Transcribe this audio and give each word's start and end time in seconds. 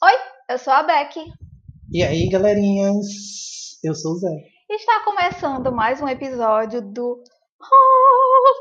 Oi, 0.00 0.12
eu 0.48 0.58
sou 0.58 0.72
a 0.72 0.84
Beck. 0.84 1.18
E 1.92 2.04
aí, 2.04 2.28
galerinhas? 2.28 3.04
Eu 3.82 3.96
sou 3.96 4.12
o 4.12 4.18
Zé. 4.18 4.28
Está 4.70 5.00
começando 5.04 5.72
mais 5.72 6.00
um 6.00 6.06
episódio 6.06 6.80
do 6.80 7.20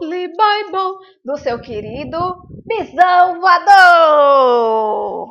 Holy 0.01 0.29
Bible 0.29 0.97
do 1.23 1.37
seu 1.37 1.61
querido 1.61 2.17
Bisão 2.65 3.39
Voador. 3.39 5.29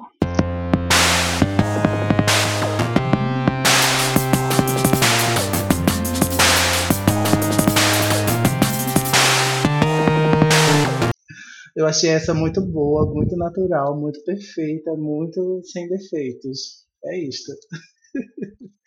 Eu 11.77 11.86
achei 11.86 12.08
essa 12.08 12.32
muito 12.32 12.62
boa, 12.62 13.12
muito 13.12 13.36
natural, 13.36 14.00
muito 14.00 14.25
perfeita, 14.25 14.96
muito 14.96 15.61
sem 15.62 15.86
defeitos. 15.86 16.86
É 17.04 17.18
isto. 17.18 17.52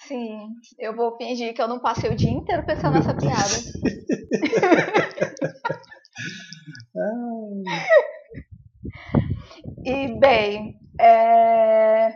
Sim, 0.08 0.48
eu 0.80 0.96
vou 0.96 1.16
fingir 1.16 1.54
que 1.54 1.62
eu 1.62 1.68
não 1.68 1.80
passei 1.80 2.10
o 2.10 2.16
dia 2.16 2.32
inteiro 2.32 2.66
pensando 2.66 2.96
nessa 2.96 3.14
piada. 3.14 3.36
e 9.86 10.08
bem, 10.20 10.80
é... 11.00 12.12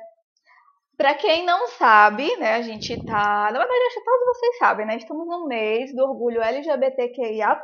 para 0.97 1.13
quem 1.13 1.45
não 1.45 1.67
sabe, 1.67 2.35
né, 2.37 2.55
a 2.55 2.63
gente 2.63 2.97
tá, 3.05 3.51
na 3.51 3.59
verdade 3.59 3.85
acho 3.87 3.99
que 3.99 4.05
todos 4.05 4.25
vocês 4.25 4.57
sabem, 4.57 4.87
né, 4.87 4.97
estamos 4.97 5.27
no 5.27 5.47
mês 5.47 5.93
do 5.93 6.03
orgulho 6.03 6.41
LGBTQIAP+, 6.41 7.61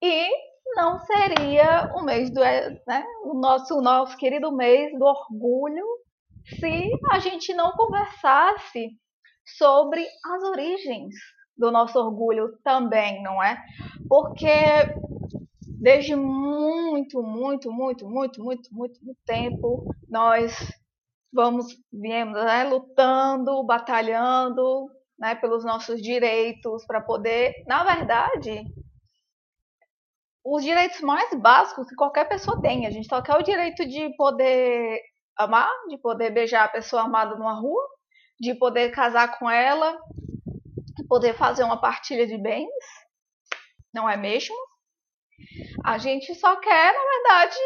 e 0.00 0.28
não 0.74 0.98
seria 1.00 1.92
o 1.94 2.02
mês 2.02 2.30
do, 2.30 2.40
né, 2.40 3.04
o 3.24 3.34
nosso, 3.34 3.76
o 3.76 3.82
nosso 3.82 4.16
querido 4.16 4.52
mês 4.52 4.92
do 4.98 5.04
orgulho 5.04 5.84
se 6.58 6.90
a 7.10 7.18
gente 7.18 7.52
não 7.54 7.72
conversasse 7.72 8.90
sobre 9.56 10.06
as 10.24 10.42
origens 10.44 11.14
do 11.56 11.70
nosso 11.70 11.98
orgulho 11.98 12.56
também, 12.62 13.22
não 13.22 13.42
é? 13.42 13.60
Porque 14.08 14.56
desde 15.80 16.14
muito, 16.14 17.22
muito, 17.22 17.72
muito, 17.72 18.08
muito, 18.08 18.42
muito, 18.42 18.74
muito, 18.74 19.04
muito 19.04 19.16
tempo 19.26 19.84
nós 20.08 20.56
vamos 21.32 21.66
viemos 21.92 22.34
né, 22.42 22.64
lutando, 22.64 23.62
batalhando, 23.64 24.90
né, 25.18 25.34
pelos 25.34 25.64
nossos 25.64 26.00
direitos 26.00 26.86
para 26.86 27.00
poder, 27.00 27.52
na 27.66 27.84
verdade, 27.84 28.64
os 30.50 30.64
direitos 30.64 31.00
mais 31.00 31.32
básicos 31.34 31.88
que 31.88 31.94
qualquer 31.94 32.28
pessoa 32.28 32.60
tem. 32.60 32.86
A 32.86 32.90
gente 32.90 33.08
só 33.08 33.20
quer 33.20 33.36
o 33.36 33.42
direito 33.42 33.86
de 33.86 34.14
poder 34.16 35.00
amar, 35.36 35.70
de 35.88 35.98
poder 35.98 36.30
beijar 36.30 36.64
a 36.64 36.68
pessoa 36.68 37.02
amada 37.02 37.36
numa 37.36 37.60
rua, 37.60 37.86
de 38.40 38.54
poder 38.54 38.90
casar 38.90 39.38
com 39.38 39.48
ela, 39.48 39.98
de 40.96 41.06
poder 41.06 41.34
fazer 41.34 41.64
uma 41.64 41.80
partilha 41.80 42.26
de 42.26 42.38
bens, 42.38 42.68
não 43.92 44.08
é 44.08 44.16
mesmo? 44.16 44.56
A 45.84 45.98
gente 45.98 46.34
só 46.34 46.56
quer, 46.56 46.94
na 46.94 47.04
verdade, 47.04 47.56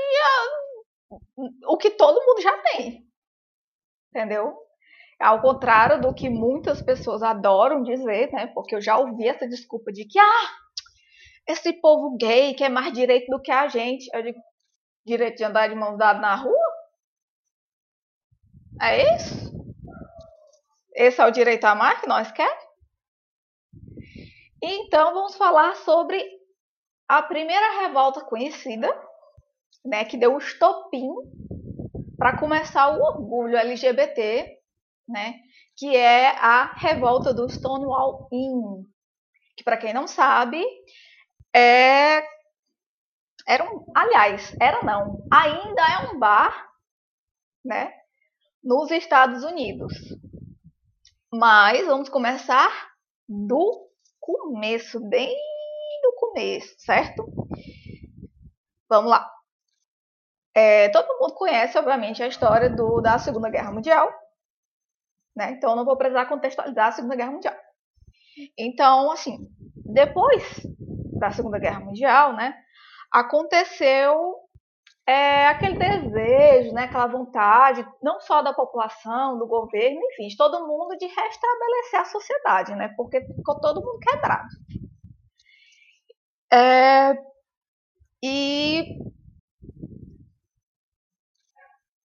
o 1.67 1.77
que 1.77 1.91
todo 1.91 2.25
mundo 2.25 2.43
já 2.43 2.57
tem. 2.63 3.07
Entendeu? 4.11 4.55
Ao 5.21 5.41
contrário 5.41 6.01
do 6.01 6.13
que 6.13 6.29
muitas 6.29 6.83
pessoas 6.83 7.23
adoram 7.23 7.83
dizer, 7.83 8.31
né? 8.33 8.49
Porque 8.49 8.75
eu 8.75 8.81
já 8.81 8.99
ouvi 8.99 9.27
essa 9.29 9.49
desculpa 9.49 9.93
de 9.93 10.05
que, 10.05 10.19
ah, 10.19 10.62
esse 11.47 11.73
povo 11.75 12.17
gay 12.17 12.55
quer 12.55 12.69
mais 12.69 12.93
direito 12.93 13.27
do 13.31 13.41
que 13.41 13.51
a 13.51 13.69
gente. 13.69 14.09
Eu 14.15 14.23
digo, 14.23 14.41
direito 15.05 15.37
de 15.37 15.45
andar 15.45 15.69
de 15.69 15.75
mãos 15.75 15.99
dadas 15.99 16.23
na 16.23 16.35
rua? 16.35 16.73
É 18.81 19.17
isso? 19.17 19.53
Esse 20.95 21.21
é 21.21 21.27
o 21.27 21.31
direito 21.31 21.65
a 21.65 21.75
mais 21.75 22.01
que 22.01 22.07
nós 22.07 22.31
queremos? 22.31 22.73
Então 24.63 25.13
vamos 25.13 25.35
falar 25.35 25.75
sobre 25.77 26.25
a 27.09 27.23
primeira 27.23 27.81
revolta 27.81 28.25
conhecida, 28.25 28.89
né, 29.85 30.05
que 30.05 30.17
deu 30.17 30.35
o 30.35 30.39
estopim 30.39 31.09
para 32.17 32.39
começar 32.39 32.97
o 32.97 33.03
orgulho 33.03 33.57
LGBT, 33.57 34.59
né, 35.09 35.35
que 35.77 35.97
é 35.97 36.29
a 36.29 36.73
revolta 36.75 37.35
do 37.35 37.49
Stonewall 37.49 38.29
Inn, 38.31 38.85
que 39.57 39.65
para 39.65 39.77
quem 39.77 39.93
não 39.93 40.07
sabe 40.07 40.65
é 41.55 42.23
era 43.47 43.65
um, 43.65 43.85
aliás, 43.95 44.55
era 44.61 44.83
não, 44.83 45.27
ainda 45.31 45.83
é 45.83 46.13
um 46.13 46.19
bar, 46.19 46.71
né, 47.65 47.93
nos 48.63 48.91
Estados 48.91 49.43
Unidos. 49.45 49.93
Mas 51.33 51.85
vamos 51.87 52.09
começar 52.09 52.71
do 53.29 53.91
começo, 54.21 55.01
bem 55.01 55.35
do 56.03 56.13
começo, 56.17 56.75
certo? 56.79 57.25
Vamos 58.89 59.11
lá. 59.11 59.29
É, 60.55 60.91
todo 60.91 61.19
mundo 61.19 61.35
conhece, 61.35 61.79
obviamente, 61.79 62.23
a 62.23 62.29
história 62.29 62.69
do, 62.69 63.01
da 63.01 63.19
Segunda 63.19 63.49
Guerra 63.49 63.73
Mundial, 63.73 64.13
né? 65.35 65.53
Então, 65.53 65.71
eu 65.71 65.77
não 65.77 65.85
vou 65.85 65.97
precisar 65.97 66.27
contextualizar 66.27 66.89
a 66.89 66.93
Segunda 66.93 67.17
Guerra 67.17 67.33
Mundial. 67.33 67.57
Então, 68.59 69.11
assim, 69.11 69.49
depois 69.77 70.43
da 71.23 71.31
Segunda 71.31 71.59
Guerra 71.59 71.81
Mundial, 71.81 72.35
né, 72.35 72.55
aconteceu 73.11 74.35
é, 75.07 75.49
aquele 75.49 75.79
desejo, 75.79 76.73
né, 76.73 76.85
aquela 76.85 77.07
vontade, 77.07 77.87
não 78.03 78.21
só 78.21 78.43
da 78.43 78.53
população, 78.53 79.39
do 79.39 79.47
governo, 79.47 80.01
enfim, 80.13 80.29
de 80.29 80.37
todo 80.37 80.67
mundo 80.67 80.97
de 80.97 81.07
restabelecer 81.07 82.01
a 82.01 82.05
sociedade, 82.05 82.75
né, 82.75 82.93
porque 82.97 83.21
ficou 83.21 83.61
todo 83.61 83.81
mundo 83.81 83.99
quebrado. 83.99 84.49
É, 86.53 87.17
e, 88.23 88.99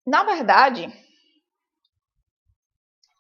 na 0.06 0.24
verdade, 0.24 0.88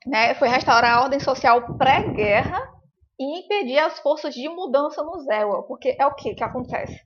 né, 0.06 0.34
foi 0.36 0.48
restaurar 0.48 0.98
a 0.98 1.02
ordem 1.02 1.20
social 1.20 1.78
pré-guerra 1.78 2.77
e 3.20 3.40
impedir 3.40 3.80
as 3.80 4.00
forças 4.00 4.34
de 4.34 4.48
mudança 4.48 5.04
no 5.04 5.20
Zéu, 5.20 5.64
porque 5.64 5.96
é 6.00 6.06
o 6.06 6.14
que 6.14 6.36
que 6.36 6.44
acontece? 6.44 7.02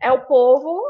É 0.00 0.12
o 0.12 0.26
povo 0.26 0.80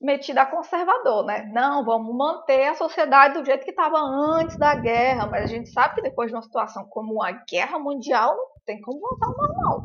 metido 0.00 0.38
a 0.38 0.46
conservador, 0.46 1.24
né? 1.24 1.50
Não, 1.52 1.84
vamos 1.84 2.14
manter 2.14 2.66
a 2.66 2.74
sociedade 2.74 3.38
do 3.38 3.44
jeito 3.44 3.64
que 3.64 3.70
estava 3.70 3.98
antes 3.98 4.58
da 4.58 4.74
guerra, 4.74 5.26
mas 5.26 5.44
a 5.44 5.46
gente 5.46 5.70
sabe 5.70 5.94
que 5.94 6.02
depois 6.02 6.30
de 6.30 6.36
uma 6.36 6.42
situação 6.42 6.86
como 6.88 7.22
a 7.22 7.32
guerra 7.32 7.78
mundial, 7.78 8.36
não 8.36 8.62
tem 8.66 8.80
como 8.80 9.00
voltar 9.00 9.26
ao 9.26 9.36
normal, 9.36 9.82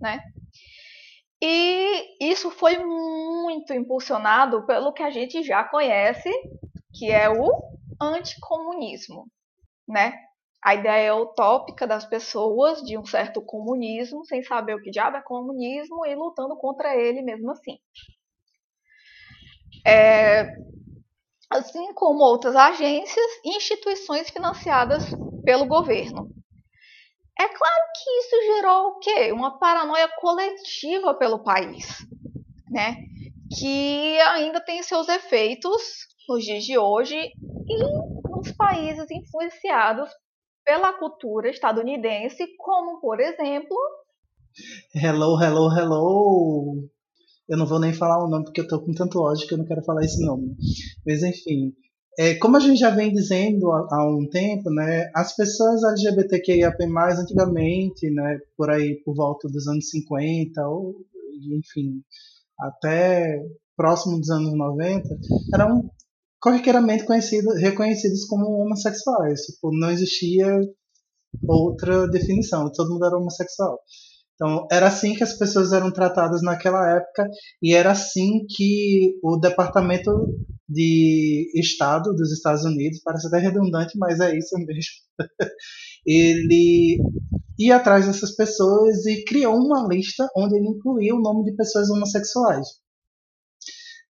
né? 0.00 0.20
E 1.42 2.30
isso 2.30 2.50
foi 2.50 2.78
muito 2.78 3.72
impulsionado 3.72 4.64
pelo 4.66 4.92
que 4.92 5.02
a 5.02 5.10
gente 5.10 5.42
já 5.42 5.64
conhece, 5.64 6.30
que 6.94 7.10
é 7.10 7.30
o 7.30 7.50
anticomunismo, 8.00 9.26
né? 9.88 10.12
A 10.62 10.74
ideia 10.74 11.14
utópica 11.14 11.86
das 11.86 12.04
pessoas 12.04 12.82
de 12.82 12.98
um 12.98 13.04
certo 13.04 13.40
comunismo, 13.40 14.24
sem 14.26 14.42
saber 14.42 14.74
o 14.74 14.82
que 14.82 14.90
diabo 14.90 15.16
é 15.16 15.22
comunismo 15.22 16.04
e 16.06 16.14
lutando 16.14 16.56
contra 16.56 16.94
ele 16.94 17.22
mesmo 17.22 17.50
assim. 17.50 17.78
É, 19.86 20.46
assim 21.48 21.92
como 21.94 22.22
outras 22.22 22.54
agências 22.54 23.26
e 23.44 23.56
instituições 23.56 24.28
financiadas 24.28 25.04
pelo 25.44 25.66
governo. 25.66 26.30
É 27.38 27.48
claro 27.48 27.84
que 27.94 28.10
isso 28.18 28.54
gerou 28.54 28.88
o 28.88 28.98
quê? 28.98 29.32
Uma 29.32 29.58
paranoia 29.58 30.08
coletiva 30.20 31.14
pelo 31.14 31.42
país, 31.42 32.06
né? 32.68 32.96
Que 33.58 34.20
ainda 34.20 34.60
tem 34.60 34.82
seus 34.82 35.08
efeitos 35.08 36.06
nos 36.28 36.44
dias 36.44 36.64
de 36.64 36.76
hoje 36.76 37.16
e 37.16 38.28
nos 38.28 38.52
países 38.52 39.10
influenciados 39.10 40.10
pela 40.70 40.92
cultura 40.92 41.50
estadunidense, 41.50 42.46
como, 42.56 43.00
por 43.00 43.18
exemplo. 43.18 43.76
Hello, 44.94 45.36
hello, 45.42 45.68
hello! 45.76 46.88
Eu 47.48 47.58
não 47.58 47.66
vou 47.66 47.80
nem 47.80 47.92
falar 47.92 48.24
o 48.24 48.28
nome 48.28 48.44
porque 48.44 48.60
eu 48.60 48.68
tô 48.68 48.80
com 48.80 48.92
tanto 48.92 49.18
ódio 49.20 49.48
que 49.48 49.54
eu 49.54 49.58
não 49.58 49.64
quero 49.64 49.82
falar 49.82 50.04
esse 50.04 50.24
nome. 50.24 50.54
Mas 51.04 51.24
enfim, 51.24 51.74
é, 52.16 52.36
como 52.36 52.56
a 52.56 52.60
gente 52.60 52.78
já 52.78 52.90
vem 52.90 53.12
dizendo 53.12 53.68
há, 53.72 53.88
há, 53.90 54.16
um 54.16 54.28
tempo, 54.30 54.70
né, 54.70 55.10
as 55.12 55.34
pessoas 55.34 55.82
LGBTQIAP+, 55.82 56.84
antigamente, 57.18 58.08
né, 58.08 58.38
por 58.56 58.70
aí 58.70 58.94
por 59.04 59.16
volta 59.16 59.48
dos 59.48 59.66
anos 59.66 59.90
50, 59.90 60.68
ou 60.68 60.94
enfim, 61.52 62.00
até 62.60 63.44
próximo 63.76 64.20
dos 64.20 64.30
anos 64.30 64.56
90, 64.56 65.18
eram 65.52 65.90
corriqueiramente 66.40 67.04
conhecido, 67.04 67.50
reconhecidos 67.54 68.24
como 68.24 68.62
homossexuais. 68.62 69.40
Tipo, 69.42 69.70
não 69.78 69.90
existia 69.90 70.46
outra 71.46 72.08
definição, 72.08 72.70
todo 72.72 72.92
mundo 72.92 73.06
era 73.06 73.16
homossexual. 73.16 73.78
Então, 74.34 74.66
era 74.72 74.86
assim 74.86 75.14
que 75.14 75.22
as 75.22 75.36
pessoas 75.36 75.72
eram 75.72 75.92
tratadas 75.92 76.42
naquela 76.42 76.96
época 76.96 77.28
e 77.62 77.74
era 77.74 77.92
assim 77.92 78.46
que 78.48 79.18
o 79.22 79.36
Departamento 79.36 80.10
de 80.66 81.50
Estado 81.54 82.14
dos 82.14 82.32
Estados 82.32 82.64
Unidos, 82.64 83.02
parece 83.04 83.26
até 83.26 83.38
redundante, 83.38 83.98
mas 83.98 84.18
é 84.18 84.34
isso 84.34 84.56
mesmo, 84.56 84.94
ele 86.06 86.98
ia 87.58 87.76
atrás 87.76 88.06
dessas 88.06 88.34
pessoas 88.34 89.04
e 89.04 89.24
criou 89.24 89.54
uma 89.56 89.86
lista 89.86 90.26
onde 90.34 90.56
ele 90.56 90.68
incluía 90.68 91.14
o 91.14 91.20
nome 91.20 91.44
de 91.44 91.54
pessoas 91.54 91.90
homossexuais. 91.90 92.66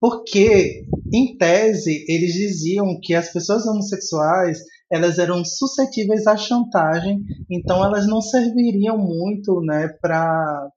Porque, 0.00 0.84
em 1.12 1.36
tese, 1.36 2.04
eles 2.08 2.32
diziam 2.32 2.98
que 3.00 3.14
as 3.14 3.32
pessoas 3.32 3.66
homossexuais 3.66 4.58
elas 4.90 5.18
eram 5.18 5.44
suscetíveis 5.44 6.26
à 6.26 6.36
chantagem, 6.36 7.20
então 7.50 7.84
elas 7.84 8.06
não 8.06 8.20
serviriam 8.20 8.96
muito 8.96 9.60
né, 9.62 9.88
para 10.00 10.70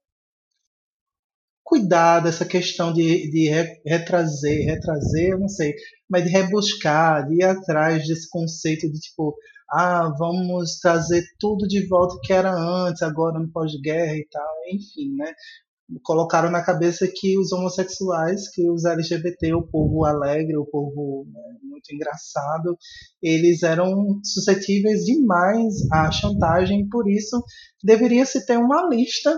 cuidar 1.63 2.21
dessa 2.21 2.45
questão 2.45 2.91
de, 2.91 3.29
de 3.29 3.47
retrazer, 3.85 4.65
retrazer, 4.65 5.33
eu 5.33 5.39
não 5.39 5.47
sei, 5.47 5.75
mas 6.09 6.23
de 6.23 6.31
rebuscar, 6.31 7.27
de 7.27 7.35
ir 7.35 7.43
atrás 7.43 8.07
desse 8.07 8.27
conceito 8.27 8.91
de 8.91 8.99
tipo, 8.99 9.35
ah, 9.71 10.11
vamos 10.17 10.79
trazer 10.79 11.23
tudo 11.39 11.67
de 11.67 11.87
volta 11.87 12.19
que 12.23 12.33
era 12.33 12.51
antes, 12.51 13.03
agora 13.03 13.39
no 13.39 13.51
pós-guerra 13.51 14.15
e 14.15 14.27
tal, 14.31 14.55
enfim, 14.73 15.15
né? 15.15 15.31
Colocaram 16.03 16.51
na 16.51 16.63
cabeça 16.63 17.07
que 17.07 17.37
os 17.37 17.51
homossexuais, 17.51 18.49
que 18.51 18.69
os 18.69 18.85
LGBT, 18.85 19.53
o 19.53 19.67
povo 19.67 20.05
alegre, 20.05 20.57
o 20.57 20.65
povo 20.65 21.25
né, 21.31 21.41
muito 21.63 21.93
engraçado, 21.93 22.77
eles 23.21 23.63
eram 23.63 24.19
suscetíveis 24.23 25.05
demais 25.05 25.73
à 25.91 26.11
chantagem, 26.11 26.87
por 26.89 27.09
isso 27.09 27.41
deveria 27.83 28.25
se 28.25 28.45
ter 28.45 28.57
uma 28.57 28.87
lista 28.87 29.37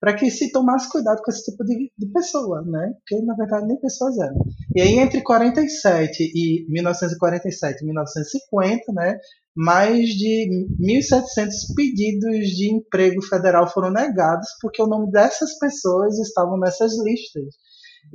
para 0.00 0.14
que 0.14 0.30
se 0.30 0.50
tomasse 0.50 0.90
cuidado 0.90 1.20
com 1.22 1.30
esse 1.30 1.44
tipo 1.50 1.64
de, 1.64 1.92
de, 1.96 2.12
pessoa, 2.12 2.62
né? 2.62 2.92
Porque 2.98 3.24
na 3.24 3.34
verdade 3.34 3.66
nem 3.66 3.78
pessoas 3.80 4.18
eram. 4.18 4.44
E 4.74 4.80
aí 4.80 4.98
entre 4.98 5.22
47 5.22 6.22
e 6.22 6.66
1947 6.68 7.82
e 7.82 7.86
1950, 7.86 8.92
né, 8.92 9.18
mais 9.54 10.08
de 10.08 10.66
1.700 10.80 11.50
pedidos 11.76 12.48
de 12.48 12.74
emprego 12.74 13.22
federal 13.22 13.68
foram 13.68 13.92
negados 13.92 14.48
porque 14.60 14.82
o 14.82 14.86
nome 14.86 15.10
dessas 15.10 15.58
pessoas 15.58 16.18
estavam 16.18 16.58
nessas 16.58 16.92
listas. 17.04 17.44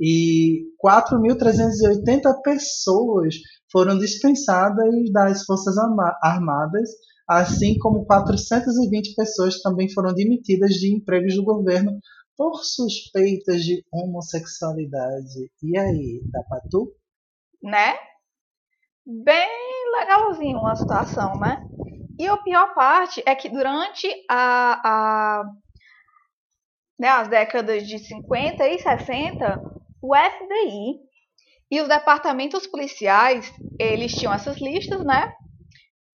E 0.00 0.64
4.380 0.84 2.42
pessoas 2.42 3.34
foram 3.72 3.98
dispensadas 3.98 4.94
das 5.12 5.44
Forças 5.44 5.76
Armadas, 6.22 6.90
assim 7.28 7.78
como 7.78 8.06
420 8.06 9.14
pessoas 9.14 9.60
também 9.60 9.90
foram 9.92 10.14
demitidas 10.14 10.74
de 10.74 10.94
empregos 10.94 11.34
do 11.34 11.44
governo 11.44 11.98
por 12.36 12.64
suspeitas 12.64 13.62
de 13.62 13.84
homossexualidade. 13.92 15.50
E 15.62 15.76
aí, 15.76 16.20
dá 16.32 16.42
pra 16.44 16.60
tu? 16.70 16.92
Né? 17.62 17.94
bem 19.08 19.48
legalzinho 19.98 20.66
a 20.66 20.76
situação, 20.76 21.38
né? 21.38 21.66
E 22.18 22.28
a 22.28 22.36
pior 22.36 22.74
parte 22.74 23.22
é 23.24 23.34
que 23.34 23.48
durante 23.48 24.06
a, 24.28 24.80
a 24.84 25.44
né, 26.98 27.08
as 27.08 27.28
décadas 27.28 27.86
de 27.86 27.98
50 27.98 28.68
e 28.68 28.78
60, 28.78 29.62
o 30.02 30.14
FBI 30.14 31.00
e 31.70 31.80
os 31.80 31.88
departamentos 31.88 32.66
policiais, 32.66 33.50
eles 33.78 34.12
tinham 34.12 34.34
essas 34.34 34.58
listas, 34.58 35.02
né? 35.04 35.32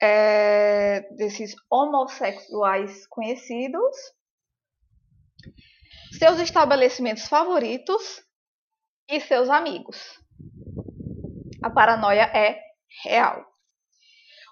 É, 0.01 1.01
desses 1.15 1.55
homossexuais 1.69 3.05
conhecidos, 3.07 3.95
seus 6.17 6.39
estabelecimentos 6.39 7.27
favoritos 7.27 8.23
e 9.07 9.19
seus 9.19 9.49
amigos. 9.49 10.19
A 11.61 11.69
paranoia 11.69 12.23
é 12.23 12.59
real. 13.03 13.45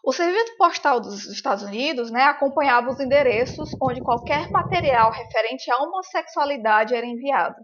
O 0.03 0.13
Serviço 0.13 0.55
Postal 0.57 1.01
dos 1.01 1.25
Estados 1.25 1.63
Unidos 1.63 2.09
né, 2.09 2.23
acompanhava 2.23 2.89
os 2.89 2.99
endereços 2.99 3.69
onde 3.81 4.01
qualquer 4.01 4.49
material 4.49 5.11
referente 5.11 5.69
à 5.69 5.77
homossexualidade 5.77 6.95
era 6.95 7.05
enviado. 7.05 7.57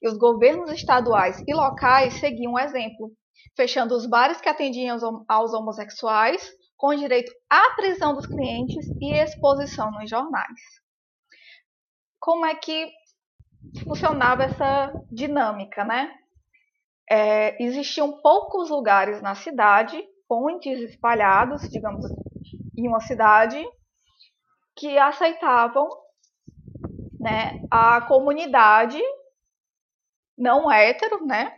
E 0.00 0.08
os 0.08 0.16
governos 0.16 0.70
estaduais 0.70 1.42
e 1.46 1.54
locais 1.54 2.14
seguiam 2.14 2.52
o 2.52 2.58
exemplo, 2.58 3.10
fechando 3.56 3.94
os 3.94 4.06
bares 4.06 4.40
que 4.40 4.48
atendiam 4.48 4.98
aos 5.28 5.52
homossexuais, 5.52 6.52
com 6.76 6.94
direito 6.94 7.32
à 7.48 7.74
prisão 7.76 8.14
dos 8.14 8.26
clientes 8.26 8.86
e 9.00 9.12
exposição 9.12 9.90
nos 9.92 10.10
jornais. 10.10 10.60
Como 12.18 12.44
é 12.44 12.54
que 12.54 12.90
funcionava 13.84 14.44
essa 14.44 14.92
dinâmica, 15.10 15.84
né? 15.84 16.12
É, 17.08 17.62
existiam 17.62 18.20
poucos 18.20 18.70
lugares 18.70 19.20
na 19.20 19.34
cidade 19.34 20.02
pontes 20.26 20.80
espalhados, 20.80 21.68
digamos, 21.68 22.06
em 22.76 22.88
uma 22.88 23.00
cidade 23.00 23.62
que 24.74 24.98
aceitavam 24.98 25.88
né, 27.20 27.60
a 27.70 28.00
comunidade 28.00 29.00
não 30.36 30.72
hétero, 30.72 31.24
né, 31.26 31.54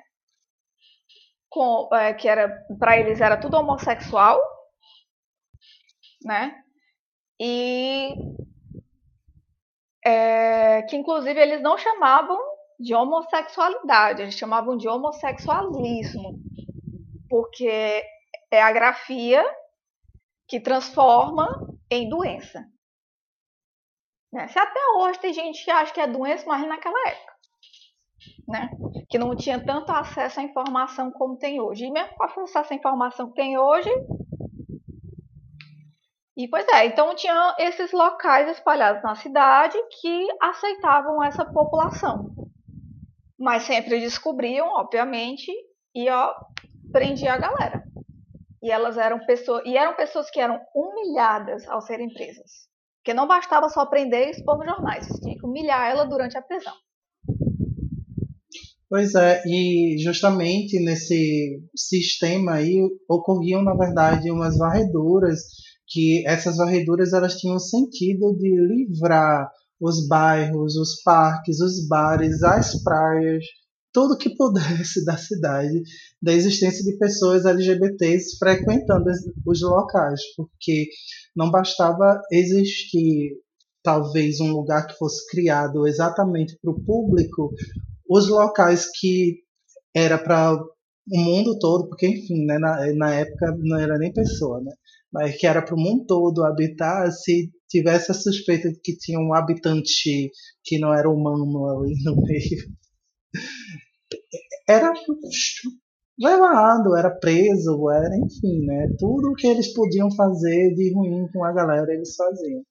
com, 1.55 1.89
é, 1.95 2.13
que 2.13 2.27
era 2.27 2.49
para 2.81 2.99
eles 2.99 3.21
era 3.21 3.37
tudo 3.37 3.57
homossexual, 3.57 4.41
né, 6.25 6.61
e 7.41 8.13
é, 10.05 10.83
que 10.83 10.97
inclusive 10.97 11.41
eles 11.41 11.63
não 11.63 11.79
chamavam 11.79 12.37
de 12.81 12.93
homossexualidade, 12.93 14.21
eles 14.21 14.35
chamavam 14.35 14.77
de 14.77 14.89
homossexualismo, 14.89 16.41
porque 17.31 18.05
é 18.51 18.61
a 18.61 18.73
grafia 18.73 19.45
que 20.49 20.59
transforma 20.59 21.47
em 21.89 22.09
doença. 22.09 22.67
Né? 24.33 24.49
Se 24.49 24.59
até 24.59 24.81
hoje 24.97 25.21
tem 25.21 25.33
gente 25.33 25.65
que 25.65 25.71
acha 25.71 25.95
que 25.95 26.01
é 26.01 26.09
doença, 26.09 26.45
mas 26.49 26.67
naquela 26.67 26.99
época. 27.09 27.34
Né? 28.47 28.71
Que 29.09 29.19
não 29.19 29.35
tinha 29.35 29.65
tanto 29.65 29.91
acesso 29.91 30.41
à 30.41 30.43
informação 30.43 31.11
como 31.11 31.37
tem 31.37 31.61
hoje. 31.61 31.87
E 31.87 31.91
mesmo 31.91 32.15
com 32.17 32.25
acesso 32.25 32.73
à 32.73 32.77
informação 32.77 33.29
que 33.29 33.35
tem 33.35 33.59
hoje. 33.59 33.91
E 36.37 36.49
pois 36.49 36.67
é, 36.69 36.87
então 36.87 37.15
tinha 37.15 37.55
esses 37.59 37.93
locais 37.93 38.49
espalhados 38.49 39.03
na 39.03 39.15
cidade 39.15 39.79
que 40.01 40.27
aceitavam 40.43 41.23
essa 41.23 41.45
população. 41.45 42.35
Mas 43.39 43.63
sempre 43.63 44.01
descobriam, 44.01 44.67
obviamente, 44.67 45.53
e 45.95 46.11
ó, 46.11 46.35
prendia 46.91 47.35
a 47.35 47.39
galera. 47.39 47.85
E 48.61 48.71
elas 48.71 48.99
eram 48.99 49.25
pessoas, 49.27 49.63
e 49.65 49.77
eram 49.77 49.95
pessoas 49.95 50.29
que 50.31 50.41
eram 50.41 50.61
humilhadas 50.75 51.69
ao 51.69 51.81
serem 51.81 52.13
presas. 52.13 52.69
Porque 52.97 53.15
não 53.15 53.29
bastava 53.29 53.69
só 53.69 53.87
prender 53.87 54.29
e 54.29 54.31
expor 54.31 54.57
nos 54.59 54.67
jornais, 54.67 55.07
tinha 55.21 55.39
que 55.39 55.47
humilhar 55.47 55.89
ela 55.89 56.05
durante 56.05 56.37
a 56.37 56.43
prisão. 56.43 56.75
Pois 58.95 59.13
é, 59.17 59.43
e 59.45 59.99
justamente 59.99 60.79
nesse 60.79 61.61
sistema 61.75 62.53
aí 62.53 62.81
ocorriam, 63.09 63.61
na 63.61 63.75
verdade, 63.75 64.31
umas 64.31 64.57
varreduras, 64.57 65.41
que 65.85 66.25
essas 66.25 66.59
varreduras 66.59 67.13
elas 67.13 67.35
tinham 67.35 67.59
sentido 67.59 68.33
de 68.39 68.55
livrar 68.57 69.51
os 69.81 70.07
bairros, 70.07 70.77
os 70.77 71.03
parques, 71.03 71.59
os 71.59 71.89
bares, 71.89 72.41
as 72.45 72.81
praias 72.85 73.45
tudo 73.93 74.17
que 74.17 74.31
pudesse 74.37 75.05
da 75.05 75.17
cidade 75.17 75.83
da 76.23 76.33
existência 76.33 76.85
de 76.85 76.97
pessoas 76.97 77.47
LGBTs 77.47 78.39
frequentando 78.39 79.11
os 79.45 79.61
locais, 79.61 80.21
porque 80.37 80.87
não 81.35 81.51
bastava 81.51 82.21
existir 82.31 83.41
talvez 83.83 84.39
um 84.39 84.53
lugar 84.53 84.87
que 84.87 84.97
fosse 84.97 85.29
criado 85.29 85.85
exatamente 85.85 86.57
para 86.63 86.71
o 86.71 86.81
público, 86.81 87.53
os 88.15 88.29
locais 88.29 88.87
que 89.01 89.41
era 89.95 90.17
para 90.17 90.55
o 90.55 91.19
mundo 91.21 91.59
todo, 91.59 91.89
porque 91.89 92.07
enfim, 92.07 92.45
né, 92.47 92.59
na, 92.59 92.93
na 92.95 93.15
época 93.15 93.57
não 93.59 93.79
era 93.79 93.99
nem 93.99 94.13
pessoa, 94.13 94.61
né, 94.61 94.73
mas 95.13 95.37
que 95.37 95.47
era 95.47 95.63
para 95.63 95.75
o 95.75 95.79
mundo 95.79 96.07
todo 96.07 96.45
habitar, 96.45 97.11
se 97.11 97.51
tivesse 97.69 98.13
a 98.13 98.15
suspeita 98.15 98.71
de 98.71 98.81
que 98.81 98.97
tinha 98.97 99.19
um 99.19 99.35
habitante 99.35 100.31
que 100.63 100.79
não 100.79 100.95
era 100.95 101.11
humano 101.11 101.67
ali 101.69 101.95
no 102.05 102.17
meio, 102.23 102.69
era 104.69 104.93
levado, 106.19 106.97
era 106.97 107.11
preso, 107.11 107.91
era 107.91 108.17
enfim, 108.17 108.65
né? 108.65 108.89
Tudo 108.99 109.31
o 109.31 109.35
que 109.35 109.47
eles 109.47 109.73
podiam 109.73 110.09
fazer 110.15 110.73
de 110.75 110.95
ruim 110.95 111.27
com 111.33 111.45
a 111.45 111.53
galera 111.53 111.93
eles 111.93 112.15
faziam. 112.15 112.63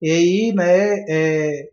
E 0.00 0.10
aí, 0.10 0.52
né? 0.54 1.04
É, 1.08 1.68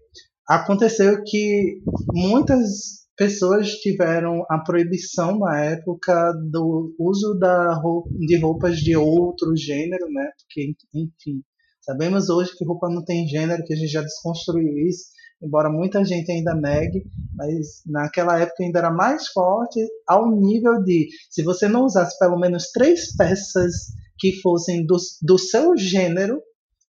aconteceu 0.48 1.24
que 1.24 1.82
muitas 2.14 3.01
pessoas 3.22 3.74
tiveram 3.74 4.44
a 4.50 4.58
proibição 4.58 5.38
na 5.38 5.64
época 5.64 6.34
do 6.50 6.92
uso 6.98 7.38
da 7.38 7.76
roupa, 7.76 8.10
de 8.18 8.36
roupas 8.40 8.78
de 8.80 8.96
outro 8.96 9.56
gênero, 9.56 10.08
né? 10.12 10.28
Porque, 10.40 10.74
enfim, 10.92 11.44
sabemos 11.82 12.30
hoje 12.30 12.58
que 12.58 12.66
roupa 12.66 12.90
não 12.90 13.06
tem 13.06 13.28
gênero, 13.28 13.64
que 13.64 13.74
a 13.74 13.76
gente 13.76 13.92
já 13.92 14.02
desconstruiu 14.02 14.76
isso. 14.88 15.04
embora 15.40 15.70
muita 15.70 16.04
gente 16.04 16.32
ainda 16.32 16.56
negue, 16.56 17.04
mas 17.36 17.84
naquela 17.86 18.40
época 18.40 18.64
ainda 18.64 18.80
era 18.80 18.92
mais 18.92 19.28
forte 19.28 19.80
ao 20.08 20.32
nível 20.36 20.82
de 20.84 21.08
se 21.30 21.44
você 21.44 21.68
não 21.68 21.86
usasse 21.86 22.18
pelo 22.18 22.40
menos 22.40 22.72
três 22.72 23.16
peças 23.16 23.72
que 24.18 24.42
fossem 24.42 24.84
do, 24.84 24.98
do 25.22 25.38
seu 25.38 25.78
gênero, 25.78 26.42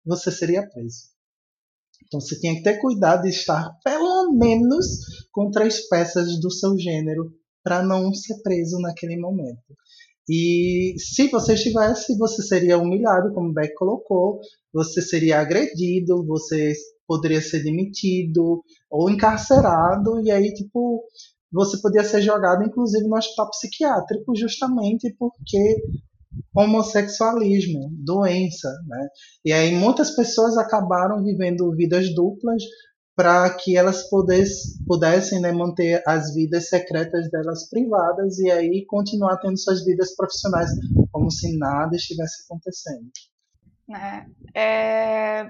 você 0.06 0.30
seria 0.30 0.68
preso. 0.68 1.04
Então 2.06 2.20
você 2.20 2.38
tinha 2.38 2.54
que 2.54 2.64
ter 2.64 2.80
cuidado 2.80 3.22
de 3.22 3.30
estar 3.30 3.70
pelo 3.82 4.17
menos 4.34 4.86
com 5.32 5.52
três 5.52 5.88
peças 5.88 6.40
do 6.40 6.52
seu 6.52 6.78
gênero 6.78 7.32
para 7.64 7.84
não 7.84 8.14
ser 8.14 8.42
preso 8.42 8.80
naquele 8.80 9.18
momento. 9.18 9.76
E 10.30 10.96
se 10.98 11.30
você 11.30 11.54
estivesse, 11.54 12.18
você 12.18 12.42
seria 12.44 12.78
humilhado, 12.78 13.34
como 13.34 13.54
Beck 13.54 13.74
colocou, 13.76 14.40
você 14.74 15.02
seria 15.02 15.40
agredido, 15.40 16.26
você 16.26 16.74
poderia 17.08 17.42
ser 17.42 17.64
demitido 17.64 18.62
ou 18.92 19.10
encarcerado, 19.10 20.20
e 20.22 20.30
aí, 20.30 20.54
tipo, 20.54 21.02
você 21.52 21.78
podia 21.82 22.04
ser 22.04 22.22
jogado, 22.22 22.64
inclusive, 22.64 23.08
no 23.08 23.16
hospital 23.16 23.50
psiquiátrico, 23.50 24.36
justamente 24.36 25.16
porque 25.18 25.82
homossexualismo, 26.54 27.90
doença, 28.04 28.70
né? 28.88 29.08
E 29.46 29.54
aí 29.54 29.74
muitas 29.76 30.12
pessoas 30.16 30.58
acabaram 30.58 31.24
vivendo 31.24 31.72
vidas 31.76 32.14
duplas 32.14 32.62
para 33.18 33.50
que 33.56 33.76
elas 33.76 34.08
pudesse, 34.08 34.78
pudessem 34.86 35.42
né, 35.42 35.52
manter 35.52 36.04
as 36.06 36.36
vidas 36.36 36.70
secretas 36.70 37.28
delas 37.32 37.68
privadas 37.68 38.38
e 38.38 38.52
aí 38.52 38.86
continuar 38.86 39.38
tendo 39.38 39.58
suas 39.58 39.84
vidas 39.84 40.16
profissionais 40.16 40.70
como 41.12 41.32
se 41.32 41.58
nada 41.58 41.96
estivesse 41.96 42.44
acontecendo. 42.44 43.10
Né? 43.90 44.28
É, 44.56 45.50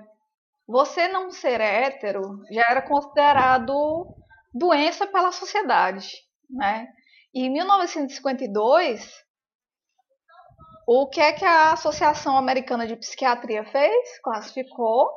você 0.66 1.10
não 1.10 1.30
ser 1.30 1.60
hétero 1.60 2.42
já 2.50 2.64
era 2.70 2.82
considerado 2.82 4.16
doença 4.54 5.06
pela 5.06 5.34
sociedade, 5.34 6.08
né? 6.50 6.88
E 7.34 7.48
em 7.48 7.52
1952, 7.52 9.12
o 10.88 11.10
que 11.10 11.20
é 11.20 11.34
que 11.34 11.44
a 11.44 11.74
Associação 11.74 12.38
Americana 12.38 12.88
de 12.88 12.96
Psiquiatria 12.96 13.66
fez? 13.66 14.20
Classificou 14.24 15.10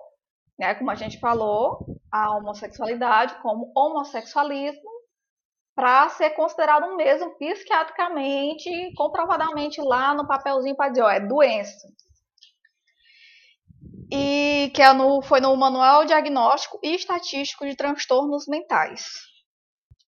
né, 0.60 0.74
como 0.74 0.90
a 0.90 0.94
gente 0.94 1.18
falou, 1.18 1.86
a 2.12 2.36
homossexualidade 2.36 3.34
como 3.40 3.72
homossexualismo 3.74 4.90
para 5.74 6.10
ser 6.10 6.30
considerado 6.30 6.84
um 6.84 6.96
mesmo 6.96 7.34
psiquiatricamente, 7.38 8.70
comprovadamente 8.94 9.80
lá 9.80 10.14
no 10.14 10.28
papelzinho 10.28 10.76
para 10.76 10.90
dizer, 10.90 11.02
ó, 11.02 11.08
é 11.08 11.18
doença. 11.18 11.88
E 14.12 14.70
que 14.74 14.82
é 14.82 14.92
no, 14.92 15.22
foi 15.22 15.40
no 15.40 15.56
Manual 15.56 16.04
Diagnóstico 16.04 16.78
e 16.82 16.94
Estatístico 16.94 17.64
de 17.64 17.74
Transtornos 17.74 18.46
Mentais. 18.46 19.08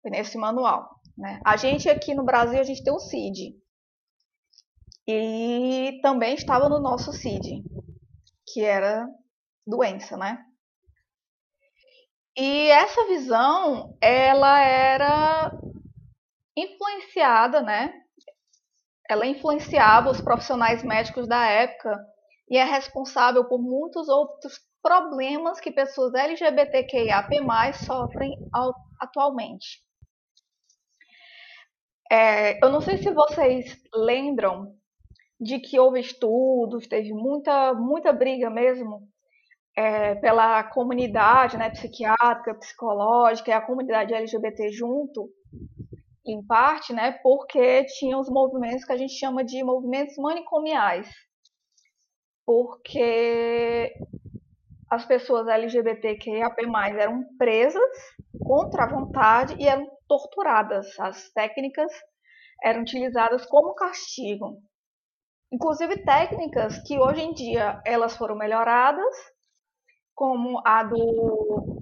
Foi 0.01 0.11
nesse 0.11 0.39
manual. 0.39 0.89
Né? 1.15 1.43
A 1.45 1.59
gente 1.59 1.91
aqui 1.91 2.15
no 2.15 2.25
Brasil, 2.25 2.59
a 2.59 2.65
gente 2.65 2.83
tem 2.83 2.93
o 2.93 2.99
CID. 2.99 3.55
E 5.07 6.01
também 6.01 6.35
estava 6.35 6.71
no 6.71 6.81
nosso 6.81 7.13
CID, 7.13 7.63
que 8.47 8.65
era 8.65 9.07
doença, 9.69 10.17
né? 10.17 10.43
E 12.37 12.69
essa 12.69 13.07
visão, 13.07 13.97
ela 14.01 14.61
era 14.61 15.53
influenciada, 16.57 17.61
né? 17.61 17.93
Ela 19.11 19.27
influenciava 19.27 20.11
os 20.11 20.21
profissionais 20.21 20.83
médicos 20.83 21.29
da 21.29 21.45
época 21.47 21.99
e 22.49 22.57
é 22.57 22.65
responsável 22.65 23.45
por 23.47 23.61
muitos 23.61 24.09
outros 24.09 24.59
problemas 24.83 25.61
que 25.61 25.71
pessoas 25.71 26.15
LGBTQIAP+ 26.15 27.29
sofrem 27.85 28.39
atualmente. 29.01 29.83
É, 32.11 32.65
eu 32.65 32.71
não 32.71 32.81
sei 32.81 32.97
se 32.99 33.11
vocês 33.11 33.77
lembram 33.93 34.75
de 35.39 35.59
que 35.59 35.79
houve 35.79 36.01
estudos, 36.01 36.87
teve 36.87 37.13
muita, 37.13 37.75
muita 37.75 38.13
briga 38.13 38.49
mesmo 38.49 39.09
é, 39.79 40.17
pela 40.17 40.65
comunidade 40.65 41.57
né, 41.57 41.71
psiquiátrica, 41.71 42.53
psicológica 42.57 43.51
e 43.51 43.55
a 43.55 43.61
comunidade 43.61 44.13
LGBT 44.13 44.73
junto, 44.73 45.31
em 46.27 46.45
parte, 46.45 46.93
né, 46.93 47.13
porque 47.23 47.85
tinha 47.85 48.19
os 48.19 48.29
movimentos 48.29 48.85
que 48.85 48.93
a 48.93 48.97
gente 48.97 49.13
chama 49.13 49.45
de 49.45 49.63
movimentos 49.63 50.17
manicomiais. 50.17 51.09
Porque 52.45 53.95
as 54.91 55.07
pessoas 55.07 55.47
LGBTQIAP+, 55.47 56.57
eram 56.99 57.23
presas 57.39 58.17
contra 58.45 58.83
a 58.83 58.89
vontade 58.89 59.55
e 59.61 59.69
eram 59.69 59.87
torturadas. 60.09 60.99
As 60.99 61.31
técnicas 61.31 61.93
eram 62.65 62.81
utilizadas 62.81 63.47
como 63.47 63.75
castigo. 63.75 64.61
Inclusive 65.53 66.05
técnicas 66.05 66.83
que 66.83 66.99
hoje 66.99 67.21
em 67.21 67.33
dia 67.33 67.81
elas 67.87 68.17
foram 68.17 68.35
melhoradas 68.35 69.38
como 70.19 70.61
a 70.65 70.83
do 70.83 71.81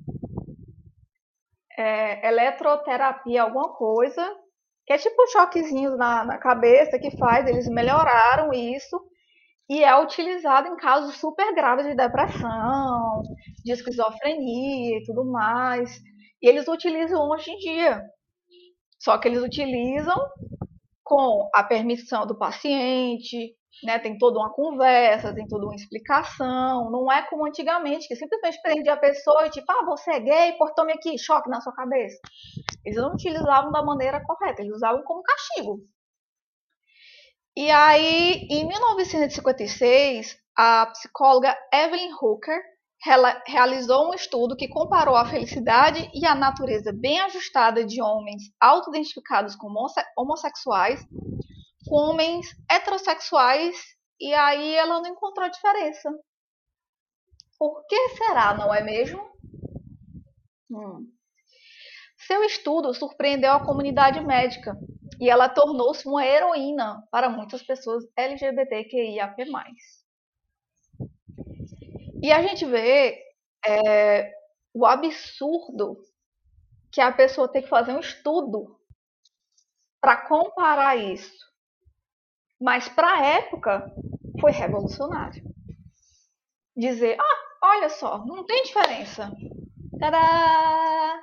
é, 1.74 2.28
eletroterapia, 2.28 3.42
alguma 3.42 3.72
coisa, 3.72 4.22
que 4.84 4.92
é 4.92 4.98
tipo 4.98 5.26
choquezinhos 5.28 5.96
na, 5.96 6.22
na 6.22 6.36
cabeça 6.36 6.98
que 6.98 7.16
faz, 7.16 7.46
eles 7.46 7.66
melhoraram 7.66 8.52
isso 8.52 9.00
e 9.70 9.82
é 9.82 9.98
utilizado 9.98 10.68
em 10.68 10.76
casos 10.76 11.16
super 11.16 11.54
graves 11.54 11.86
de 11.86 11.94
depressão, 11.94 13.22
de 13.64 13.72
esquizofrenia 13.72 14.98
e 14.98 15.04
tudo 15.06 15.24
mais. 15.24 15.98
E 16.42 16.46
eles 16.46 16.68
utilizam 16.68 17.30
hoje 17.30 17.50
em 17.50 17.56
dia. 17.56 18.02
Só 18.98 19.16
que 19.16 19.28
eles 19.28 19.42
utilizam 19.42 20.16
com 21.02 21.48
a 21.54 21.64
permissão 21.64 22.26
do 22.26 22.36
paciente, 22.36 23.56
né? 23.82 23.98
Tem 23.98 24.16
toda 24.16 24.38
uma 24.38 24.52
conversa, 24.52 25.34
tem 25.34 25.46
toda 25.46 25.64
uma 25.64 25.74
explicação. 25.74 26.90
Não 26.90 27.10
é 27.10 27.22
como 27.28 27.46
antigamente, 27.46 28.08
que 28.08 28.16
simplesmente 28.16 28.60
prendia 28.62 28.94
a 28.94 28.98
pessoa 28.98 29.46
e 29.46 29.50
tipo, 29.50 29.70
ah, 29.70 29.84
você 29.84 30.12
é 30.12 30.20
gay, 30.20 30.52
pô, 30.58 30.72
tome 30.74 30.92
aqui, 30.92 31.18
choque 31.18 31.48
na 31.48 31.60
sua 31.60 31.72
cabeça. 31.72 32.18
Eles 32.84 32.98
não 32.98 33.12
utilizavam 33.12 33.70
da 33.72 33.82
maneira 33.82 34.22
correta, 34.24 34.62
eles 34.62 34.74
usavam 34.74 35.02
como 35.02 35.22
castigo. 35.22 35.80
E 37.56 37.70
aí, 37.70 38.46
em 38.50 38.66
1956, 38.68 40.38
a 40.56 40.86
psicóloga 40.86 41.56
Evelyn 41.72 42.12
Hooker 42.20 42.60
realizou 43.46 44.10
um 44.10 44.14
estudo 44.14 44.56
que 44.56 44.68
comparou 44.68 45.16
a 45.16 45.26
felicidade 45.26 46.10
e 46.14 46.26
a 46.26 46.34
natureza 46.34 46.92
bem 46.92 47.20
ajustada 47.20 47.84
de 47.84 48.02
homens 48.02 48.42
autoidentificados 48.60 49.54
como 49.54 49.86
homossexuais 50.16 51.06
com 51.86 51.96
homens 51.96 52.46
heterossexuais 52.70 53.76
e 54.20 54.34
aí 54.34 54.74
ela 54.74 55.00
não 55.00 55.10
encontrou 55.10 55.48
diferença. 55.48 56.10
Por 57.58 57.86
que 57.86 58.08
será, 58.10 58.54
não 58.54 58.74
é 58.74 58.82
mesmo? 58.82 59.22
Hum. 60.70 61.10
Seu 62.18 62.42
estudo 62.44 62.92
surpreendeu 62.92 63.52
a 63.52 63.64
comunidade 63.64 64.20
médica 64.20 64.76
e 65.20 65.30
ela 65.30 65.48
tornou-se 65.48 66.06
uma 66.06 66.26
heroína 66.26 67.06
para 67.10 67.30
muitas 67.30 67.62
pessoas 67.62 68.04
LGBTQIAP+. 68.16 69.44
E 72.22 72.32
a 72.32 72.42
gente 72.42 72.64
vê 72.66 73.22
é, 73.64 74.32
o 74.74 74.84
absurdo 74.84 75.98
que 76.90 77.00
a 77.00 77.12
pessoa 77.12 77.50
tem 77.50 77.62
que 77.62 77.68
fazer 77.68 77.92
um 77.92 78.00
estudo 78.00 78.80
para 80.00 80.26
comparar 80.26 80.96
isso 80.96 81.46
mas 82.60 82.88
para 82.88 83.08
a 83.08 83.24
época 83.24 83.92
foi 84.40 84.52
revolucionário. 84.52 85.42
Dizer, 86.76 87.16
ah, 87.18 87.68
olha 87.68 87.88
só, 87.88 88.24
não 88.26 88.44
tem 88.44 88.62
diferença. 88.64 89.30
Tadá! 89.98 91.20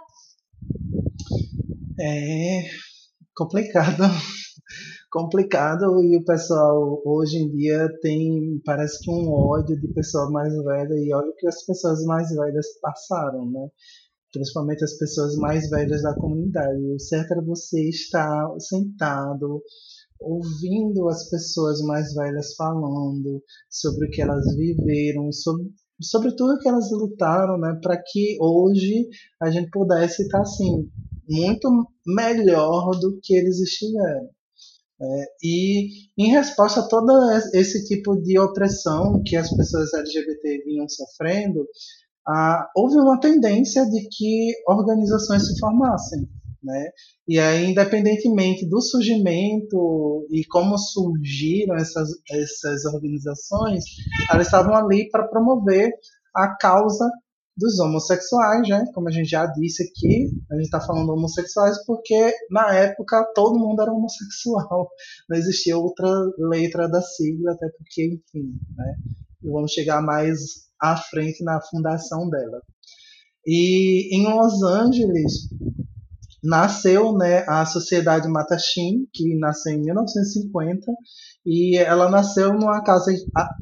É 1.99 2.63
complicado. 3.35 4.03
complicado 5.11 6.01
e 6.01 6.17
o 6.17 6.25
pessoal 6.25 6.99
hoje 7.05 7.37
em 7.37 7.55
dia 7.55 7.87
tem 8.01 8.59
parece 8.65 8.99
que 8.99 9.11
um 9.11 9.31
ódio 9.31 9.79
de 9.79 9.87
pessoa 9.93 10.31
mais 10.31 10.51
velha 10.63 10.95
e 10.95 11.13
olha 11.13 11.29
o 11.29 11.35
que 11.35 11.47
as 11.47 11.63
pessoas 11.63 12.03
mais 12.03 12.29
velhas 12.35 12.65
passaram, 12.81 13.45
né? 13.45 13.69
Principalmente 14.31 14.83
as 14.83 14.97
pessoas 14.97 15.35
mais 15.35 15.69
velhas 15.69 16.01
da 16.01 16.15
comunidade. 16.15 16.81
O 16.91 16.99
certo 16.99 17.33
era 17.33 17.41
você 17.43 17.87
estar 17.89 18.47
sentado 18.59 19.61
ouvindo 20.19 21.07
as 21.09 21.29
pessoas 21.29 21.81
mais 21.81 22.13
velhas 22.13 22.55
falando 22.55 23.41
sobre 23.69 24.07
o 24.07 24.09
que 24.09 24.21
elas 24.21 24.45
viveram, 24.55 25.31
sobre, 25.31 25.65
sobre 26.01 26.35
tudo 26.35 26.59
que 26.59 26.67
elas 26.67 26.91
lutaram, 26.91 27.57
né, 27.57 27.77
para 27.81 28.01
que 28.01 28.37
hoje 28.39 29.07
a 29.41 29.49
gente 29.49 29.69
pudesse 29.69 30.23
estar 30.23 30.41
assim 30.41 30.89
muito 31.29 31.69
melhor 32.05 32.91
do 32.99 33.19
que 33.21 33.33
eles 33.35 33.59
estiveram. 33.59 34.29
É, 35.01 35.25
e 35.43 35.89
em 36.17 36.31
resposta 36.31 36.79
a 36.79 36.87
todo 36.87 37.11
esse 37.53 37.85
tipo 37.85 38.15
de 38.21 38.39
opressão 38.39 39.21
que 39.25 39.35
as 39.35 39.49
pessoas 39.53 39.93
LGBT 39.93 40.63
vinham 40.63 40.87
sofrendo, 40.87 41.67
ah, 42.25 42.69
houve 42.75 42.95
uma 42.97 43.19
tendência 43.19 43.85
de 43.85 44.07
que 44.09 44.53
organizações 44.67 45.45
se 45.45 45.59
formassem. 45.59 46.29
Né? 46.63 46.89
E 47.27 47.39
aí, 47.39 47.65
independentemente 47.65 48.65
do 48.69 48.79
surgimento 48.79 50.25
e 50.31 50.45
como 50.45 50.77
surgiram 50.77 51.75
essas, 51.75 52.09
essas 52.31 52.85
organizações, 52.85 53.83
elas 54.31 54.47
estavam 54.47 54.73
ali 54.73 55.09
para 55.09 55.27
promover 55.27 55.91
a 56.33 56.55
causa 56.55 57.05
dos 57.55 57.79
homossexuais, 57.79 58.67
né? 58.67 58.83
Como 58.93 59.07
a 59.07 59.11
gente 59.11 59.29
já 59.29 59.45
disse 59.45 59.83
aqui, 59.83 60.31
a 60.51 60.55
gente 60.55 60.65
está 60.65 60.81
falando 60.81 61.11
homossexuais 61.11 61.85
porque 61.85 62.33
na 62.49 62.73
época 62.73 63.23
todo 63.35 63.59
mundo 63.59 63.81
era 63.81 63.91
homossexual, 63.91 64.89
não 65.29 65.37
existia 65.37 65.77
outra 65.77 66.09
letra 66.37 66.87
da 66.87 67.01
sigla, 67.01 67.51
até 67.51 67.67
porque, 67.77 68.05
enfim, 68.05 68.53
né? 68.75 68.95
Vamos 69.43 69.71
chegar 69.73 70.01
mais 70.01 70.39
à 70.81 70.95
frente 70.95 71.43
na 71.43 71.59
fundação 71.61 72.29
dela. 72.29 72.61
E 73.45 74.15
em 74.15 74.23
Los 74.23 74.63
Angeles, 74.63 75.49
nasceu 76.43 77.13
né, 77.13 77.45
a 77.47 77.65
Sociedade 77.65 78.27
Mattachine, 78.27 79.07
que 79.13 79.37
nasceu 79.39 79.73
em 79.73 79.81
1950, 79.81 80.91
e 81.45 81.77
ela 81.77 82.09
nasceu 82.09 82.53
numa 82.53 82.81
casa 82.83 83.11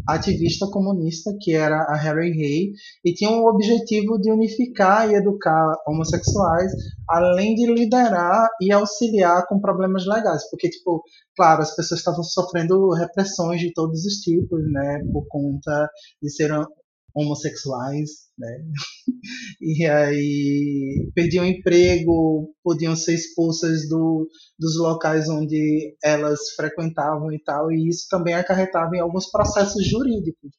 ativista 0.08 0.68
comunista, 0.68 1.36
que 1.40 1.54
era 1.54 1.78
a 1.84 1.96
Harry 1.96 2.32
Hay, 2.32 2.72
e 3.04 3.14
tinha 3.14 3.32
o 3.32 3.48
objetivo 3.48 4.20
de 4.20 4.32
unificar 4.32 5.10
e 5.10 5.16
educar 5.16 5.76
homossexuais, 5.88 6.72
além 7.10 7.56
de 7.56 7.72
liderar 7.72 8.48
e 8.62 8.72
auxiliar 8.72 9.48
com 9.48 9.60
problemas 9.60 10.06
legais, 10.06 10.48
porque, 10.50 10.70
tipo, 10.70 11.04
claro, 11.36 11.62
as 11.62 11.76
pessoas 11.76 12.00
estavam 12.00 12.24
sofrendo 12.24 12.92
repressões 12.94 13.60
de 13.60 13.74
todos 13.74 14.06
os 14.06 14.16
tipos, 14.16 14.62
né, 14.72 15.04
por 15.12 15.26
conta 15.28 15.90
de 16.22 16.32
serem 16.32 16.64
homossexuais, 17.14 18.10
né? 18.38 18.64
E 19.62 19.86
aí 19.86 21.12
perdiam 21.14 21.46
emprego, 21.46 22.52
podiam 22.64 22.96
ser 22.96 23.14
expulsas 23.14 23.88
do, 23.88 24.28
dos 24.58 24.78
locais 24.80 25.30
onde 25.30 25.96
elas 26.04 26.40
frequentavam 26.56 27.32
e 27.32 27.40
tal, 27.44 27.72
e 27.72 27.88
isso 27.88 28.08
também 28.10 28.34
acarretava 28.34 28.96
em 28.96 29.00
alguns 29.00 29.30
processos 29.30 29.86
jurídicos. 29.88 30.52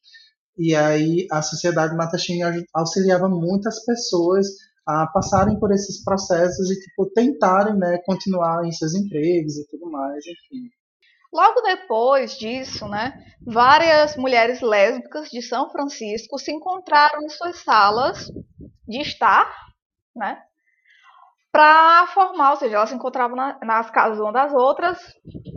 E 0.57 0.73
aí 0.73 1.27
a 1.31 1.41
sociedade 1.41 1.95
Matachine 1.95 2.65
auxiliava 2.73 3.27
muitas 3.27 3.83
pessoas 3.83 4.47
a 4.85 5.07
passarem 5.07 5.59
por 5.59 5.71
esses 5.73 6.03
processos 6.03 6.69
e 6.69 6.79
tipo 6.79 7.09
tentarem, 7.13 7.75
né, 7.75 7.99
continuar 8.05 8.65
em 8.65 8.71
seus 8.71 8.93
empregos 8.93 9.57
e 9.57 9.67
tudo 9.67 9.89
mais, 9.89 10.23
enfim. 10.25 10.69
Logo 11.33 11.61
depois 11.61 12.37
disso, 12.37 12.87
né, 12.87 13.13
várias 13.43 14.15
mulheres 14.15 14.61
lésbicas 14.61 15.29
de 15.29 15.41
São 15.41 15.69
Francisco 15.71 16.37
se 16.37 16.51
encontraram 16.51 17.23
em 17.23 17.29
suas 17.29 17.57
salas 17.63 18.27
de 18.87 19.01
estar, 19.01 19.51
né, 20.15 20.39
para 21.51 22.07
formar, 22.07 22.51
ou 22.51 22.57
seja, 22.57 22.75
elas 22.75 22.89
se 22.89 22.95
encontravam 22.95 23.35
na, 23.35 23.57
nas 23.63 23.89
casas 23.89 24.19
uma 24.19 24.31
das 24.31 24.53
outras, 24.53 24.99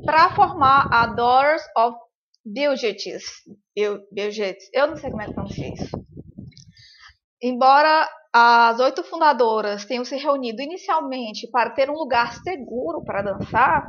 para 0.04 0.30
formar 0.30 0.88
a 0.90 1.06
Daughters 1.06 1.62
of 1.76 1.98
Bilgetes. 2.44 3.24
Bilgetes. 4.12 4.70
Eu 4.72 4.86
não 4.86 4.96
sei 4.96 5.10
como 5.10 5.22
é 5.22 5.26
que 5.26 5.34
pronuncia 5.34 5.72
isso. 5.72 5.90
Embora 7.42 8.08
as 8.32 8.78
oito 8.80 9.02
fundadoras 9.02 9.84
tenham 9.84 10.04
se 10.04 10.16
reunido 10.16 10.62
inicialmente 10.62 11.50
para 11.50 11.70
ter 11.70 11.90
um 11.90 11.94
lugar 11.94 12.34
seguro 12.42 13.02
para 13.02 13.22
dançar, 13.22 13.88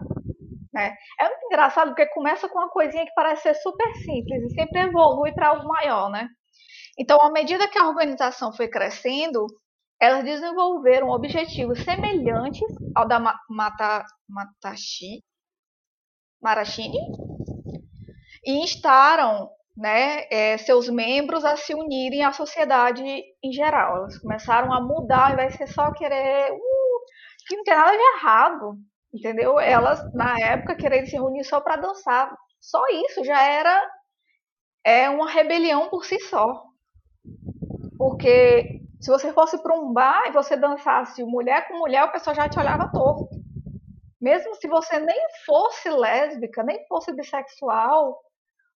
né? 0.77 0.95
É 1.19 1.27
muito 1.27 1.45
engraçado 1.47 1.89
porque 1.89 2.05
começa 2.07 2.47
com 2.47 2.59
uma 2.59 2.69
coisinha 2.69 3.03
que 3.03 3.13
parece 3.15 3.41
ser 3.41 3.55
super 3.55 3.91
simples 3.95 4.43
e 4.43 4.53
sempre 4.53 4.81
evolui 4.81 5.31
para 5.31 5.49
algo 5.49 5.67
maior, 5.67 6.09
né? 6.11 6.29
Então, 6.99 7.19
à 7.19 7.31
medida 7.31 7.67
que 7.67 7.79
a 7.79 7.87
organização 7.87 8.53
foi 8.53 8.67
crescendo, 8.67 9.47
elas 9.99 10.23
desenvolveram 10.23 11.09
objetivos 11.09 11.83
semelhantes 11.83 12.69
ao 12.95 13.07
da 13.07 13.19
Mata, 13.49 14.05
Matashi, 14.29 15.23
Marachini 16.41 16.99
e 18.45 18.63
instaram 18.63 19.49
né, 19.75 20.25
é, 20.31 20.57
seus 20.57 20.89
membros 20.89 21.43
a 21.43 21.57
se 21.57 21.73
unirem 21.73 22.23
à 22.23 22.31
sociedade 22.31 23.03
em 23.03 23.51
geral. 23.51 23.97
Elas 23.97 24.17
começaram 24.19 24.71
a 24.71 24.79
mudar, 24.79 25.33
invés 25.33 25.53
de 25.53 25.57
ser 25.57 25.67
só 25.67 25.91
querer. 25.91 26.51
Uh, 26.51 26.87
que 27.47 27.55
não 27.55 27.63
tem 27.63 27.75
nada 27.75 27.91
de 27.91 28.17
errado 28.17 28.77
entendeu? 29.13 29.59
Elas, 29.59 30.01
na 30.13 30.35
época, 30.39 30.75
querendo 30.75 31.07
se 31.07 31.15
reunir 31.15 31.43
só 31.43 31.59
para 31.59 31.77
dançar. 31.77 32.35
Só 32.59 32.81
isso 32.87 33.23
já 33.23 33.41
era 33.41 33.91
é 34.83 35.09
uma 35.09 35.29
rebelião 35.29 35.89
por 35.89 36.05
si 36.05 36.19
só. 36.19 36.63
Porque 37.97 38.81
se 39.01 39.09
você 39.09 39.33
fosse 39.33 39.61
para 39.61 39.75
um 39.75 39.91
bar 39.91 40.27
e 40.27 40.31
você 40.31 40.55
dançasse 40.55 41.23
mulher 41.23 41.67
com 41.67 41.77
mulher, 41.77 42.05
o 42.05 42.11
pessoal 42.11 42.35
já 42.35 42.47
te 42.47 42.59
olhava 42.59 42.91
torto. 42.91 43.27
Mesmo 44.19 44.55
se 44.55 44.67
você 44.67 44.99
nem 44.99 45.19
fosse 45.45 45.89
lésbica, 45.89 46.63
nem 46.63 46.85
fosse 46.87 47.13
bissexual, 47.13 48.19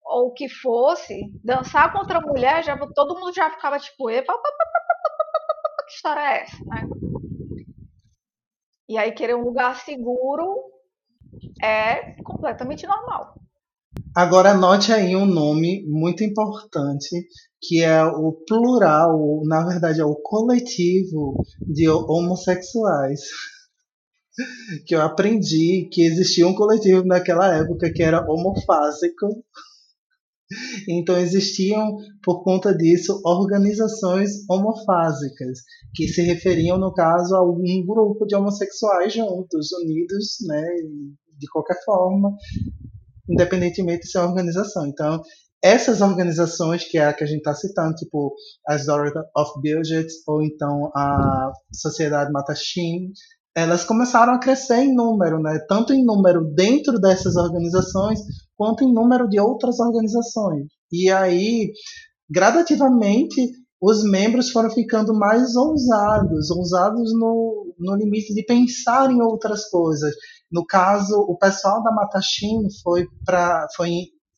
ou 0.03 0.27
o 0.27 0.33
que 0.33 0.49
fosse, 0.49 1.31
dançar 1.43 1.91
contra 1.91 2.21
mulher, 2.21 2.63
já, 2.63 2.77
todo 2.93 3.17
mundo 3.17 3.33
já 3.33 3.49
ficava 3.49 3.79
tipo, 3.79 4.09
epa, 4.09 4.33
que 5.87 5.93
história 5.93 6.21
é 6.21 6.41
essa? 6.41 6.57
Né? 6.65 7.00
E 8.91 8.97
aí 8.97 9.13
querer 9.13 9.35
um 9.35 9.45
lugar 9.45 9.79
seguro 9.85 10.65
é 11.63 12.21
completamente 12.23 12.85
normal. 12.85 13.35
Agora 14.13 14.51
anote 14.51 14.91
aí 14.91 15.15
um 15.15 15.25
nome 15.25 15.81
muito 15.87 16.25
importante, 16.25 17.25
que 17.61 17.81
é 17.81 18.03
o 18.03 18.33
plural, 18.45 19.43
na 19.45 19.65
verdade 19.65 20.01
é 20.01 20.03
o 20.03 20.15
coletivo 20.15 21.41
de 21.61 21.87
homossexuais. 21.87 23.21
Que 24.87 24.95
eu 24.95 25.01
aprendi 25.01 25.89
que 25.91 26.03
existia 26.03 26.47
um 26.47 26.55
coletivo 26.55 27.05
naquela 27.05 27.53
época 27.53 27.91
que 27.93 28.01
era 28.01 28.25
homofásico, 28.29 29.27
então 30.87 31.17
existiam, 31.17 31.95
por 32.23 32.43
conta 32.43 32.75
disso, 32.75 33.21
organizações 33.25 34.31
homofásicas, 34.49 35.59
que 35.93 36.07
se 36.07 36.21
referiam, 36.21 36.77
no 36.77 36.93
caso, 36.93 37.35
a 37.35 37.43
um 37.43 37.85
grupo 37.85 38.25
de 38.25 38.35
homossexuais 38.35 39.13
juntos, 39.13 39.71
unidos, 39.83 40.37
né, 40.47 40.63
de 41.37 41.47
qualquer 41.51 41.77
forma, 41.83 42.35
independentemente 43.29 44.03
de 44.03 44.11
ser 44.11 44.19
organização. 44.19 44.87
Então, 44.87 45.21
essas 45.63 46.01
organizações, 46.01 46.83
que 46.83 46.97
é 46.97 47.05
a 47.05 47.13
que 47.13 47.23
a 47.23 47.27
gente 47.27 47.39
está 47.39 47.53
citando, 47.53 47.95
tipo 47.95 48.33
as 48.67 48.85
Daughters 48.85 49.25
of 49.35 49.61
Bilget, 49.61 50.07
ou 50.27 50.41
então 50.41 50.91
a 50.95 51.51
Sociedade 51.71 52.31
Matachim, 52.31 53.11
elas 53.55 53.83
começaram 53.83 54.33
a 54.33 54.39
crescer 54.39 54.77
em 54.77 54.95
número, 54.95 55.39
né? 55.41 55.59
tanto 55.67 55.93
em 55.93 56.03
número 56.03 56.43
dentro 56.55 56.99
dessas 56.99 57.35
organizações, 57.35 58.19
quanto 58.61 58.83
em 58.83 58.93
número 58.93 59.27
de 59.27 59.39
outras 59.39 59.79
organizações. 59.79 60.67
E 60.91 61.09
aí, 61.09 61.71
gradativamente, 62.29 63.41
os 63.81 64.03
membros 64.03 64.51
foram 64.51 64.69
ficando 64.69 65.15
mais 65.15 65.55
ousados, 65.55 66.51
ousados 66.51 67.11
no, 67.11 67.73
no 67.79 67.95
limite 67.95 68.35
de 68.35 68.45
pensar 68.45 69.09
em 69.09 69.19
outras 69.19 69.67
coisas. 69.67 70.13
No 70.51 70.63
caso, 70.63 71.15
o 71.27 71.35
pessoal 71.39 71.81
da 71.81 71.91
Matachine 71.91 72.67
foi 72.83 73.07
para 73.25 73.65
foi 73.75 73.89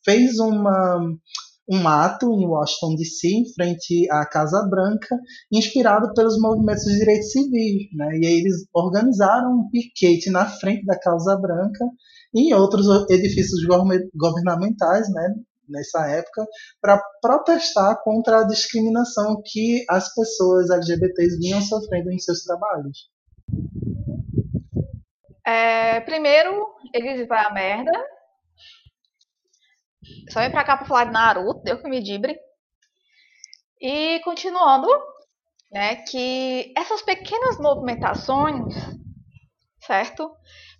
fez 0.02 0.38
uma 0.38 1.06
um 1.68 1.86
ato 1.88 2.32
em 2.32 2.46
Washington 2.46 2.94
DC, 2.94 3.28
em 3.28 3.52
frente 3.54 4.10
à 4.10 4.24
Casa 4.26 4.62
Branca, 4.68 5.18
inspirado 5.52 6.12
pelos 6.14 6.38
movimentos 6.38 6.84
de 6.84 6.98
direitos 6.98 7.30
civis. 7.30 7.88
Né? 7.94 8.18
E 8.20 8.26
aí 8.26 8.38
eles 8.38 8.66
organizaram 8.72 9.60
um 9.60 9.68
piquete 9.70 10.30
na 10.30 10.46
frente 10.46 10.84
da 10.86 10.98
Casa 10.98 11.36
Branca 11.36 11.84
em 12.34 12.52
outros 12.54 12.86
edifícios 13.08 13.60
governamentais, 14.14 15.08
né, 15.12 15.34
nessa 15.68 16.06
época, 16.08 16.46
para 16.80 17.02
protestar 17.20 18.02
contra 18.02 18.40
a 18.40 18.46
discriminação 18.46 19.40
que 19.44 19.84
as 19.88 20.12
pessoas 20.14 20.70
LGBTs 20.70 21.38
vinham 21.38 21.60
sofrendo 21.62 22.10
em 22.10 22.18
seus 22.18 22.42
trabalhos. 22.42 23.10
É, 25.46 26.00
primeiro, 26.00 26.66
eles 26.92 27.28
vão 27.28 27.38
a 27.38 27.52
merda, 27.52 27.92
só 30.30 30.40
vem 30.40 30.50
pra 30.50 30.64
cá 30.64 30.76
pra 30.76 30.86
falar 30.86 31.04
de 31.04 31.12
Naruto, 31.12 31.62
deu 31.62 31.80
que 31.80 31.88
me 31.88 32.02
dibre. 32.02 32.38
E 33.80 34.20
continuando, 34.20 34.88
né, 35.70 35.96
que 35.96 36.72
essas 36.76 37.02
pequenas 37.02 37.58
movimentações, 37.58 38.74
certo? 39.86 40.30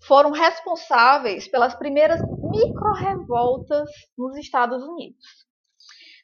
Foram 0.06 0.30
responsáveis 0.30 1.48
pelas 1.48 1.74
primeiras 1.74 2.20
micro-revoltas 2.20 3.88
nos 4.16 4.36
Estados 4.36 4.82
Unidos, 4.82 5.24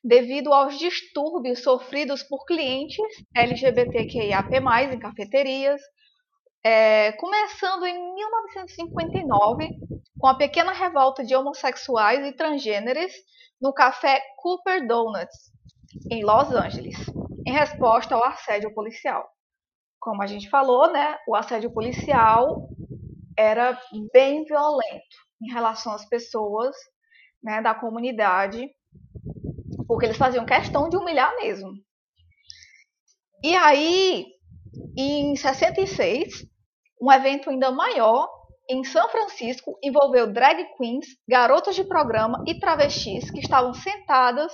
devido 0.03 0.53
aos 0.53 0.79
distúrbios 0.79 1.63
sofridos 1.63 2.23
por 2.23 2.45
clientes 2.45 3.07
LGBTQIAP+, 3.35 4.57
em 4.93 4.99
cafeterias, 4.99 5.81
é, 6.63 7.13
começando 7.13 7.87
em 7.87 8.15
1959, 8.15 9.71
com 10.19 10.27
a 10.27 10.35
pequena 10.35 10.73
revolta 10.73 11.25
de 11.25 11.35
homossexuais 11.35 12.27
e 12.27 12.33
transgêneros 12.33 13.13
no 13.61 13.73
café 13.73 14.23
Cooper 14.37 14.87
Donuts, 14.87 15.51
em 16.11 16.23
Los 16.23 16.51
Angeles. 16.51 16.97
em 17.47 17.53
resposta 17.53 18.15
ao 18.15 18.23
assédio 18.23 18.73
policial. 18.75 19.27
Como 20.01 20.23
a 20.23 20.27
gente 20.27 20.49
falou, 20.49 20.91
né, 20.91 21.19
o 21.29 21.37
assédio 21.37 21.71
policial 21.71 22.69
era 23.37 23.79
bem 24.13 24.45
violento 24.45 25.17
em 25.43 25.53
relação 25.53 25.93
às 25.93 26.07
pessoas 26.07 26.75
né, 27.43 27.61
da 27.61 27.75
comunidade, 27.75 28.69
porque 29.87 30.07
eles 30.07 30.17
faziam 30.17 30.45
questão 30.47 30.89
de 30.89 30.97
humilhar 30.97 31.35
mesmo. 31.37 31.73
E 33.43 33.55
aí, 33.57 34.27
em 34.97 35.35
66, 35.35 36.45
um 37.01 37.11
evento 37.11 37.51
ainda 37.51 37.71
maior 37.71 38.29
em 38.69 38.85
São 38.85 39.09
Francisco 39.09 39.79
envolveu 39.83 40.33
drag 40.33 40.65
queens, 40.77 41.07
garotas 41.29 41.75
de 41.75 41.83
programa 41.83 42.45
e 42.47 42.59
travestis 42.59 43.31
que 43.31 43.41
estavam 43.41 43.75
sentadas, 43.75 44.53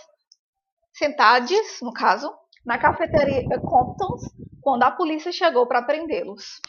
sentades, 0.95 1.79
no 1.83 1.93
caso, 1.93 2.33
na 2.65 2.79
cafeteria 2.79 3.61
Comptons 3.61 4.23
quando 4.67 4.83
a 4.83 4.91
polícia 4.91 5.31
chegou 5.31 5.65
para 5.65 5.81
prendê-los. 5.81 6.61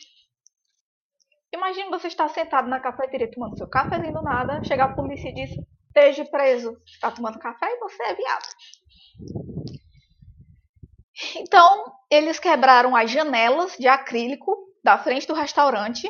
Imagina 1.51 1.89
você 1.89 2.07
estar 2.07 2.29
sentado 2.29 2.69
na 2.69 2.79
cafeteria 2.79 3.31
tomando 3.31 3.57
seu 3.57 3.67
cafezinho 3.67 4.13
do 4.13 4.21
nada, 4.21 4.63
chega 4.63 4.83
a 4.83 4.89
polícia 4.89 5.29
e 5.29 5.33
diz: 5.33 5.49
esteja 5.87 6.23
preso, 6.25 6.79
está 6.85 7.09
tomando 7.09 7.39
café 7.39 7.65
e 7.65 7.79
você 7.79 8.03
é 8.03 8.13
viado. 8.13 8.47
Então, 11.37 11.91
eles 12.11 12.37
quebraram 12.37 12.95
as 12.95 13.09
janelas 13.09 13.75
de 13.77 13.87
acrílico 13.87 14.55
da 14.83 14.99
frente 14.99 15.25
do 15.25 15.33
restaurante 15.33 16.07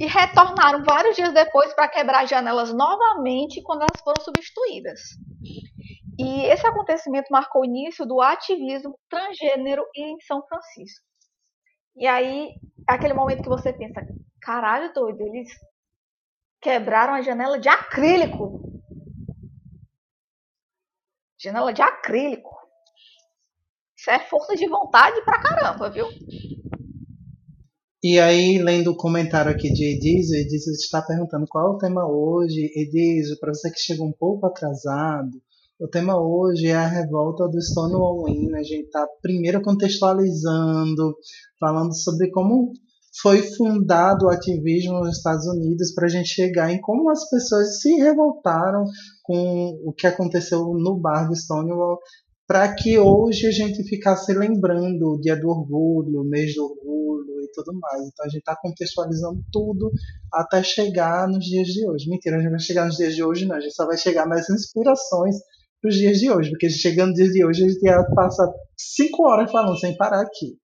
e 0.00 0.06
retornaram 0.06 0.82
vários 0.82 1.14
dias 1.14 1.32
depois 1.32 1.72
para 1.72 1.86
quebrar 1.86 2.24
as 2.24 2.30
janelas 2.30 2.74
novamente 2.74 3.62
quando 3.62 3.82
elas 3.82 4.02
foram 4.02 4.20
substituídas. 4.24 5.02
E 6.18 6.46
esse 6.46 6.66
acontecimento 6.66 7.28
marcou 7.30 7.62
o 7.62 7.64
início 7.64 8.06
do 8.06 8.20
ativismo 8.20 8.98
transgênero 9.08 9.84
em 9.94 10.18
São 10.20 10.42
Francisco. 10.46 11.04
E 11.96 12.06
aí, 12.06 12.54
aquele 12.86 13.14
momento 13.14 13.42
que 13.42 13.48
você 13.48 13.72
pensa, 13.72 14.06
caralho, 14.40 14.92
doido, 14.92 15.20
eles 15.22 15.48
quebraram 16.60 17.14
a 17.14 17.22
janela 17.22 17.58
de 17.58 17.68
acrílico. 17.68 18.60
Janela 21.38 21.72
de 21.72 21.82
acrílico. 21.82 22.50
Isso 23.96 24.10
é 24.10 24.18
força 24.18 24.54
de 24.54 24.66
vontade 24.68 25.22
pra 25.22 25.40
caramba, 25.40 25.90
viu? 25.90 26.06
E 28.02 28.20
aí, 28.20 28.58
lendo 28.58 28.92
o 28.92 28.96
comentário 28.96 29.50
aqui 29.50 29.72
de 29.72 29.84
Edizio, 29.84 30.38
Edizio 30.38 30.72
está 30.72 31.02
perguntando 31.02 31.46
qual 31.48 31.66
é 31.66 31.70
o 31.70 31.78
tema 31.78 32.06
hoje. 32.06 32.70
Edizio, 32.74 33.38
para 33.40 33.52
você 33.52 33.70
que 33.70 33.80
chegou 33.80 34.06
um 34.06 34.12
pouco 34.12 34.46
atrasado, 34.46 35.42
o 35.78 35.88
tema 35.88 36.18
hoje 36.18 36.68
é 36.68 36.74
a 36.74 36.86
revolta 36.86 37.46
do 37.48 37.60
Stonewall 37.60 38.28
Inn. 38.28 38.54
A 38.54 38.62
gente 38.62 38.86
está 38.86 39.06
primeiro 39.20 39.60
contextualizando, 39.60 41.16
falando 41.60 41.94
sobre 41.94 42.30
como 42.30 42.72
foi 43.20 43.42
fundado 43.42 44.26
o 44.26 44.30
ativismo 44.30 45.00
nos 45.00 45.18
Estados 45.18 45.46
Unidos 45.46 45.92
para 45.94 46.06
a 46.06 46.10
gente 46.10 46.28
chegar 46.28 46.70
em 46.70 46.80
como 46.80 47.10
as 47.10 47.28
pessoas 47.28 47.80
se 47.80 47.94
revoltaram 47.96 48.84
com 49.22 49.80
o 49.84 49.92
que 49.92 50.06
aconteceu 50.06 50.64
no 50.74 50.98
bar 50.98 51.26
do 51.26 51.34
Stonewall 51.34 51.98
para 52.46 52.72
que 52.74 52.98
hoje 52.98 53.46
a 53.46 53.50
gente 53.50 53.82
ficasse 53.84 54.32
lembrando 54.32 55.14
o 55.14 55.20
Dia 55.20 55.34
do 55.38 55.48
Orgulho, 55.48 56.20
o 56.20 56.24
mês 56.24 56.54
do 56.54 56.64
orgulho 56.64 57.42
e 57.42 57.50
tudo 57.52 57.72
mais. 57.78 58.02
Então 58.06 58.24
a 58.24 58.28
gente 58.28 58.38
está 58.38 58.56
contextualizando 58.56 59.42
tudo 59.50 59.90
até 60.32 60.62
chegar 60.62 61.26
nos 61.26 61.44
dias 61.44 61.66
de 61.66 61.88
hoje. 61.88 62.08
Mentira, 62.08 62.36
a 62.36 62.40
gente 62.40 62.50
vai 62.50 62.60
chegar 62.60 62.86
nos 62.86 62.96
dias 62.96 63.14
de 63.14 63.24
hoje, 63.24 63.46
não. 63.46 63.56
A 63.56 63.60
gente 63.60 63.74
só 63.74 63.84
vai 63.84 63.98
chegar 63.98 64.26
nas 64.28 64.48
inspirações 64.48 65.36
para 65.80 65.88
os 65.88 65.94
dias 65.94 66.18
de 66.18 66.30
hoje, 66.30 66.50
porque 66.50 66.68
chegando 66.70 67.08
nos 67.08 67.16
dias 67.16 67.32
de 67.32 67.44
hoje 67.44 67.64
a 67.64 67.68
gente 67.68 67.84
ia 67.84 68.04
passar 68.14 68.48
cinco 68.76 69.24
horas 69.24 69.50
falando 69.50 69.78
sem 69.78 69.96
parar 69.96 70.20
aqui. 70.20 70.58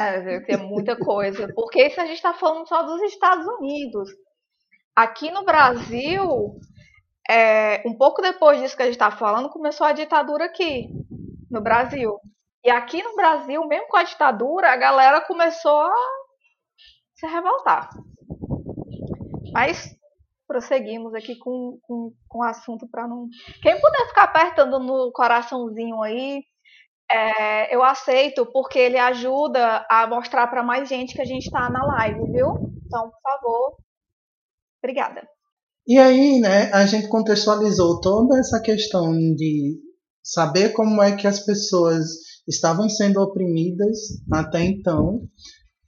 É, 0.00 0.40
tem 0.40 0.56
muita 0.56 0.96
coisa. 0.96 1.52
Porque 1.54 1.86
isso 1.86 2.00
a 2.00 2.06
gente 2.06 2.16
está 2.16 2.32
falando 2.32 2.66
só 2.68 2.82
dos 2.82 3.02
Estados 3.02 3.46
Unidos. 3.58 4.08
Aqui 4.94 5.30
no 5.30 5.44
Brasil, 5.44 6.56
é, 7.28 7.82
um 7.86 7.96
pouco 7.96 8.22
depois 8.22 8.60
disso 8.60 8.76
que 8.76 8.82
a 8.82 8.86
gente 8.86 8.94
está 8.94 9.10
falando, 9.10 9.50
começou 9.50 9.86
a 9.86 9.92
ditadura 9.92 10.44
aqui 10.44 10.88
no 11.50 11.60
Brasil. 11.60 12.18
E 12.64 12.70
aqui 12.70 13.02
no 13.02 13.16
Brasil, 13.16 13.66
mesmo 13.66 13.88
com 13.88 13.96
a 13.96 14.04
ditadura, 14.04 14.68
a 14.68 14.76
galera 14.76 15.20
começou 15.22 15.80
a 15.80 15.94
se 17.14 17.26
revoltar. 17.26 17.88
Mas 19.52 19.96
prosseguimos 20.52 21.14
aqui 21.14 21.36
com, 21.36 21.78
com, 21.82 22.12
com 22.28 22.38
o 22.40 22.42
assunto 22.42 22.86
para 22.86 23.08
não. 23.08 23.26
Quem 23.62 23.80
puder 23.80 24.08
ficar 24.08 24.24
apertando 24.24 24.78
no 24.78 25.10
coraçãozinho 25.12 26.02
aí, 26.02 26.42
é, 27.10 27.74
eu 27.74 27.82
aceito, 27.82 28.44
porque 28.52 28.78
ele 28.78 28.98
ajuda 28.98 29.86
a 29.90 30.06
mostrar 30.06 30.46
para 30.48 30.62
mais 30.62 30.88
gente 30.88 31.14
que 31.14 31.22
a 31.22 31.24
gente 31.24 31.46
está 31.46 31.70
na 31.70 31.82
live, 31.84 32.30
viu? 32.30 32.48
Então, 32.86 33.10
por 33.10 33.20
favor. 33.22 33.76
Obrigada. 34.82 35.26
E 35.86 35.98
aí, 35.98 36.38
né, 36.38 36.70
a 36.72 36.84
gente 36.84 37.08
contextualizou 37.08 38.00
toda 38.00 38.38
essa 38.38 38.60
questão 38.60 39.10
de 39.34 39.80
saber 40.22 40.74
como 40.74 41.02
é 41.02 41.16
que 41.16 41.26
as 41.26 41.40
pessoas 41.40 42.04
estavam 42.46 42.88
sendo 42.88 43.20
oprimidas 43.20 43.98
até 44.30 44.62
então, 44.62 45.22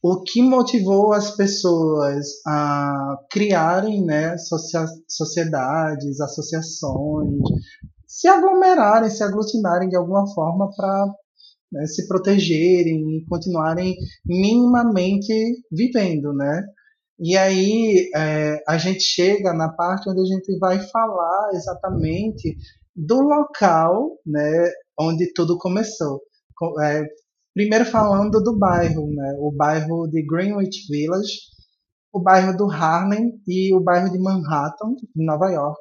o 0.06 0.22
que 0.22 0.42
motivou 0.42 1.14
as 1.14 1.34
pessoas 1.34 2.26
a 2.46 3.16
criarem 3.30 4.04
né, 4.04 4.36
sociedades, 5.08 6.20
associações, 6.20 7.40
se 8.06 8.28
aglomerarem, 8.28 9.08
se 9.08 9.24
aglutinarem 9.24 9.88
de 9.88 9.96
alguma 9.96 10.26
forma 10.34 10.68
para 10.76 11.06
né, 11.72 11.86
se 11.86 12.06
protegerem 12.06 13.16
e 13.16 13.24
continuarem 13.30 13.96
minimamente 14.26 15.32
vivendo, 15.72 16.34
né? 16.34 16.62
E 17.18 17.34
aí 17.34 18.10
é, 18.14 18.62
a 18.68 18.76
gente 18.76 19.00
chega 19.00 19.54
na 19.54 19.72
parte 19.72 20.10
onde 20.10 20.20
a 20.20 20.26
gente 20.26 20.58
vai 20.58 20.80
falar 20.80 21.48
exatamente 21.54 22.54
do 22.94 23.22
local, 23.22 24.18
né, 24.26 24.70
onde 25.00 25.32
tudo 25.32 25.56
começou. 25.56 26.20
É, 26.82 27.04
primeiro 27.54 27.84
falando 27.84 28.42
do 28.42 28.58
bairro, 28.58 29.06
né, 29.14 29.36
o 29.38 29.52
bairro 29.52 30.08
de 30.08 30.22
Greenwich 30.26 30.86
Village, 30.90 31.54
o 32.14 32.20
bairro 32.20 32.56
do 32.56 32.70
Harlem 32.70 33.32
e 33.46 33.74
o 33.74 33.80
bairro 33.80 34.08
de 34.10 34.18
Manhattan, 34.18 34.94
em 35.16 35.24
Nova 35.24 35.50
York, 35.50 35.80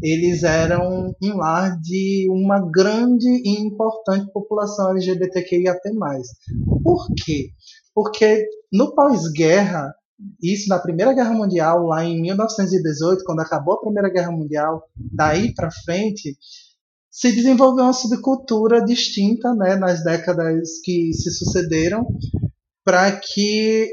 eles 0.00 0.44
eram 0.44 1.12
um 1.20 1.36
lar 1.36 1.76
de 1.80 2.28
uma 2.30 2.60
grande 2.70 3.28
e 3.28 3.60
importante 3.60 4.32
população 4.32 4.90
LGBTQIAP+. 4.90 5.80
Por 6.82 7.08
quê? 7.24 7.48
Porque 7.92 8.46
no 8.72 8.94
pós-guerra, 8.94 9.92
isso 10.40 10.68
na 10.68 10.78
Primeira 10.78 11.12
Guerra 11.12 11.32
Mundial, 11.32 11.86
lá 11.86 12.04
em 12.04 12.20
1918, 12.22 13.24
quando 13.24 13.40
acabou 13.40 13.74
a 13.74 13.80
Primeira 13.80 14.08
Guerra 14.08 14.30
Mundial, 14.30 14.84
daí 14.96 15.52
para 15.54 15.72
frente, 15.84 16.36
se 17.14 17.30
desenvolveu 17.30 17.84
uma 17.84 17.92
subcultura 17.92 18.84
distinta 18.84 19.54
né, 19.54 19.76
nas 19.76 20.02
décadas 20.02 20.80
que 20.82 21.12
se 21.12 21.30
sucederam 21.30 22.04
para 22.84 23.12
que 23.12 23.88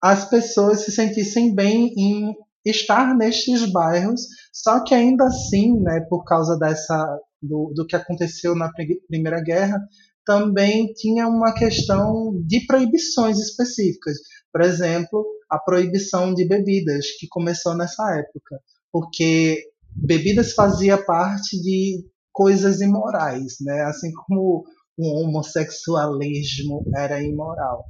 as 0.00 0.30
pessoas 0.30 0.84
se 0.84 0.92
sentissem 0.92 1.52
bem 1.52 1.92
em 1.98 2.32
estar 2.64 3.16
nestes 3.16 3.70
bairros, 3.72 4.20
só 4.52 4.84
que 4.84 4.94
ainda 4.94 5.24
assim, 5.24 5.80
né, 5.80 6.06
por 6.08 6.22
causa 6.22 6.56
dessa 6.56 7.04
do, 7.42 7.72
do 7.74 7.84
que 7.84 7.96
aconteceu 7.96 8.54
na 8.54 8.70
Primeira 9.08 9.42
Guerra, 9.42 9.80
também 10.24 10.92
tinha 10.92 11.26
uma 11.26 11.52
questão 11.52 12.40
de 12.46 12.64
proibições 12.66 13.40
específicas. 13.40 14.16
Por 14.52 14.60
exemplo, 14.60 15.26
a 15.50 15.58
proibição 15.58 16.32
de 16.32 16.46
bebidas, 16.46 17.06
que 17.18 17.26
começou 17.26 17.74
nessa 17.74 18.16
época, 18.16 18.60
porque 18.92 19.60
bebidas 19.92 20.52
fazia 20.52 20.96
parte 20.96 21.60
de 21.60 22.04
coisas 22.32 22.80
imorais, 22.80 23.56
né? 23.60 23.82
assim 23.82 24.10
como 24.12 24.64
o 24.96 25.22
homossexualismo 25.22 26.84
era 26.96 27.22
imoral. 27.22 27.84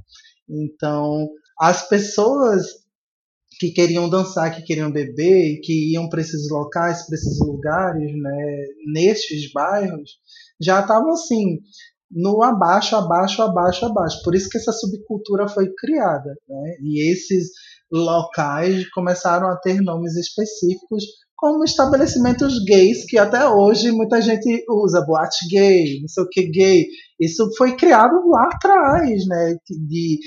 Então, 0.49 1.29
as 1.59 1.87
pessoas 1.87 2.81
que 3.59 3.71
queriam 3.71 4.09
dançar, 4.09 4.55
que 4.55 4.63
queriam 4.63 4.91
beber, 4.91 5.59
que 5.61 5.91
iam 5.93 6.09
para 6.09 6.21
esses 6.21 6.49
locais, 6.49 7.05
para 7.05 7.15
esses 7.15 7.39
lugares, 7.39 8.11
né, 8.19 8.65
nestes 8.93 9.51
bairros, 9.51 10.17
já 10.59 10.81
estavam 10.81 11.11
assim, 11.11 11.59
no 12.09 12.41
abaixo, 12.43 12.95
abaixo, 12.95 13.41
abaixo, 13.41 13.85
abaixo. 13.85 14.21
Por 14.23 14.35
isso 14.35 14.49
que 14.49 14.57
essa 14.57 14.71
subcultura 14.71 15.47
foi 15.47 15.71
criada. 15.75 16.35
Né? 16.47 16.77
E 16.81 17.11
esses 17.11 17.49
locais 17.91 18.89
começaram 18.89 19.47
a 19.47 19.57
ter 19.57 19.81
nomes 19.81 20.15
específicos, 20.15 21.03
como 21.41 21.63
estabelecimentos 21.63 22.63
gays, 22.63 23.03
que 23.03 23.17
até 23.17 23.49
hoje 23.49 23.91
muita 23.91 24.21
gente 24.21 24.63
usa, 24.69 25.03
boate 25.03 25.47
gay, 25.49 25.99
não 25.99 26.07
sei 26.07 26.23
o 26.23 26.29
que 26.29 26.43
gay. 26.43 26.85
Isso 27.19 27.49
foi 27.57 27.75
criado 27.75 28.13
lá 28.29 28.43
atrás, 28.43 29.25
né? 29.25 29.57
De 29.67 30.19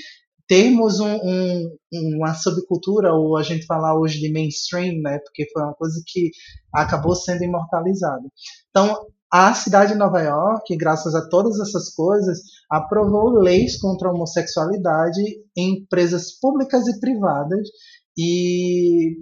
termos 0.45 0.99
um, 0.99 1.15
um, 1.15 1.77
uma 2.17 2.33
subcultura, 2.33 3.13
ou 3.13 3.37
a 3.37 3.43
gente 3.43 3.65
falar 3.65 3.97
hoje 3.97 4.19
de 4.19 4.29
mainstream, 4.29 5.01
né? 5.01 5.17
Porque 5.19 5.49
foi 5.53 5.63
uma 5.63 5.73
coisa 5.75 6.03
que 6.05 6.31
acabou 6.73 7.15
sendo 7.15 7.45
imortalizada. 7.45 8.27
Então, 8.69 9.07
a 9.31 9.53
cidade 9.53 9.93
de 9.93 9.97
Nova 9.97 10.19
York, 10.19 10.75
graças 10.75 11.15
a 11.15 11.29
todas 11.29 11.57
essas 11.61 11.95
coisas, 11.95 12.39
aprovou 12.69 13.29
leis 13.29 13.79
contra 13.79 14.09
a 14.09 14.11
homossexualidade 14.11 15.21
em 15.55 15.77
empresas 15.77 16.37
públicas 16.37 16.85
e 16.87 16.99
privadas. 16.99 17.69
E 18.17 19.15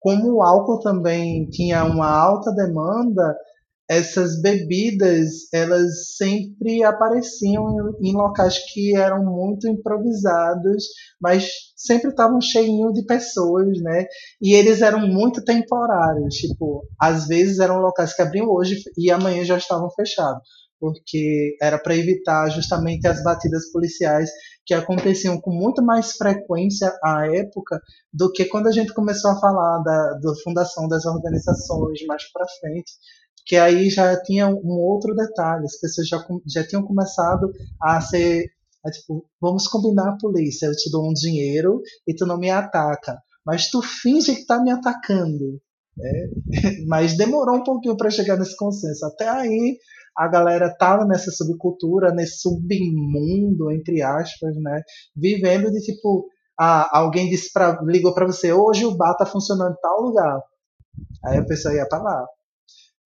como 0.00 0.34
o 0.34 0.42
álcool 0.42 0.80
também 0.80 1.48
tinha 1.50 1.84
uma 1.84 2.08
alta 2.08 2.52
demanda, 2.52 3.36
essas 3.88 4.40
bebidas 4.42 5.48
elas 5.52 6.14
sempre 6.16 6.84
apareciam 6.84 7.94
em, 8.00 8.10
em, 8.10 8.12
locais 8.12 8.58
que 8.72 8.94
eram 8.94 9.24
muito 9.24 9.66
improvisados, 9.66 10.84
mas 11.20 11.48
sempre 11.74 12.10
estavam 12.10 12.38
cheios 12.40 12.92
de 12.92 13.06
pessoas, 13.06 13.80
né? 13.80 14.04
E 14.42 14.52
eles 14.52 14.82
eram 14.82 15.00
muito 15.08 15.42
temporários, 15.42 16.34
tipo, 16.34 16.86
às 17.00 17.26
vezes 17.26 17.58
eram 17.60 17.78
locais 17.78 18.14
que 18.14 18.20
abriam 18.20 18.48
hoje 18.50 18.82
e 18.96 19.10
amanhã 19.10 19.42
já 19.42 19.56
estavam 19.56 19.90
fechados, 19.90 20.42
porque 20.80 21.56
era 21.60 21.78
para 21.78 21.96
evitar 21.96 22.48
justamente 22.50 23.06
as 23.06 23.22
batidas 23.22 23.70
policiais 23.72 24.30
que 24.64 24.74
aconteciam 24.74 25.40
com 25.40 25.50
muito 25.50 25.82
mais 25.82 26.12
frequência 26.12 26.92
à 27.02 27.26
época 27.26 27.80
do 28.12 28.30
que 28.30 28.44
quando 28.44 28.66
a 28.66 28.72
gente 28.72 28.92
começou 28.92 29.30
a 29.30 29.40
falar 29.40 29.82
da, 29.82 30.14
da 30.14 30.34
fundação 30.44 30.88
das 30.88 31.06
organizações 31.06 32.04
mais 32.06 32.30
para 32.32 32.46
frente 32.60 32.92
que 33.48 33.56
aí 33.56 33.88
já 33.88 34.14
tinha 34.22 34.46
um 34.46 34.78
outro 34.78 35.14
detalhe, 35.14 35.64
as 35.64 35.80
pessoas 35.80 36.06
já, 36.06 36.22
já 36.46 36.66
tinham 36.66 36.84
começado 36.84 37.50
a 37.80 37.98
ser, 37.98 38.44
a, 38.84 38.90
tipo, 38.90 39.24
vamos 39.40 39.66
combinar 39.66 40.10
a 40.10 40.18
polícia, 40.18 40.66
eu 40.66 40.76
te 40.76 40.90
dou 40.90 41.08
um 41.08 41.14
dinheiro 41.14 41.80
e 42.06 42.14
tu 42.14 42.26
não 42.26 42.38
me 42.38 42.50
ataca, 42.50 43.18
mas 43.44 43.70
tu 43.70 43.80
finge 43.80 44.36
que 44.36 44.44
tá 44.44 44.62
me 44.62 44.70
atacando. 44.70 45.58
É, 46.00 46.28
mas 46.86 47.16
demorou 47.16 47.56
um 47.56 47.64
pouquinho 47.64 47.96
para 47.96 48.10
chegar 48.10 48.36
nesse 48.36 48.56
consenso. 48.56 49.04
Até 49.06 49.26
aí 49.28 49.78
a 50.18 50.28
galera 50.28 50.74
tava 50.76 51.04
nessa 51.04 51.30
subcultura, 51.30 52.12
nesse 52.12 52.40
submundo, 52.40 53.70
entre 53.70 54.02
aspas, 54.02 54.56
né? 54.56 54.82
Vivendo 55.16 55.70
de 55.70 55.80
tipo, 55.80 56.26
ah, 56.58 56.88
alguém 56.98 57.30
disse 57.30 57.52
pra, 57.52 57.80
ligou 57.82 58.12
para 58.12 58.26
você, 58.26 58.52
hoje 58.52 58.84
o 58.84 58.96
bar 58.96 59.14
tá 59.16 59.24
funcionando 59.24 59.72
em 59.72 59.80
tal 59.80 60.00
lugar. 60.00 60.40
Aí 61.24 61.38
a 61.38 61.44
pessoa 61.44 61.74
ia 61.74 61.88
para 61.88 62.02
lá 62.02 62.26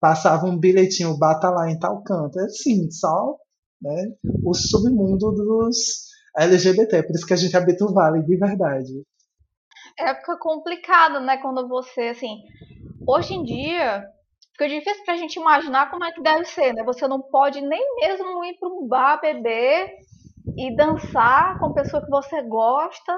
passava 0.03 0.45
um 0.47 0.59
bilhetinho, 0.59 1.17
bata 1.17 1.49
lá 1.49 1.71
em 1.71 1.79
tal 1.79 2.03
canto. 2.03 2.37
É 2.37 2.43
assim, 2.43 2.91
só 2.91 3.37
né, 3.81 4.11
o 4.43 4.53
submundo 4.53 5.31
dos 5.31 6.11
LGBT, 6.37 7.03
por 7.03 7.15
isso 7.15 7.25
que 7.25 7.31
a 7.31 7.37
gente 7.37 7.55
habita 7.55 7.85
o 7.85 7.93
Vale 7.93 8.21
de 8.21 8.35
verdade. 8.35 8.91
É 9.97 10.13
fica 10.15 10.37
complicado, 10.37 11.21
né, 11.21 11.37
quando 11.37 11.69
você, 11.69 12.09
assim, 12.09 12.39
hoje 13.07 13.33
em 13.33 13.43
dia, 13.45 14.03
fica 14.53 14.69
difícil 14.69 15.03
pra 15.03 15.17
gente 15.17 15.35
imaginar 15.35 15.91
como 15.91 16.05
é 16.05 16.11
que 16.11 16.21
deve 16.21 16.45
ser, 16.45 16.73
né? 16.73 16.83
Você 16.83 17.07
não 17.07 17.21
pode 17.21 17.61
nem 17.61 17.95
mesmo 17.97 18.43
ir 18.45 18.57
para 18.57 18.69
um 18.69 18.87
bar 18.87 19.19
beber 19.19 19.97
e 20.57 20.75
dançar 20.75 21.59
com 21.59 21.73
pessoa 21.73 22.03
que 22.03 22.09
você 22.09 22.41
gosta, 22.43 23.17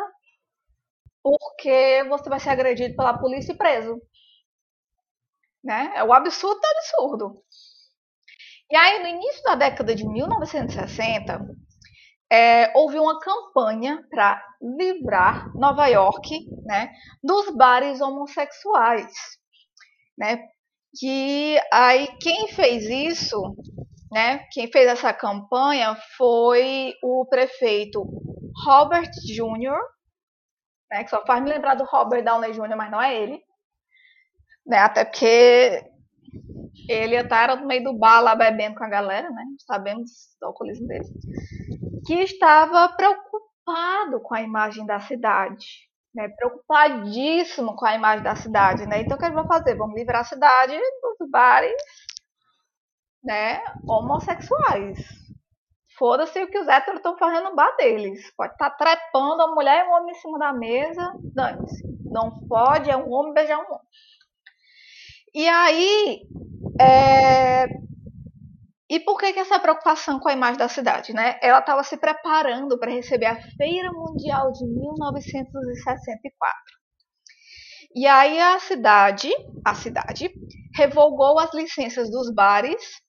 porque 1.24 2.04
você 2.10 2.30
vai 2.30 2.39
ser 2.39 2.50
agredido 2.50 2.95
pela 2.95 3.17
polícia 3.17 3.52
e 3.52 3.58
preso. 3.58 4.02
Né? 5.63 5.91
É 5.95 6.04
o 6.04 6.13
absurdo 6.13 6.60
do 6.60 6.67
absurdo. 6.67 7.43
E 8.69 8.76
aí, 8.76 9.00
no 9.02 9.08
início 9.08 9.43
da 9.43 9.56
década 9.56 9.93
de 9.93 10.08
1960, 10.08 11.39
é, 12.32 12.71
houve 12.76 13.00
uma 13.00 13.19
campanha 13.19 14.04
para 14.10 14.43
livrar 14.62 15.52
Nova 15.56 15.88
York 15.88 16.48
né, 16.63 16.91
dos 17.24 17.56
bares 17.56 18.02
homossexuais. 18.02 19.13
Né? 20.17 20.48
E 21.03 21.58
aí, 21.71 22.08
quem 22.21 22.47
fez 22.49 22.86
isso, 22.86 23.55
né, 24.12 24.45
quem 24.51 24.71
fez 24.71 24.88
essa 24.88 25.13
campanha 25.13 25.95
foi 26.17 26.93
o 27.03 27.25
prefeito 27.25 28.03
Robert 28.65 29.12
Jr., 29.25 29.77
né, 30.91 31.03
que 31.03 31.10
só 31.10 31.25
faz 31.25 31.43
me 31.43 31.49
lembrar 31.49 31.75
do 31.75 31.84
Robert 31.84 32.23
Downey 32.23 32.53
Jr., 32.53 32.75
mas 32.75 32.91
não 32.91 33.01
é 33.01 33.15
ele 33.15 33.41
né? 34.65 34.79
Até 34.79 35.05
porque 35.05 35.84
ele 36.89 37.15
estar 37.15 37.55
no 37.55 37.67
meio 37.67 37.84
do 37.84 37.97
bar 37.97 38.21
lá 38.21 38.36
bebendo 38.36 38.75
com 38.75 38.84
a 38.84 38.89
galera, 38.89 39.29
né? 39.29 39.43
Sabemos 39.65 40.10
do 40.41 40.47
alcoolismo 40.47 40.88
dele. 40.88 41.05
Que 42.05 42.15
estava 42.15 42.89
preocupado 42.89 44.19
com 44.21 44.34
a 44.34 44.41
imagem 44.41 44.86
da 44.86 44.99
cidade, 44.99 45.89
né? 46.15 46.30
Preocupadíssimo 46.30 47.75
com 47.75 47.86
a 47.86 47.95
imagem 47.95 48.23
da 48.23 48.36
cidade, 48.36 48.88
né? 48.88 49.01
Então 49.01 49.17
o 49.17 49.19
que 49.19 49.25
ele 49.25 49.36
vai 49.36 49.47
fazer? 49.47 49.75
Vamos 49.75 49.95
livrar 49.95 50.21
a 50.21 50.25
cidade 50.25 50.78
dos 51.01 51.30
bares, 51.30 51.75
né? 53.23 53.62
Homossexuais. 53.88 54.97
Foda-se 55.97 56.43
o 56.43 56.47
que 56.49 56.60
os 56.60 56.67
héteros 56.67 56.99
estão 56.99 57.17
fazendo 57.17 57.49
no 57.49 57.56
bar 57.56 57.75
deles. 57.78 58.34
Pode 58.36 58.54
estar 58.54 58.69
tá 58.71 58.75
trepando 58.75 59.43
a 59.43 59.54
mulher 59.54 59.86
e 59.86 59.88
um 59.88 59.93
homem 59.93 60.12
em 60.12 60.19
cima 60.19 60.38
da 60.39 60.54
mesa. 60.54 61.13
Dane-se. 61.34 61.84
Não 62.06 62.32
pode, 62.47 62.89
é 62.89 62.97
um 62.97 63.12
homem 63.12 63.34
beijar 63.34 63.58
um 63.58 63.65
homem. 63.65 63.88
E 65.34 65.47
aí, 65.47 66.21
é... 66.80 67.65
e 68.89 69.00
por 69.00 69.17
que, 69.17 69.34
que 69.34 69.39
essa 69.39 69.60
preocupação 69.60 70.19
com 70.19 70.30
a 70.30 70.34
imagem 70.34 70.58
da 70.58 70.69
cidade? 70.69 71.13
Né? 71.13 71.39
Ela 71.41 71.60
estava 71.60 71.84
se 71.84 71.98
preparando 71.98 72.78
para 72.78 72.91
receber 72.91 73.26
a 73.26 73.41
Feira 73.58 73.91
Mundial 73.91 74.52
de 74.52 74.65
1964. 74.67 76.56
E 77.95 78.06
aí 78.06 78.39
a 78.39 78.60
cidade, 78.60 79.32
a 79.65 79.74
cidade, 79.74 80.32
revogou 80.76 81.39
as 81.39 81.52
licenças 81.54 82.12
dos 82.12 82.32
bares 82.32 83.02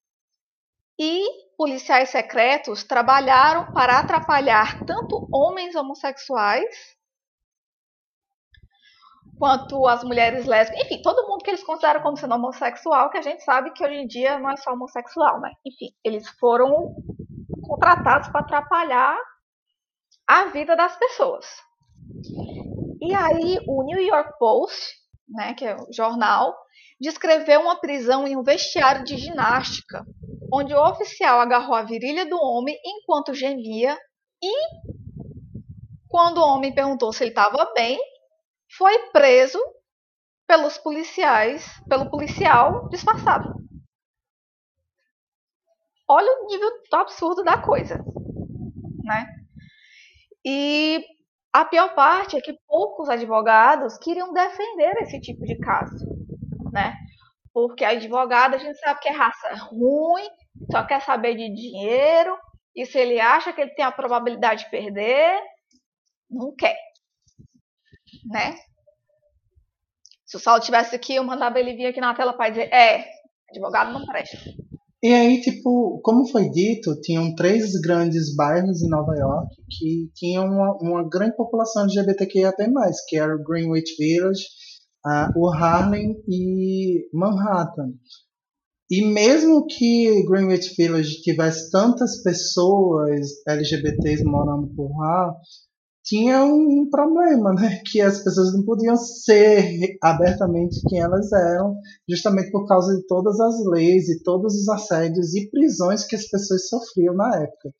e 0.98 1.22
policiais 1.58 2.08
secretos 2.08 2.84
trabalharam 2.84 3.70
para 3.72 3.98
atrapalhar 3.98 4.82
tanto 4.86 5.28
homens 5.32 5.74
homossexuais 5.74 6.95
quanto 9.38 9.86
as 9.86 10.02
mulheres 10.02 10.46
lésbicas, 10.46 10.84
enfim, 10.84 11.02
todo 11.02 11.26
mundo 11.28 11.42
que 11.42 11.50
eles 11.50 11.62
consideram 11.62 12.00
como 12.02 12.16
sendo 12.16 12.34
homossexual, 12.34 13.10
que 13.10 13.18
a 13.18 13.22
gente 13.22 13.42
sabe 13.44 13.72
que 13.72 13.84
hoje 13.84 13.94
em 13.94 14.06
dia 14.06 14.38
não 14.38 14.50
é 14.50 14.56
só 14.56 14.72
homossexual, 14.72 15.40
né? 15.40 15.52
Enfim, 15.64 15.90
eles 16.04 16.28
foram 16.40 16.94
contratados 17.66 18.28
para 18.28 18.40
atrapalhar 18.40 19.18
a 20.26 20.46
vida 20.46 20.74
das 20.74 20.96
pessoas. 20.96 21.46
E 23.00 23.14
aí 23.14 23.58
o 23.68 23.82
New 23.84 24.00
York 24.00 24.38
Post, 24.38 24.94
né, 25.28 25.54
que 25.54 25.64
é 25.64 25.76
o 25.76 25.92
jornal, 25.92 26.54
descreveu 27.00 27.60
uma 27.60 27.78
prisão 27.78 28.26
em 28.26 28.36
um 28.36 28.42
vestiário 28.42 29.04
de 29.04 29.16
ginástica, 29.16 30.04
onde 30.52 30.74
o 30.74 30.82
oficial 30.82 31.40
agarrou 31.40 31.74
a 31.74 31.82
virilha 31.82 32.28
do 32.28 32.36
homem 32.36 32.76
enquanto 32.84 33.34
gemia 33.34 33.96
e 34.42 34.52
quando 36.08 36.38
o 36.38 36.46
homem 36.46 36.74
perguntou 36.74 37.12
se 37.12 37.24
ele 37.24 37.30
estava 37.30 37.72
bem, 37.74 37.98
foi 38.76 39.10
preso 39.10 39.58
pelos 40.46 40.78
policiais, 40.78 41.66
pelo 41.88 42.10
policial 42.10 42.88
disfarçado. 42.88 43.54
Olha 46.08 46.30
o 46.42 46.46
nível 46.46 46.70
absurdo 46.92 47.42
da 47.42 47.58
coisa, 47.58 47.96
né? 49.04 49.26
E 50.44 51.04
a 51.52 51.64
pior 51.64 51.94
parte 51.94 52.36
é 52.36 52.40
que 52.40 52.56
poucos 52.68 53.08
advogados 53.08 53.98
queriam 53.98 54.32
defender 54.32 54.96
esse 55.02 55.20
tipo 55.20 55.44
de 55.44 55.58
caso, 55.58 56.06
né? 56.72 56.94
Porque 57.52 57.84
advogado 57.84 58.54
a 58.54 58.58
gente 58.58 58.78
sabe 58.78 59.00
que 59.00 59.08
é 59.08 59.12
raça 59.12 59.52
ruim, 59.54 60.28
só 60.70 60.84
quer 60.86 61.00
saber 61.00 61.34
de 61.34 61.52
dinheiro, 61.52 62.38
e 62.74 62.86
se 62.86 62.98
ele 62.98 63.18
acha 63.18 63.52
que 63.52 63.60
ele 63.60 63.74
tem 63.74 63.84
a 63.84 63.90
probabilidade 63.90 64.64
de 64.64 64.70
perder, 64.70 65.40
não 66.30 66.54
quer 66.54 66.76
né? 68.24 68.56
Se 70.24 70.36
o 70.36 70.40
Saulo 70.40 70.62
tivesse 70.62 70.94
aqui, 70.96 71.14
eu 71.14 71.24
mandava 71.24 71.58
ele 71.60 71.74
vir 71.74 71.86
aqui 71.86 72.00
na 72.00 72.14
tela 72.14 72.32
para 72.32 72.50
dizer, 72.50 72.72
é, 72.72 73.04
advogado 73.50 73.92
não 73.92 74.04
presta. 74.06 74.36
E 75.02 75.12
aí, 75.12 75.40
tipo, 75.40 76.00
como 76.02 76.26
foi 76.26 76.50
dito, 76.50 77.00
tinham 77.00 77.34
três 77.34 77.72
grandes 77.80 78.34
bairros 78.34 78.82
em 78.82 78.88
Nova 78.88 79.14
York 79.14 79.54
que 79.70 80.10
tinham 80.14 80.46
uma, 80.46 80.76
uma 80.80 81.08
grande 81.08 81.36
população 81.36 81.84
LGBTQIA+, 81.84 82.52
que 83.06 83.16
era 83.16 83.36
o 83.36 83.44
Greenwich 83.44 83.94
Village, 83.96 84.42
uh, 85.06 85.38
o 85.38 85.48
Harlem 85.48 86.16
e 86.28 87.08
Manhattan. 87.12 87.92
E 88.90 89.04
mesmo 89.04 89.66
que 89.66 90.24
Greenwich 90.26 90.74
Village 90.76 91.20
tivesse 91.20 91.70
tantas 91.70 92.22
pessoas 92.22 93.28
LGBTs 93.46 94.24
morando 94.24 94.74
por 94.74 94.90
lá, 94.98 95.32
tinha 96.06 96.44
um 96.44 96.88
problema, 96.88 97.52
né? 97.52 97.82
Que 97.84 98.00
as 98.00 98.22
pessoas 98.22 98.54
não 98.54 98.64
podiam 98.64 98.96
ser 98.96 99.98
abertamente 100.00 100.80
quem 100.88 101.00
elas 101.00 101.32
eram, 101.32 101.76
justamente 102.08 102.52
por 102.52 102.66
causa 102.66 102.96
de 102.96 103.04
todas 103.06 103.40
as 103.40 103.66
leis 103.66 104.08
e 104.08 104.22
todos 104.22 104.54
os 104.54 104.68
assédios 104.68 105.34
e 105.34 105.50
prisões 105.50 106.06
que 106.06 106.14
as 106.14 106.28
pessoas 106.28 106.68
sofriam 106.68 107.14
na 107.14 107.42
época. 107.42 107.74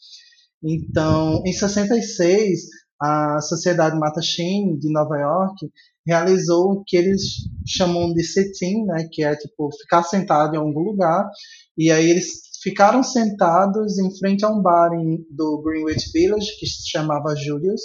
Então, 0.63 1.41
em 1.47 1.53
66, 1.53 2.63
a 3.01 3.41
Sociedade 3.41 3.97
Mattachine 3.97 4.77
de 4.77 4.93
Nova 4.93 5.17
York, 5.17 5.71
realizou 6.05 6.73
o 6.73 6.85
que 6.85 6.97
eles 6.97 7.23
chamam 7.67 8.13
de 8.13 8.25
sit-in, 8.25 8.85
né, 8.87 9.09
que 9.13 9.23
é 9.23 9.37
tipo 9.37 9.71
ficar 9.81 10.03
sentado 10.03 10.55
em 10.55 10.59
algum 10.59 10.81
lugar, 10.81 11.29
e 11.77 11.91
aí 11.91 12.11
eles 12.11 12.47
ficaram 12.63 13.03
sentados 13.03 13.99
em 13.99 14.17
frente 14.19 14.45
a 14.45 14.49
um 14.49 14.63
bar 14.63 14.93
em, 14.95 15.25
do 15.31 15.63
Greenwich 15.63 16.11
Village 16.13 16.59
que 16.59 16.67
se 16.67 16.89
chamava 16.89 17.37
Julius, 17.37 17.83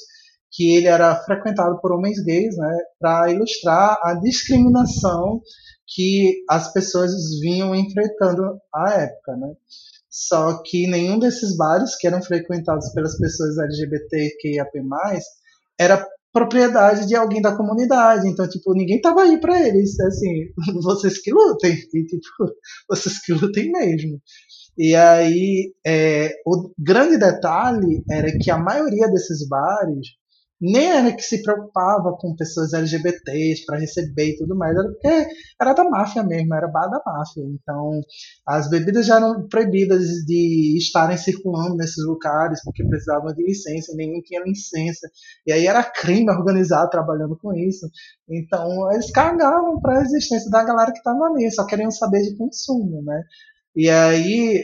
que 0.52 0.76
ele 0.76 0.88
era 0.88 1.16
frequentado 1.24 1.80
por 1.80 1.94
homens 1.94 2.22
gays, 2.24 2.58
né, 2.58 2.78
para 3.00 3.32
ilustrar 3.32 3.98
a 4.04 4.14
discriminação 4.16 5.42
que 5.88 6.44
as 6.50 6.72
pessoas 6.74 7.12
vinham 7.42 7.76
enfrentando 7.76 8.60
à 8.74 8.94
época, 8.94 9.36
né? 9.38 9.54
Só 10.10 10.62
que 10.64 10.88
nenhum 10.88 11.18
desses 11.18 11.56
bares 11.56 11.96
que 11.98 12.06
eram 12.06 12.22
frequentados 12.22 12.92
pelas 12.94 13.18
pessoas 13.18 13.58
LGBTQIAP+, 13.58 14.70
era 15.80 16.06
propriedade 16.34 17.08
de 17.08 17.16
alguém 17.16 17.42
da 17.42 17.56
comunidade. 17.56 18.28
Então, 18.28 18.48
tipo, 18.48 18.74
ninguém 18.74 19.00
tava 19.00 19.24
aí 19.24 19.40
para 19.40 19.66
eles. 19.66 20.00
Assim, 20.00 20.48
vocês 20.84 21.22
que 21.22 21.32
lutem. 21.32 21.74
E, 21.94 22.06
tipo, 22.06 22.54
vocês 22.90 23.20
que 23.20 23.34
lutem 23.34 23.72
mesmo. 23.72 24.22
E 24.78 24.96
aí, 24.96 25.74
é, 25.86 26.32
o 26.46 26.72
grande 26.78 27.18
detalhe 27.18 28.04
era 28.10 28.32
que 28.38 28.50
a 28.50 28.58
maioria 28.58 29.10
desses 29.10 29.48
bares 29.48 30.08
nem 30.62 30.92
era 30.92 31.12
que 31.12 31.24
se 31.24 31.42
preocupava 31.42 32.16
com 32.20 32.36
pessoas 32.36 32.72
LGBTs 32.72 33.66
para 33.66 33.80
receber 33.80 34.30
e 34.30 34.38
tudo 34.38 34.56
mais, 34.56 34.78
era 34.78 34.88
porque 34.88 35.28
era 35.60 35.74
da 35.74 35.84
máfia 35.84 36.22
mesmo, 36.22 36.54
era 36.54 36.68
bar 36.68 36.88
da 36.88 37.02
máfia. 37.04 37.44
Então, 37.44 38.00
as 38.46 38.70
bebidas 38.70 39.08
já 39.08 39.16
eram 39.16 39.48
proibidas 39.48 40.06
de 40.26 40.78
estarem 40.78 41.18
circulando 41.18 41.76
nesses 41.76 42.06
lugares 42.06 42.64
porque 42.64 42.86
precisavam 42.86 43.34
de 43.34 43.44
licença, 43.44 43.96
nenhum 43.96 44.22
tinha 44.22 44.44
licença. 44.44 45.10
E 45.48 45.52
aí 45.52 45.66
era 45.66 45.84
crime 45.84 46.30
organizar 46.30 46.88
trabalhando 46.90 47.36
com 47.38 47.54
isso. 47.56 47.90
Então, 48.30 48.92
eles 48.92 49.10
cagavam 49.12 49.80
para 49.82 50.00
a 50.00 50.04
existência 50.04 50.50
da 50.52 50.64
galera 50.64 50.92
que 50.92 51.00
estava 51.00 51.26
ali, 51.26 51.50
só 51.52 51.66
queriam 51.66 51.90
saber 51.90 52.22
de 52.22 52.38
consumo, 52.38 53.02
né? 53.02 53.24
E 53.76 53.90
aí, 53.90 54.62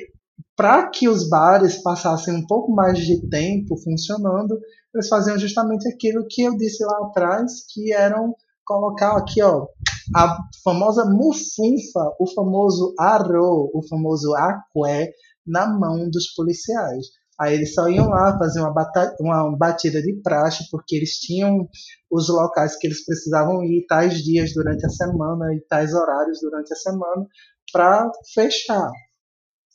para 0.56 0.90
que 0.90 1.08
os 1.08 1.30
bares 1.30 1.82
passassem 1.82 2.36
um 2.36 2.46
pouco 2.46 2.72
mais 2.72 3.00
de 3.00 3.28
tempo 3.30 3.78
funcionando, 3.78 4.60
eles 4.94 5.08
faziam 5.08 5.38
justamente 5.38 5.88
aquilo 5.88 6.26
que 6.30 6.44
eu 6.44 6.56
disse 6.58 6.84
lá 6.84 6.98
atrás, 7.08 7.66
que 7.72 7.94
eram 7.94 8.36
colocar 8.66 9.16
aqui, 9.16 9.42
ó, 9.42 9.68
a 10.16 10.38
famosa 10.64 11.06
mufunfa, 11.06 12.16
o 12.20 12.28
famoso 12.34 12.94
arro, 13.00 13.72
o 13.74 13.82
famoso 13.88 14.34
aqué, 14.36 15.12
na 15.46 15.68
mão 15.68 16.10
dos 16.10 16.34
policiais. 16.34 17.08
Aí 17.40 17.54
eles 17.54 17.74
só 17.74 17.88
iam 17.88 18.10
lá 18.10 18.38
fazer 18.38 18.62
uma, 18.62 18.74
uma 19.20 19.56
batida 19.56 20.02
de 20.02 20.14
praxe, 20.22 20.68
porque 20.72 20.96
eles 20.96 21.20
tinham 21.20 21.68
os 22.12 22.30
locais 22.30 22.76
que 22.78 22.88
eles 22.88 23.06
precisavam 23.06 23.64
ir 23.64 23.86
tais 23.88 24.24
dias 24.24 24.54
durante 24.54 24.86
a 24.86 24.90
semana 24.90 25.54
e 25.54 25.62
tais 25.62 25.94
horários 25.94 26.40
durante 26.42 26.74
a 26.74 26.76
semana 26.76 27.28
para 27.72 28.12
fechar. 28.34 28.92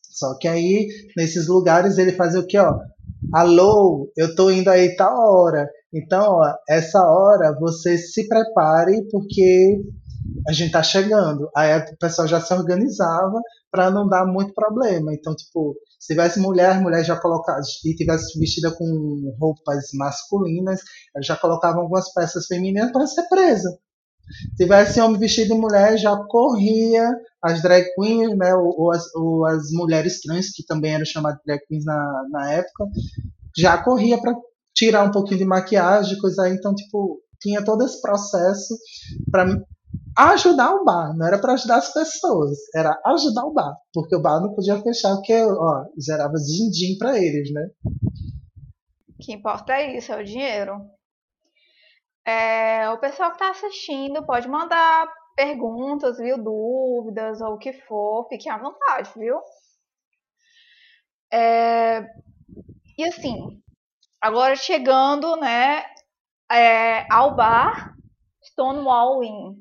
Só 0.02 0.36
que 0.38 0.48
aí, 0.48 0.88
nesses 1.16 1.46
lugares, 1.46 1.98
ele 1.98 2.12
fazia 2.12 2.40
o 2.40 2.46
quê? 2.46 2.58
Ó? 2.58 2.78
Alô, 3.30 4.10
eu 4.16 4.34
tô 4.34 4.50
indo 4.50 4.68
aí 4.68 4.96
tal 4.96 5.14
hora. 5.14 5.68
Então, 5.92 6.34
ó, 6.34 6.54
essa 6.68 6.98
hora 6.98 7.56
você 7.58 7.96
se 7.98 8.26
prepare 8.26 9.06
porque 9.10 9.80
a 10.48 10.52
gente 10.52 10.72
tá 10.72 10.82
chegando. 10.82 11.48
Aí 11.56 11.78
o 11.78 11.98
pessoal 11.98 12.26
já 12.26 12.40
se 12.40 12.52
organizava 12.52 13.40
para 13.70 13.90
não 13.90 14.08
dar 14.08 14.26
muito 14.26 14.52
problema. 14.54 15.14
Então, 15.14 15.34
tipo, 15.34 15.76
se 16.00 16.14
tivesse 16.14 16.40
mulher, 16.40 16.80
mulher 16.80 17.04
já 17.04 17.16
colocava, 17.18 17.60
e 17.84 17.94
tivesse 17.94 18.38
vestida 18.38 18.70
com 18.70 19.34
roupas 19.38 19.90
masculinas, 19.94 20.80
já 21.22 21.36
colocavam 21.36 21.82
algumas 21.82 22.12
peças 22.12 22.46
femininas 22.46 22.92
para 22.92 23.06
ser 23.06 23.22
presa. 23.28 23.78
Se 24.50 24.56
tivesse 24.56 25.00
homem 25.00 25.18
vestido 25.18 25.54
de 25.54 25.60
mulher, 25.60 25.96
já 25.98 26.16
corria 26.16 27.08
as 27.42 27.60
drag 27.60 27.84
queens, 27.94 28.36
né, 28.36 28.54
ou, 28.54 28.74
ou, 28.78 28.92
as, 28.92 29.14
ou, 29.14 29.44
as, 29.46 29.70
mulheres 29.72 30.20
trans, 30.20 30.50
que 30.50 30.64
também 30.64 30.94
eram 30.94 31.04
chamadas 31.04 31.38
de 31.38 31.44
drag 31.46 31.60
queens 31.66 31.84
na, 31.84 32.22
na 32.30 32.52
época, 32.52 32.86
já 33.56 33.76
corria 33.82 34.20
para 34.20 34.34
tirar 34.74 35.04
um 35.04 35.10
pouquinho 35.10 35.38
de 35.38 35.44
maquiagem, 35.44 36.18
coisa 36.18 36.44
aí. 36.44 36.54
Então, 36.54 36.74
tipo, 36.74 37.20
tinha 37.40 37.64
todo 37.64 37.84
esse 37.84 38.00
processo 38.00 38.74
para 39.30 39.46
ajudar 40.16 40.74
o 40.74 40.84
bar, 40.84 41.16
não 41.16 41.26
era 41.26 41.38
para 41.38 41.54
ajudar 41.54 41.76
as 41.76 41.92
pessoas, 41.92 42.58
era 42.74 42.98
ajudar 43.06 43.44
o 43.44 43.52
bar, 43.52 43.76
porque 43.92 44.14
o 44.14 44.20
bar 44.20 44.40
não 44.40 44.54
podia 44.54 44.80
fechar, 44.80 45.14
porque 45.16 45.34
ó, 45.42 45.84
gerava 45.98 46.34
din-din 46.34 46.96
para 46.98 47.18
eles, 47.18 47.52
né? 47.52 47.68
O 49.08 49.18
que 49.18 49.32
importa 49.32 49.72
é 49.72 49.96
isso, 49.96 50.12
é 50.12 50.20
o 50.20 50.24
dinheiro. 50.24 50.80
É, 52.24 52.88
o 52.90 52.98
pessoal 52.98 53.30
que 53.30 53.36
está 53.36 53.50
assistindo 53.50 54.24
pode 54.24 54.48
mandar 54.48 55.12
perguntas, 55.36 56.18
viu? 56.18 56.38
Dúvidas 56.42 57.40
ou 57.40 57.54
o 57.54 57.58
que 57.58 57.72
for, 57.72 58.28
fiquem 58.28 58.52
à 58.52 58.58
vontade, 58.58 59.10
viu? 59.16 59.40
É, 61.32 62.02
e 62.98 63.04
assim, 63.04 63.62
agora 64.20 64.54
chegando, 64.54 65.36
né, 65.36 65.84
é, 66.50 67.06
ao 67.12 67.34
bar 67.34 67.94
Stonewall 68.44 69.24
Inn. 69.24 69.56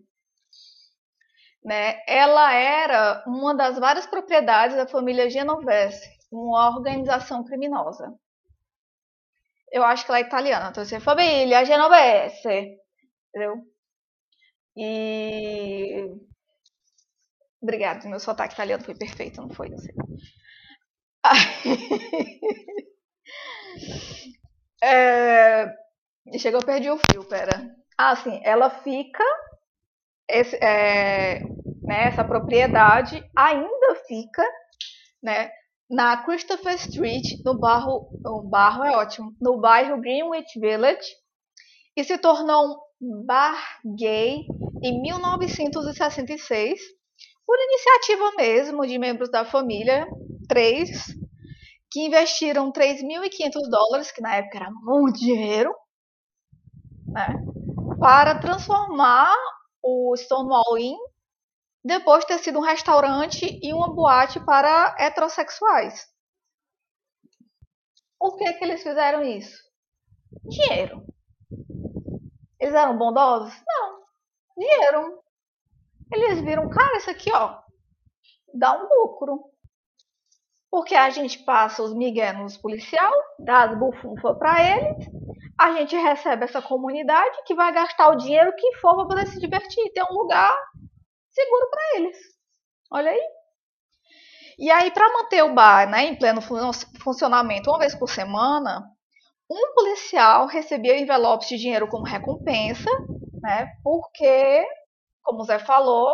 Né, 1.64 2.02
ela 2.08 2.54
era 2.54 3.24
uma 3.28 3.56
das 3.56 3.78
várias 3.78 4.08
propriedades 4.08 4.76
da 4.76 4.88
família 4.88 5.30
Genovese, 5.30 6.10
uma 6.32 6.70
organização 6.76 7.44
criminosa. 7.44 8.14
Eu 9.72 9.84
acho 9.84 10.06
que 10.06 10.12
ela 10.12 10.20
é 10.20 10.24
italiana, 10.24 10.70
então 10.70 10.84
você 10.84 11.00
família 11.00 11.66
Genovese, 11.66 12.78
entendeu? 13.30 13.64
E. 14.76 16.22
Obrigada, 17.62 18.08
meu 18.10 18.20
sotaque 18.20 18.54
italiano 18.54 18.84
foi 18.84 18.96
perfeito, 18.96 19.42
não 19.42 19.50
foi? 19.50 19.70
Não 19.70 19.78
sei. 19.78 19.94
é... 24.84 25.68
Chegou, 26.40 26.64
perdi 26.64 26.90
o 26.90 26.98
fio, 26.98 27.28
pera. 27.28 27.70
Ah, 27.98 28.16
sim, 28.16 28.40
ela 28.44 28.70
fica. 28.70 29.24
Esse, 30.30 30.56
é, 30.64 31.42
né, 31.84 32.06
essa 32.06 32.24
propriedade 32.24 33.22
ainda 33.36 33.96
fica 34.08 34.44
né, 35.22 35.52
na 35.92 36.24
Christopher 36.24 36.76
Street, 36.76 37.44
no 37.44 37.60
bairro, 37.60 38.08
no 38.24 38.44
bairro 38.44 38.84
é 38.86 38.96
ótimo, 38.96 39.36
no 39.42 39.60
bairro 39.60 40.00
Greenwich 40.00 40.58
Village, 40.58 41.06
e 41.98 42.04
se 42.06 42.18
tornou 42.18 42.80
um 43.02 43.26
bar 43.26 43.82
gay 43.98 44.46
em 44.82 45.02
1966, 45.02 46.80
por 47.46 47.58
iniciativa 47.60 48.32
mesmo 48.38 48.88
de 48.88 48.98
membros 48.98 49.30
da 49.30 49.44
família, 49.44 50.08
três, 50.48 51.08
que 51.92 52.06
investiram 52.06 52.72
3.500 52.72 53.70
dólares, 53.70 54.14
que 54.14 54.22
na 54.22 54.38
época 54.38 54.60
era 54.60 54.72
muito 54.72 55.20
dinheiro, 55.20 55.76
né, 57.06 57.36
para 58.00 58.36
transformar 58.36 59.36
o 59.84 60.16
Stonewall 60.16 60.78
Inn 60.78 61.11
depois 61.84 62.22
de 62.22 62.28
ter 62.28 62.40
sido 62.40 62.60
um 62.60 62.64
restaurante 62.64 63.60
e 63.62 63.74
uma 63.74 63.94
boate 63.94 64.40
para 64.40 64.96
heterossexuais. 65.00 66.08
Por 68.20 68.38
que, 68.38 68.54
que 68.54 68.64
eles 68.64 68.84
fizeram 68.84 69.24
isso? 69.24 69.58
Dinheiro. 70.44 71.04
Eles 72.60 72.76
eram 72.76 72.98
bondosos? 72.98 73.54
Não. 73.68 74.02
Dinheiro. 74.56 75.24
Eles 76.14 76.42
viram, 76.42 76.70
cara, 76.70 76.98
isso 76.98 77.10
aqui, 77.10 77.32
ó, 77.34 77.60
dá 78.54 78.78
um 78.78 78.88
lucro. 78.88 79.50
Porque 80.70 80.94
a 80.94 81.10
gente 81.10 81.40
passa 81.40 81.82
os 81.82 81.94
migué 81.94 82.32
nos 82.32 82.58
policial, 82.58 83.12
dá 83.40 83.64
as 83.64 83.78
bufunfas 83.78 84.38
para 84.38 84.64
eles, 84.64 85.08
a 85.60 85.72
gente 85.74 85.96
recebe 85.96 86.46
essa 86.46 86.62
comunidade 86.62 87.44
que 87.46 87.56
vai 87.56 87.74
gastar 87.74 88.10
o 88.10 88.16
dinheiro 88.16 88.56
que 88.56 88.76
for 88.78 88.96
para 88.96 89.08
poder 89.08 89.28
se 89.28 89.40
divertir, 89.40 89.92
ter 89.94 90.04
um 90.04 90.14
lugar 90.14 90.56
seguro 91.32 91.70
para 91.70 91.82
eles. 91.98 92.18
Olha 92.92 93.12
aí. 93.12 93.22
E 94.60 94.70
aí, 94.70 94.92
para 94.92 95.12
manter 95.12 95.44
o 95.44 95.54
bar 95.54 95.90
né, 95.90 96.06
em 96.06 96.16
pleno 96.16 96.42
funcionamento 97.02 97.70
uma 97.70 97.80
vez 97.80 97.96
por 97.96 98.10
semana, 98.10 98.84
um 99.50 99.74
policial 99.74 100.46
recebia 100.46 101.00
envelopes 101.00 101.48
de 101.48 101.58
dinheiro 101.58 101.88
como 101.88 102.06
recompensa, 102.06 102.90
né, 103.42 103.72
porque, 103.84 104.66
como 105.24 105.42
o 105.42 105.44
Zé 105.44 105.58
falou, 105.58 106.14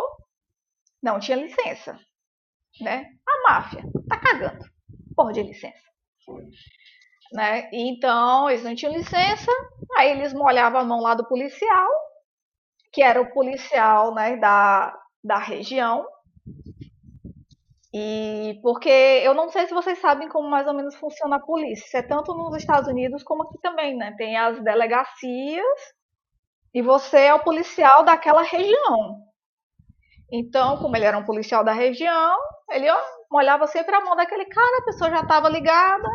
não 1.02 1.20
tinha 1.20 1.36
licença. 1.36 1.98
Né? 2.80 3.04
A 3.26 3.50
máfia 3.50 3.82
tá 4.08 4.18
cagando. 4.18 4.64
Porra 5.14 5.32
de 5.32 5.42
licença. 5.42 5.88
Né? 7.32 7.68
Então, 7.72 8.48
eles 8.48 8.64
não 8.64 8.74
tinham 8.74 8.94
licença, 8.94 9.50
aí 9.96 10.10
eles 10.12 10.32
molhavam 10.32 10.80
a 10.80 10.84
mão 10.84 11.00
lá 11.00 11.14
do 11.14 11.28
policial, 11.28 11.88
que 12.92 13.02
era 13.02 13.20
o 13.20 13.30
policial 13.32 14.14
né, 14.14 14.36
da, 14.36 14.98
da 15.28 15.38
região. 15.38 16.04
E 17.92 18.58
porque 18.62 18.88
eu 18.88 19.34
não 19.34 19.48
sei 19.50 19.66
se 19.66 19.74
vocês 19.74 19.98
sabem 19.98 20.28
como 20.28 20.48
mais 20.48 20.66
ou 20.66 20.74
menos 20.74 20.96
funciona 20.96 21.36
a 21.36 21.40
polícia. 21.40 21.98
É 21.98 22.02
tanto 22.02 22.34
nos 22.34 22.56
Estados 22.56 22.88
Unidos 22.88 23.22
como 23.22 23.44
aqui 23.44 23.58
também, 23.60 23.96
né? 23.96 24.14
Tem 24.16 24.36
as 24.36 24.62
delegacias 24.62 25.78
e 26.74 26.82
você 26.82 27.18
é 27.18 27.34
o 27.34 27.44
policial 27.44 28.04
daquela 28.04 28.42
região. 28.42 29.22
Então, 30.30 30.76
como 30.78 30.96
ele 30.96 31.06
era 31.06 31.16
um 31.16 31.24
policial 31.24 31.64
da 31.64 31.72
região, 31.72 32.36
ele 32.70 32.90
ó, 32.90 32.98
molhava 33.30 33.66
sempre 33.66 33.94
a 33.94 34.04
mão 34.04 34.14
daquele 34.14 34.44
cara, 34.46 34.78
a 34.78 34.84
pessoa 34.84 35.10
já 35.10 35.20
estava 35.20 35.48
ligada, 35.48 36.08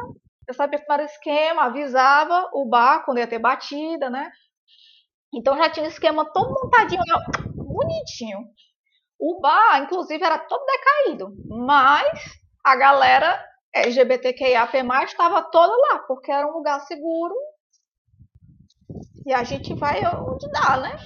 já 0.48 0.54
sabia 0.54 0.80
como 0.80 0.94
era 0.94 1.04
o 1.04 1.06
esquema, 1.08 1.64
avisava 1.64 2.50
o 2.54 2.66
bar 2.66 3.04
quando 3.06 3.18
ia 3.18 3.28
ter 3.28 3.40
batida, 3.40 4.10
né? 4.10 4.32
Então 5.34 5.58
já 5.58 5.70
tinha 5.70 5.86
um 5.86 5.90
esquema 5.90 6.32
todo 6.32 6.54
montadinho, 6.54 7.02
bonitinho. 7.56 8.40
O 9.26 9.40
bar, 9.40 9.82
inclusive, 9.82 10.22
era 10.22 10.38
todo 10.38 10.66
decaído, 10.66 11.34
mas 11.48 12.20
a 12.62 12.76
galera 12.76 13.42
LGBTQIAP+, 13.74 14.76
estava 15.06 15.42
toda 15.44 15.74
lá, 15.74 16.00
porque 16.00 16.30
era 16.30 16.46
um 16.46 16.58
lugar 16.58 16.82
seguro 16.82 17.34
e 19.26 19.32
a 19.32 19.46
gente 19.46 19.74
vai 19.76 20.02
onde 20.18 20.52
dá, 20.52 20.78
né? 20.78 21.00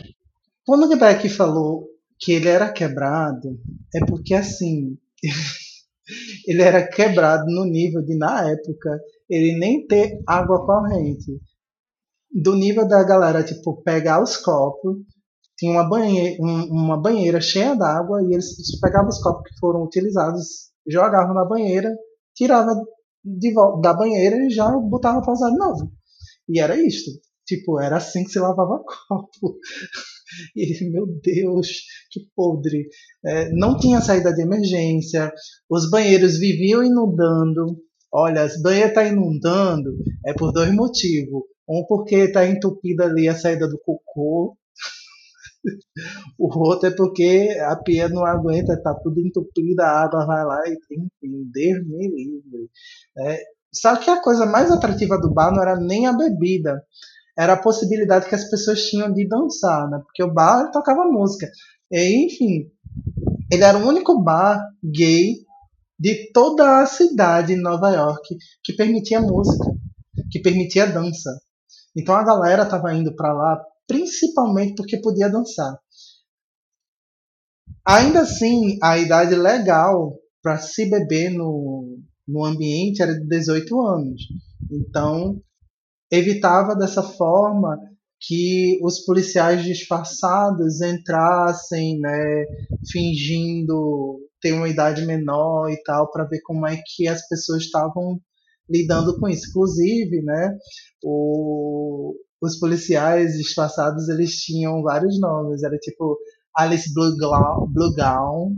Quando 0.66 0.92
o 0.92 0.98
Beck 0.98 1.30
falou 1.30 1.88
que 2.20 2.32
ele 2.32 2.50
era 2.50 2.74
quebrado, 2.74 3.60
é 3.94 4.04
porque 4.04 4.34
assim, 4.34 4.98
ele 6.48 6.64
era 6.64 6.90
quebrado 6.90 7.46
no 7.46 7.66
nível 7.66 8.02
de, 8.02 8.18
na 8.18 8.50
época, 8.50 9.00
ele 9.30 9.60
nem 9.60 9.86
ter 9.86 10.20
água 10.28 10.66
corrente. 10.66 11.40
Do 12.32 12.56
nível 12.56 12.88
da 12.88 13.04
galera, 13.04 13.44
tipo, 13.44 13.84
pegar 13.84 14.24
os 14.24 14.38
copos, 14.38 14.98
tinha 15.58 15.72
uma 15.72 15.90
banheira, 15.90 16.38
uma 16.40 17.02
banheira 17.02 17.42
cheia 17.42 17.76
d'água 17.76 18.22
e 18.24 18.34
eles 18.34 18.56
pegavam 18.80 19.10
os 19.10 19.20
copos 19.22 19.50
que 19.50 19.60
foram 19.60 19.84
utilizados, 19.84 20.72
jogavam 20.88 21.34
na 21.34 21.46
banheira, 21.46 21.94
tiravam 22.36 22.86
de 23.24 23.54
volta 23.54 23.82
da 23.82 23.94
banheira 23.94 24.38
e 24.38 24.50
já 24.50 24.70
botavam 24.72 25.22
para 25.22 25.34
usar 25.34 25.50
de 25.50 25.58
novo. 25.58 25.92
E 26.48 26.60
era 26.60 26.80
isto. 26.80 27.12
Tipo, 27.46 27.80
era 27.80 27.98
assim 27.98 28.24
que 28.24 28.32
se 28.32 28.40
lavava 28.40 28.84
copo. 29.08 29.58
E 30.56 30.92
meu 30.92 31.08
Deus, 31.24 31.68
que 32.12 32.22
podre. 32.36 32.88
É, 33.26 33.50
não 33.54 33.78
tinha 33.78 34.02
saída 34.02 34.34
de 34.34 34.42
emergência, 34.42 35.32
os 35.70 35.90
banheiros 35.90 36.38
viviam 36.38 36.84
inundando. 36.84 37.82
Olha, 38.12 38.44
as 38.44 38.62
banheiras 38.62 38.94
tá 38.94 39.08
inundando 39.08 39.98
é 40.26 40.34
por 40.34 40.52
dois 40.52 40.74
motivos. 40.74 41.44
Um 41.68 41.86
porque 41.88 42.16
está 42.16 42.46
entupida 42.46 43.06
ali 43.06 43.28
a 43.28 43.36
saída 43.36 43.68
do 43.68 43.80
cocô. 43.80 44.58
O 46.38 46.48
outro 46.60 46.88
é 46.90 46.96
porque 46.96 47.48
a 47.62 47.76
pia 47.76 48.10
não 48.10 48.26
aguenta, 48.26 48.74
está 48.74 48.94
tudo 48.96 49.20
entupida, 49.20 49.84
a 49.84 50.04
água 50.04 50.26
vai 50.26 50.46
lá 50.46 50.62
e 50.68 50.74
enfim, 50.74 51.50
Deus 51.52 51.88
me 51.88 52.08
livre. 52.08 52.70
É, 53.18 53.44
só 53.74 53.96
que 53.96 54.10
a 54.10 54.22
coisa 54.22 54.46
mais 54.46 54.72
atrativa 54.72 55.20
do 55.20 55.34
bar 55.34 55.52
não 55.52 55.62
era 55.62 55.80
nem 55.80 56.08
a 56.08 56.14
bebida, 56.14 56.84
era 57.38 57.54
a 57.54 57.62
possibilidade 57.62 58.28
que 58.28 58.36
as 58.36 58.50
pessoas 58.50 58.82
tinham 58.84 59.14
de 59.14 59.28
dançar, 59.28 59.90
né? 59.90 60.00
Porque 60.04 60.24
o 60.24 60.34
bar 60.34 60.72
tocava 60.72 61.06
música. 61.06 61.48
E, 61.92 62.26
enfim, 62.26 62.72
ele 63.52 63.64
era 63.64 63.78
o 63.78 63.88
único 63.88 64.22
bar 64.22 64.60
gay 64.84 65.36
de 66.00 66.32
toda 66.32 66.82
a 66.82 66.86
cidade 66.86 67.56
de 67.56 67.62
Nova 67.62 67.90
York 67.90 68.36
que 68.64 68.74
permitia 68.74 69.22
música, 69.22 69.66
que 70.32 70.40
permitia 70.40 70.88
dança. 70.88 71.30
Então 71.96 72.16
a 72.16 72.24
galera 72.24 72.64
estava 72.64 72.94
indo 72.94 73.16
para 73.16 73.34
lá 73.34 73.62
principalmente 73.88 74.76
porque 74.76 75.02
podia 75.02 75.30
dançar. 75.30 75.80
Ainda 77.86 78.22
assim, 78.22 78.78
a 78.84 78.98
idade 78.98 79.34
legal 79.34 80.14
para 80.44 80.58
se 80.58 80.90
beber 80.90 81.30
no, 81.30 82.00
no 82.28 82.44
ambiente 82.46 83.02
era 83.02 83.14
de 83.14 83.26
18 83.26 83.82
anos. 83.82 84.22
Então, 84.70 85.42
evitava 86.12 86.76
dessa 86.76 87.02
forma 87.02 87.80
que 88.20 88.80
os 88.84 89.06
policiais 89.06 89.64
disfarçados 89.64 90.82
entrassem, 90.82 92.00
né, 92.00 92.46
fingindo 92.92 94.20
ter 94.42 94.54
uma 94.54 94.68
idade 94.68 95.06
menor 95.06 95.70
e 95.70 95.82
tal, 95.84 96.12
para 96.12 96.26
ver 96.26 96.42
como 96.42 96.68
é 96.68 96.82
que 96.86 97.08
as 97.08 97.28
pessoas 97.28 97.64
estavam 97.64 98.20
lidando 98.70 99.18
com 99.20 99.30
isso. 99.30 99.50
Inclusive, 99.50 100.22
né, 100.24 100.58
o, 101.04 102.14
os 102.42 102.60
policiais 102.60 103.34
disfarçados 103.38 104.10
eles 104.10 104.38
tinham 104.38 104.82
vários 104.82 105.20
nomes, 105.20 105.64
era 105.64 105.78
tipo 105.78 106.18
Alice 106.56 106.94
Blue 106.94 107.16
Gown, 107.18 107.72
Blue 107.72 107.94
Gown. 107.96 108.56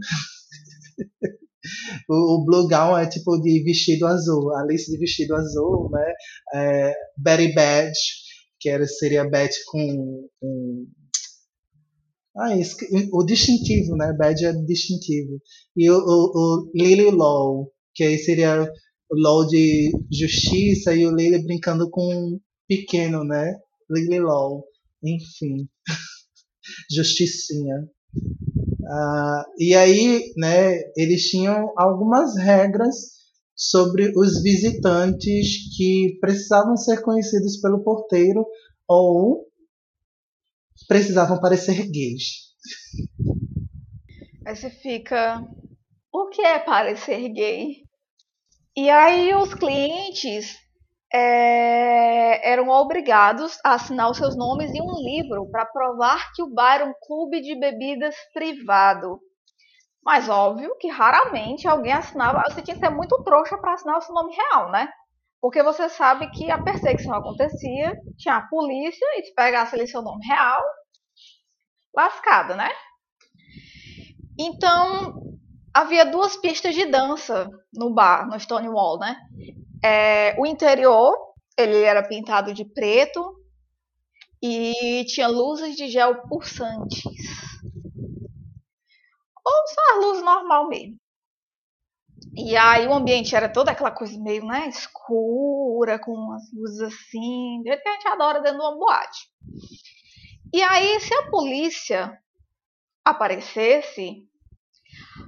o, 2.09 2.35
o 2.35 2.45
Blue 2.45 2.67
Gown 2.67 2.97
é 2.97 3.07
tipo 3.07 3.39
de 3.41 3.63
vestido 3.63 4.05
azul, 4.07 4.55
Alice 4.55 4.91
de 4.91 4.97
vestido 4.97 5.35
azul, 5.35 5.89
né? 5.91 6.13
É, 6.53 6.93
Betty 7.17 7.53
Badge, 7.53 7.99
que 8.59 8.69
era, 8.69 8.85
seria 8.85 9.29
Betty 9.29 9.57
com, 9.65 10.27
com 10.39 10.85
ah, 12.37 12.55
isso, 12.55 12.77
o 13.11 13.23
distintivo, 13.25 13.95
né? 13.95 14.13
Badge 14.17 14.45
é 14.45 14.53
distintivo. 14.53 15.41
E 15.75 15.89
o, 15.89 15.97
o, 15.97 16.31
o 16.35 16.71
Lily 16.73 17.11
Law, 17.11 17.69
que 17.93 18.03
aí 18.03 18.17
seria 18.17 18.63
o 19.11 19.21
Law 19.21 19.45
de 19.47 19.91
justiça 20.11 20.93
e 20.93 21.05
o 21.05 21.13
Lily 21.13 21.43
brincando 21.43 21.89
com 21.89 22.39
pequeno, 22.67 23.23
né? 23.25 23.55
Lily 23.89 24.19
Law. 24.19 24.63
Enfim. 25.03 25.67
Justicinha. 26.91 27.87
Uh, 28.15 29.43
e 29.57 29.75
aí, 29.75 30.33
né, 30.35 30.79
eles 30.95 31.29
tinham 31.29 31.73
algumas 31.77 32.35
regras 32.37 33.19
sobre 33.55 34.11
os 34.15 34.41
visitantes 34.41 35.75
que 35.75 36.17
precisavam 36.21 36.75
ser 36.77 37.01
conhecidos 37.01 37.59
pelo 37.59 37.83
porteiro 37.83 38.45
ou 38.87 39.45
precisavam 40.87 41.39
parecer 41.39 41.87
gays. 41.89 42.49
Aí 44.45 44.55
você 44.55 44.71
fica, 44.71 45.45
o 46.11 46.29
que 46.29 46.41
é 46.41 46.57
parecer 46.57 47.29
gay? 47.29 47.83
E 48.75 48.89
aí 48.89 49.35
os 49.35 49.53
clientes 49.53 50.57
é, 51.13 52.51
eram 52.51 52.69
obrigados 52.69 53.59
a 53.63 53.73
assinar 53.73 54.09
os 54.09 54.17
seus 54.17 54.35
nomes 54.35 54.73
em 54.73 54.81
um 54.81 54.95
livro 55.03 55.49
para 55.51 55.65
provar 55.65 56.31
que 56.33 56.43
o 56.43 56.53
bar 56.53 56.75
era 56.75 56.85
um 56.85 56.93
clube 57.01 57.41
de 57.41 57.55
bebidas 57.55 58.15
privado. 58.33 59.19
Mas 60.03 60.29
óbvio 60.29 60.75
que 60.79 60.87
raramente 60.87 61.67
alguém 61.67 61.93
assinava. 61.93 62.43
Você 62.49 62.61
tinha 62.61 62.75
que 62.75 62.85
ser 62.85 62.89
muito 62.89 63.21
trouxa 63.23 63.57
para 63.57 63.73
assinar 63.73 63.97
o 63.97 64.01
seu 64.01 64.13
nome 64.13 64.35
real, 64.35 64.71
né? 64.71 64.89
Porque 65.41 65.63
você 65.63 65.89
sabe 65.89 66.29
que 66.31 66.51
a 66.51 66.57
perseguição 66.57 67.13
acontecia, 67.15 67.95
tinha 68.17 68.35
a 68.35 68.47
polícia, 68.47 69.05
e 69.17 69.23
se 69.23 69.33
pegasse 69.33 69.75
ali 69.75 69.87
seu 69.87 70.01
nome 70.01 70.25
real, 70.25 70.61
lascado, 71.95 72.55
né? 72.55 72.69
Então, 74.37 75.21
havia 75.73 76.05
duas 76.05 76.35
pistas 76.37 76.73
de 76.73 76.85
dança 76.85 77.49
no 77.73 77.93
bar, 77.93 78.27
no 78.27 78.39
Stonewall, 78.39 78.99
né? 78.99 79.17
É, 79.83 80.35
o 80.39 80.45
interior 80.45 81.15
ele 81.57 81.81
era 81.83 82.07
pintado 82.07 82.53
de 82.53 82.65
preto 82.65 83.35
e 84.41 85.03
tinha 85.05 85.27
luzes 85.27 85.75
de 85.75 85.89
gel 85.89 86.21
pulsantes. 86.27 87.03
Ou 89.45 89.67
só 89.67 89.81
a 89.91 89.99
luz 89.99 90.21
normal 90.23 90.67
mesmo. 90.67 90.97
E 92.35 92.55
aí 92.55 92.87
o 92.87 92.93
ambiente 92.93 93.35
era 93.35 93.49
toda 93.49 93.71
aquela 93.71 93.91
coisa 93.91 94.17
meio 94.19 94.45
né, 94.45 94.67
escura, 94.67 95.99
com 95.99 96.11
umas 96.11 96.43
luzes 96.53 96.81
assim, 96.81 97.63
a 97.67 97.91
gente 97.91 98.07
adora 98.07 98.41
dentro 98.41 98.59
de 98.59 98.63
uma 98.63 98.77
boate. 98.77 99.29
E 100.53 100.61
aí, 100.61 100.99
se 100.99 101.13
a 101.13 101.29
polícia 101.29 102.17
aparecesse, 103.03 104.27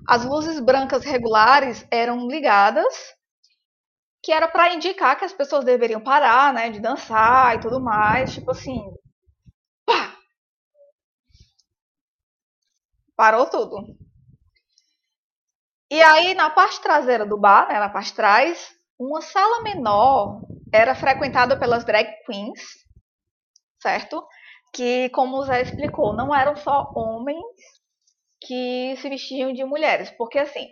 as 0.07 0.25
luzes 0.25 0.59
brancas 0.59 1.03
regulares 1.03 1.85
eram 1.91 2.27
ligadas 2.27 3.13
que 4.23 4.31
era 4.31 4.47
para 4.47 4.73
indicar 4.73 5.17
que 5.17 5.25
as 5.25 5.33
pessoas 5.33 5.65
deveriam 5.65 6.01
parar, 6.01 6.53
né, 6.53 6.69
de 6.69 6.79
dançar 6.79 7.55
e 7.55 7.59
tudo 7.59 7.79
mais, 7.81 8.33
tipo 8.33 8.51
assim, 8.51 8.79
pá! 9.85 10.15
Parou 13.15 13.49
tudo. 13.49 13.77
E 15.91 16.01
aí, 16.01 16.33
na 16.33 16.49
parte 16.49 16.81
traseira 16.81 17.25
do 17.25 17.37
bar, 17.37 17.67
né, 17.67 17.79
na 17.79 17.89
parte 17.89 18.13
trás, 18.13 18.73
uma 18.97 19.21
sala 19.21 19.61
menor 19.63 20.41
era 20.73 20.95
frequentada 20.95 21.57
pelas 21.59 21.83
drag 21.83 22.07
queens, 22.25 22.61
certo? 23.81 24.25
Que, 24.73 25.09
como 25.09 25.37
o 25.37 25.43
Zé 25.45 25.61
explicou, 25.61 26.13
não 26.15 26.33
eram 26.33 26.55
só 26.55 26.91
homens 26.95 27.43
que 28.41 28.95
se 28.97 29.09
vestiam 29.09 29.53
de 29.53 29.63
mulheres, 29.63 30.11
porque 30.17 30.39
assim, 30.39 30.67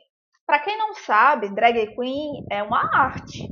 para 0.50 0.58
quem 0.62 0.76
não 0.80 0.96
sabe, 0.96 1.54
drag 1.54 1.94
queen 1.94 2.44
é 2.50 2.64
uma 2.64 2.80
arte, 2.92 3.48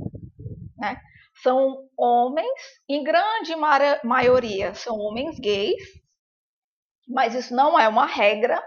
né? 0.76 1.00
São 1.44 1.88
homens, 1.96 2.60
em 2.88 3.04
grande 3.04 3.54
maioria, 4.02 4.74
são 4.74 4.98
homens 4.98 5.38
gays, 5.38 5.80
mas 7.06 7.36
isso 7.36 7.54
não 7.54 7.78
é 7.78 7.86
uma 7.88 8.04
regra. 8.04 8.60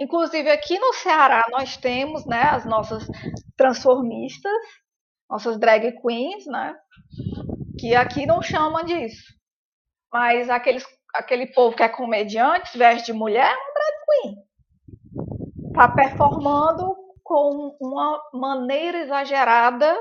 Inclusive 0.00 0.50
aqui 0.50 0.78
no 0.78 0.94
Ceará 0.94 1.44
nós 1.50 1.76
temos, 1.76 2.24
né, 2.24 2.42
as 2.44 2.64
nossas 2.64 3.06
transformistas, 3.54 4.50
nossas 5.28 5.60
drag 5.60 5.92
queens, 6.00 6.46
né, 6.46 6.74
que 7.78 7.94
aqui 7.94 8.24
não 8.24 8.40
chamam 8.40 8.82
disso. 8.82 9.34
Mas 10.10 10.48
aqueles 10.48 10.86
aquele 11.12 11.48
povo 11.48 11.76
que 11.76 11.82
é 11.82 11.88
comediante, 11.90 12.78
veste 12.78 13.12
de 13.12 13.18
mulher, 13.18 13.52
é 13.52 13.58
um 13.58 13.74
drag 13.74 13.94
queen. 14.06 15.72
Tá 15.74 15.88
performando 15.88 17.05
com 17.26 17.76
uma 17.80 18.22
maneira 18.32 18.98
exagerada 18.98 19.98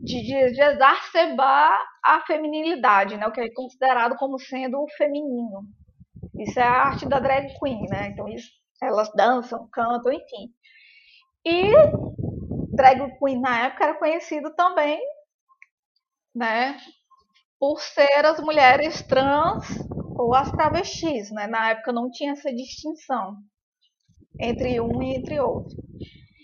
de, 0.00 0.22
de, 0.22 0.34
exacerbar 0.36 1.84
a 2.02 2.20
feminilidade, 2.20 3.16
né? 3.16 3.26
O 3.26 3.32
que 3.32 3.40
é 3.40 3.52
considerado 3.52 4.14
como 4.16 4.38
sendo 4.38 4.80
o 4.80 4.88
feminino. 4.96 5.64
Isso 6.38 6.60
é 6.60 6.62
a 6.62 6.70
arte 6.70 7.06
da 7.06 7.18
drag 7.18 7.48
queen, 7.58 7.88
né? 7.88 8.06
Então 8.06 8.28
isso, 8.28 8.48
elas 8.80 9.10
dançam, 9.16 9.68
cantam, 9.72 10.12
enfim. 10.12 10.54
E 11.44 11.72
drag 12.72 13.18
queen 13.18 13.40
na 13.40 13.66
época 13.66 13.84
era 13.84 13.98
conhecido 13.98 14.54
também, 14.54 15.00
né? 16.32 16.78
Por 17.58 17.80
ser 17.80 18.24
as 18.24 18.38
mulheres 18.38 19.02
trans 19.02 19.66
ou 20.16 20.34
as 20.36 20.52
travestis, 20.52 21.32
né? 21.32 21.48
Na 21.48 21.70
época 21.70 21.92
não 21.92 22.08
tinha 22.12 22.32
essa 22.32 22.54
distinção 22.54 23.42
entre 24.38 24.80
um 24.80 25.02
e 25.02 25.16
entre 25.16 25.40
outro. 25.40 25.74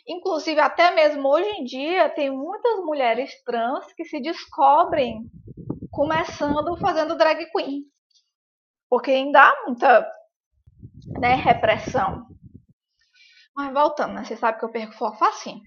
Inclusive, 0.06 0.60
até 0.60 0.90
mesmo 0.90 1.28
hoje 1.28 1.48
em 1.50 1.64
dia, 1.64 2.08
tem 2.10 2.30
muitas 2.30 2.76
mulheres 2.84 3.30
trans 3.44 3.92
que 3.94 4.04
se 4.04 4.20
descobrem 4.20 5.30
começando 5.90 6.76
fazendo 6.78 7.16
drag 7.16 7.46
queen. 7.50 7.84
Porque 8.88 9.10
ainda 9.10 9.42
há 9.42 9.62
muita 9.66 10.10
né, 11.18 11.34
repressão. 11.34 12.26
Mas 13.54 13.72
voltando, 13.72 14.14
né? 14.14 14.24
Você 14.24 14.36
sabe 14.36 14.58
que 14.58 14.64
eu 14.64 14.72
perco 14.72 14.94
foco 14.94 15.24
assim. 15.24 15.60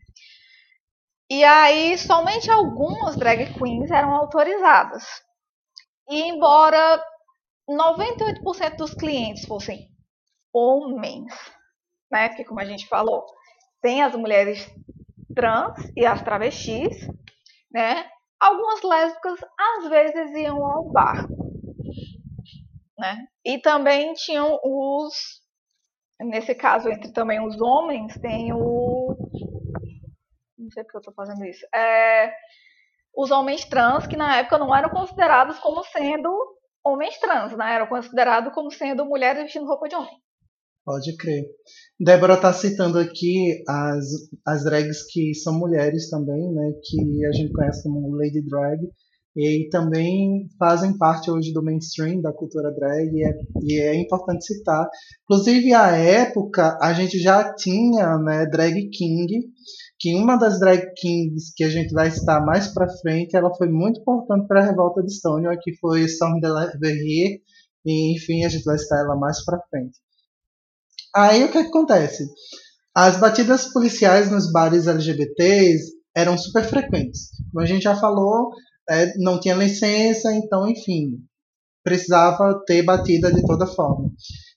E 1.30 1.44
aí, 1.44 1.98
somente 1.98 2.50
algumas 2.52 3.16
drag 3.16 3.46
queens 3.58 3.92
eram 3.92 4.14
autorizadas. 4.14 5.04
E 6.10 6.22
embora 6.22 7.02
98% 7.70 8.78
dos 8.78 8.94
clientes 8.94 9.46
fossem 9.46 9.88
homens, 10.54 11.34
né? 12.14 12.30
Porque 12.30 12.46
como 12.46 12.60
a 12.60 12.66
gente 12.66 12.88
falou, 12.88 13.26
tem 13.82 14.04
as 14.04 14.16
mulheres 14.16 14.72
trans 15.36 15.92
e 15.98 16.06
as 16.06 16.22
travestis, 16.22 16.96
né? 17.72 18.06
Algumas 18.40 18.84
lésbicas 18.84 19.40
às 19.60 19.90
vezes 19.90 20.32
iam 20.36 20.64
ao 20.64 20.92
bar, 20.92 21.28
né? 23.00 23.26
E 23.44 23.58
também 23.58 24.14
tinham 24.14 24.60
os, 24.64 25.42
nesse 26.22 26.54
caso 26.54 26.88
entre 26.90 27.12
também 27.12 27.46
os 27.46 27.60
homens, 27.60 28.16
tem 28.20 28.54
o, 28.54 29.16
não 30.58 30.70
sei 30.72 30.84
porque 30.84 30.98
eu 30.98 31.00
estou 31.00 31.14
fazendo 31.16 31.44
isso, 31.46 31.66
é, 31.74 32.32
os 33.16 33.32
homens 33.32 33.66
trans 33.66 34.06
que 34.06 34.16
na 34.16 34.38
época 34.38 34.60
não 34.60 34.76
eram 34.76 34.90
considerados 34.90 35.58
como 35.60 35.84
sendo 35.86 36.32
homens 36.84 37.18
trans, 37.18 37.56
né? 37.58 37.74
Eram 37.76 37.88
considerados 37.88 38.54
como 38.54 38.70
sendo 38.70 39.06
mulheres 39.06 39.42
vestindo 39.42 39.66
roupa 39.66 39.88
de 39.88 39.96
homem. 39.96 40.23
Pode 40.86 41.16
crer. 41.16 41.46
Débora 42.00 42.34
está 42.34 42.52
citando 42.52 43.00
aqui 43.00 43.64
as, 43.68 44.06
as 44.46 44.64
drags 44.66 45.06
que 45.10 45.34
são 45.34 45.58
mulheres 45.58 46.10
também, 46.10 46.52
né? 46.54 46.74
Que 46.84 47.26
a 47.26 47.32
gente 47.32 47.54
conhece 47.54 47.84
como 47.84 48.16
Lady 48.16 48.42
Drag. 48.42 48.82
E 49.36 49.68
também 49.70 50.48
fazem 50.60 50.96
parte 50.96 51.32
hoje 51.32 51.52
do 51.54 51.64
mainstream 51.64 52.22
da 52.22 52.32
cultura 52.32 52.72
drag 52.72 53.10
e 53.12 53.24
é, 53.24 53.32
e 53.64 53.80
é 53.80 53.96
importante 53.96 54.46
citar. 54.46 54.88
Inclusive, 55.24 55.74
à 55.74 55.96
época, 55.96 56.78
a 56.80 56.94
gente 56.94 57.18
já 57.18 57.52
tinha 57.56 58.18
né, 58.20 58.46
Drag 58.46 58.90
King, 58.92 59.28
que 60.00 60.14
uma 60.16 60.36
das 60.36 60.60
drag 60.60 60.86
kings 60.96 61.52
que 61.56 61.64
a 61.64 61.70
gente 61.70 61.94
vai 61.94 62.12
citar 62.12 62.46
mais 62.46 62.68
para 62.68 62.88
frente, 63.02 63.36
ela 63.36 63.56
foi 63.56 63.70
muito 63.70 64.02
importante 64.02 64.48
para 64.48 64.62
a 64.62 64.66
revolta 64.66 65.02
de 65.02 65.12
Stonewall, 65.12 65.58
que 65.60 65.76
foi 65.78 66.02
Storm 66.02 66.40
de 66.40 66.48
la 66.48 66.72
Verrier, 66.80 67.40
e 67.86 68.16
enfim, 68.16 68.44
a 68.44 68.50
gente 68.50 68.66
vai 68.66 68.78
citar 68.78 69.00
ela 69.00 69.16
mais 69.16 69.44
para 69.44 69.62
frente. 69.70 69.98
Aí 71.16 71.44
o 71.44 71.52
que, 71.52 71.60
acontece? 71.60 72.28
As 72.96 73.18
batidas 73.18 73.72
policiais 73.72 74.32
nos 74.32 74.52
bares 74.52 74.88
LGBTs 74.88 75.94
eram 76.16 76.38
super 76.38 76.64
frequentes. 76.64 77.30
Como 77.52 77.64
a 77.64 77.68
gente 77.68 77.84
já 77.84 77.96
falou, 77.96 78.52
é, 78.90 79.18
não 79.18 79.40
tinha 79.40 79.56
licença, 79.56 80.34
então, 80.34 80.68
enfim, 80.68 81.20
precisava 81.84 82.62
ter 82.66 82.84
batida 82.84 83.32
de 83.32 83.46
toda 83.46 83.68
forma. 83.68 84.12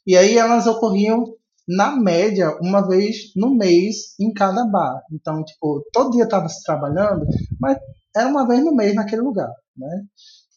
E 0.07 0.17
aí 0.17 0.39
elas 0.39 0.67
ocorriam, 0.67 1.25
na 1.69 1.97
média, 1.97 2.57
uma 2.61 2.87
vez 2.87 3.33
no 3.35 3.55
mês 3.55 4.15
em 4.21 4.33
cada 4.33 4.65
bar. 4.67 5.03
Então, 5.13 5.43
tipo, 5.45 5.85
todo 5.93 6.13
dia 6.13 6.25
estava 6.25 6.49
se 6.49 6.63
trabalhando, 6.63 7.27
mas 7.61 7.77
era 8.17 8.29
uma 8.29 8.47
vez 8.47 8.65
no 8.65 8.75
mês 8.75 8.95
naquele 8.95 9.23
lugar, 9.23 9.51
né? 9.77 10.05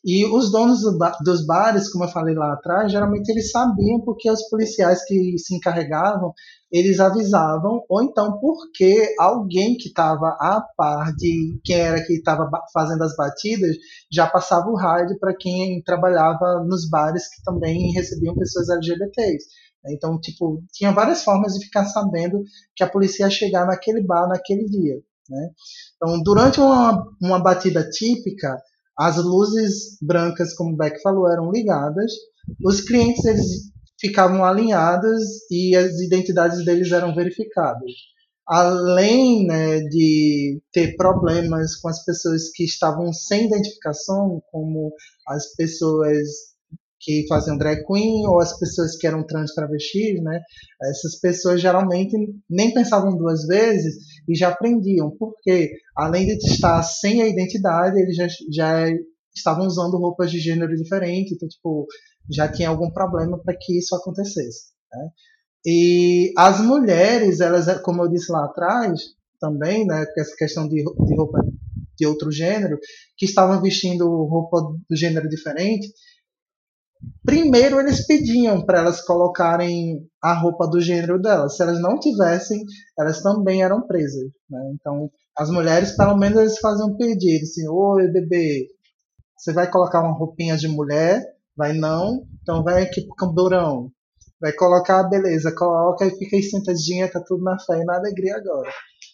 E 0.04 0.26
os 0.26 0.50
donos 0.50 0.80
dos 1.26 1.46
bares, 1.46 1.92
como 1.92 2.06
eu 2.06 2.10
falei 2.10 2.34
lá 2.34 2.54
atrás, 2.54 2.90
geralmente 2.90 3.30
eles 3.30 3.52
sabiam 3.52 4.00
porque 4.00 4.32
os 4.32 4.48
policiais 4.48 5.04
que 5.04 5.38
se 5.38 5.56
encarregavam, 5.56 6.34
eles 6.72 7.02
avisavam, 7.02 7.84
ou 7.90 8.04
então 8.04 8.40
porque 8.40 9.14
alguém 9.20 9.76
que 9.76 9.90
estava 9.90 10.38
a 10.40 10.62
par 10.78 11.14
de 11.16 11.60
quem 11.66 11.76
era 11.76 12.02
que 12.06 12.14
estava 12.14 12.50
fazendo 12.74 13.04
as 13.04 13.16
batidas, 13.16 13.76
já 14.12 14.26
passava 14.26 14.70
o 14.70 14.78
rádio 14.78 15.20
para 15.20 15.36
quem 15.36 15.82
trabalhava 15.84 16.64
nos 16.66 16.90
bares 16.90 17.28
que 17.28 17.44
também 17.44 17.92
recebiam 17.92 18.36
pessoas 18.36 18.70
LGBTs. 18.70 19.48
Então, 19.88 20.20
tipo, 20.20 20.64
tinha 20.72 20.92
várias 20.92 21.24
formas 21.24 21.54
de 21.54 21.66
ficar 21.66 21.86
sabendo 21.86 22.42
que 22.76 22.84
a 22.84 22.90
polícia 22.90 23.24
ia 23.24 23.30
chegar 23.30 23.66
naquele 23.66 24.02
bar 24.02 24.28
naquele 24.28 24.66
dia. 24.66 24.96
Né? 25.30 25.50
Então, 25.96 26.22
durante 26.22 26.60
uma, 26.60 27.06
uma 27.22 27.40
batida 27.40 27.88
típica, 27.90 28.58
as 29.00 29.16
luzes 29.16 29.98
brancas, 30.02 30.54
como 30.54 30.74
o 30.74 30.76
Beck 30.76 31.02
falou, 31.02 31.32
eram 31.32 31.52
ligadas. 31.52 32.12
Os 32.62 32.82
clientes 32.82 33.24
eles 33.24 33.72
ficavam 33.98 34.44
alinhados 34.44 35.24
e 35.50 35.74
as 35.76 36.00
identidades 36.02 36.66
deles 36.66 36.92
eram 36.92 37.16
verificadas. 37.16 37.92
Além 38.46 39.46
né, 39.46 39.80
de 39.80 40.62
ter 40.74 40.98
problemas 40.98 41.78
com 41.78 41.88
as 41.88 42.04
pessoas 42.04 42.50
que 42.54 42.66
estavam 42.66 43.14
sem 43.14 43.46
identificação, 43.46 44.42
como 44.52 44.92
as 45.28 45.56
pessoas 45.56 46.28
que 47.00 47.26
faziam 47.30 47.58
drag 47.58 47.86
queen 47.86 48.28
ou 48.28 48.42
as 48.42 48.58
pessoas 48.60 48.98
que 48.98 49.08
eram 49.08 49.26
trans 49.26 49.54
travestis, 49.54 50.22
né? 50.22 50.42
Essas 50.92 51.20
pessoas 51.20 51.62
geralmente 51.62 52.18
nem 52.50 52.74
pensavam 52.74 53.16
duas 53.16 53.46
vezes 53.46 53.96
e 54.30 54.36
já 54.36 54.50
aprendiam, 54.50 55.10
porque 55.18 55.72
além 55.96 56.28
de 56.28 56.34
estar 56.34 56.84
sem 56.84 57.22
a 57.22 57.28
identidade, 57.28 58.00
eles 58.00 58.16
já, 58.16 58.28
já 58.52 58.86
estavam 59.36 59.66
usando 59.66 59.98
roupas 59.98 60.30
de 60.30 60.40
gênero 60.40 60.76
diferente, 60.76 61.34
então 61.34 61.50
tipo 61.50 61.88
já 62.30 62.48
tinha 62.48 62.70
algum 62.70 62.92
problema 62.92 63.42
para 63.44 63.58
que 63.60 63.78
isso 63.78 63.96
acontecesse. 63.96 64.68
Né? 64.94 65.10
E 65.66 66.32
as 66.38 66.62
mulheres, 66.62 67.40
elas, 67.40 67.82
como 67.82 68.04
eu 68.04 68.10
disse 68.10 68.32
lá 68.32 68.46
atrás, 68.46 69.00
também, 69.40 69.86
né, 69.86 70.06
essa 70.18 70.36
questão 70.36 70.68
de, 70.68 70.76
de 70.76 71.16
roupa 71.16 71.40
de 71.98 72.06
outro 72.06 72.32
gênero, 72.32 72.78
que 73.18 73.26
estavam 73.26 73.62
vestindo 73.62 74.06
roupa 74.08 74.62
do 74.90 74.96
gênero 74.96 75.28
diferente, 75.28 75.92
Primeiro, 77.24 77.80
eles 77.80 78.06
pediam 78.06 78.66
para 78.66 78.80
elas 78.80 79.02
colocarem 79.02 80.06
a 80.22 80.34
roupa 80.34 80.68
do 80.68 80.82
gênero 80.82 81.22
delas. 81.22 81.56
Se 81.56 81.64
elas 81.64 81.80
não 81.82 82.00
tivessem, 82.00 82.64
elas 82.98 83.22
também 83.22 83.64
eram 83.64 83.86
presas. 83.86 84.30
Né? 84.50 84.72
Então, 84.74 85.10
as 85.38 85.50
mulheres, 85.50 85.96
pelo 85.96 86.18
menos, 86.18 86.40
eles 86.40 86.60
faziam 86.60 86.98
pedido 86.98 87.44
assim: 87.44 87.68
Oi, 87.70 88.08
bebê, 88.08 88.68
você 89.38 89.54
vai 89.54 89.70
colocar 89.70 90.02
uma 90.02 90.18
roupinha 90.18 90.58
de 90.58 90.68
mulher? 90.68 91.24
Vai 91.56 91.74
não? 91.74 92.26
Então, 92.42 92.64
vai 92.64 92.84
aqui 92.84 93.02
pro 93.02 93.16
camburão. 93.16 93.92
Vai 94.42 94.54
colocar, 94.54 95.04
beleza, 95.04 95.54
coloca 95.54 96.06
e 96.06 96.18
fica 96.18 96.36
aí 96.36 96.44
sentadinha, 96.44 97.12
tá 97.12 97.22
tudo 97.26 97.44
na 97.44 97.60
fé 97.60 97.82
e 97.82 97.86
na 97.86 97.98
alegria 97.98 98.38
agora. 98.38 98.72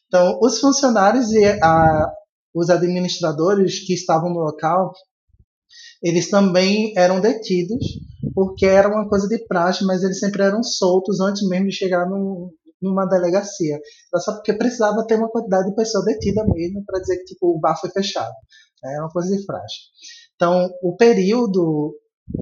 Então, 0.07 0.39
os 0.41 0.59
funcionários 0.59 1.31
e 1.31 1.43
a, 1.61 2.11
os 2.53 2.69
administradores 2.69 3.86
que 3.86 3.93
estavam 3.93 4.29
no 4.29 4.39
local 4.39 4.93
eles 6.01 6.30
também 6.30 6.93
eram 6.97 7.19
detidos, 7.19 7.84
porque 8.34 8.65
era 8.65 8.88
uma 8.88 9.07
coisa 9.07 9.28
de 9.28 9.45
praxe, 9.47 9.86
mas 9.86 10.03
eles 10.03 10.19
sempre 10.19 10.43
eram 10.43 10.61
soltos 10.63 11.19
antes 11.19 11.47
mesmo 11.47 11.67
de 11.67 11.76
chegar 11.76 12.07
no, 12.09 12.53
numa 12.82 13.05
delegacia. 13.05 13.80
Era 14.13 14.21
só 14.21 14.34
porque 14.34 14.53
precisava 14.53 15.05
ter 15.05 15.15
uma 15.15 15.30
quantidade 15.30 15.69
de 15.69 15.76
pessoa 15.76 16.03
detida 16.05 16.43
mesmo 16.45 16.84
para 16.86 16.99
dizer 16.99 17.17
que 17.17 17.26
tipo, 17.26 17.55
o 17.55 17.59
bar 17.59 17.80
foi 17.80 17.89
fechado. 17.89 18.34
É 18.84 18.99
uma 18.99 19.09
coisa 19.09 19.36
de 19.36 19.45
praxe. 19.45 19.76
Então, 20.36 20.69
o 20.84 20.95
período 20.95 21.95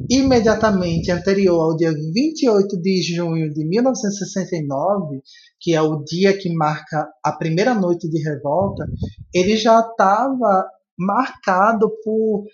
imediatamente 0.09 1.11
anterior 1.11 1.61
ao 1.61 1.75
dia 1.75 1.91
28 1.91 2.81
de 2.81 3.01
junho 3.01 3.53
de 3.53 3.65
1969, 3.67 5.21
que 5.59 5.73
é 5.73 5.81
o 5.81 6.03
dia 6.03 6.37
que 6.37 6.53
marca 6.53 7.09
a 7.23 7.31
primeira 7.33 7.73
noite 7.73 8.09
de 8.09 8.21
revolta, 8.21 8.85
ele 9.33 9.57
já 9.57 9.79
estava 9.79 10.65
marcado 10.97 11.89
por 12.03 12.45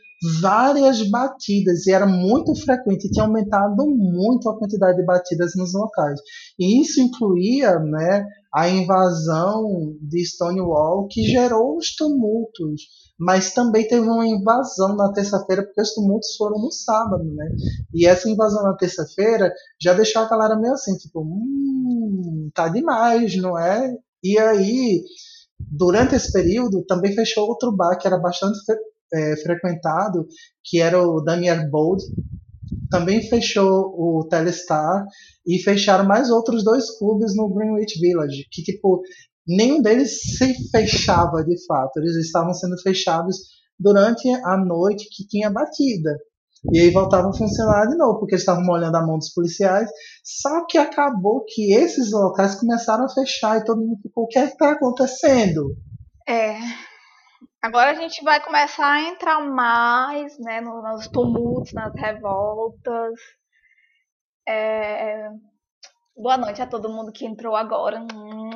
várias 0.42 1.10
batidas 1.10 1.88
e 1.88 1.92
era 1.92 2.06
muito 2.06 2.54
frequente, 2.56 3.10
tinha 3.10 3.26
aumentado 3.26 3.88
muito 3.88 4.50
a 4.50 4.58
quantidade 4.58 4.98
de 4.98 5.06
batidas 5.06 5.54
nos 5.56 5.74
locais. 5.74 6.20
E 6.60 6.82
isso 6.82 7.02
incluía 7.02 7.80
né, 7.80 8.26
a 8.54 8.68
invasão 8.70 9.96
de 10.02 10.26
Stonewall 10.26 11.08
que 11.08 11.24
gerou 11.24 11.78
os 11.78 11.96
tumultos, 11.96 12.82
mas 13.18 13.54
também 13.54 13.88
teve 13.88 14.08
uma 14.08 14.28
invasão 14.28 14.96
na 14.96 15.12
terça-feira 15.14 15.64
porque 15.64 15.82
os 15.82 15.94
tumultos 15.94 16.36
foram 16.36 16.60
no 16.62 16.72
sábado, 16.72 17.24
né? 17.24 17.52
E 17.94 18.06
essa 18.08 18.30
invasão 18.30 18.64
na 18.64 18.76
terça-feira 18.76 19.54
já 19.82 19.94
deixou 19.94 20.22
a 20.22 20.30
galera 20.30 20.58
meio 20.58 20.74
assim, 20.74 20.96
tipo, 20.98 21.22
hum, 21.22 22.50
tá 22.54 22.70
demais, 22.70 23.36
não 23.36 23.58
é? 23.58 23.94
E 24.24 24.38
aí, 24.38 25.04
durante 25.60 26.16
esse 26.16 26.32
período, 26.32 26.84
também 26.86 27.14
fechou 27.14 27.48
outro 27.48 27.72
bar 27.74 27.98
que 27.98 28.08
era 28.08 28.18
bastante 28.18 28.58
é, 29.14 29.36
frequentado, 29.38 30.26
que 30.64 30.80
era 30.80 31.02
o 31.02 31.22
Daniel 31.22 31.70
Bold, 31.70 32.04
também 32.90 33.28
fechou 33.28 33.94
o 33.96 34.28
Telestar 34.30 35.06
e 35.46 35.60
fecharam 35.60 36.06
mais 36.06 36.30
outros 36.30 36.64
dois 36.64 36.98
clubes 36.98 37.36
no 37.36 37.50
Greenwich 37.54 38.00
Village, 38.00 38.48
que 38.52 38.64
tipo 38.64 39.02
nenhum 39.48 39.82
deles 39.82 40.20
se 40.38 40.54
fechava 40.70 41.44
de 41.44 41.56
fato, 41.66 41.98
eles 41.98 42.16
estavam 42.16 42.54
sendo 42.54 42.80
fechados 42.82 43.38
durante 43.80 44.28
a 44.44 44.58
noite 44.58 45.08
que 45.12 45.28
tinha 45.28 45.50
batida. 45.50 46.18
E 46.74 46.80
aí 46.80 46.92
voltavam 46.92 47.30
a 47.30 47.34
funcionar 47.34 47.88
de 47.88 47.96
novo, 47.96 48.20
porque 48.20 48.36
eles 48.36 48.42
estavam 48.42 48.66
molhando 48.66 48.98
a 48.98 49.06
mão 49.06 49.18
dos 49.18 49.32
policiais. 49.34 49.90
Só 50.24 50.66
que 50.66 50.78
acabou 50.78 51.46
que 51.48 51.74
esses 51.74 52.12
locais 52.12 52.56
começaram 52.56 53.06
a 53.06 53.10
fechar 53.10 53.58
e 53.58 53.64
todo 53.64 53.80
mundo 53.80 54.02
ficou: 54.02 54.26
o 54.26 54.28
que 54.28 54.38
é 54.38 54.44
está 54.44 54.72
acontecendo? 54.72 55.74
É, 56.28 56.58
Agora 57.62 57.92
a 57.92 57.94
gente 57.94 58.24
vai 58.24 58.42
começar 58.42 58.90
a 58.90 59.02
entrar 59.02 59.42
mais 59.42 60.40
né, 60.40 60.62
nos 60.62 61.10
tumultos, 61.10 61.74
nas 61.74 61.94
revoltas. 61.94 63.20
É... 64.48 65.30
Boa 66.16 66.38
noite 66.38 66.62
a 66.62 66.68
todo 66.68 66.90
mundo 66.90 67.12
que 67.12 67.26
entrou 67.26 67.58
agora. 67.58 68.00
Hum... 68.00 68.50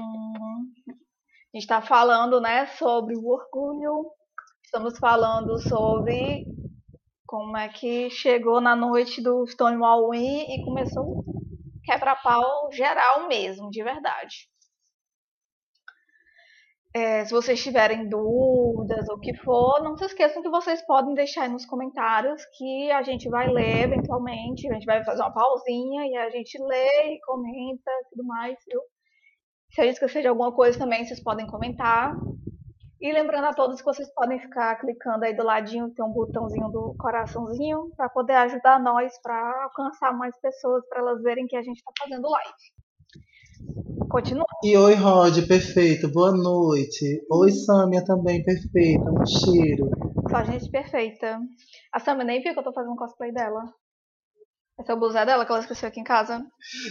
A 0.88 1.58
gente 1.58 1.64
está 1.64 1.82
falando 1.82 2.40
né, 2.40 2.66
sobre 2.78 3.16
o 3.18 3.28
orgulho, 3.28 4.10
estamos 4.64 4.98
falando 4.98 5.60
sobre 5.60 6.46
como 7.28 7.58
é 7.58 7.68
que 7.68 8.10
chegou 8.10 8.62
na 8.62 8.76
noite 8.76 9.22
do 9.22 9.46
Stonewall 9.46 10.16
Inn 10.16 10.46
e 10.50 10.64
começou 10.64 11.26
quebra-pau 11.84 12.72
geral 12.72 13.28
mesmo, 13.28 13.70
de 13.70 13.84
verdade. 13.84 14.48
É, 16.96 17.26
se 17.26 17.32
vocês 17.32 17.62
tiverem 17.64 18.08
dúvidas 18.08 19.10
ou 19.10 19.16
o 19.16 19.20
que 19.20 19.34
for, 19.38 19.82
não 19.82 19.98
se 19.98 20.06
esqueçam 20.06 20.44
que 20.44 20.50
vocês 20.50 20.80
podem 20.86 21.16
deixar 21.16 21.44
aí 21.44 21.50
nos 21.50 21.66
comentários 21.66 22.46
que 22.56 22.92
a 22.92 23.02
gente 23.02 23.28
vai 23.30 23.50
ler 23.50 23.86
eventualmente. 23.86 24.70
A 24.70 24.74
gente 24.74 24.86
vai 24.86 25.04
fazer 25.04 25.24
uma 25.24 25.34
pausinha 25.34 26.06
e 26.06 26.16
a 26.16 26.30
gente 26.30 26.56
lê 26.62 27.16
e 27.16 27.20
comenta 27.22 27.90
e 27.90 28.10
tudo 28.12 28.24
mais, 28.28 28.56
viu? 28.68 28.80
Se 29.72 29.82
eu 29.82 29.86
esquecer 29.90 30.22
de 30.22 30.28
alguma 30.28 30.54
coisa 30.54 30.78
também, 30.78 31.04
vocês 31.04 31.22
podem 31.24 31.48
comentar. 31.48 32.16
E 33.02 33.12
lembrando 33.12 33.46
a 33.46 33.54
todos 33.54 33.82
que 33.82 33.86
vocês 33.86 34.14
podem 34.14 34.40
ficar 34.40 34.76
clicando 34.80 35.26
aí 35.26 35.36
do 35.36 35.44
ladinho, 35.44 35.92
tem 35.96 36.06
um 36.06 36.14
botãozinho 36.14 36.70
do 36.70 36.96
coraçãozinho, 36.98 37.92
para 37.98 38.08
poder 38.08 38.36
ajudar 38.36 38.80
nós 38.80 39.20
para 39.22 39.64
alcançar 39.64 40.16
mais 40.16 40.40
pessoas, 40.40 40.88
para 40.88 41.00
elas 41.00 41.24
verem 41.24 41.48
que 41.48 41.58
a 41.58 41.64
gente 41.64 41.78
está 41.78 41.92
fazendo 42.00 42.30
live. 42.30 42.83
Continua. 44.10 44.46
E 44.64 44.78
oi, 44.78 44.94
Rod, 44.96 45.48
perfeito. 45.48 46.12
Boa 46.12 46.32
noite. 46.32 47.26
Oi, 47.32 47.52
Samia 47.52 48.04
também, 48.06 48.44
perfeita. 48.44 49.10
Um 49.10 49.26
cheiro. 49.26 49.90
Só 50.30 50.44
gente 50.44 50.70
perfeita. 50.70 51.40
A 51.92 52.00
Samia 52.00 52.24
nem 52.24 52.42
viu 52.42 52.54
que 52.54 52.60
eu 52.60 52.64
tô 52.64 52.74
fazendo 52.74 52.96
cosplay 52.96 53.32
dela. 53.32 53.64
Esse 54.80 54.90
é 54.92 54.94
o 54.94 55.00
blusé 55.00 55.24
dela 55.26 55.46
que 55.46 55.52
ela 55.52 55.62
esqueceu 55.62 55.88
aqui 55.88 56.00
em 56.00 56.04
casa. 56.04 56.44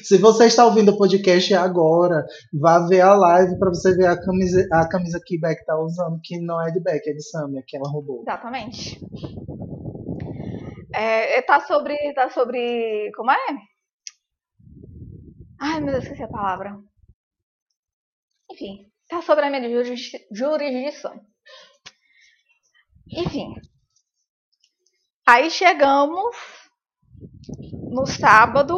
Se 0.04 0.16
você 0.16 0.46
está 0.46 0.64
ouvindo 0.64 0.92
o 0.92 0.96
podcast 0.96 1.52
agora, 1.54 2.24
vá 2.52 2.78
ver 2.86 3.00
a 3.00 3.14
live 3.14 3.58
para 3.58 3.70
você 3.70 3.94
ver 3.94 4.06
a 4.06 4.20
camisa, 4.20 4.66
a 4.72 4.88
camisa 4.88 5.20
que 5.24 5.38
Beck 5.38 5.64
tá 5.64 5.76
usando, 5.78 6.20
que 6.22 6.40
não 6.40 6.62
é 6.62 6.70
de 6.70 6.80
Beck, 6.80 7.08
é 7.08 7.12
de 7.12 7.22
Samia, 7.22 7.62
que 7.66 7.76
ela 7.76 7.90
roubou. 7.90 8.22
Exatamente. 8.22 9.00
É, 10.94 11.42
tá 11.42 11.60
sobre. 11.60 11.96
Tá 12.14 12.30
sobre. 12.30 13.10
Como 13.16 13.30
é? 13.30 13.36
Ai, 15.64 15.80
meu 15.80 15.92
Deus, 15.92 16.02
esqueci 16.02 16.24
a 16.24 16.28
palavra. 16.28 16.76
Enfim, 18.50 18.90
tá 19.08 19.22
sobre 19.22 19.44
a 19.44 19.48
minha 19.50 19.62
jurisdição. 20.32 21.24
Enfim. 23.08 23.54
Aí 25.24 25.48
chegamos 25.52 26.36
no 27.92 28.04
sábado, 28.06 28.76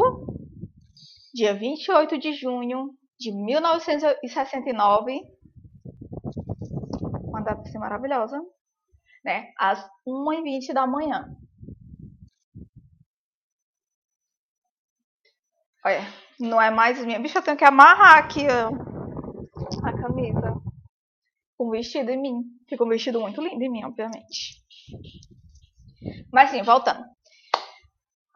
dia 1.33 1.55
28 1.55 2.19
de 2.19 2.35
junho 2.35 2.95
de 3.19 3.33
1969. 3.33 5.23
Uma 7.29 7.41
data 7.41 7.63
assim 7.63 7.79
maravilhosa, 7.79 8.39
né? 9.25 9.55
Às 9.57 9.83
1h20 10.07 10.75
da 10.75 10.87
manhã. 10.87 11.35
Olha, 15.83 16.24
não 16.45 16.61
é 16.61 16.71
mais 16.71 17.03
minha. 17.05 17.19
Bicho, 17.19 17.39
eu 17.39 17.43
tenho 17.43 17.57
que 17.57 17.65
amarrar 17.65 18.19
aqui, 18.19 18.47
ó 18.49 18.95
a 19.83 19.93
camisa 19.93 20.55
com 21.57 21.71
vestido 21.71 22.11
em 22.11 22.21
mim. 22.21 22.43
Ficou 22.69 22.87
um 22.87 22.91
vestido 22.91 23.19
muito 23.21 23.41
lindo 23.41 23.63
em 23.63 23.71
mim, 23.71 23.85
obviamente. 23.85 24.61
Mas 26.33 26.51
sim, 26.51 26.63
voltando. 26.63 27.05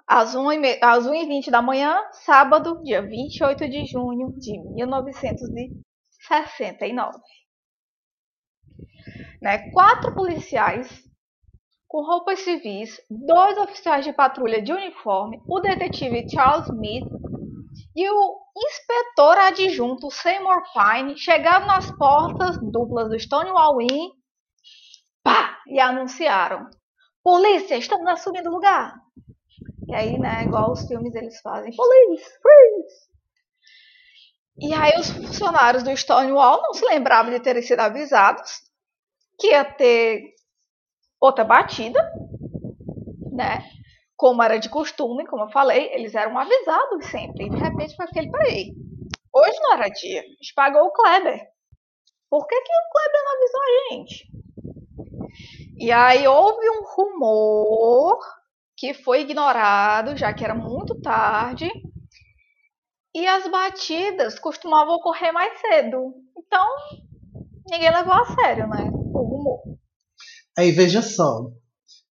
Às 0.07 0.35
1h20 0.35 1.51
da 1.51 1.61
manhã, 1.61 2.01
sábado, 2.13 2.81
dia 2.83 3.03
28 3.03 3.69
de 3.69 3.85
junho 3.87 4.33
de 4.39 4.59
1969. 4.75 7.19
Né? 9.43 9.71
Quatro 9.71 10.15
policiais 10.15 11.07
com 11.87 12.03
roupas 12.05 12.41
civis, 12.41 12.99
dois 13.11 13.59
oficiais 13.59 14.05
de 14.05 14.13
patrulha 14.13 14.61
de 14.61 14.73
uniforme, 14.73 15.41
o 15.47 15.61
detetive 15.61 16.29
Charles 16.29 16.69
Smith 16.69 17.07
e 17.99 18.09
o 18.09 18.41
inspetor 18.57 19.37
adjunto 19.39 20.09
Seymour 20.09 20.63
Pine 20.73 21.19
chegaram 21.19 21.67
nas 21.67 21.91
portas 21.91 22.57
duplas 22.71 23.09
do 23.09 23.19
Stonewall 23.19 23.83
Inn 23.83 24.11
pá, 25.21 25.59
e 25.67 25.81
anunciaram: 25.81 26.71
Polícia, 27.25 27.77
estamos 27.77 28.07
assumindo 28.07 28.51
lugar. 28.51 28.95
E 29.89 29.95
aí, 29.97 30.17
né, 30.17 30.45
igual 30.45 30.71
os 30.71 30.87
filmes 30.87 31.13
eles 31.13 31.41
fazem: 31.41 31.75
Police, 31.75 32.31
freeze! 32.41 33.09
E 34.61 34.73
aí 34.73 35.01
os 35.01 35.11
funcionários 35.11 35.83
do 35.83 35.97
Stonewall 35.97 36.63
não 36.63 36.75
se 36.75 36.85
lembravam 36.85 37.33
de 37.33 37.41
terem 37.41 37.63
sido 37.63 37.81
avisados 37.81 38.63
que 39.41 39.49
ia 39.49 39.65
ter 39.65 40.23
outra 41.21 41.45
batida, 41.45 42.01
né? 43.33 43.78
Como 44.19 44.43
era 44.43 44.59
de 44.59 44.69
costume, 44.69 45.25
como 45.25 45.45
eu 45.45 45.49
falei, 45.49 45.93
eles 45.95 46.12
eram 46.12 46.37
avisados 46.37 47.07
sempre. 47.07 47.47
E 47.47 47.51
de 47.51 47.57
repente 47.57 47.95
foi 47.95 48.05
aquele, 48.05 48.29
peraí, 48.29 48.75
hoje 49.33 49.61
não 49.61 49.75
era 49.75 49.89
dia, 49.89 50.21
a 50.21 50.25
gente 50.25 50.53
pagou 50.55 50.83
o 50.83 50.91
Kleber. 50.91 51.47
Por 52.29 52.47
que, 52.49 52.61
que 52.61 52.73
o 52.73 52.91
Kleber 52.93 53.23
não 53.25 53.37
avisou 53.37 53.61
a 53.62 53.95
gente? 53.95 54.29
E 55.79 55.93
aí 55.93 56.27
houve 56.27 56.69
um 56.69 56.85
rumor 56.85 58.19
que 58.77 58.93
foi 58.93 59.21
ignorado, 59.21 60.16
já 60.16 60.33
que 60.33 60.45
era 60.45 60.55
muito 60.55 61.01
tarde, 61.01 61.71
e 63.14 63.25
as 63.25 63.47
batidas 63.49 64.37
costumavam 64.41 64.97
ocorrer 64.97 65.33
mais 65.33 65.61
cedo. 65.61 66.12
Então, 66.37 66.66
ninguém 67.71 67.91
levou 67.91 68.14
a 68.14 68.25
sério, 68.35 68.66
né? 68.66 68.91
O 68.93 69.23
rumor. 69.23 69.62
Aí 70.57 70.73
veja 70.73 71.03
só, 71.03 71.51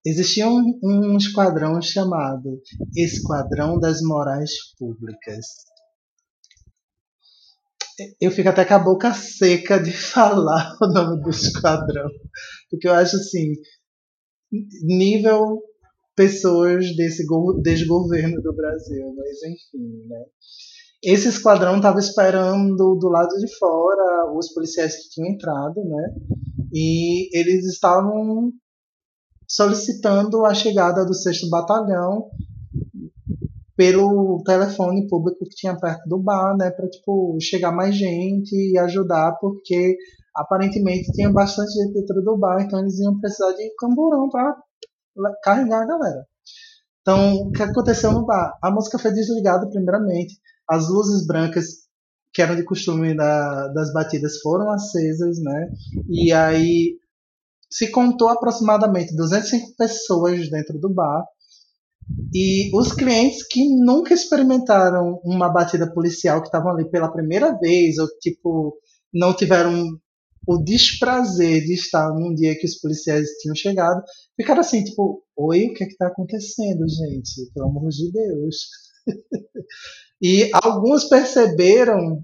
Existia 0.06 0.48
um, 0.48 0.80
um 0.84 1.18
esquadrão 1.18 1.82
chamado 1.82 2.62
Esquadrão 2.96 3.80
das 3.80 4.02
Morais 4.02 4.52
Públicas. 4.78 5.46
Eu 8.22 8.32
fico 8.32 8.50
até 8.50 8.64
com 8.64 8.74
a 8.76 8.80
boca 8.80 9.14
seca 9.14 9.80
de 9.80 9.92
falar 9.94 10.78
o 10.82 10.88
nome 10.88 11.22
do 11.22 11.30
esquadrão, 11.30 12.10
porque 12.70 12.88
eu 12.88 12.94
acho 12.94 13.16
assim, 13.16 13.54
nível 14.84 15.62
pessoas 16.16 16.96
desse 16.96 17.24
desgoverno 17.62 18.42
do 18.42 18.56
Brasil, 18.56 19.14
mas 19.16 19.44
enfim, 19.44 20.08
né? 20.08 20.26
Esse 21.04 21.28
esquadrão 21.28 21.78
estava 21.78 22.00
esperando 22.00 22.96
do 22.96 23.08
lado 23.08 23.36
de 23.38 23.56
fora 23.58 24.34
os 24.36 24.52
policiais 24.52 24.96
que 24.96 25.10
tinham 25.10 25.30
entrado, 25.30 25.84
né? 25.84 26.16
E 26.74 27.30
eles 27.38 27.66
estavam 27.66 28.52
solicitando 29.48 30.46
a 30.46 30.54
chegada 30.54 31.06
do 31.06 31.14
6 31.14 31.50
Batalhão 31.50 32.30
pelo 33.76 34.42
telefone 34.44 35.08
público 35.08 35.46
que 35.46 35.56
tinha 35.56 35.80
perto 35.80 36.10
do 36.10 36.18
bar, 36.18 36.58
né, 36.58 36.72
para 36.72 36.90
tipo 36.90 37.38
chegar 37.40 37.72
mais 37.72 37.96
gente 37.96 38.54
e 38.54 38.78
ajudar, 38.80 39.38
porque 39.40 39.96
aparentemente 40.36 41.12
tinha 41.12 41.32
bastante 41.32 41.72
gente 41.74 41.94
dentro 41.94 42.22
do 42.24 42.38
bar, 42.38 42.62
então 42.62 42.80
eles 42.80 43.00
iam 43.00 43.20
precisar 43.20 43.52
de 43.54 43.72
camburão 43.80 44.30
para 44.30 44.58
carregar 45.44 45.84
a 45.84 45.88
galera. 45.88 46.28
Então, 47.02 47.36
o 47.36 47.52
que 47.52 47.64
aconteceu 47.64 48.12
no 48.12 48.26
bar? 48.26 48.58
A 48.62 48.70
música 48.70 49.00
foi 49.00 49.14
desligada 49.14 49.70
primeiramente, 49.70 50.36
as 50.68 50.90
luzes 50.90 51.26
brancas 51.26 51.88
que 52.34 52.42
eram 52.42 52.56
de 52.56 52.64
costume 52.64 53.16
da, 53.16 53.68
das 53.70 53.94
batidas 53.94 54.40
foram 54.42 54.70
acesas, 54.72 55.40
né? 55.42 55.70
E 56.10 56.32
aí 56.34 56.98
se 57.70 57.92
contou 57.92 58.30
aproximadamente 58.30 59.16
205 59.16 59.76
pessoas 59.78 60.50
dentro 60.50 60.80
do 60.80 60.94
bar. 60.94 61.24
E 62.34 62.76
os 62.76 62.94
clientes 62.94 63.46
que 63.46 63.68
nunca 63.84 64.14
experimentaram 64.14 65.20
uma 65.24 65.50
batida 65.50 65.92
policial, 65.92 66.42
que 66.42 66.48
estavam 66.48 66.72
ali 66.72 66.90
pela 66.90 67.12
primeira 67.12 67.58
vez, 67.60 67.98
ou 67.98 68.08
tipo, 68.22 68.78
não 69.14 69.36
tiveram 69.36 69.86
o 70.48 70.58
desprazer 70.64 71.66
de 71.66 71.74
estar 71.74 72.10
num 72.14 72.34
dia 72.34 72.58
que 72.58 72.66
os 72.66 72.80
policiais 72.80 73.28
tinham 73.42 73.54
chegado, 73.54 74.02
ficaram 74.40 74.62
assim, 74.62 74.82
tipo, 74.84 75.22
oi, 75.36 75.66
o 75.66 75.74
que 75.74 75.84
é 75.84 75.88
que 75.88 75.98
tá 75.98 76.08
acontecendo, 76.08 76.88
gente? 76.88 77.52
Pelo 77.54 77.68
amor 77.68 77.90
de 77.90 78.10
Deus. 78.10 78.56
e 80.22 80.50
alguns 80.54 81.04
perceberam 81.10 82.24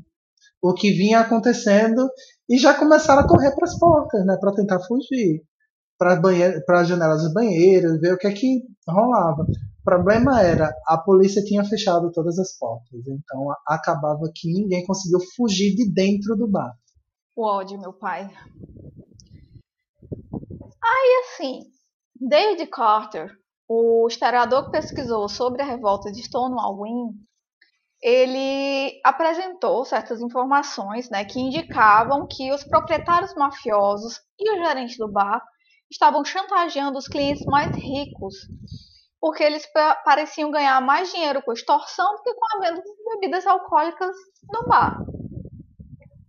o 0.64 0.74
que 0.74 0.92
vinha 0.92 1.20
acontecendo 1.20 2.10
e 2.50 2.58
já 2.58 2.74
começaram 2.74 3.22
a 3.22 3.28
correr 3.28 3.54
para 3.54 3.66
as 3.66 3.78
portas, 3.78 4.26
né, 4.26 4.38
para 4.40 4.56
tentar 4.56 4.80
fugir 4.80 5.44
para 5.98 6.82
as 6.82 6.88
janelas 6.88 7.22
dos 7.22 7.34
banheiros, 7.34 8.00
ver 8.00 8.14
o 8.14 8.18
que 8.18 8.28
é 8.28 8.34
que 8.34 8.64
rolava. 8.88 9.44
O 9.44 9.84
problema 9.84 10.42
era 10.42 10.74
a 10.88 10.98
polícia 10.98 11.44
tinha 11.44 11.64
fechado 11.64 12.12
todas 12.12 12.40
as 12.40 12.58
portas, 12.58 13.06
então 13.08 13.48
acabava 13.68 14.30
que 14.34 14.52
ninguém 14.52 14.86
conseguiu 14.86 15.20
fugir 15.36 15.76
de 15.76 15.94
dentro 15.94 16.36
do 16.36 16.48
bar. 16.48 16.74
O 17.36 17.46
ódio, 17.46 17.80
meu 17.80 17.94
pai. 17.94 18.30
Aí 20.84 21.24
assim, 21.24 21.62
David 22.20 22.68
Carter, 22.68 23.32
o 23.68 24.08
historiador 24.08 24.66
que 24.66 24.72
pesquisou 24.72 25.28
sobre 25.28 25.62
a 25.62 25.66
revolta 25.66 26.12
de 26.12 26.24
Stonewall 26.24 26.86
Inn, 26.86 27.10
ele 28.04 29.00
apresentou 29.02 29.86
certas 29.86 30.20
informações 30.22 31.10
né, 31.10 31.24
que 31.24 31.40
indicavam 31.40 32.28
que 32.28 32.52
os 32.52 32.62
proprietários 32.62 33.34
mafiosos 33.34 34.20
e 34.38 34.52
o 34.52 34.58
gerente 34.58 34.98
do 34.98 35.10
bar 35.10 35.42
estavam 35.90 36.26
chantageando 36.26 36.98
os 36.98 37.08
clientes 37.08 37.46
mais 37.46 37.74
ricos, 37.78 38.36
porque 39.22 39.42
eles 39.42 39.66
pareciam 40.04 40.52
ganhar 40.52 40.82
mais 40.82 41.14
dinheiro 41.14 41.42
com 41.44 41.54
extorsão 41.54 42.16
do 42.16 42.24
que 42.24 42.34
com 42.34 42.46
a 42.46 42.60
venda 42.60 42.82
de 42.82 43.20
bebidas 43.22 43.48
alcoólicas 43.48 44.16
no 44.52 44.68
bar. 44.68 45.00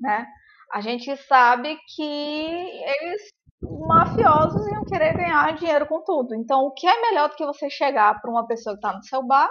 Né? 0.01 0.27
A 0.73 0.81
gente 0.81 1.17
sabe 1.27 1.77
que 1.97 2.03
eles, 2.03 3.23
mafiosos, 3.89 4.65
iam 4.69 4.85
querer 4.85 5.17
ganhar 5.17 5.57
dinheiro 5.57 5.87
com 5.87 6.05
tudo. 6.05 6.37
Então, 6.37 6.67
o 6.67 6.73
que 6.73 6.87
é 6.87 7.01
melhor 7.01 7.31
do 7.31 7.35
que 7.35 7.45
você 7.45 7.69
chegar 7.69 8.21
para 8.21 8.31
uma 8.31 8.47
pessoa 8.47 8.77
que 8.77 8.87
está 8.87 8.97
no 8.97 9.03
seu 9.03 9.25
bar 9.25 9.51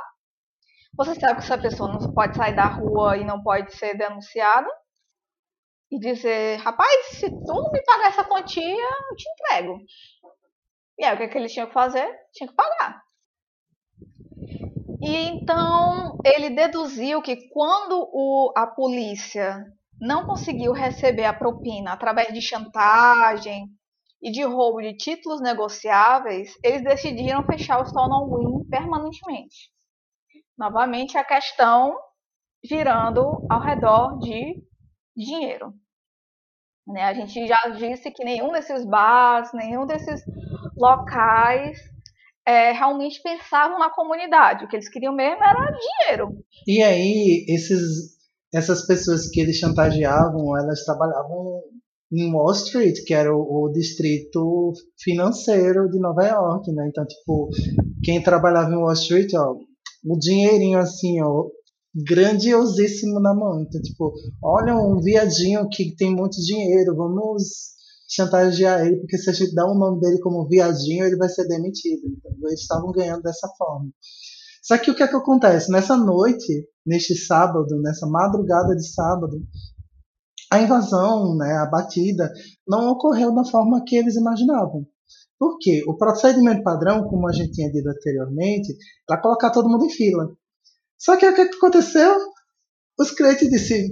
você 0.96 1.16
sabe 1.16 1.36
que 1.36 1.46
essa 1.46 1.58
pessoa 1.58 1.92
não 1.92 2.14
pode 2.14 2.36
sair 2.36 2.56
da 2.56 2.68
rua 2.68 3.18
e 3.18 3.26
não 3.26 3.42
pode 3.42 3.76
ser 3.76 3.98
denunciada. 3.98 4.70
E 5.92 6.00
dizer, 6.00 6.58
rapaz, 6.58 7.06
se 7.18 7.30
tu 7.30 7.54
não 7.54 7.72
me 7.72 7.84
pagar 7.84 8.08
essa 8.08 8.24
quantia, 8.24 8.64
eu 8.64 9.16
te 9.16 9.30
entrego. 9.30 9.80
E 10.98 11.06
aí 11.06 11.14
o 11.14 11.18
que, 11.18 11.24
é 11.24 11.28
que 11.28 11.38
ele 11.38 11.48
tinha 11.48 11.68
que 11.68 11.74
fazer? 11.74 12.08
Tinha 12.34 12.48
que 12.48 12.56
pagar. 12.56 13.04
E 15.02 15.16
então 15.28 16.18
ele 16.24 16.50
deduziu 16.50 17.22
que 17.22 17.50
quando 17.50 18.10
o, 18.12 18.54
a 18.56 18.66
polícia 18.66 19.66
não 20.00 20.26
conseguiu 20.26 20.72
receber 20.72 21.26
a 21.26 21.34
propina 21.34 21.94
através 21.94 22.34
de 22.34 22.42
chantagem 22.42 23.68
e 24.22 24.32
de 24.32 24.44
roubo 24.44 24.82
de 24.82 24.96
títulos 24.96 25.42
negociáveis, 25.42 26.58
eles 26.64 26.84
decidiram 26.84 27.44
fechar 27.44 27.82
o 27.82 27.86
Stonewall 27.86 28.30
Win 28.38 28.70
permanentemente. 28.70 29.74
Novamente 30.58 31.18
a 31.18 31.24
questão 31.24 31.96
girando 32.64 33.46
ao 33.50 33.62
redor 33.62 34.20
de 34.20 34.64
dinheiro. 35.16 35.74
Né? 36.88 37.04
A 37.04 37.14
gente 37.14 37.48
já 37.48 37.70
disse 37.70 38.12
que 38.12 38.24
nenhum 38.24 38.52
desses 38.52 38.86
bares, 38.86 39.52
nenhum 39.54 39.86
desses 39.86 40.22
locais 40.76 41.78
é, 42.46 42.72
realmente 42.72 43.22
pensavam 43.22 43.80
na 43.80 43.90
comunidade. 43.90 44.66
O 44.66 44.68
que 44.68 44.76
eles 44.76 44.90
queriam 44.90 45.14
mesmo 45.14 45.44
era 45.44 45.72
dinheiro. 45.72 46.38
E 46.68 46.82
aí, 46.82 47.46
esses, 47.48 48.18
essas 48.54 48.86
pessoas 48.86 49.30
que 49.30 49.40
eles 49.40 49.58
chantageavam, 49.58 50.58
elas 50.58 50.84
trabalhavam 50.84 51.62
em 52.12 52.32
Wall 52.32 52.52
Street, 52.52 53.04
que 53.06 53.14
era 53.14 53.34
o, 53.36 53.66
o, 53.66 53.72
distrito 53.72 54.72
financeiro 55.00 55.90
de 55.90 56.00
Nova 56.00 56.24
York, 56.24 56.72
né? 56.72 56.88
Então, 56.88 57.06
tipo, 57.06 57.50
quem 58.04 58.22
trabalhava 58.22 58.72
em 58.72 58.78
Wall 58.78 58.94
Street, 58.94 59.34
ó, 59.34 59.56
um 60.06 60.18
dinheirinho 60.18 60.80
assim, 60.80 61.22
ó, 61.22 61.48
grandiosíssimo 61.96 63.20
na 63.20 63.34
mão. 63.34 63.62
Então, 63.62 63.82
tipo, 63.82 64.14
olha 64.42 64.76
um 64.76 65.00
viadinho 65.00 65.68
que 65.70 65.96
tem 65.96 66.14
muito 66.14 66.38
dinheiro, 66.42 66.96
vamos 66.96 67.74
chantagear 68.10 68.86
ele, 68.86 68.98
porque 68.98 69.18
se 69.18 69.30
a 69.30 69.34
gente 69.34 69.56
dá 69.56 69.66
o 69.66 69.78
nome 69.78 70.00
dele 70.00 70.20
como 70.20 70.48
viadinho, 70.48 71.06
ele 71.06 71.16
vai 71.16 71.30
ser 71.30 71.48
demitido. 71.48 72.02
Então, 72.08 72.32
eles 72.46 72.62
estavam 72.62 72.92
ganhando 72.92 73.22
dessa 73.22 73.48
forma. 73.58 73.90
Só 74.62 74.78
que 74.78 74.92
o 74.92 74.96
que 74.96 75.04
é 75.04 75.08
que 75.08 75.16
acontece? 75.16 75.72
Nessa 75.72 75.98
noite, 75.98 76.68
neste 76.86 77.16
sábado, 77.16 77.82
nessa 77.82 78.08
madrugada 78.08 78.76
de 78.76 78.88
sábado, 78.94 79.42
a 80.52 80.62
invasão, 80.62 81.36
né, 81.36 81.52
a 81.58 81.66
batida, 81.66 82.32
não 82.68 82.92
ocorreu 82.92 83.34
da 83.34 83.44
forma 83.44 83.84
que 83.86 83.96
eles 83.96 84.16
imaginavam. 84.16 84.86
Por 85.40 85.58
quê? 85.60 85.84
O 85.88 85.98
procedimento 85.98 86.64
padrão, 86.64 87.04
como 87.04 87.28
a 87.28 87.34
gente 87.34 87.52
tinha 87.52 87.72
dito 87.72 87.90
anteriormente, 87.90 88.76
para 89.06 89.22
colocar 89.22 89.50
todo 89.52 89.70
mundo 89.70 89.86
em 89.86 89.90
fila. 89.90 90.30
Só 90.98 91.18
que 91.18 91.28
o 91.28 91.36
que 91.36 91.42
aconteceu? 91.42 92.18
Os 92.98 93.12
crentes 93.12 93.50
disseram: 93.50 93.90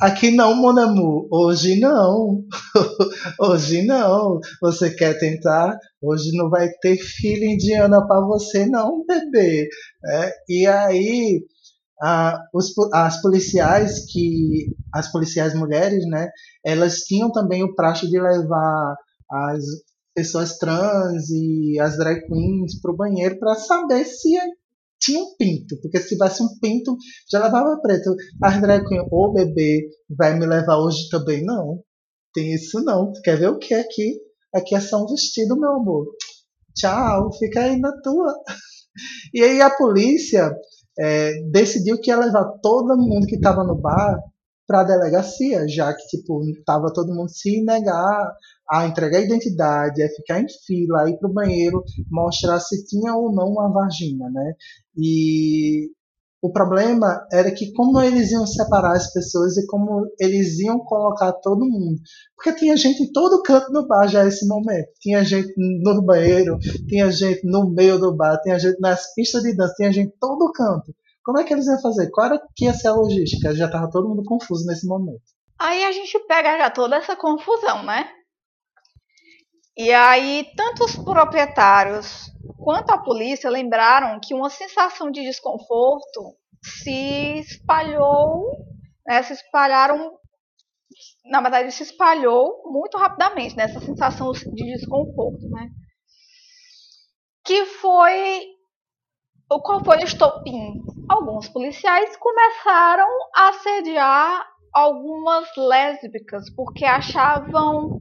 aqui 0.00 0.30
não, 0.30 0.54
mon 0.54 0.78
amour, 0.78 1.28
hoje 1.30 1.78
não, 1.78 2.44
hoje 3.40 3.82
não. 3.82 4.40
Você 4.60 4.90
quer 4.90 5.18
tentar? 5.18 5.78
Hoje 6.02 6.36
não 6.36 6.50
vai 6.50 6.68
ter 6.82 6.96
fila 6.96 7.44
indiana 7.44 8.06
para 8.06 8.20
você, 8.20 8.66
não, 8.66 9.04
bebê. 9.06 9.68
É, 10.06 10.32
e 10.48 10.66
aí, 10.66 11.44
os, 12.52 12.72
as 12.92 13.20
policiais 13.22 14.04
que 14.12 14.74
as 14.92 15.10
policiais 15.10 15.54
mulheres, 15.54 16.04
né, 16.06 16.28
elas 16.64 16.98
tinham 17.00 17.30
também 17.32 17.62
o 17.62 17.74
praxe 17.74 18.08
de 18.08 18.20
levar 18.20 18.96
as 19.30 19.64
pessoas 20.14 20.58
trans 20.58 21.28
e 21.30 21.78
as 21.80 21.96
drag 21.96 22.26
queens 22.26 22.80
para 22.80 22.92
o 22.92 22.96
banheiro 22.96 23.38
para 23.38 23.54
saber 23.56 24.04
se 24.04 24.30
tinha 25.00 25.20
um 25.20 25.36
pinto, 25.36 25.78
porque 25.82 25.98
se 25.98 26.10
tivesse 26.10 26.42
um 26.42 26.48
pinto, 26.60 26.96
já 27.30 27.42
levava 27.44 27.78
preto. 27.82 28.14
As 28.42 28.60
drag 28.60 28.86
queens, 28.86 29.06
ô 29.10 29.32
bebê, 29.32 29.88
vai 30.08 30.38
me 30.38 30.46
levar 30.46 30.78
hoje 30.78 31.08
também? 31.10 31.44
Não, 31.44 31.82
tem 32.32 32.54
isso 32.54 32.82
não. 32.82 33.12
Quer 33.22 33.38
ver 33.38 33.48
o 33.48 33.58
que 33.58 33.74
aqui? 33.74 34.18
Aqui 34.54 34.74
é 34.74 34.80
só 34.80 35.02
um 35.02 35.06
vestido, 35.06 35.58
meu 35.58 35.72
amor. 35.72 36.06
Tchau, 36.74 37.32
fica 37.32 37.60
aí 37.60 37.78
na 37.78 37.92
tua. 38.00 38.34
E 39.34 39.42
aí 39.42 39.60
a 39.60 39.70
polícia 39.70 40.56
é, 40.96 41.32
decidiu 41.50 42.00
que 42.00 42.10
ia 42.12 42.16
levar 42.16 42.44
todo 42.62 42.96
mundo 42.96 43.26
que 43.26 43.34
estava 43.34 43.64
no 43.64 43.74
bar 43.74 44.20
para 44.66 44.80
a 44.80 44.84
delegacia, 44.84 45.66
já 45.68 45.92
que 45.92 46.06
tipo 46.06 46.40
tava 46.64 46.92
todo 46.92 47.14
mundo 47.14 47.28
se 47.28 47.62
negar 47.62 48.32
a 48.70 48.86
entregar 48.86 49.18
a 49.18 49.22
identidade, 49.22 50.02
a 50.02 50.08
ficar 50.08 50.40
em 50.40 50.46
fila, 50.66 51.02
a 51.02 51.10
ir 51.10 51.18
para 51.18 51.28
o 51.28 51.32
banheiro, 51.32 51.84
mostrar 52.10 52.58
se 52.60 52.84
tinha 52.86 53.14
ou 53.14 53.32
não 53.32 53.48
uma 53.48 53.70
vagina, 53.70 54.30
né? 54.30 54.54
E 54.96 55.90
o 56.44 56.52
problema 56.52 57.26
era 57.32 57.50
que 57.50 57.72
como 57.72 58.00
eles 58.00 58.30
iam 58.30 58.46
separar 58.46 58.92
as 58.92 59.10
pessoas 59.12 59.56
e 59.56 59.66
como 59.66 60.06
eles 60.20 60.58
iam 60.58 60.78
colocar 60.78 61.32
todo 61.32 61.64
mundo. 61.64 61.98
Porque 62.36 62.52
tinha 62.52 62.76
gente 62.76 63.02
em 63.02 63.12
todo 63.12 63.42
canto 63.42 63.72
do 63.72 63.86
bar 63.86 64.06
já 64.08 64.24
nesse 64.24 64.46
momento. 64.46 64.88
Tinha 65.00 65.24
gente 65.24 65.54
no 65.56 66.02
banheiro, 66.02 66.58
tinha 66.86 67.10
gente 67.10 67.40
no 67.44 67.70
meio 67.70 67.98
do 67.98 68.14
bar, 68.14 68.38
tinha 68.42 68.58
gente 68.58 68.78
nas 68.78 69.14
pistas 69.14 69.42
de 69.42 69.56
dança, 69.56 69.74
tinha 69.74 69.90
gente 69.90 70.08
em 70.08 70.18
todo 70.20 70.52
canto. 70.52 70.94
Como 71.24 71.38
é 71.38 71.44
que 71.44 71.54
eles 71.54 71.66
iam 71.66 71.80
fazer? 71.80 72.10
Qual 72.10 72.26
era 72.26 72.40
que 72.54 72.66
ia 72.66 72.74
ser 72.74 72.88
a 72.88 72.94
logística? 72.94 73.54
Já 73.54 73.66
estava 73.66 73.90
todo 73.90 74.08
mundo 74.08 74.22
confuso 74.24 74.66
nesse 74.66 74.86
momento. 74.86 75.22
Aí 75.58 75.84
a 75.84 75.92
gente 75.92 76.18
pega 76.26 76.58
já 76.58 76.70
toda 76.70 76.96
essa 76.96 77.16
confusão, 77.16 77.82
né? 77.82 78.10
E 79.76 79.92
aí, 79.92 80.52
tanto 80.56 80.84
os 80.84 80.94
proprietários 80.94 82.30
quanto 82.58 82.90
a 82.90 82.98
polícia 82.98 83.50
lembraram 83.50 84.20
que 84.20 84.34
uma 84.34 84.50
sensação 84.50 85.10
de 85.10 85.22
desconforto 85.22 86.36
se 86.62 87.40
espalhou, 87.40 88.44
né, 89.06 89.22
se 89.22 89.32
espalharam, 89.32 90.16
na 91.24 91.40
verdade, 91.40 91.72
se 91.72 91.82
espalhou 91.82 92.70
muito 92.70 92.96
rapidamente, 92.96 93.56
nessa 93.56 93.80
né, 93.80 93.86
sensação 93.86 94.30
de 94.32 94.64
desconforto, 94.64 95.48
né? 95.48 95.68
Que 97.44 97.66
foi 97.66 98.46
o 99.50 99.60
qual 99.60 99.84
foi 99.84 99.98
o 99.98 100.04
estopim? 100.04 100.82
Alguns 101.08 101.48
policiais 101.48 102.16
começaram 102.16 103.08
a 103.36 103.48
assediar 103.50 104.46
algumas 104.72 105.48
lésbicas 105.56 106.50
porque 106.54 106.84
achavam 106.84 108.00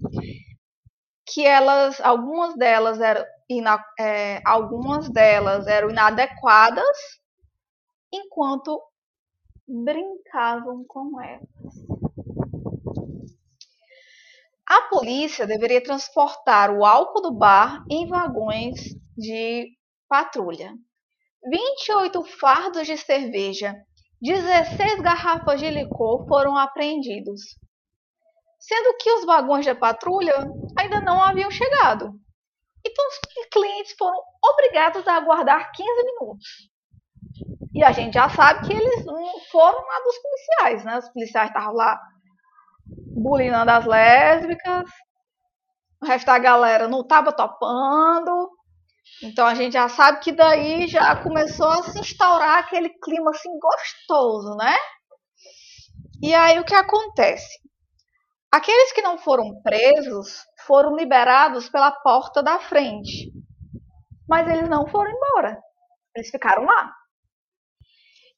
que 1.25 1.45
elas, 1.45 1.99
algumas 2.01 2.55
delas 2.55 2.99
eram, 2.99 3.25
ina, 3.49 3.83
é, 3.99 4.41
algumas 4.45 5.09
delas 5.09 5.67
eram 5.67 5.89
inadequadas, 5.89 6.97
enquanto 8.11 8.81
brincavam 9.67 10.83
com 10.87 11.21
elas. 11.21 11.43
A 14.69 14.81
polícia 14.89 15.45
deveria 15.45 15.83
transportar 15.83 16.71
o 16.71 16.85
álcool 16.85 17.21
do 17.21 17.31
bar 17.33 17.83
em 17.89 18.07
vagões 18.07 18.79
de 19.17 19.69
patrulha. 20.07 20.73
28 21.49 22.23
fardos 22.23 22.87
de 22.87 22.97
cerveja, 22.97 23.75
16 24.21 25.01
garrafas 25.01 25.59
de 25.59 25.69
licor 25.69 26.25
foram 26.27 26.57
apreendidos, 26.57 27.41
sendo 28.59 28.97
que 28.97 29.11
os 29.11 29.25
vagões 29.25 29.65
de 29.65 29.75
patrulha 29.75 30.33
ainda 30.77 31.01
não 31.01 31.21
haviam 31.21 31.51
chegado. 31.51 32.13
Então 32.85 33.05
os 33.07 33.47
clientes 33.51 33.93
foram 33.97 34.17
obrigados 34.43 35.07
a 35.07 35.15
aguardar 35.15 35.71
15 35.71 35.89
minutos. 36.05 36.47
E 37.73 37.83
a 37.83 37.91
gente 37.91 38.13
já 38.13 38.29
sabe 38.29 38.67
que 38.67 38.73
eles 38.73 39.05
não 39.05 39.39
foram 39.51 39.79
lá 39.79 39.99
dos 40.03 40.17
policiais, 40.19 40.85
né? 40.85 40.97
Os 40.99 41.09
policiais 41.09 41.49
estavam 41.49 41.73
lá 41.73 41.99
bulinando 43.15 43.71
as 43.71 43.85
lésbicas, 43.85 44.89
o 46.01 46.05
resto 46.05 46.25
da 46.25 46.37
galera 46.37 46.87
não 46.87 47.01
estava 47.01 47.31
topando. 47.31 48.49
Então 49.21 49.45
a 49.45 49.53
gente 49.53 49.73
já 49.73 49.87
sabe 49.87 50.19
que 50.19 50.31
daí 50.31 50.87
já 50.87 51.15
começou 51.15 51.67
a 51.67 51.83
se 51.83 51.99
instaurar 51.99 52.59
aquele 52.59 52.89
clima 52.89 53.31
assim 53.31 53.49
gostoso, 53.59 54.55
né? 54.55 54.75
E 56.21 56.33
aí 56.33 56.59
o 56.59 56.65
que 56.65 56.75
acontece? 56.75 57.59
Aqueles 58.51 58.91
que 58.93 59.01
não 59.01 59.17
foram 59.17 59.61
presos 59.61 60.45
foram 60.65 60.95
liberados 60.95 61.69
pela 61.69 61.91
porta 61.91 62.43
da 62.43 62.59
frente. 62.59 63.31
Mas 64.27 64.47
eles 64.47 64.69
não 64.69 64.87
foram 64.87 65.11
embora. 65.11 65.59
Eles 66.15 66.29
ficaram 66.29 66.63
lá. 66.63 66.93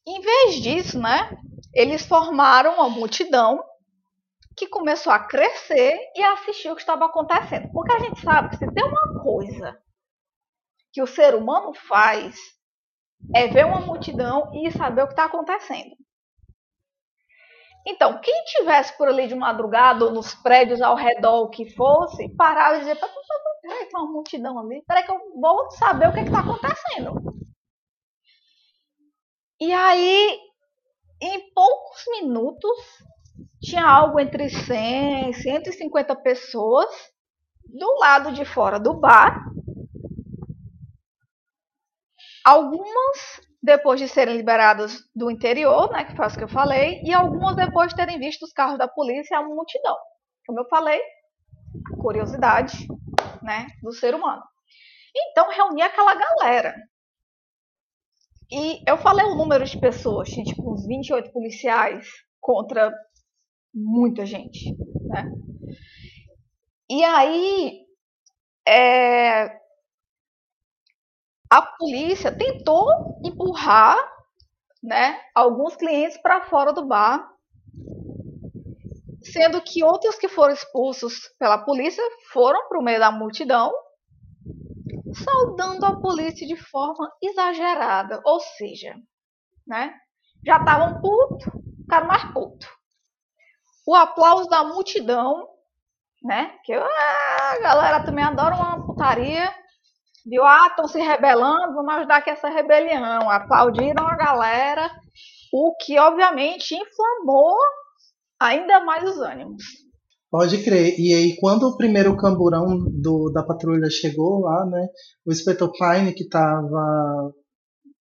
Em 0.08 0.22
vez 0.22 0.56
disso, 0.62 1.00
né, 1.00 1.36
eles 1.74 2.06
formaram 2.06 2.76
uma 2.76 2.90
multidão 2.90 3.64
que 4.56 4.68
começou 4.68 5.12
a 5.12 5.20
crescer 5.20 5.98
e 6.16 6.24
a 6.24 6.34
assistir 6.34 6.70
o 6.70 6.76
que 6.76 6.82
estava 6.82 7.06
acontecendo. 7.06 7.70
Porque 7.72 7.94
a 7.94 8.00
gente 8.00 8.22
sabe 8.22 8.50
que 8.50 8.58
se 8.58 8.72
tem 8.72 8.84
uma 8.84 9.22
coisa 9.22 9.78
que 10.96 11.02
o 11.02 11.08
ser 11.08 11.36
humano 11.36 11.74
faz 11.74 12.38
é 13.36 13.48
ver 13.48 13.66
uma 13.66 13.82
multidão 13.82 14.50
e 14.54 14.72
saber 14.72 15.02
o 15.02 15.08
que 15.08 15.12
está 15.12 15.26
acontecendo. 15.26 15.94
Então, 17.86 18.22
quem 18.22 18.46
tivesse 18.46 18.98
por 18.98 19.10
ali 19.10 19.28
de 19.28 19.36
madrugada 19.36 20.06
ou 20.06 20.12
nos 20.12 20.34
prédios 20.36 20.82
ao 20.82 20.96
redor, 20.96 21.42
o 21.42 21.50
que 21.50 21.70
fosse, 21.76 22.34
parava 22.38 22.78
e 22.78 22.80
dizia: 22.80 22.96
peraí, 22.96 23.86
tem 23.88 24.00
uma 24.00 24.10
multidão 24.10 24.58
ali, 24.58 24.82
peraí 24.88 25.04
que 25.04 25.12
eu 25.12 25.20
vou 25.38 25.70
saber 25.72 26.08
o 26.08 26.14
que 26.14 26.22
está 26.22 26.40
acontecendo. 26.40 27.14
E 29.60 29.74
aí, 29.74 30.40
em 31.22 31.54
poucos 31.54 32.04
minutos, 32.12 32.80
tinha 33.62 33.86
algo 33.86 34.18
entre 34.18 34.48
100 34.50 35.32
e 35.32 35.34
150 35.34 36.16
pessoas 36.16 36.90
do 37.66 38.00
lado 38.00 38.32
de 38.32 38.46
fora 38.46 38.80
do 38.80 38.94
bar. 38.94 39.55
Algumas 42.46 43.42
depois 43.66 44.00
de 44.00 44.08
serem 44.08 44.38
liberadas 44.38 45.00
do 45.16 45.32
interior, 45.32 45.92
né, 45.92 46.06
que 46.06 46.16
foi 46.16 46.28
o 46.28 46.30
que 46.30 46.44
eu 46.44 46.48
falei, 46.48 47.02
e 47.04 47.12
algumas 47.12 47.56
depois 47.56 47.90
de 47.90 47.96
terem 47.96 48.20
visto 48.20 48.44
os 48.44 48.54
carros 48.54 48.78
da 48.78 48.88
polícia 48.88 49.34
e 49.34 49.38
a 49.38 49.42
multidão. 49.42 49.98
Como 50.46 50.60
eu 50.60 50.68
falei, 50.68 51.02
curiosidade, 52.00 52.88
né, 53.42 53.66
do 53.82 53.92
ser 53.92 54.14
humano. 54.14 54.44
Então 55.16 55.50
reuni 55.50 55.82
aquela 55.82 56.14
galera. 56.14 56.76
E 58.52 58.84
eu 58.88 58.98
falei 58.98 59.26
o 59.26 59.36
número 59.36 59.66
de 59.66 59.80
pessoas, 59.80 60.30
tinha 60.30 60.46
tipo 60.46 60.72
uns 60.72 60.86
28 60.86 61.32
policiais 61.32 62.08
contra 62.40 62.94
muita 63.74 64.24
gente, 64.24 64.72
né? 65.08 65.28
E 66.88 67.04
aí, 67.04 67.80
é, 68.68 69.60
a 71.50 71.62
polícia 71.62 72.32
tentou 72.32 72.88
empurrar, 73.24 73.98
né, 74.82 75.20
alguns 75.34 75.76
clientes 75.76 76.18
para 76.18 76.46
fora 76.46 76.72
do 76.72 76.86
bar, 76.86 77.32
sendo 79.24 79.62
que 79.62 79.84
outros 79.84 80.16
que 80.16 80.28
foram 80.28 80.54
expulsos 80.54 81.30
pela 81.40 81.58
polícia 81.58 82.04
foram 82.32 82.68
para 82.68 82.80
o 82.80 82.84
meio 82.84 83.00
da 83.00 83.12
multidão, 83.12 83.74
saudando 85.14 85.86
a 85.86 86.00
polícia 86.00 86.46
de 86.46 86.56
forma 86.56 87.12
exagerada, 87.22 88.22
ou 88.24 88.40
seja, 88.40 88.96
né, 89.66 89.96
já 90.46 90.58
estavam 90.58 91.02
puto, 91.02 91.52
ficaram 91.84 92.08
mais 92.08 92.24
puto 92.32 92.68
o 93.86 93.94
aplauso 93.94 94.50
da 94.50 94.64
multidão, 94.64 95.48
né? 96.24 96.58
Que 96.64 96.74
ah, 96.74 97.52
a 97.52 97.60
galera 97.60 98.04
também 98.04 98.24
adora 98.24 98.56
uma 98.56 98.86
putaria. 98.86 99.54
Viu? 100.26 100.44
Ah, 100.44 100.68
estão 100.70 100.88
se 100.88 101.00
rebelando, 101.00 101.76
vamos 101.76 101.94
ajudar 101.94 102.18
aqui 102.18 102.32
essa 102.32 102.50
rebelião. 102.50 103.30
Aplaudiram 103.30 104.08
a 104.08 104.16
galera, 104.16 104.90
o 105.54 105.76
que 105.80 106.00
obviamente 106.00 106.76
inflamou 106.76 107.56
ainda 108.40 108.84
mais 108.84 109.08
os 109.08 109.20
ânimos. 109.20 109.64
Pode 110.32 110.64
crer. 110.64 111.00
E 111.00 111.14
aí, 111.14 111.38
quando 111.40 111.64
o 111.64 111.78
primeiro 111.78 112.18
camburão 112.18 112.78
do, 112.92 113.32
da 113.32 113.44
patrulha 113.44 113.90
chegou 113.90 114.42
lá, 114.42 114.66
né? 114.66 114.88
O 115.26 115.32
inspetor 115.32 115.72
Pine, 115.72 116.14
que 116.14 116.24
estava 116.24 117.32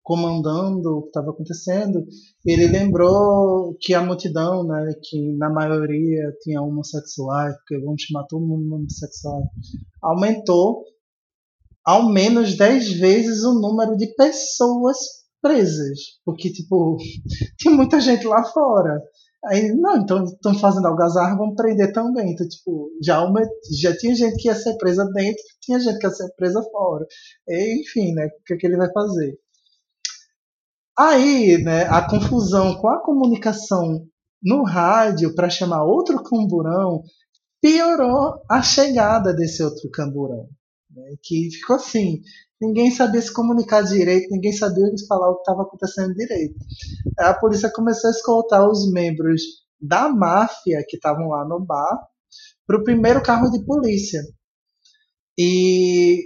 comandando 0.03 0.99
o 0.99 1.03
que 1.03 1.09
estava 1.09 1.31
acontecendo, 1.31 2.05
ele 2.45 2.67
lembrou 2.67 3.77
que 3.81 3.95
a 3.95 4.03
multidão, 4.03 4.65
né, 4.65 4.93
que 5.03 5.37
na 5.37 5.49
maioria 5.49 6.33
tinha 6.41 6.61
homossexuais, 6.61 7.55
porque 7.59 7.79
vamos 7.79 8.03
chamar 8.03 8.27
todo 8.29 8.45
mundo 8.45 8.75
homossexual, 8.75 9.43
aumentou 10.03 10.85
ao 11.85 12.11
menos 12.11 12.57
10 12.57 12.93
vezes 12.93 13.43
o 13.45 13.61
número 13.61 13.97
de 13.97 14.15
pessoas 14.15 14.97
presas, 15.43 15.99
porque 16.25 16.53
tipo 16.53 16.97
tinha 17.59 17.75
muita 17.75 18.01
gente 18.01 18.27
lá 18.27 18.45
fora. 18.45 19.01
Aí, 19.47 19.73
não, 19.73 19.97
então 19.97 20.25
estão 20.25 20.55
fazendo 20.59 20.87
algazarra, 20.87 21.37
vamos 21.37 21.57
prender 21.57 21.93
também. 21.95 22.33
Então, 22.33 22.47
tipo, 22.47 22.91
já, 23.03 23.25
uma, 23.25 23.41
já 23.81 23.97
tinha 23.97 24.15
gente 24.15 24.37
que 24.37 24.49
ia 24.49 24.55
ser 24.55 24.77
presa 24.77 25.05
dentro, 25.15 25.43
tinha 25.63 25.81
gente 25.81 25.99
que 25.99 26.07
ia 26.07 26.13
ser 26.13 26.29
presa 26.37 26.63
fora. 26.71 27.07
E, 27.49 27.81
enfim, 27.81 28.13
né? 28.13 28.27
O 28.27 28.45
que, 28.45 28.55
é 28.55 28.57
que 28.59 28.67
ele 28.67 28.77
vai 28.77 28.93
fazer? 28.93 29.39
Aí, 30.99 31.57
né, 31.65 31.85
a 31.85 32.07
confusão 32.07 32.77
com 32.77 32.89
a 32.89 33.03
comunicação 33.03 34.07
no 34.43 34.63
rádio 34.63 35.35
para 35.35 35.49
chamar 35.49 35.85
outro 35.85 36.23
camburão 36.23 37.03
piorou 37.63 38.43
a 38.51 38.61
chegada 38.63 39.33
desse 39.33 39.63
outro 39.63 39.91
camburão. 39.91 40.47
Né, 40.95 41.15
que 41.23 41.51
ficou 41.53 41.77
assim: 41.77 42.21
ninguém 42.61 42.91
sabia 42.91 43.23
se 43.23 43.33
comunicar 43.33 43.83
direito, 43.83 44.31
ninguém 44.31 44.53
sabia 44.53 44.85
falar 45.09 45.31
o 45.31 45.37
que 45.37 45.41
estava 45.41 45.63
acontecendo 45.63 46.15
direito. 46.15 46.57
A 47.19 47.35
polícia 47.35 47.71
começou 47.73 48.09
a 48.09 48.13
escoltar 48.13 48.69
os 48.69 48.91
membros 48.93 49.43
da 49.81 50.09
máfia 50.09 50.85
que 50.89 50.97
estavam 50.97 51.29
lá 51.29 51.47
no 51.47 51.61
bar 51.65 51.99
para 52.67 52.79
o 52.79 52.85
primeiro 52.85 53.23
carro 53.23 53.51
de 53.51 53.65
polícia. 53.65 54.21
E 55.39 56.19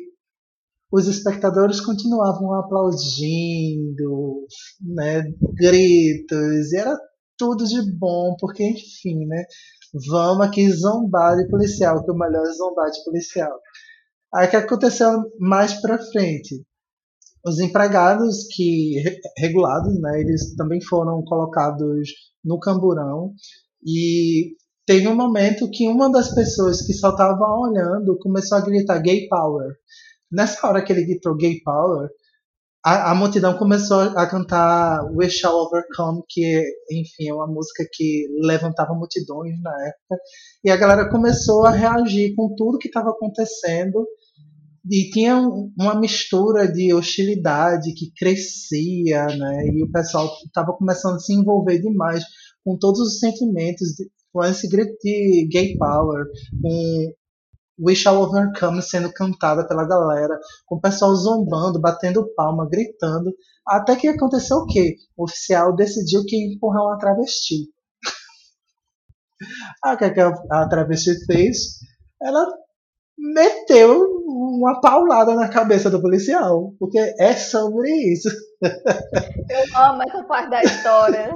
os 0.90 1.06
espectadores 1.08 1.80
continuavam 1.80 2.54
aplaudindo, 2.54 4.46
né, 4.80 5.24
gritos, 5.54 6.72
e 6.72 6.76
era 6.76 6.96
tudo 7.36 7.64
de 7.64 7.80
bom, 7.98 8.36
porque 8.38 8.62
enfim, 8.64 9.26
né, 9.26 9.44
vamos 10.08 10.46
aqui 10.46 10.70
zombar 10.70 11.36
de 11.36 11.48
policial, 11.48 12.04
que 12.04 12.10
o 12.10 12.16
melhor 12.16 12.46
é 12.46 12.52
zombar 12.52 12.90
de 12.90 13.04
policial. 13.04 13.52
Aí 14.34 14.46
o 14.46 14.50
que 14.50 14.56
aconteceu 14.56 15.10
mais 15.38 15.80
para 15.80 15.98
frente? 15.98 16.64
Os 17.44 17.60
empregados 17.60 18.46
que 18.54 18.94
regulados, 19.38 20.00
né, 20.00 20.20
eles 20.20 20.54
também 20.56 20.80
foram 20.80 21.22
colocados 21.24 22.08
no 22.44 22.58
camburão 22.58 23.32
e 23.86 24.56
teve 24.86 25.08
um 25.08 25.14
momento 25.14 25.70
que 25.70 25.88
uma 25.88 26.10
das 26.10 26.34
pessoas 26.34 26.82
que 26.82 26.94
só 26.94 27.10
estava 27.10 27.44
olhando 27.58 28.18
começou 28.18 28.58
a 28.58 28.60
gritar 28.62 28.98
gay 28.98 29.28
power 29.28 29.74
nessa 30.34 30.66
hora 30.66 30.84
que 30.84 30.92
ele 30.92 31.04
gritou 31.04 31.36
Gay 31.36 31.60
Power, 31.62 32.08
a, 32.84 33.12
a, 33.12 33.14
multidão 33.14 33.56
começou 33.56 34.00
a 34.00 34.26
cantar 34.26 35.04
We 35.14 35.30
Shall 35.30 35.56
Overcome, 35.56 36.22
que, 36.28 36.62
enfim, 36.90 37.28
é 37.28 37.34
uma 37.34 37.46
música 37.46 37.84
que 37.90 38.26
levantava 38.42 38.92
multidões 38.92 39.58
na 39.62 39.72
época. 39.86 40.22
E 40.62 40.70
a 40.70 40.76
galera 40.76 41.08
começou 41.08 41.64
a 41.64 41.70
reagir 41.70 42.34
com 42.34 42.54
tudo 42.54 42.78
que 42.78 42.88
estava 42.88 43.10
acontecendo. 43.10 44.06
E 44.90 45.10
tinha 45.10 45.38
uma 45.38 45.98
mistura 45.98 46.70
de 46.70 46.92
hostilidade 46.92 47.94
que 47.94 48.12
crescia, 48.14 49.24
né? 49.26 49.66
E 49.72 49.82
o 49.82 49.90
pessoal 49.90 50.30
estava 50.44 50.72
começando 50.74 51.16
a 51.16 51.20
se 51.20 51.32
envolver 51.32 51.80
demais 51.80 52.24
com 52.62 52.76
todos 52.76 53.00
os 53.00 53.18
sentimentos, 53.18 53.88
de, 53.94 54.10
com 54.32 54.44
esse 54.44 54.68
grito 54.68 54.94
de 55.02 55.48
gay 55.50 55.76
power, 55.78 56.26
com 56.60 57.14
We 57.80 57.94
Shall 57.94 58.22
Overcome 58.22 58.82
sendo 58.82 59.12
cantada 59.12 59.66
pela 59.66 59.86
galera, 59.86 60.38
com 60.66 60.76
o 60.76 60.80
pessoal 60.80 61.14
zombando, 61.14 61.80
batendo 61.80 62.28
palma, 62.34 62.68
gritando. 62.68 63.34
Até 63.66 63.96
que 63.96 64.06
aconteceu 64.08 64.58
o 64.58 64.66
quê? 64.66 64.96
O 65.16 65.24
oficial 65.24 65.74
decidiu 65.74 66.24
que 66.26 66.36
ia 66.36 66.54
empurrar 66.54 66.82
uma 66.82 66.98
travesti. 66.98 67.68
Ah, 69.84 69.94
o 69.94 69.98
que, 69.98 70.04
é 70.04 70.22
a 70.50 70.68
travesti 70.68 71.12
fez? 71.26 71.78
Ela 72.22 72.46
meteu 73.32 74.04
uma 74.26 74.80
paulada 74.80 75.34
na 75.34 75.48
cabeça 75.48 75.90
do 75.90 76.00
policial, 76.00 76.74
porque 76.78 76.98
é 77.18 77.34
sobre 77.34 77.90
isso. 78.12 78.28
Eu 78.60 79.80
amo 79.80 80.02
essa 80.02 80.22
parte 80.24 80.50
da 80.50 80.62
história. 80.62 81.34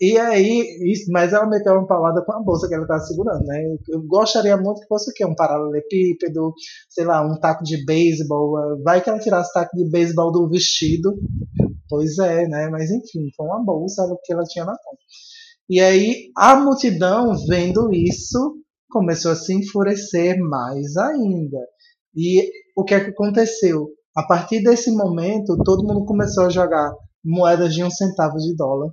E 0.00 0.16
aí, 0.18 0.64
mas 1.10 1.32
ela 1.32 1.46
meteu 1.46 1.74
uma 1.74 1.86
paulada 1.86 2.24
com 2.24 2.32
a 2.32 2.42
bolsa 2.42 2.66
que 2.66 2.74
ela 2.74 2.84
estava 2.84 3.00
segurando, 3.00 3.44
né? 3.44 3.62
Eu 3.88 4.02
gostaria 4.06 4.56
muito 4.56 4.80
que 4.80 4.86
fosse 4.86 5.10
o 5.10 5.14
quê? 5.14 5.24
Um 5.26 5.34
paralelepípedo, 5.34 6.54
sei 6.88 7.04
lá, 7.04 7.22
um 7.22 7.38
taco 7.38 7.62
de 7.62 7.84
beisebol. 7.84 8.82
Vai 8.82 9.02
que 9.02 9.10
ela 9.10 9.18
tirasse 9.18 9.52
taco 9.52 9.76
de 9.76 9.88
beisebol 9.90 10.32
do 10.32 10.48
vestido. 10.48 11.14
Pois 11.90 12.18
é, 12.18 12.46
né? 12.48 12.68
Mas 12.70 12.90
enfim, 12.90 13.28
foi 13.36 13.46
uma 13.46 13.62
bolsa 13.62 14.02
que 14.24 14.32
ela 14.32 14.44
tinha 14.44 14.64
na 14.64 14.72
mão. 14.72 14.96
E 15.68 15.80
aí 15.80 16.30
a 16.34 16.56
multidão, 16.56 17.34
vendo 17.46 17.92
isso, 17.92 18.56
começou 18.88 19.32
a 19.32 19.36
se 19.36 19.54
enfurecer 19.54 20.38
mais 20.38 20.96
ainda. 20.96 21.58
E 22.14 22.50
o 22.76 22.84
que 22.84 22.94
é 22.94 23.04
que 23.04 23.10
aconteceu? 23.10 23.88
A 24.16 24.26
partir 24.26 24.62
desse 24.62 24.90
momento, 24.90 25.56
todo 25.64 25.86
mundo 25.86 26.04
começou 26.04 26.46
a 26.46 26.50
jogar 26.50 26.92
moedas 27.24 27.74
de 27.74 27.84
um 27.84 27.90
centavo 27.90 28.36
de 28.38 28.56
dólar, 28.56 28.90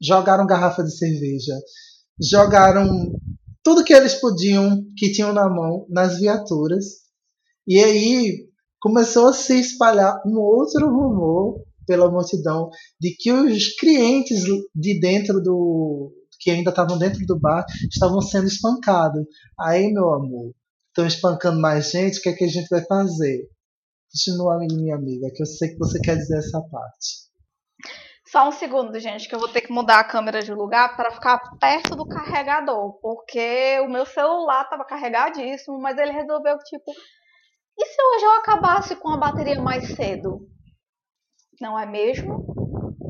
jogaram 0.00 0.46
garrafa 0.46 0.82
de 0.82 0.96
cerveja, 0.96 1.54
jogaram 2.20 3.12
tudo 3.62 3.84
que 3.84 3.92
eles 3.92 4.14
podiam, 4.14 4.82
que 4.96 5.10
tinham 5.10 5.32
na 5.32 5.48
mão, 5.48 5.86
nas 5.88 6.18
viaturas. 6.18 6.84
E 7.66 7.78
aí 7.82 8.48
começou 8.80 9.28
a 9.28 9.32
se 9.32 9.58
espalhar 9.58 10.22
um 10.26 10.38
outro 10.38 10.86
rumor 10.86 11.62
pela 11.86 12.10
multidão 12.10 12.70
de 13.00 13.14
que 13.16 13.32
os 13.32 13.74
clientes 13.76 14.44
de 14.74 15.00
dentro 15.00 15.40
do 15.42 16.12
que 16.44 16.50
ainda 16.50 16.68
estavam 16.68 16.98
dentro 16.98 17.24
do 17.24 17.40
bar 17.40 17.64
estavam 17.90 18.20
sendo 18.20 18.46
espancados. 18.46 19.24
Aí, 19.58 19.90
meu 19.90 20.12
amor, 20.12 20.52
estão 20.88 21.06
espancando 21.06 21.58
mais 21.58 21.90
gente, 21.90 22.18
o 22.18 22.22
que 22.22 22.28
é 22.28 22.32
que 22.34 22.44
a 22.44 22.48
gente 22.48 22.68
vai 22.68 22.84
fazer? 22.84 23.48
Continua, 24.12 24.58
minha 24.58 24.94
amiga, 24.94 25.30
que 25.34 25.42
eu 25.42 25.46
sei 25.46 25.70
que 25.70 25.78
você 25.78 25.98
quer 26.00 26.16
dizer 26.16 26.38
essa 26.38 26.60
parte. 26.70 27.24
Só 28.26 28.48
um 28.48 28.52
segundo, 28.52 28.98
gente, 29.00 29.26
que 29.26 29.34
eu 29.34 29.38
vou 29.38 29.48
ter 29.48 29.62
que 29.62 29.72
mudar 29.72 30.00
a 30.00 30.04
câmera 30.04 30.42
de 30.42 30.52
lugar 30.52 30.96
para 30.96 31.12
ficar 31.12 31.38
perto 31.58 31.96
do 31.96 32.06
carregador, 32.06 32.92
porque 33.00 33.80
o 33.80 33.88
meu 33.88 34.04
celular 34.04 34.64
estava 34.64 34.84
carregadíssimo, 34.84 35.80
mas 35.80 35.96
ele 35.96 36.12
resolveu 36.12 36.58
tipo, 36.58 36.92
e 37.78 37.86
se 37.86 38.02
hoje 38.02 38.24
eu 38.24 38.32
acabasse 38.32 38.96
com 38.96 39.08
a 39.08 39.16
bateria 39.16 39.60
mais 39.62 39.94
cedo? 39.94 40.46
Não 41.60 41.78
é 41.78 41.86
mesmo? 41.86 42.44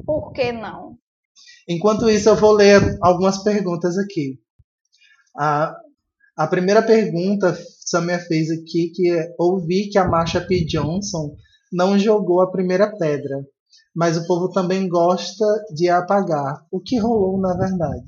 Por 0.07 0.33
que 0.33 0.53
não? 0.53 0.99
Enquanto 1.69 2.09
isso, 2.09 2.29
eu 2.29 2.37
vou 2.37 2.53
ler 2.53 2.81
algumas 3.03 3.43
perguntas 3.43 3.97
aqui. 3.99 4.39
A, 5.37 5.75
a 6.37 6.47
primeira 6.47 6.83
pergunta 6.83 7.57
Samia 7.85 8.19
fez 8.19 8.51
aqui 8.51 8.91
que 8.95 9.11
é 9.11 9.35
ouvi 9.39 9.89
que 9.89 9.99
a 9.99 10.09
Marsha 10.09 10.41
P. 10.41 10.65
Johnson 10.65 11.37
não 11.73 11.99
jogou 11.99 12.41
a 12.41 12.51
primeira 12.51 12.97
pedra, 12.97 13.45
mas 13.95 14.17
o 14.17 14.27
povo 14.27 14.51
também 14.51 14.89
gosta 14.89 15.45
de 15.75 15.89
apagar. 15.89 16.65
O 16.71 16.81
que 16.81 16.99
rolou 16.99 17.41
na 17.41 17.57
verdade? 17.57 18.07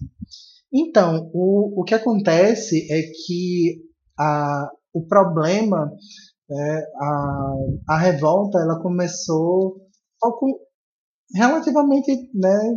Então, 0.72 1.30
o, 1.32 1.80
o 1.80 1.84
que 1.84 1.94
acontece 1.94 2.86
é 2.90 3.02
que 3.26 3.82
a, 4.18 4.68
o 4.92 5.06
problema, 5.06 5.90
é, 6.50 6.78
a, 7.00 7.54
a 7.90 7.98
revolta, 7.98 8.58
ela 8.58 8.80
começou 8.80 9.76
relativamente 11.34 12.30
né, 12.34 12.74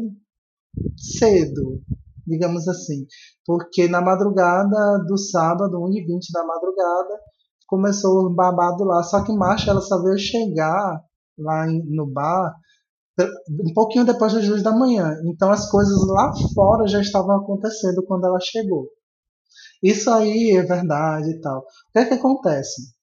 cedo, 0.98 1.82
digamos 2.26 2.68
assim, 2.68 3.06
porque 3.46 3.88
na 3.88 4.02
madrugada 4.02 5.00
do 5.08 5.18
sábado, 5.18 5.80
1h20 5.80 6.32
da 6.34 6.46
madrugada, 6.46 7.20
começou 7.68 8.26
o 8.26 8.34
babado 8.34 8.84
lá, 8.84 9.04
só 9.04 9.24
que 9.24 9.32
Marcha 9.32 9.72
ela 9.72 9.82
só 9.82 10.02
veio 10.02 10.18
chegar 10.18 11.02
lá 11.38 11.66
no 11.68 12.06
bar 12.06 12.56
um 13.50 13.74
pouquinho 13.74 14.06
depois 14.06 14.34
das 14.34 14.48
duas 14.48 14.64
da 14.64 14.72
manhã, 14.72 15.20
então 15.26 15.52
as 15.52 15.70
coisas 15.70 16.08
lá 16.08 16.32
fora 16.54 16.88
já 16.88 17.02
estavam 17.02 17.36
acontecendo 17.36 18.06
quando 18.06 18.26
ela 18.26 18.40
chegou. 18.40 18.88
Isso 19.84 20.10
aí 20.10 20.56
é 20.56 20.64
verdade 20.64 21.32
e 21.32 21.42
tal. 21.42 21.60
O 21.60 21.92
que 21.94 22.00
é 22.00 22.06
que 22.06 22.14
acontece? 22.14 22.94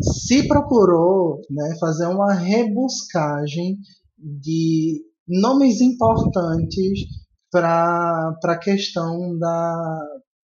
Se 0.00 0.46
procurou 0.48 1.40
né, 1.50 1.76
fazer 1.78 2.06
uma 2.06 2.32
rebuscagem 2.32 3.78
de 4.18 5.02
nomes 5.26 5.80
importantes 5.80 7.00
para 7.50 8.36
a 8.42 8.58
questão 8.58 9.38
da, 9.38 10.00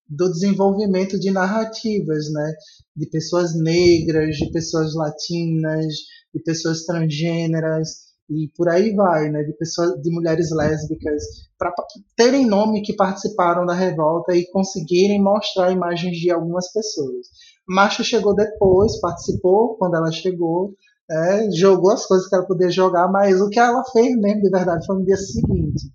do 0.07 0.31
desenvolvimento 0.31 1.19
de 1.19 1.31
narrativas, 1.31 2.31
né? 2.31 2.53
de 2.95 3.09
pessoas 3.09 3.55
negras, 3.55 4.35
de 4.35 4.51
pessoas 4.51 4.93
latinas, 4.93 5.85
de 6.33 6.41
pessoas 6.43 6.85
transgêneras 6.85 8.09
e 8.29 8.47
por 8.55 8.69
aí 8.69 8.93
vai, 8.93 9.29
né? 9.29 9.43
de 9.43 9.53
pessoas, 9.53 9.99
de 10.01 10.11
mulheres 10.11 10.51
lésbicas, 10.51 11.23
para 11.57 11.73
terem 12.15 12.45
nome 12.45 12.81
que 12.83 12.95
participaram 12.95 13.65
da 13.65 13.73
revolta 13.73 14.35
e 14.35 14.49
conseguirem 14.51 15.21
mostrar 15.21 15.71
imagens 15.71 16.15
de 16.17 16.31
algumas 16.31 16.71
pessoas. 16.71 17.27
Macha 17.67 18.03
chegou 18.03 18.35
depois, 18.35 18.99
participou 18.99 19.77
quando 19.77 19.95
ela 19.95 20.11
chegou, 20.11 20.75
é, 21.09 21.51
jogou 21.51 21.91
as 21.91 22.05
coisas 22.05 22.27
que 22.27 22.35
ela 22.35 22.45
podia 22.45 22.69
jogar, 22.69 23.07
mas 23.11 23.41
o 23.41 23.49
que 23.49 23.59
ela 23.59 23.83
fez 23.91 24.15
mesmo 24.17 24.41
de 24.41 24.49
verdade 24.49 24.85
foi 24.85 24.97
no 24.97 25.05
dia 25.05 25.17
seguinte. 25.17 25.91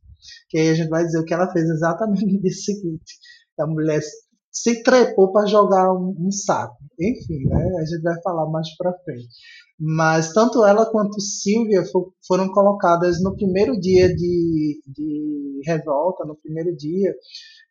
Que 0.49 0.59
aí 0.59 0.71
a 0.71 0.75
gente 0.75 0.89
vai 0.89 1.05
dizer 1.05 1.19
o 1.19 1.25
que 1.25 1.35
ela 1.35 1.51
fez 1.53 1.69
exatamente 1.69 2.25
no 2.27 2.41
dia 2.41 2.53
seguinte. 2.53 3.15
A 3.59 3.67
mulher 3.67 4.03
se 4.55 4.83
trepou 4.85 5.33
para 5.33 5.47
jogar 5.47 5.93
um, 5.93 6.15
um, 6.17 6.31
saco. 6.31 6.77
Enfim, 6.99 7.45
né? 7.49 7.73
A 7.81 7.85
gente 7.85 8.03
vai 8.03 8.23
falar 8.23 8.49
mais 8.49 8.69
para 8.77 8.97
frente. 9.05 9.29
Mas 9.79 10.33
tanto 10.33 10.65
ela 10.65 10.87
quanto 10.87 11.21
Silvia 11.21 11.85
for, 11.91 12.13
foram 12.25 12.49
colocadas 12.53 13.21
no 13.21 13.35
primeiro 13.35 13.79
dia 13.81 14.09
de, 14.15 14.81
de 14.87 15.61
revolta, 15.67 16.25
no 16.25 16.37
primeiro 16.37 16.75
dia, 16.77 17.13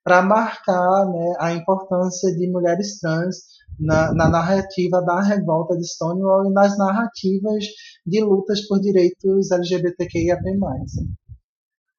para 0.03 0.21
marcar 0.21 1.05
né, 1.09 1.35
a 1.39 1.53
importância 1.53 2.35
de 2.35 2.51
mulheres 2.51 2.99
trans 2.99 3.37
na, 3.79 4.13
na, 4.13 4.29
narrativa 4.29 5.01
da 5.01 5.21
revolta 5.21 5.77
de 5.77 5.87
Stonewall 5.87 6.45
e 6.45 6.53
nas 6.53 6.77
narrativas 6.77 7.63
de 8.05 8.21
lutas 8.21 8.67
por 8.67 8.81
direitos 8.81 9.49
LGBTQIA+. 9.49 10.37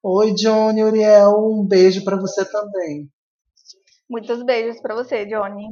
Oi, 0.03 0.33
Johnny 0.35 0.83
Uriel, 0.83 1.31
um 1.39 1.65
beijo 1.65 2.03
para 2.03 2.15
você 2.15 2.45
também. 2.45 3.09
Muitos 4.09 4.43
beijos 4.43 4.79
para 4.81 4.95
você, 4.95 5.25
Johnny. 5.25 5.67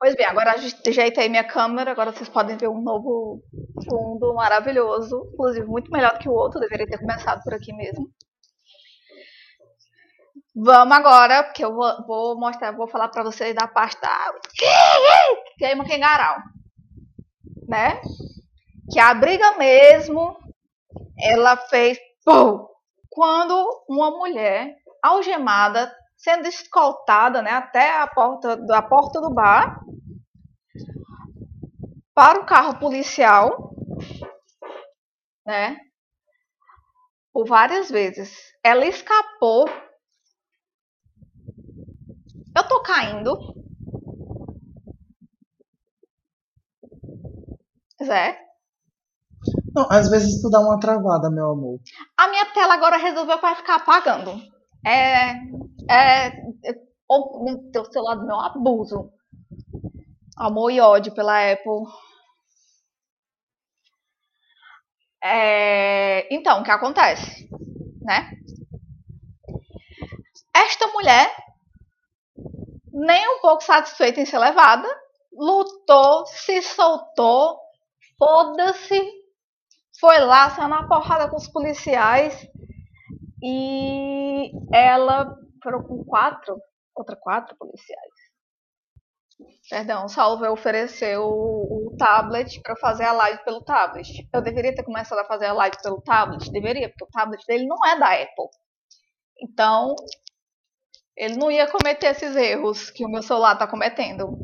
Pois 0.00 0.14
bem, 0.14 0.26
agora 0.26 0.54
ajeitei 0.86 1.28
minha 1.28 1.42
câmera, 1.42 1.90
agora 1.90 2.12
vocês 2.12 2.28
podem 2.28 2.56
ver 2.56 2.68
um 2.68 2.80
novo 2.80 3.42
fundo 3.88 4.32
maravilhoso, 4.34 5.28
inclusive 5.32 5.66
muito 5.66 5.90
melhor 5.90 6.18
que 6.18 6.28
o 6.28 6.32
outro, 6.32 6.60
deveria 6.60 6.86
ter 6.86 6.98
começado 6.98 7.42
por 7.42 7.52
aqui 7.52 7.72
mesmo. 7.72 8.08
Vamos 10.54 10.96
agora, 10.96 11.44
porque 11.44 11.64
eu 11.64 11.74
vou, 11.74 12.38
mostrar, 12.38 12.72
vou 12.72 12.88
falar 12.88 13.08
para 13.08 13.24
vocês 13.24 13.54
da 13.54 13.66
parte 13.66 14.00
da 14.00 14.34
queima 15.56 15.84
Kengarau, 15.84 16.38
né? 17.68 18.00
Que 18.92 18.98
a 18.98 19.14
briga 19.14 19.56
mesmo, 19.56 20.36
ela 21.18 21.56
fez 21.56 21.98
pum, 22.24 22.66
quando 23.08 23.84
uma 23.88 24.10
mulher 24.10 24.76
algemada, 25.02 25.92
sendo 26.18 26.46
escoltada, 26.46 27.40
né, 27.40 27.52
até 27.52 27.98
a 28.00 28.06
porta, 28.06 28.58
a 28.70 28.82
porta 28.82 29.20
do 29.20 29.32
bar, 29.32 29.80
para 32.14 32.40
o 32.40 32.46
carro 32.46 32.78
policial, 32.78 33.72
né? 35.46 35.78
Por 37.32 37.46
várias 37.46 37.88
vezes. 37.90 38.36
Ela 38.62 38.84
escapou 38.84 39.66
eu 42.58 42.66
tô 42.66 42.82
caindo. 42.82 43.38
Zé? 48.04 48.36
Não, 49.72 49.86
às 49.88 50.10
vezes 50.10 50.42
tu 50.42 50.50
dá 50.50 50.58
uma 50.58 50.80
travada, 50.80 51.30
meu 51.30 51.50
amor. 51.50 51.78
A 52.16 52.28
minha 52.28 52.46
tela 52.52 52.74
agora 52.74 52.96
resolveu 52.96 53.40
vai 53.40 53.54
ficar 53.54 53.76
apagando. 53.76 54.32
É. 54.84 55.34
É. 55.88 56.30
Oh, 57.08 57.42
meu 57.42 57.56
Deus, 57.70 57.88
seu 57.90 58.02
lado 58.02 58.26
meu 58.26 58.38
abuso. 58.38 59.10
Amor 60.36 60.70
e 60.70 60.80
ódio 60.80 61.14
pela 61.14 61.52
Apple. 61.52 61.84
É, 65.22 66.32
então, 66.32 66.60
o 66.60 66.64
que 66.64 66.70
acontece? 66.70 67.48
Né? 68.02 68.30
Esta 70.54 70.86
mulher 70.88 71.34
nem 72.92 73.28
um 73.36 73.40
pouco 73.40 73.62
satisfeita 73.62 74.20
em 74.20 74.26
ser 74.26 74.38
levada, 74.38 74.88
lutou, 75.32 76.26
se 76.26 76.60
soltou, 76.62 77.58
foda-se, 78.18 79.00
foi 80.00 80.18
lá, 80.20 80.50
saiu 80.50 80.68
na 80.68 80.86
porrada 80.86 81.28
com 81.28 81.36
os 81.36 81.48
policiais 81.48 82.46
e 83.42 84.50
ela 84.72 85.36
foram 85.62 85.82
com 85.82 86.04
quatro, 86.04 86.60
outra 86.94 87.16
quatro 87.16 87.56
policiais. 87.56 88.12
Perdão, 89.70 90.06
o 90.06 90.08
Salve 90.08 90.46
ofereceu 90.48 91.22
o, 91.22 91.88
o 91.88 91.96
tablet 91.96 92.60
para 92.60 92.74
fazer 92.76 93.04
a 93.04 93.12
live 93.12 93.44
pelo 93.44 93.62
tablet. 93.62 94.28
Eu 94.32 94.42
deveria 94.42 94.74
ter 94.74 94.82
começado 94.82 95.18
a 95.18 95.26
fazer 95.26 95.46
a 95.46 95.52
live 95.52 95.76
pelo 95.82 96.00
tablet? 96.00 96.50
Deveria, 96.50 96.88
porque 96.88 97.04
o 97.04 97.08
tablet 97.08 97.44
dele 97.46 97.66
não 97.66 97.76
é 97.86 97.98
da 97.98 98.12
Apple. 98.14 98.48
Então, 99.40 99.94
ele 101.16 101.36
não 101.36 101.50
ia 101.50 101.70
cometer 101.70 102.08
esses 102.08 102.34
erros 102.34 102.90
que 102.90 103.04
o 103.04 103.08
meu 103.08 103.22
celular 103.22 103.52
está 103.52 103.66
cometendo. 103.66 104.38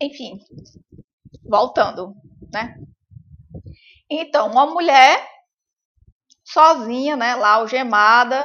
Enfim, 0.00 0.38
voltando, 1.42 2.14
né? 2.52 2.76
Então, 4.08 4.50
uma 4.50 4.66
mulher 4.66 5.26
sozinha, 6.44 7.16
né, 7.16 7.34
lá 7.34 7.54
algemada, 7.54 8.44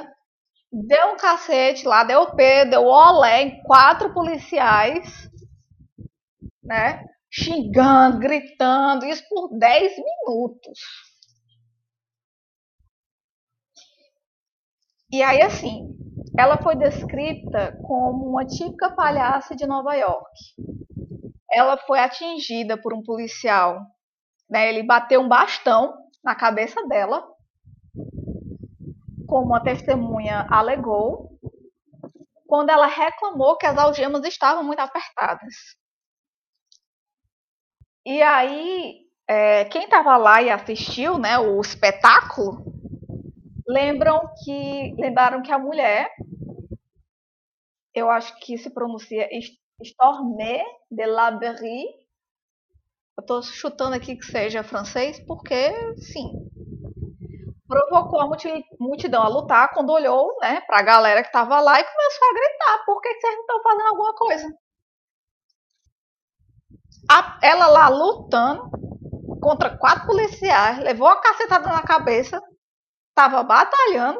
deu 0.71 1.13
um 1.13 1.17
cacete 1.17 1.87
lá, 1.87 2.03
deu 2.03 2.21
o 2.21 2.35
P, 2.35 2.65
deu 2.65 2.83
olé 2.85 3.41
em 3.43 3.63
quatro 3.63 4.13
policiais, 4.13 5.29
né, 6.63 7.05
xingando, 7.31 8.19
gritando, 8.19 9.05
isso 9.05 9.23
por 9.29 9.57
10 9.57 9.93
minutos. 9.97 10.79
E 15.11 15.23
aí, 15.23 15.41
assim, 15.41 15.95
ela 16.37 16.57
foi 16.61 16.75
descrita 16.75 17.75
como 17.83 18.29
uma 18.29 18.45
típica 18.45 18.91
palhaça 18.91 19.55
de 19.55 19.65
Nova 19.65 19.95
York. 19.95 20.29
Ela 21.51 21.77
foi 21.77 21.99
atingida 21.99 22.77
por 22.77 22.93
um 22.93 23.03
policial, 23.03 23.81
né? 24.49 24.69
Ele 24.69 24.83
bateu 24.83 25.21
um 25.21 25.27
bastão 25.27 25.93
na 26.23 26.35
cabeça 26.35 26.85
dela, 26.87 27.27
como 29.29 29.53
a 29.53 29.59
testemunha 29.59 30.47
alegou, 30.49 31.39
quando 32.47 32.71
ela 32.71 32.87
reclamou 32.87 33.55
que 33.57 33.67
as 33.67 33.77
algemas 33.77 34.25
estavam 34.25 34.63
muito 34.63 34.79
apertadas. 34.79 35.53
E 38.03 38.23
aí, 38.23 39.05
é, 39.27 39.65
quem 39.65 39.83
estava 39.83 40.17
lá 40.17 40.41
e 40.41 40.49
assistiu, 40.49 41.19
né, 41.19 41.37
o 41.37 41.61
espetáculo, 41.61 42.65
lembram 43.67 44.19
que 44.43 44.95
lembraram 44.97 45.43
que 45.43 45.51
a 45.51 45.59
mulher, 45.59 46.11
eu 47.93 48.09
acho 48.09 48.35
que 48.39 48.57
se 48.57 48.71
pronuncia 48.71 49.29
Stormé 49.83 50.63
de 50.89 51.05
la 51.05 51.29
Berry. 51.29 51.85
Eu 53.15 53.21
estou 53.21 53.43
chutando 53.43 53.95
aqui 53.95 54.15
que 54.15 54.25
seja 54.25 54.63
francês, 54.63 55.19
porque 55.19 55.71
sim. 55.97 56.48
Provocou 57.69 58.19
a 58.19 58.27
multidão 58.79 59.21
a 59.21 59.27
lutar 59.27 59.71
quando 59.71 59.91
olhou 59.91 60.35
né, 60.41 60.59
para 60.61 60.79
a 60.79 60.81
galera 60.81 61.21
que 61.21 61.27
estava 61.27 61.61
lá 61.61 61.79
e 61.79 61.83
começou 61.83 62.27
a 62.27 62.33
gritar: 62.33 62.83
por 62.83 62.99
que 62.99 63.13
vocês 63.13 63.35
não 63.35 63.41
estão 63.41 63.61
fazendo 63.61 63.87
alguma 63.87 64.15
coisa? 64.15 64.47
A, 67.07 67.39
ela 67.43 67.67
lá 67.67 67.87
lutando 67.89 68.71
contra 69.39 69.77
quatro 69.77 70.07
policiais, 70.07 70.79
levou 70.79 71.07
a 71.07 71.21
cacetada 71.21 71.69
na 71.69 71.83
cabeça, 71.83 72.41
estava 73.09 73.43
batalhando 73.43 74.19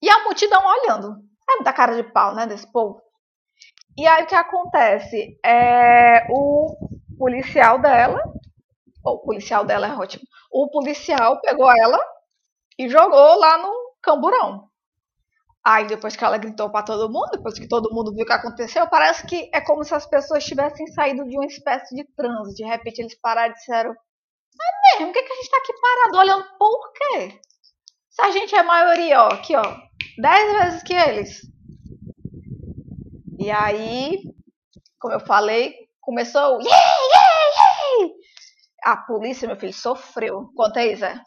e 0.00 0.08
a 0.08 0.24
multidão 0.24 0.62
olhando. 0.64 1.22
É 1.50 1.56
muita 1.56 1.74
cara 1.74 1.94
de 1.94 2.10
pau, 2.10 2.34
né, 2.34 2.46
desse 2.46 2.70
povo. 2.72 3.02
E 3.98 4.06
aí 4.06 4.24
o 4.24 4.26
que 4.26 4.34
acontece? 4.34 5.38
É, 5.44 6.26
o 6.30 6.74
policial 7.18 7.78
dela, 7.78 8.18
o 9.04 9.18
policial 9.18 9.62
dela 9.66 9.88
é 9.88 9.94
ótimo, 9.94 10.24
o 10.50 10.70
policial 10.70 11.38
pegou 11.42 11.70
ela 11.70 12.13
e 12.78 12.88
jogou 12.88 13.38
lá 13.38 13.58
no 13.58 13.72
camburão. 14.02 14.68
Aí 15.64 15.86
depois 15.86 16.14
que 16.14 16.22
ela 16.22 16.36
gritou 16.36 16.70
para 16.70 16.84
todo 16.84 17.10
mundo, 17.10 17.30
depois 17.30 17.58
que 17.58 17.66
todo 17.66 17.92
mundo 17.92 18.12
viu 18.12 18.24
o 18.24 18.26
que 18.26 18.32
aconteceu, 18.32 18.86
parece 18.86 19.26
que 19.26 19.50
é 19.52 19.62
como 19.62 19.82
se 19.82 19.94
as 19.94 20.04
pessoas 20.06 20.44
tivessem 20.44 20.86
saído 20.88 21.24
de 21.24 21.36
uma 21.36 21.46
espécie 21.46 21.94
de 21.94 22.04
transe. 22.14 22.54
De 22.54 22.64
repente 22.64 23.00
eles 23.00 23.18
pararam 23.18 23.52
e 23.52 23.54
disseram: 23.54 23.90
É 23.90 24.98
mesmo? 24.98 25.06
Por 25.06 25.14
que, 25.14 25.22
que 25.22 25.32
a 25.32 25.36
gente 25.36 25.50
tá 25.50 25.56
aqui 25.56 25.72
parado 25.80 26.18
olhando 26.18 26.44
por 26.58 26.92
quê? 26.92 27.40
Se 28.10 28.22
a 28.22 28.30
gente 28.30 28.54
é 28.54 28.62
maioria, 28.62 29.22
ó, 29.22 29.28
aqui, 29.28 29.56
ó, 29.56 29.62
dez 30.18 30.52
vezes 30.52 30.82
que 30.82 30.92
eles. 30.92 31.40
E 33.38 33.50
aí, 33.50 34.22
como 35.00 35.14
eu 35.14 35.20
falei, 35.20 35.74
começou. 36.00 36.60
Yeah, 36.60 36.96
yeah, 37.14 38.02
yeah! 38.02 38.14
A 38.84 38.96
polícia, 38.98 39.48
meu 39.48 39.56
filho, 39.56 39.72
sofreu. 39.72 40.50
Conta 40.54 40.80
aí, 40.80 40.94
Zé. 40.94 41.18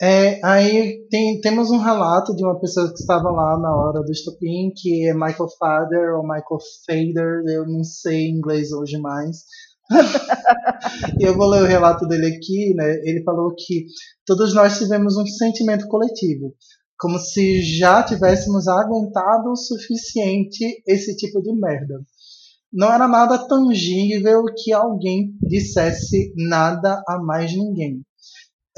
É, 0.00 0.38
aí 0.46 1.08
tem, 1.10 1.40
temos 1.40 1.70
um 1.70 1.78
relato 1.78 2.34
de 2.36 2.44
uma 2.44 2.58
pessoa 2.60 2.88
que 2.88 3.00
estava 3.00 3.30
lá 3.30 3.58
na 3.58 3.74
hora 3.74 4.00
do 4.00 4.12
estopim, 4.12 4.70
que 4.76 5.08
é 5.08 5.12
Michael 5.12 5.48
Fader 5.58 6.14
ou 6.16 6.22
Michael 6.22 6.60
Fader, 6.86 7.42
eu 7.48 7.66
não 7.66 7.82
sei 7.82 8.28
inglês 8.28 8.70
hoje 8.70 8.96
mais. 8.98 9.38
eu 11.20 11.36
vou 11.36 11.48
ler 11.48 11.62
o 11.62 11.66
relato 11.66 12.06
dele 12.06 12.26
aqui, 12.26 12.74
né? 12.74 13.00
Ele 13.02 13.24
falou 13.24 13.52
que 13.56 13.86
todos 14.24 14.54
nós 14.54 14.78
tivemos 14.78 15.16
um 15.16 15.26
sentimento 15.26 15.88
coletivo, 15.88 16.54
como 16.96 17.18
se 17.18 17.62
já 17.62 18.00
tivéssemos 18.02 18.68
aguentado 18.68 19.50
o 19.50 19.56
suficiente 19.56 20.80
esse 20.86 21.16
tipo 21.16 21.42
de 21.42 21.52
merda. 21.58 22.00
Não 22.72 22.92
era 22.92 23.08
nada 23.08 23.48
tangível 23.48 24.44
que 24.56 24.72
alguém 24.72 25.32
dissesse 25.42 26.32
nada 26.36 27.02
a 27.08 27.18
mais 27.18 27.50
ninguém. 27.52 28.04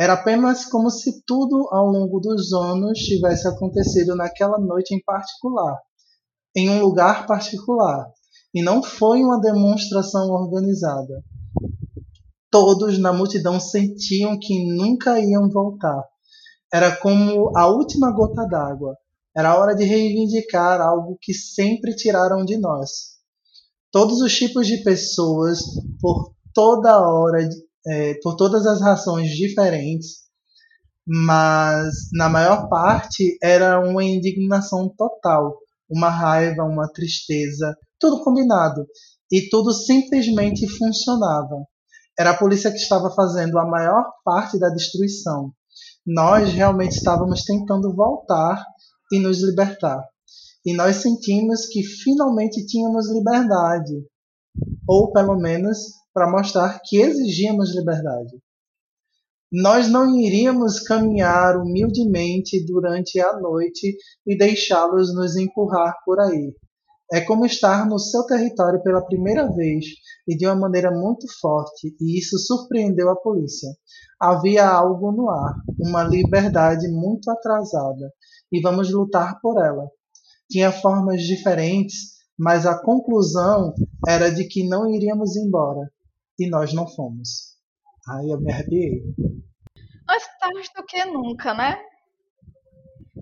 Era 0.00 0.14
apenas 0.14 0.64
como 0.64 0.88
se 0.88 1.22
tudo 1.26 1.68
ao 1.70 1.84
longo 1.84 2.20
dos 2.20 2.54
anos 2.54 3.00
tivesse 3.00 3.46
acontecido 3.46 4.16
naquela 4.16 4.58
noite 4.58 4.94
em 4.94 5.04
particular, 5.04 5.76
em 6.56 6.70
um 6.70 6.80
lugar 6.80 7.26
particular, 7.26 8.10
e 8.54 8.62
não 8.62 8.82
foi 8.82 9.22
uma 9.22 9.38
demonstração 9.38 10.30
organizada. 10.30 11.22
Todos 12.50 12.98
na 12.98 13.12
multidão 13.12 13.60
sentiam 13.60 14.38
que 14.40 14.74
nunca 14.74 15.20
iam 15.20 15.50
voltar. 15.50 16.02
Era 16.72 16.96
como 16.96 17.52
a 17.54 17.66
última 17.66 18.10
gota 18.10 18.46
d'água. 18.46 18.96
Era 19.36 19.58
hora 19.58 19.74
de 19.74 19.84
reivindicar 19.84 20.80
algo 20.80 21.18
que 21.20 21.34
sempre 21.34 21.94
tiraram 21.94 22.42
de 22.42 22.56
nós. 22.56 23.18
Todos 23.92 24.22
os 24.22 24.34
tipos 24.34 24.66
de 24.66 24.82
pessoas, 24.82 25.60
por 26.00 26.32
toda 26.54 26.98
hora, 27.06 27.46
é, 27.86 28.14
por 28.22 28.36
todas 28.36 28.66
as 28.66 28.80
razões 28.80 29.30
diferentes, 29.30 30.20
mas 31.06 31.92
na 32.12 32.28
maior 32.28 32.68
parte 32.68 33.38
era 33.42 33.80
uma 33.80 34.04
indignação 34.04 34.88
total, 34.96 35.56
uma 35.88 36.08
raiva, 36.08 36.62
uma 36.62 36.88
tristeza, 36.92 37.76
tudo 37.98 38.22
combinado. 38.22 38.86
E 39.32 39.48
tudo 39.48 39.72
simplesmente 39.72 40.68
funcionava. 40.68 41.64
Era 42.18 42.30
a 42.30 42.36
polícia 42.36 42.70
que 42.70 42.78
estava 42.78 43.10
fazendo 43.14 43.58
a 43.58 43.66
maior 43.66 44.04
parte 44.24 44.58
da 44.58 44.68
destruição. 44.68 45.52
Nós 46.04 46.52
realmente 46.52 46.96
estávamos 46.96 47.44
tentando 47.44 47.94
voltar 47.94 48.64
e 49.12 49.18
nos 49.20 49.42
libertar. 49.42 50.04
E 50.64 50.74
nós 50.74 50.96
sentimos 50.96 51.66
que 51.66 51.82
finalmente 51.82 52.66
tínhamos 52.66 53.10
liberdade. 53.10 54.04
Ou 54.86 55.12
pelo 55.12 55.38
menos 55.38 55.78
para 56.12 56.30
mostrar 56.30 56.80
que 56.84 57.00
exigíamos 57.00 57.74
liberdade. 57.74 58.40
Nós 59.52 59.88
não 59.88 60.16
iríamos 60.16 60.78
caminhar 60.78 61.56
humildemente 61.56 62.64
durante 62.64 63.18
a 63.20 63.36
noite 63.40 63.96
e 64.24 64.38
deixá-los 64.38 65.12
nos 65.12 65.36
empurrar 65.36 65.96
por 66.04 66.20
aí. 66.20 66.54
É 67.12 67.20
como 67.20 67.44
estar 67.44 67.88
no 67.88 67.98
seu 67.98 68.24
território 68.24 68.80
pela 68.84 69.04
primeira 69.04 69.50
vez 69.52 69.84
e 70.28 70.36
de 70.36 70.46
uma 70.46 70.54
maneira 70.54 70.92
muito 70.92 71.26
forte, 71.40 71.92
e 72.00 72.16
isso 72.16 72.38
surpreendeu 72.38 73.10
a 73.10 73.16
polícia. 73.16 73.68
Havia 74.20 74.68
algo 74.68 75.10
no 75.10 75.28
ar, 75.28 75.56
uma 75.80 76.04
liberdade 76.04 76.86
muito 76.86 77.28
atrasada, 77.28 78.12
e 78.52 78.60
vamos 78.60 78.92
lutar 78.92 79.40
por 79.40 79.60
ela. 79.60 79.90
Tinha 80.48 80.70
formas 80.70 81.22
diferentes, 81.22 82.12
mas 82.38 82.64
a 82.64 82.80
conclusão 82.80 83.74
era 84.06 84.30
de 84.30 84.44
que 84.44 84.68
não 84.68 84.88
iríamos 84.88 85.36
embora, 85.36 85.90
e 86.40 86.48
nós 86.48 86.72
não 86.72 86.88
fomos. 86.88 87.54
Aí 88.08 88.30
eu 88.30 88.40
me 88.40 88.50
arrepiei. 88.50 89.02
Mais 90.06 90.26
tarde 90.38 90.70
do 90.74 90.82
que 90.84 91.04
nunca, 91.04 91.52
né? 91.52 91.78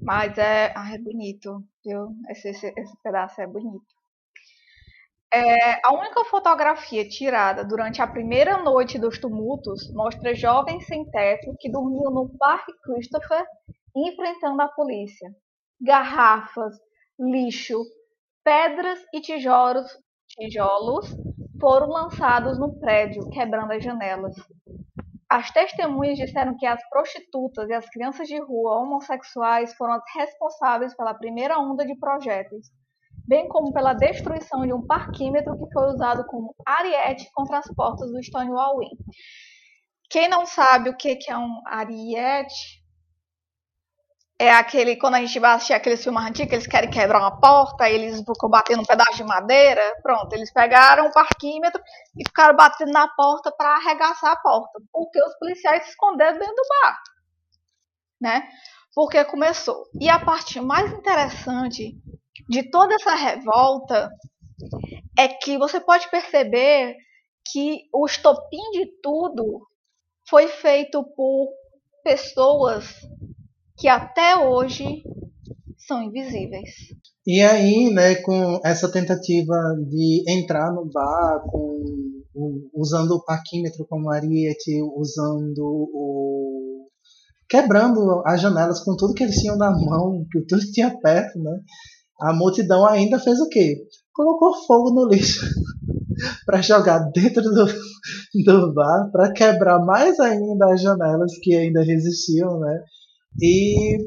Mas 0.01 0.39
é, 0.39 0.73
ah, 0.77 0.95
é 0.95 0.99
bonito, 0.99 1.63
viu? 1.85 2.15
Esse, 2.31 2.51
esse, 2.51 2.73
esse 2.77 3.03
pedaço 3.03 3.41
é 3.41 3.47
bonito. 3.47 3.85
É, 5.35 5.87
a 5.87 5.93
única 5.93 6.25
fotografia 6.25 7.07
tirada 7.07 7.65
durante 7.65 8.01
a 8.01 8.07
primeira 8.07 8.63
noite 8.63 8.99
dos 8.99 9.19
tumultos 9.19 9.93
mostra 9.93 10.35
jovens 10.35 10.87
sem 10.87 11.05
teto 11.11 11.55
que 11.59 11.71
dormiam 11.71 12.11
no 12.11 12.31
Parque 12.39 12.73
Christopher 12.83 13.45
enfrentando 13.95 14.63
a 14.63 14.69
polícia. 14.69 15.29
Garrafas, 15.81 16.75
lixo, 17.19 17.85
pedras 18.43 19.01
e 19.13 19.21
tijolos, 19.21 19.91
tijolos 20.29 21.15
foram 21.61 21.89
lançados 21.89 22.59
no 22.59 22.79
prédio, 22.79 23.29
quebrando 23.31 23.73
as 23.73 23.83
janelas. 23.83 24.35
As 25.31 25.51
testemunhas 25.51 26.17
disseram 26.17 26.57
que 26.57 26.65
as 26.65 26.81
prostitutas 26.89 27.69
e 27.69 27.75
as 27.75 27.89
crianças 27.91 28.27
de 28.27 28.41
rua 28.41 28.81
homossexuais 28.81 29.75
foram 29.75 29.95
as 29.95 30.03
responsáveis 30.15 30.97
pela 30.97 31.13
primeira 31.13 31.59
onda 31.59 31.85
de 31.85 31.95
projéteis, 31.99 32.69
bem 33.27 33.47
como 33.49 33.73
pela 33.73 33.93
destruição 33.93 34.67
de 34.67 34.73
um 34.73 34.87
parquímetro 34.87 35.53
que 35.59 35.73
foi 35.73 35.93
usado 35.93 36.25
como 36.27 36.55
ariete 36.67 37.29
contra 37.35 37.59
as 37.59 37.67
portas 37.75 38.11
do 38.11 38.23
Stonewall 38.23 38.83
Inn. 38.83 38.97
Quem 40.11 40.29
não 40.31 40.47
sabe 40.47 40.89
o 40.89 40.97
que 40.97 41.19
é 41.29 41.37
um 41.37 41.61
ariete, 41.67 42.78
é 44.39 44.53
aquele, 44.53 44.97
quando 44.97 45.17
a 45.17 45.21
gente 45.21 45.41
vai 45.41 45.55
assistir 45.55 45.73
aqueles 45.73 46.03
filmes 46.03 46.23
antigos, 46.23 46.53
eles 46.53 46.67
querem 46.67 46.89
quebrar 46.89 47.19
uma 47.19 47.41
porta, 47.41 47.91
eles 47.91 48.19
ficam 48.19 48.49
batendo 48.49 48.83
um 48.83 48.87
pedaço 48.87 49.17
de 49.17 49.25
madeira, 49.25 49.83
pronto, 50.01 50.33
eles 50.33 50.53
pegaram 50.53 51.07
o 51.07 51.13
parquímetro 51.13 51.83
e 52.17 52.23
ficaram 52.25 52.57
batendo 52.57 52.93
na 52.93 53.09
porta 53.09 53.51
para 53.51 53.75
arregaçar 53.75 54.33
a 54.33 54.37
porta, 54.37 54.81
porque 54.93 55.21
os 55.21 55.37
policiais 55.39 55.83
se 55.83 55.91
esconderam 55.91 56.39
dentro 56.39 56.55
do 56.55 56.63
bar, 56.69 56.99
né? 58.21 58.49
Porque 58.95 59.25
começou. 59.25 59.85
E 60.01 60.09
a 60.09 60.21
parte 60.21 60.61
mais 60.61 60.93
interessante 60.93 61.97
de 62.49 62.71
toda 62.71 62.95
essa 62.95 63.15
revolta 63.15 64.09
é 65.19 65.27
que 65.27 65.59
você 65.59 65.81
pode 65.81 66.09
perceber 66.11 66.97
que 67.45 67.89
o 67.93 68.07
estopim 68.07 68.71
de 68.73 68.87
tudo 69.03 69.67
foi 70.29 70.47
feito 70.47 71.03
por 71.17 71.49
pessoas 72.05 72.95
que 73.79 73.87
até 73.87 74.37
hoje 74.37 75.03
são 75.87 76.03
invisíveis. 76.03 76.69
E 77.27 77.41
aí, 77.41 77.91
né, 77.91 78.17
com 78.17 78.61
essa 78.65 78.91
tentativa 78.91 79.55
de 79.89 80.25
entrar 80.27 80.73
no 80.73 80.91
bar, 80.91 81.43
com, 81.47 81.83
usando 82.75 83.13
o 83.13 83.25
parquímetro 83.25 83.87
como 83.89 84.11
ariete, 84.11 84.83
usando 84.97 85.63
o. 85.63 86.89
quebrando 87.49 88.23
as 88.27 88.41
janelas 88.41 88.83
com 88.83 88.97
tudo 88.97 89.15
que 89.15 89.23
eles 89.23 89.37
tinham 89.37 89.57
na 89.57 89.71
mão, 89.71 90.27
que 90.33 90.41
tudo 90.47 90.63
que 90.63 90.73
tinha 90.73 90.99
perto, 90.99 91.39
né? 91.39 91.61
A 92.21 92.33
multidão 92.33 92.85
ainda 92.85 93.21
fez 93.21 93.41
o 93.41 93.49
quê? 93.49 93.77
Colocou 94.13 94.67
fogo 94.67 94.91
no 94.91 95.09
lixo 95.09 95.47
para 96.45 96.61
jogar 96.61 96.99
dentro 97.15 97.43
do, 97.43 97.67
do 98.45 98.75
bar, 98.75 99.09
para 99.13 99.33
quebrar 99.33 99.79
mais 99.85 100.19
ainda 100.19 100.73
as 100.73 100.83
janelas 100.83 101.33
que 101.41 101.55
ainda 101.55 101.83
resistiam, 101.83 102.59
né? 102.59 102.83
E 103.41 103.99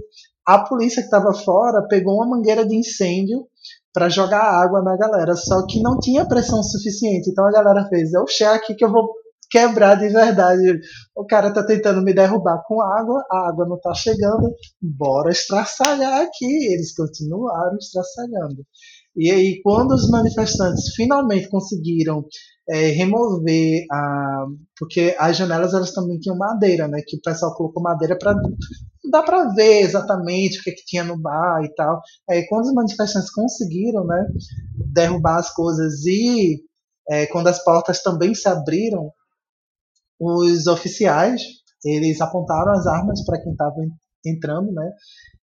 a 0.45 0.59
polícia 0.59 1.01
que 1.01 1.07
estava 1.07 1.33
fora 1.33 1.87
pegou 1.87 2.15
uma 2.15 2.27
mangueira 2.27 2.65
de 2.65 2.75
incêndio 2.75 3.45
para 3.93 4.09
jogar 4.09 4.41
água 4.41 4.81
na 4.81 4.95
galera, 4.97 5.35
só 5.35 5.65
que 5.67 5.81
não 5.81 5.99
tinha 5.99 6.27
pressão 6.27 6.63
suficiente. 6.63 7.29
Então 7.29 7.45
a 7.45 7.51
galera 7.51 7.87
fez: 7.87 8.13
é 8.13 8.19
o 8.19 8.27
chá 8.27 8.55
aqui 8.55 8.75
que 8.75 8.83
eu 8.83 8.91
vou 8.91 9.09
quebrar 9.49 9.95
de 9.95 10.07
verdade. 10.07 10.79
O 11.15 11.25
cara 11.25 11.53
tá 11.53 11.63
tentando 11.63 12.01
me 12.01 12.13
derrubar 12.13 12.63
com 12.65 12.81
água, 12.81 13.23
a 13.29 13.49
água 13.49 13.67
não 13.67 13.79
tá 13.79 13.93
chegando, 13.93 14.49
bora 14.81 15.29
estraçalhar 15.29 16.21
aqui. 16.21 16.73
Eles 16.73 16.95
continuaram 16.95 17.77
estraçalhando. 17.77 18.65
E 19.15 19.29
aí, 19.29 19.61
quando 19.61 19.91
os 19.91 20.09
manifestantes 20.09 20.93
finalmente 20.95 21.49
conseguiram 21.49 22.25
é, 22.69 22.87
remover 22.89 23.85
a. 23.91 24.45
Porque 24.77 25.15
as 25.19 25.35
janelas 25.37 25.73
elas 25.73 25.91
também 25.91 26.19
tinham 26.19 26.37
madeira, 26.37 26.87
né? 26.87 27.01
Que 27.05 27.17
o 27.17 27.21
pessoal 27.21 27.53
colocou 27.55 27.83
madeira 27.83 28.17
para 28.17 28.33
dá 29.11 29.21
para 29.23 29.49
ver 29.53 29.81
exatamente 29.81 30.59
o 30.59 30.63
que, 30.63 30.71
que 30.71 30.85
tinha 30.85 31.03
no 31.03 31.19
bar 31.19 31.63
e 31.63 31.73
tal. 31.75 32.01
Aí, 32.29 32.47
quando 32.47 32.65
os 32.65 32.73
manifestantes 32.73 33.31
conseguiram, 33.31 34.05
né, 34.05 34.25
derrubar 34.93 35.37
as 35.39 35.53
coisas 35.53 36.05
e 36.05 36.63
é, 37.09 37.25
quando 37.27 37.47
as 37.47 37.61
portas 37.63 38.01
também 38.01 38.33
se 38.33 38.47
abriram, 38.47 39.11
os 40.19 40.67
oficiais 40.67 41.41
eles 41.83 42.21
apontaram 42.21 42.71
as 42.73 42.85
armas 42.85 43.25
para 43.25 43.41
quem 43.41 43.51
estava 43.51 43.75
entrando, 44.25 44.71
né? 44.71 44.91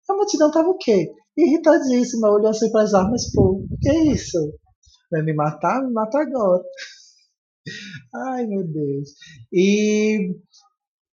A 0.08 0.14
multidão 0.14 0.50
tava 0.50 0.68
o 0.68 0.78
quê? 0.78 1.10
Irritadíssima, 1.38 2.28
olhando 2.28 2.48
assim 2.48 2.70
para 2.72 2.82
as 2.82 2.92
armas, 2.92 3.32
pô, 3.32 3.64
que 3.80 3.92
isso? 4.10 4.38
Vai 5.10 5.22
me 5.22 5.32
matar? 5.32 5.82
Me 5.84 5.92
mata 5.92 6.18
agora. 6.18 6.62
Ai, 8.12 8.44
meu 8.46 8.66
Deus. 8.66 9.10
E 9.52 10.34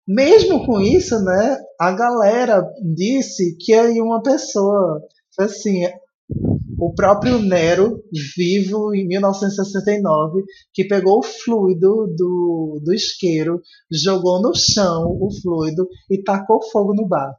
mesmo 0.07 0.65
com 0.65 0.79
isso, 0.79 1.19
né, 1.23 1.57
a 1.79 1.91
galera 1.91 2.63
disse 2.95 3.57
que 3.59 3.73
aí 3.73 3.99
uma 3.99 4.21
pessoa, 4.23 5.01
assim, 5.37 5.83
o 6.79 6.93
próprio 6.93 7.39
Nero, 7.39 8.01
vivo 8.35 8.93
em 8.95 9.07
1969, 9.07 10.43
que 10.73 10.85
pegou 10.85 11.19
o 11.19 11.23
fluido 11.23 12.07
do, 12.15 12.81
do 12.83 12.93
isqueiro, 12.93 13.61
jogou 13.91 14.41
no 14.41 14.53
chão 14.55 15.05
o 15.19 15.29
fluido 15.41 15.87
e 16.09 16.21
tacou 16.23 16.61
fogo 16.71 16.93
no 16.93 17.07
bar. 17.07 17.33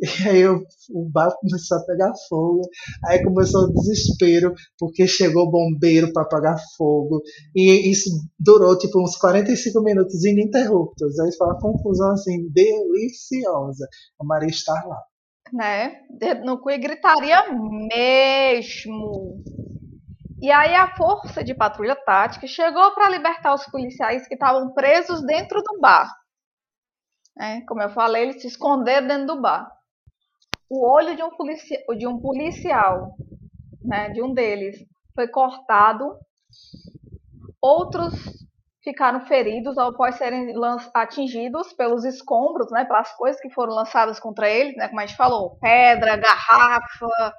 E 0.00 0.28
aí 0.28 0.48
o, 0.48 0.64
o 0.94 1.10
bar 1.10 1.30
começou 1.40 1.76
a 1.76 1.84
pegar 1.84 2.12
fogo, 2.28 2.62
aí 3.04 3.22
começou 3.22 3.64
o 3.64 3.72
desespero, 3.74 4.54
porque 4.78 5.06
chegou 5.06 5.50
bombeiro 5.50 6.10
para 6.12 6.22
apagar 6.22 6.56
fogo, 6.76 7.20
e 7.54 7.90
isso 7.90 8.08
durou 8.38 8.78
tipo 8.78 9.02
uns 9.02 9.16
45 9.16 9.82
minutos 9.82 10.24
ininterruptos. 10.24 11.18
Aí 11.20 11.30
foi 11.36 11.46
uma 11.48 11.58
confusão 11.58 12.12
assim, 12.12 12.48
deliciosa. 12.50 13.86
A 14.18 14.24
Maria 14.24 14.48
estar 14.48 14.82
lá. 14.86 15.02
Né? 15.52 16.00
No 16.44 16.58
cu 16.58 16.70
e 16.70 16.78
gritaria 16.78 17.44
mesmo. 17.52 19.42
E 20.40 20.50
aí 20.50 20.74
a 20.74 20.96
força 20.96 21.44
de 21.44 21.54
patrulha 21.54 21.94
tática 21.94 22.46
chegou 22.46 22.94
para 22.94 23.10
libertar 23.10 23.54
os 23.54 23.66
policiais 23.66 24.26
que 24.26 24.34
estavam 24.34 24.72
presos 24.72 25.22
dentro 25.26 25.62
do 25.62 25.78
bar. 25.78 26.10
É, 27.38 27.60
como 27.62 27.82
eu 27.82 27.90
falei, 27.90 28.22
eles 28.22 28.40
se 28.40 28.48
esconderam 28.48 29.06
dentro 29.06 29.26
do 29.26 29.40
bar 29.42 29.79
o 30.70 30.88
olho 30.88 31.16
de 31.16 31.22
um, 31.22 31.30
de 31.98 32.06
um 32.06 32.20
policial, 32.20 33.16
né, 33.82 34.08
de 34.10 34.22
um 34.22 34.32
deles, 34.32 34.76
foi 35.14 35.26
cortado. 35.26 36.16
Outros 37.60 38.14
ficaram 38.82 39.26
feridos 39.26 39.76
após 39.76 40.16
serem 40.16 40.54
atingidos 40.94 41.72
pelos 41.72 42.04
escombros, 42.04 42.70
né, 42.70 42.84
pelas 42.84 43.12
coisas 43.16 43.40
que 43.40 43.50
foram 43.50 43.74
lançadas 43.74 44.20
contra 44.20 44.48
eles, 44.48 44.76
né, 44.76 44.88
como 44.88 45.00
a 45.00 45.06
gente 45.06 45.16
falou, 45.16 45.58
pedra, 45.60 46.16
garrafa, 46.16 47.34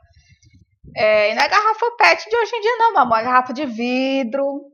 é, 0.95 1.31
e 1.31 1.35
não 1.35 1.41
é 1.41 1.47
garrafa 1.47 1.91
PET 1.97 2.29
de 2.29 2.35
hoje 2.35 2.55
em 2.55 2.61
dia 2.61 2.77
não, 2.77 3.05
mas 3.05 3.21
é 3.21 3.23
garrafa 3.23 3.53
de 3.53 3.65
vidro, 3.65 4.65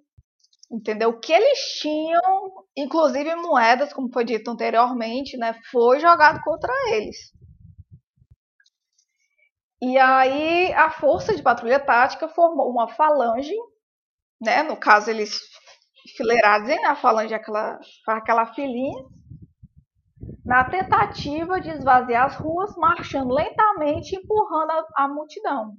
entendeu? 0.71 1.09
O 1.09 1.19
que 1.19 1.31
eles 1.31 1.59
tinham, 1.79 2.51
inclusive 2.75 3.35
moedas, 3.35 3.93
como 3.93 4.11
foi 4.11 4.25
dito 4.25 4.49
anteriormente, 4.49 5.38
né, 5.38 5.55
foi 5.71 5.99
jogado 5.99 6.41
contra 6.43 6.73
eles. 6.89 7.36
E 9.81 9.97
aí 9.97 10.73
a 10.73 10.89
força 10.89 11.35
de 11.35 11.43
patrulha 11.43 11.79
tática 11.79 12.27
formou 12.27 12.69
uma 12.69 12.87
falange, 12.87 13.53
né? 14.41 14.63
No 14.63 14.75
caso 14.75 15.09
eles 15.09 15.39
fileirados, 16.15 16.67
né? 16.67 16.77
a 16.85 16.95
falange 16.95 17.33
é 17.33 17.37
aquela, 17.37 17.79
aquela 18.07 18.45
filinha, 18.53 19.03
na 20.45 20.63
tentativa 20.63 21.59
de 21.59 21.69
esvaziar 21.69 22.25
as 22.25 22.35
ruas, 22.37 22.75
marchando 22.77 23.33
lentamente, 23.33 24.15
empurrando 24.15 24.71
a, 24.71 25.03
a 25.03 25.07
multidão. 25.07 25.73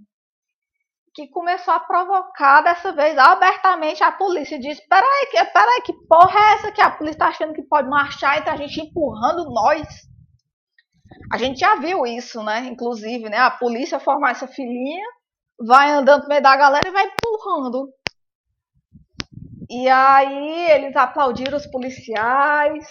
Que 1.15 1.27
começou 1.29 1.75
a 1.75 1.81
provocar 1.81 2.61
dessa 2.61 2.93
vez 2.93 3.19
abertamente 3.19 4.05
a 4.05 4.13
polícia. 4.13 4.61
Disse: 4.61 4.87
Peraí, 4.87 5.27
peraí, 5.53 5.83
que 5.83 5.93
porra 6.07 6.39
é 6.39 6.53
essa 6.53 6.71
que 6.71 6.81
a 6.81 6.91
polícia 6.91 7.17
está 7.17 7.29
achando 7.29 7.55
que 7.55 7.63
pode 7.63 7.89
marchar 7.89 8.39
e 8.39 8.45
tá 8.45 8.53
a 8.53 8.57
gente 8.57 8.81
empurrando 8.81 9.51
nós? 9.51 9.89
A 11.31 11.39
gente 11.39 11.61
já 11.61 11.77
viu 11.77 12.07
isso, 12.07 12.43
né? 12.43 12.67
Inclusive, 12.67 13.29
né? 13.29 13.39
A 13.39 13.51
polícia 13.51 14.01
formar 14.01 14.31
essa 14.33 14.49
filinha, 14.49 15.07
vai 15.59 15.91
andando 15.91 16.23
no 16.23 16.29
meio 16.29 16.43
da 16.43 16.57
galera 16.57 16.89
e 16.89 16.93
vai 16.93 17.05
empurrando. 17.07 17.93
E 19.69 19.89
aí 19.89 20.71
eles 20.71 20.97
aplaudiram 20.97 21.57
os 21.57 21.67
policiais, 21.67 22.87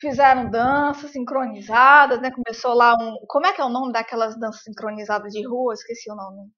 fizeram 0.00 0.50
danças 0.50 1.12
sincronizadas, 1.12 2.20
né? 2.20 2.30
Começou 2.30 2.74
lá 2.74 2.94
um. 3.00 3.16
Como 3.26 3.46
é 3.46 3.52
que 3.52 3.60
é 3.60 3.64
o 3.64 3.70
nome 3.70 3.92
daquelas 3.92 4.38
danças 4.38 4.62
sincronizadas 4.62 5.32
de 5.32 5.46
rua? 5.46 5.72
Esqueci 5.74 6.10
o 6.10 6.14
nome. 6.14 6.50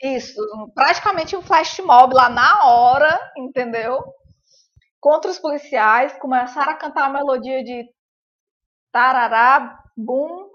Isso, 0.00 0.42
praticamente 0.74 1.36
um 1.36 1.42
flash 1.42 1.78
mob 1.78 2.14
lá 2.14 2.28
na 2.28 2.64
hora, 2.64 3.32
entendeu? 3.36 4.02
Contra 5.00 5.30
os 5.30 5.38
policiais, 5.38 6.12
começaram 6.18 6.72
a 6.72 6.76
cantar 6.76 7.04
a 7.04 7.12
melodia 7.12 7.62
de 7.62 7.88
Tararabum 8.92 10.52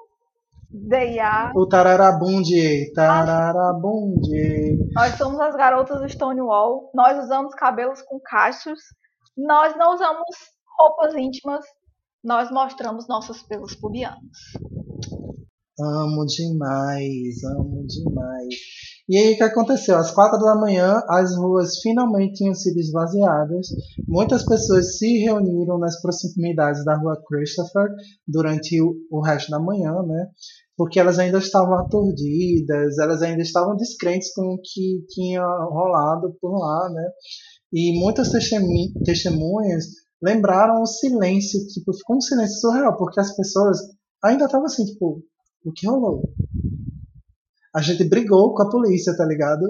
Deia. 0.70 1.52
O 1.56 1.66
Tararabunde, 1.66 2.92
Tararabunde. 2.94 4.78
Nós 4.94 5.16
somos 5.16 5.40
as 5.40 5.56
garotas 5.56 6.02
do 6.02 6.10
Stonewall. 6.10 6.92
Nós 6.94 7.18
usamos 7.24 7.56
cabelos 7.56 8.02
com 8.02 8.20
cachos. 8.20 8.80
Nós 9.36 9.76
não 9.78 9.94
usamos 9.94 10.26
roupas 10.78 11.16
íntimas. 11.16 11.66
Nós 12.24 12.52
mostramos 12.52 13.08
nossos 13.08 13.42
pelos 13.44 13.76
pubianos. 13.76 14.54
Amo 15.80 16.26
demais, 16.26 17.44
amo 17.44 17.86
demais. 17.86 18.48
E 19.08 19.16
aí 19.16 19.34
o 19.34 19.38
que 19.38 19.44
aconteceu? 19.44 19.96
Às 19.96 20.10
quatro 20.10 20.40
da 20.40 20.56
manhã, 20.56 21.04
as 21.08 21.36
ruas 21.38 21.80
finalmente 21.82 22.34
tinham 22.34 22.56
sido 22.56 22.80
esvaziadas. 22.80 23.68
Muitas 24.08 24.44
pessoas 24.44 24.98
se 24.98 25.20
reuniram 25.20 25.78
nas 25.78 26.02
proximidades 26.02 26.84
da 26.84 26.98
rua 26.98 27.22
Christopher 27.28 27.90
durante 28.28 28.82
o, 28.82 29.22
resto 29.22 29.52
da 29.52 29.60
manhã, 29.60 29.94
né? 30.02 30.28
Porque 30.76 31.00
elas 31.00 31.20
ainda 31.20 31.38
estavam 31.38 31.76
aturdidas, 31.76 32.98
elas 32.98 33.22
ainda 33.22 33.44
estavam 33.44 33.76
descrentes 33.78 34.34
com 34.34 34.56
o 34.56 34.60
que 34.62 35.06
tinha 35.10 35.44
rolado 35.44 36.36
por 36.42 36.58
lá, 36.58 36.90
né? 36.90 37.08
E 37.72 38.00
muitas 38.00 38.32
testemunhas 38.32 39.86
lembraram 40.22 40.82
o 40.82 40.88
silêncio, 40.88 41.60
tipo, 41.68 41.94
ficou 41.94 42.18
um 42.18 42.22
silêncio 42.22 42.60
surreal, 42.62 42.98
porque 42.98 43.20
as 43.20 43.36
pessoas 43.36 43.78
ainda 44.24 44.46
estavam 44.46 44.66
assim, 44.66 44.84
tipo, 44.84 45.24
o 45.68 45.74
que 45.74 45.88
rolou? 45.88 46.24
A 47.76 47.82
gente 47.82 48.04
brigou 48.06 48.56
com 48.56 48.64
a 48.64 48.70
polícia, 48.70 49.16
tá 49.16 49.26
ligado? 49.26 49.64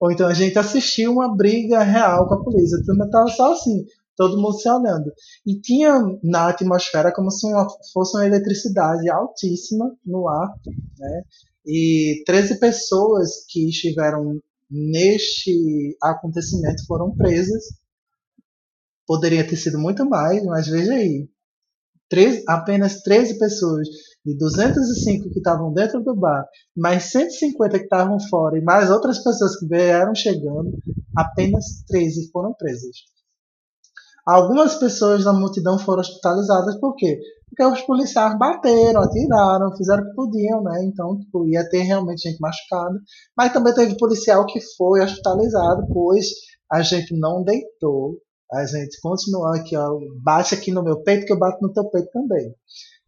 Ou 0.00 0.12
então 0.12 0.28
a 0.28 0.34
gente 0.34 0.58
assistiu 0.58 1.12
uma 1.12 1.34
briga 1.34 1.82
real 1.82 2.28
com 2.28 2.34
a 2.34 2.44
polícia. 2.44 2.76
Então 2.80 3.10
tava 3.10 3.28
só 3.28 3.52
assim, 3.52 3.84
todo 4.16 4.36
mundo 4.36 4.58
se 4.58 4.68
olhando. 4.68 5.12
E 5.46 5.58
tinha 5.60 5.94
na 6.22 6.48
atmosfera 6.48 7.12
como 7.12 7.30
se 7.30 7.46
fosse 7.92 8.16
uma 8.16 8.26
eletricidade 8.26 9.08
altíssima 9.10 9.96
no 10.04 10.28
ar, 10.28 10.54
né? 10.98 11.22
E 11.66 12.22
13 12.26 12.60
pessoas 12.60 13.44
que 13.48 13.68
estiveram 13.68 14.40
neste 14.70 15.96
acontecimento 16.02 16.86
foram 16.86 17.16
presas. 17.16 17.64
Poderia 19.06 19.46
ter 19.46 19.56
sido 19.56 19.78
muito 19.78 20.08
mais, 20.08 20.44
mas 20.44 20.68
veja 20.68 20.92
aí. 20.92 21.28
Três, 22.08 22.42
apenas 22.46 23.02
13 23.02 23.38
pessoas 23.38 23.88
de 24.28 24.36
205 24.36 25.30
que 25.30 25.38
estavam 25.38 25.72
dentro 25.72 26.02
do 26.02 26.14
bar, 26.14 26.46
mais 26.76 27.04
150 27.04 27.78
que 27.78 27.84
estavam 27.84 28.18
fora 28.28 28.58
e 28.58 28.62
mais 28.62 28.90
outras 28.90 29.18
pessoas 29.22 29.58
que 29.58 29.66
vieram 29.66 30.14
chegando, 30.14 30.70
apenas 31.16 31.82
13 31.86 32.30
foram 32.30 32.52
presas. 32.52 32.96
Algumas 34.26 34.74
pessoas 34.74 35.24
da 35.24 35.32
multidão 35.32 35.78
foram 35.78 36.00
hospitalizadas, 36.00 36.78
por 36.78 36.94
quê? 36.94 37.18
Porque 37.48 37.64
os 37.64 37.80
policiais 37.80 38.38
bateram, 38.38 39.00
atiraram, 39.00 39.74
fizeram 39.74 40.02
o 40.02 40.06
que 40.06 40.14
podiam, 40.14 40.62
né? 40.62 40.84
Então, 40.84 41.18
tipo, 41.18 41.48
ia 41.48 41.66
ter 41.70 41.80
realmente 41.80 42.28
gente 42.28 42.38
machucada. 42.38 43.00
Mas 43.34 43.54
também 43.54 43.72
teve 43.72 43.96
policial 43.96 44.44
que 44.44 44.60
foi 44.76 45.00
hospitalizado, 45.02 45.86
pois 45.90 46.26
a 46.70 46.82
gente 46.82 47.18
não 47.18 47.42
deitou. 47.42 48.18
A 48.52 48.66
gente 48.66 49.00
continuou 49.00 49.54
aqui, 49.54 49.74
ó, 49.74 49.98
bate 50.22 50.54
aqui 50.54 50.70
no 50.70 50.84
meu 50.84 51.02
peito 51.02 51.24
que 51.24 51.32
eu 51.32 51.38
bato 51.38 51.58
no 51.62 51.72
teu 51.72 51.88
peito 51.88 52.10
também. 52.12 52.54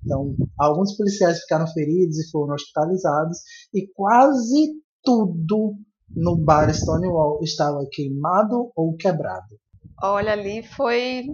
Então, 0.05 0.35
alguns 0.59 0.97
policiais 0.97 1.41
ficaram 1.41 1.67
feridos 1.67 2.19
e 2.19 2.31
foram 2.31 2.55
hospitalizados, 2.55 3.39
e 3.73 3.87
quase 3.95 4.73
tudo 5.03 5.75
no 6.15 6.37
bar 6.37 6.73
Stonewall 6.73 7.41
estava 7.43 7.87
queimado 7.91 8.73
ou 8.75 8.97
quebrado. 8.97 9.59
Olha, 10.03 10.33
ali 10.33 10.63
foi. 10.63 11.25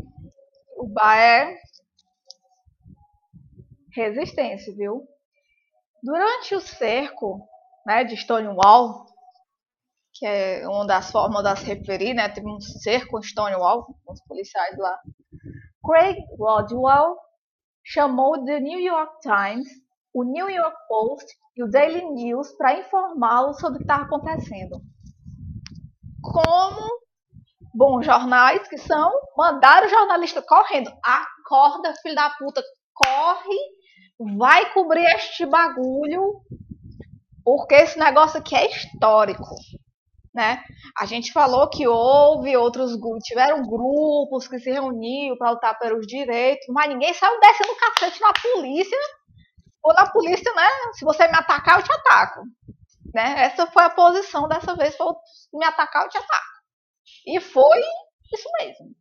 O 0.78 0.86
bar 0.88 1.16
é 1.16 1.56
resistência, 3.94 4.74
viu? 4.74 5.06
Durante 6.02 6.54
o 6.54 6.60
cerco 6.60 7.40
né, 7.86 8.04
de 8.04 8.16
Stonewall, 8.16 9.06
que 10.12 10.26
é 10.26 10.68
uma 10.68 10.86
das 10.86 11.10
formas 11.10 11.42
de 11.42 11.60
se 11.60 11.66
referir, 11.66 12.14
né? 12.14 12.28
Teve 12.28 12.48
um 12.48 12.60
cerco 12.60 13.18
em 13.18 13.22
Stonewall, 13.22 13.86
com 14.04 14.12
os 14.12 14.22
policiais 14.24 14.76
lá. 14.76 14.98
Craig 15.84 16.18
Rodwell 16.38 17.16
chamou 17.86 18.44
The 18.44 18.58
New 18.58 18.80
York 18.80 19.20
Times, 19.20 19.68
o 20.12 20.24
New 20.24 20.50
York 20.50 20.76
Post 20.88 21.26
e 21.56 21.62
o 21.62 21.70
Daily 21.70 22.04
News 22.10 22.50
para 22.56 22.80
informá-lo 22.80 23.54
sobre 23.54 23.76
o 23.76 23.78
que 23.78 23.84
estava 23.84 24.04
acontecendo. 24.04 24.80
Como 26.20 27.00
bons 27.72 28.04
jornais 28.04 28.66
que 28.66 28.76
são, 28.76 29.12
mandaram 29.36 29.86
o 29.86 29.90
jornalista 29.90 30.42
correndo. 30.42 30.90
Acorda, 31.04 31.94
filho 32.02 32.16
da 32.16 32.30
puta, 32.30 32.60
corre, 32.92 34.36
vai 34.36 34.72
cobrir 34.72 35.04
este 35.14 35.46
bagulho, 35.46 36.40
porque 37.44 37.76
esse 37.76 37.98
negócio 37.98 38.40
aqui 38.40 38.56
é 38.56 38.68
histórico 38.68 39.44
né? 40.36 40.62
A 40.98 41.06
gente 41.06 41.32
falou 41.32 41.66
que 41.70 41.88
houve 41.88 42.54
outros 42.58 42.92
tiveram 43.22 43.62
grupos 43.62 44.46
que 44.46 44.58
se 44.58 44.70
reuniram 44.70 45.36
para 45.38 45.52
lutar 45.52 45.78
pelos 45.78 46.06
direitos, 46.06 46.66
mas 46.68 46.90
ninguém 46.90 47.14
saiu 47.14 47.40
descendo 47.40 47.72
o 47.72 47.76
cacete 47.76 48.20
na 48.20 48.32
polícia. 48.34 48.98
Ou 49.82 49.94
na 49.94 50.10
polícia, 50.10 50.52
né? 50.52 50.68
Se 50.92 51.06
você 51.06 51.26
me 51.26 51.36
atacar, 51.36 51.78
eu 51.78 51.84
te 51.84 51.90
ataco. 51.90 52.42
Né? 53.14 53.44
Essa 53.44 53.66
foi 53.66 53.84
a 53.84 53.90
posição 53.90 54.46
dessa 54.46 54.76
vez, 54.76 54.94
foi 54.94 55.10
me 55.54 55.64
atacar, 55.64 56.04
eu 56.04 56.10
te 56.10 56.18
ataco. 56.18 56.44
E 57.26 57.40
foi 57.40 57.78
isso 58.34 58.48
mesmo. 58.60 58.94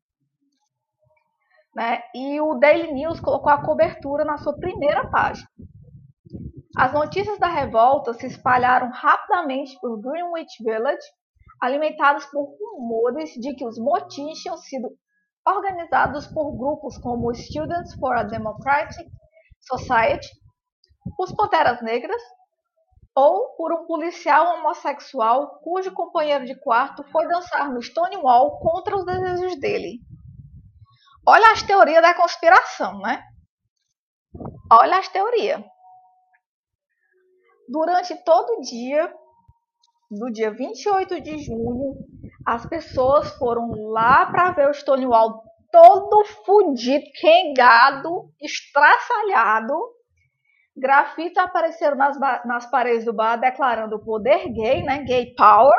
Né? 1.75 2.01
E 2.15 2.39
o 2.39 2.55
Daily 2.55 2.93
News 2.93 3.19
colocou 3.19 3.51
a 3.51 3.61
cobertura 3.61 4.23
na 4.23 4.37
sua 4.37 4.57
primeira 4.57 5.09
página. 5.09 5.49
As 6.77 6.93
notícias 6.93 7.37
da 7.39 7.47
revolta 7.47 8.13
se 8.13 8.27
espalharam 8.27 8.89
rapidamente 8.89 9.77
por 9.81 9.99
Greenwich 9.99 10.63
Village 10.63 11.05
alimentados 11.61 12.26
por 12.26 12.56
rumores 12.60 13.32
de 13.34 13.56
que 13.56 13.65
os 13.65 13.77
motins 13.77 14.40
tinham 14.40 14.57
sido 14.57 14.90
organizados 15.48 16.27
por 16.27 16.57
grupos 16.57 16.98
como 16.98 17.34
Students 17.34 17.94
for 17.95 18.15
a 18.15 18.23
Democratic 18.23 19.07
Society, 19.61 20.27
os 21.19 21.32
Panteras 21.34 21.82
Negras, 21.82 22.22
ou 23.15 23.56
por 23.56 23.72
um 23.72 23.86
policial 23.86 24.57
homossexual 24.57 25.60
cujo 25.61 25.94
companheiro 25.94 26.45
de 26.45 26.60
quarto 26.60 27.03
foi 27.11 27.27
dançar 27.27 27.72
no 27.72 27.82
Stonewall 27.82 28.60
contra 28.60 28.95
os 28.95 29.06
desejos 29.06 29.60
dele. 29.60 29.99
Olha 31.26 31.52
as 31.52 31.64
teorias 31.64 32.02
da 32.02 32.14
conspiração, 32.14 32.99
né? 32.99 33.23
Olha 34.72 34.99
as 34.99 35.07
teorias. 35.07 35.64
Durante 37.69 38.15
todo 38.23 38.57
o 38.57 38.61
dia, 38.61 39.11
no 40.10 40.32
dia 40.32 40.52
28 40.52 41.22
de 41.22 41.38
junho, 41.40 41.95
as 42.45 42.65
pessoas 42.65 43.30
foram 43.38 43.69
lá 43.91 44.26
para 44.27 44.52
ver 44.52 44.69
o 44.69 44.73
Stonewall 44.73 45.44
todo 45.72 46.23
fudido, 46.45 47.03
quengado, 47.19 48.32
estraçalhado. 48.41 49.73
Grafites 50.77 51.38
apareceram 51.38 51.98
nas, 51.98 52.18
nas 52.45 52.69
paredes 52.69 53.06
do 53.06 53.14
bar 53.14 53.38
declarando 53.38 53.95
o 53.95 54.03
poder 54.03 54.48
gay, 54.53 54.84
né? 54.84 55.03
Gay 55.03 55.34
power. 55.36 55.77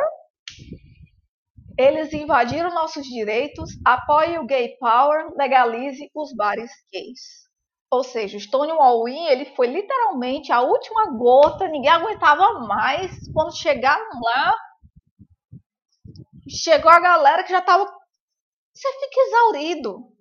Eles 1.78 2.12
invadiram 2.12 2.74
nossos 2.74 3.06
direitos, 3.06 3.70
apoie 3.84 4.38
o 4.38 4.46
gay 4.46 4.76
power, 4.78 5.34
legalize 5.36 6.10
os 6.14 6.34
bares 6.34 6.70
gays. 6.90 7.45
Ou 7.90 8.02
seja, 8.02 8.36
o 8.36 8.40
Stonewall 8.40 9.08
Inn, 9.08 9.26
ele 9.28 9.54
foi 9.54 9.68
literalmente 9.68 10.50
a 10.50 10.60
última 10.60 11.06
gota, 11.12 11.68
ninguém 11.68 11.90
aguentava 11.90 12.60
mais. 12.66 13.12
Quando 13.32 13.56
chegaram 13.56 14.08
lá, 14.20 14.54
chegou 16.48 16.90
a 16.90 17.00
galera 17.00 17.44
que 17.44 17.52
já 17.52 17.60
estava. 17.60 17.84
Você 18.74 18.92
fica 19.00 19.20
exaurido. 19.20 20.12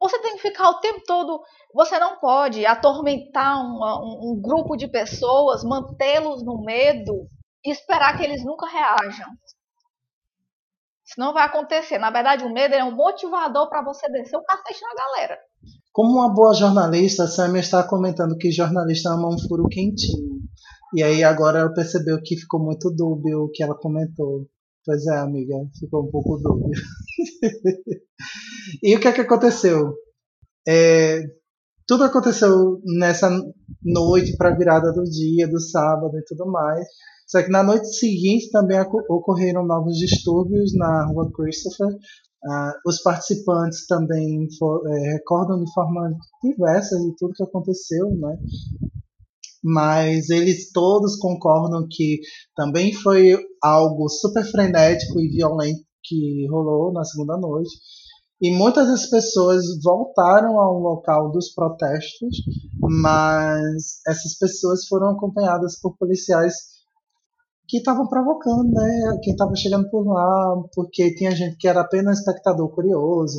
Você 0.00 0.18
tem 0.20 0.32
que 0.36 0.42
ficar 0.42 0.70
o 0.70 0.80
tempo 0.80 1.02
todo. 1.06 1.42
Você 1.74 1.98
não 1.98 2.18
pode 2.18 2.64
atormentar 2.66 3.64
uma, 3.64 4.00
um, 4.02 4.32
um 4.32 4.40
grupo 4.40 4.76
de 4.76 4.88
pessoas, 4.88 5.62
mantê-los 5.62 6.42
no 6.42 6.62
medo 6.64 7.28
e 7.64 7.70
esperar 7.70 8.16
que 8.16 8.24
eles 8.24 8.44
nunca 8.44 8.66
reajam. 8.66 9.30
Isso 11.04 11.18
não 11.18 11.32
vai 11.32 11.44
acontecer. 11.44 11.98
Na 11.98 12.10
verdade, 12.10 12.44
o 12.44 12.52
medo 12.52 12.74
é 12.74 12.82
um 12.82 12.94
motivador 12.94 13.68
para 13.68 13.82
você 13.82 14.08
descer 14.10 14.36
o 14.36 14.44
cacete 14.44 14.80
na 14.82 14.94
galera. 14.94 15.38
Como 15.92 16.12
uma 16.12 16.32
boa 16.32 16.54
jornalista, 16.54 17.24
a 17.24 17.28
Samia 17.28 17.60
está 17.60 17.82
comentando 17.82 18.36
que 18.36 18.50
jornalista 18.50 19.10
ama 19.10 19.28
um 19.28 19.38
furo 19.38 19.68
quentinho. 19.68 20.40
E 20.94 21.02
aí 21.02 21.22
agora 21.22 21.60
ela 21.60 21.74
percebeu 21.74 22.20
que 22.22 22.36
ficou 22.36 22.60
muito 22.60 22.90
dúbio 22.90 23.44
o 23.44 23.50
que 23.50 23.62
ela 23.62 23.74
comentou. 23.74 24.46
Pois 24.84 25.06
é, 25.06 25.18
amiga, 25.18 25.56
ficou 25.78 26.06
um 26.06 26.10
pouco 26.10 26.38
dúbio. 26.38 26.70
e 28.82 28.96
o 28.96 29.00
que 29.00 29.08
é 29.08 29.12
que 29.12 29.20
aconteceu? 29.20 29.94
É, 30.66 31.22
tudo 31.86 32.04
aconteceu 32.04 32.80
nessa 32.96 33.28
noite 33.82 34.36
para 34.36 34.50
a 34.50 34.56
virada 34.56 34.92
do 34.92 35.02
dia, 35.02 35.48
do 35.48 35.60
sábado 35.60 36.16
e 36.16 36.24
tudo 36.24 36.50
mais. 36.50 36.86
Só 37.26 37.42
que 37.42 37.50
na 37.50 37.62
noite 37.62 37.92
seguinte 37.94 38.50
também 38.50 38.80
ocorreram 39.08 39.66
novos 39.66 39.96
distúrbios 39.96 40.76
na 40.76 41.06
rua 41.06 41.30
Christopher, 41.32 41.88
Uh, 42.42 42.72
os 42.86 43.02
participantes 43.02 43.86
também 43.86 44.48
for, 44.58 44.82
é, 44.86 45.12
recordam 45.12 45.62
de 45.62 45.70
forma 45.74 46.10
diversa 46.42 46.98
de 46.98 47.14
tudo 47.16 47.34
que 47.34 47.42
aconteceu, 47.42 48.10
né? 48.16 48.38
mas 49.62 50.30
eles 50.30 50.70
todos 50.72 51.16
concordam 51.16 51.86
que 51.88 52.20
também 52.56 52.94
foi 52.94 53.38
algo 53.62 54.08
super 54.08 54.44
frenético 54.44 55.20
e 55.20 55.28
violento 55.28 55.84
que 56.02 56.46
rolou 56.48 56.92
na 56.92 57.04
segunda 57.04 57.36
noite. 57.36 57.70
E 58.40 58.50
muitas 58.50 58.88
das 58.88 59.06
pessoas 59.10 59.64
voltaram 59.82 60.58
ao 60.58 60.78
local 60.78 61.30
dos 61.30 61.52
protestos, 61.52 62.38
mas 62.80 64.00
essas 64.08 64.38
pessoas 64.38 64.86
foram 64.86 65.10
acompanhadas 65.10 65.78
por 65.78 65.94
policiais 65.98 66.54
que 67.70 67.78
estavam 67.78 68.08
provocando, 68.08 68.68
né? 68.68 69.18
Quem 69.22 69.32
estava 69.32 69.54
chegando 69.54 69.88
por 69.90 70.04
lá, 70.04 70.56
porque 70.74 71.14
tinha 71.14 71.30
gente 71.30 71.56
que 71.56 71.68
era 71.68 71.82
apenas 71.82 72.18
espectador 72.18 72.68
curioso. 72.74 73.38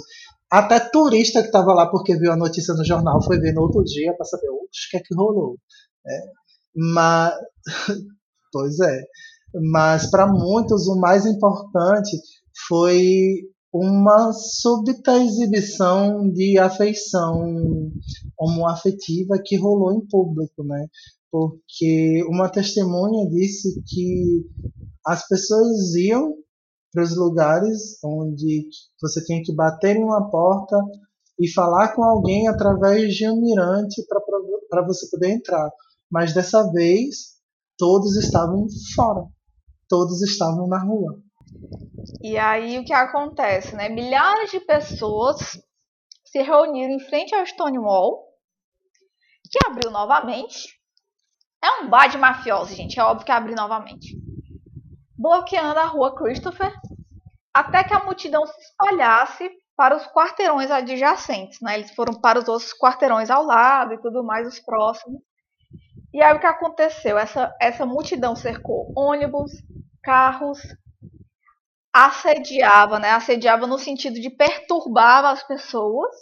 Até 0.50 0.80
turista 0.80 1.42
que 1.42 1.48
estava 1.48 1.74
lá 1.74 1.88
porque 1.92 2.16
viu 2.16 2.32
a 2.32 2.38
notícia 2.38 2.74
no 2.74 2.86
jornal 2.86 3.22
foi 3.22 3.38
ver 3.40 3.54
no 3.54 3.64
outro 3.64 3.84
dia 3.84 4.16
para 4.16 4.26
saber 4.26 4.50
o 4.50 4.68
que 4.90 4.98
é 4.98 5.02
que 5.02 5.14
rolou. 5.14 5.58
É. 6.08 6.20
Mas, 6.74 7.34
pois 8.54 8.80
é. 8.80 9.02
Mas 9.70 10.10
para 10.10 10.26
muitos 10.28 10.88
o 10.88 10.98
mais 10.98 11.26
importante 11.26 12.18
foi 12.70 13.50
uma 13.74 14.32
súbita 14.32 15.18
exibição 15.18 16.30
de 16.32 16.58
afeição 16.58 17.92
homoafetiva 18.40 19.42
que 19.44 19.58
rolou 19.58 19.94
em 19.94 20.08
público, 20.08 20.64
né? 20.64 20.88
Porque 21.32 22.24
uma 22.28 22.50
testemunha 22.50 23.30
disse 23.30 23.82
que 23.88 24.46
as 25.06 25.28
pessoas 25.28 25.96
iam 25.96 26.36
para 26.92 27.04
os 27.04 27.16
lugares 27.16 27.98
onde 28.04 28.68
você 29.02 29.24
tinha 29.24 29.42
que 29.42 29.56
bater 29.56 29.96
em 29.96 30.04
uma 30.04 30.30
porta 30.30 30.76
e 31.40 31.48
falar 31.50 31.96
com 31.96 32.04
alguém 32.04 32.48
através 32.48 33.16
de 33.16 33.28
um 33.30 33.40
mirante 33.42 34.06
para 34.70 34.86
você 34.86 35.10
poder 35.10 35.32
entrar. 35.32 35.72
Mas 36.12 36.34
dessa 36.34 36.70
vez, 36.72 37.38
todos 37.78 38.18
estavam 38.18 38.68
fora. 38.94 39.26
Todos 39.88 40.22
estavam 40.22 40.68
na 40.68 40.84
rua. 40.84 41.20
E 42.22 42.38
aí 42.38 42.78
o 42.78 42.86
que 42.86 42.94
acontece, 42.94 43.76
né? 43.76 43.90
Milhares 43.90 44.52
de 44.52 44.60
pessoas 44.60 45.60
se 46.26 46.42
reuniram 46.42 46.94
em 46.94 47.00
frente 47.00 47.34
ao 47.34 47.46
Stonewall, 47.46 48.26
que 49.50 49.60
abriu 49.66 49.92
novamente. 49.92 50.81
É 51.64 51.82
um 51.82 51.90
bar 51.90 52.08
de 52.08 52.18
mafiosos, 52.18 52.76
gente. 52.76 53.00
É 53.00 53.04
óbvio 53.04 53.26
que 53.26 53.32
abriu 53.32 53.56
novamente. 53.56 54.18
Bloqueando 55.18 55.80
a 55.80 55.86
rua 55.86 56.16
Christopher, 56.16 56.74
até 57.54 57.84
que 57.84 57.94
a 57.94 58.04
multidão 58.04 58.46
se 58.46 58.60
espalhasse 58.60 59.52
para 59.76 59.96
os 59.96 60.06
quarteirões 60.08 60.72
adjacentes, 60.72 61.60
né? 61.62 61.76
Eles 61.76 61.92
foram 61.92 62.20
para 62.20 62.40
os 62.40 62.48
outros 62.48 62.74
quarteirões 62.74 63.30
ao 63.30 63.44
lado 63.44 63.94
e 63.94 64.02
tudo 64.02 64.24
mais, 64.24 64.48
os 64.48 64.60
próximos. 64.60 65.22
E 66.14 66.22
aí 66.22 66.36
o 66.36 66.40
que 66.40 66.46
aconteceu? 66.46 67.18
Essa, 67.18 67.56
essa 67.60 67.86
multidão 67.86 68.36
cercou 68.36 68.92
ônibus, 68.96 69.52
carros, 70.04 70.60
assediava, 71.94 73.00
né? 73.00 73.12
Assediava 73.12 73.68
no 73.68 73.78
sentido 73.78 74.20
de 74.20 74.30
perturbar 74.30 75.26
as 75.26 75.44
pessoas, 75.44 76.16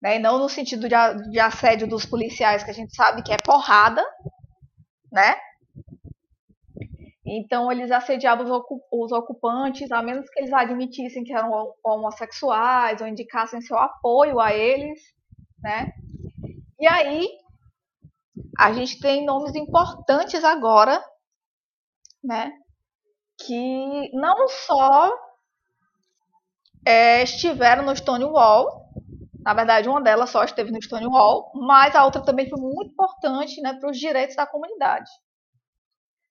né? 0.00 0.16
E 0.16 0.18
não 0.18 0.38
no 0.38 0.48
sentido 0.48 0.88
de, 0.88 1.30
de 1.30 1.40
assédio 1.40 1.86
dos 1.86 2.06
policiais, 2.06 2.62
que 2.62 2.70
a 2.70 2.74
gente 2.74 2.94
sabe 2.94 3.22
que 3.22 3.32
é 3.32 3.36
porrada, 3.36 4.04
né? 5.16 5.36
Então 7.24 7.72
eles 7.72 7.90
assediavam 7.90 8.46
os 8.92 9.12
ocupantes, 9.12 9.90
a 9.90 10.02
menos 10.02 10.28
que 10.30 10.38
eles 10.38 10.52
admitissem 10.52 11.24
que 11.24 11.32
eram 11.32 11.74
homossexuais 11.82 13.00
ou 13.00 13.08
indicassem 13.08 13.60
seu 13.60 13.78
apoio 13.78 14.38
a 14.38 14.52
eles, 14.52 15.00
né? 15.58 15.90
E 16.78 16.86
aí 16.86 17.28
a 18.58 18.72
gente 18.72 19.00
tem 19.00 19.24
nomes 19.24 19.54
importantes 19.54 20.44
agora, 20.44 21.02
né? 22.22 22.52
que 23.38 24.10
não 24.12 24.48
só 24.48 25.12
é, 26.84 27.22
estiveram 27.22 27.84
no 27.84 27.94
Stonewall, 27.94 28.85
na 29.46 29.54
verdade 29.54 29.88
uma 29.88 30.00
delas 30.00 30.30
só 30.30 30.42
esteve 30.42 30.72
no 30.72 30.82
Stonewall, 30.82 31.52
mas 31.54 31.94
a 31.94 32.04
outra 32.04 32.20
também 32.20 32.48
foi 32.50 32.60
muito 32.60 32.90
importante 32.90 33.60
né, 33.60 33.74
para 33.74 33.88
os 33.88 33.96
direitos 33.96 34.34
da 34.34 34.44
comunidade. 34.44 35.08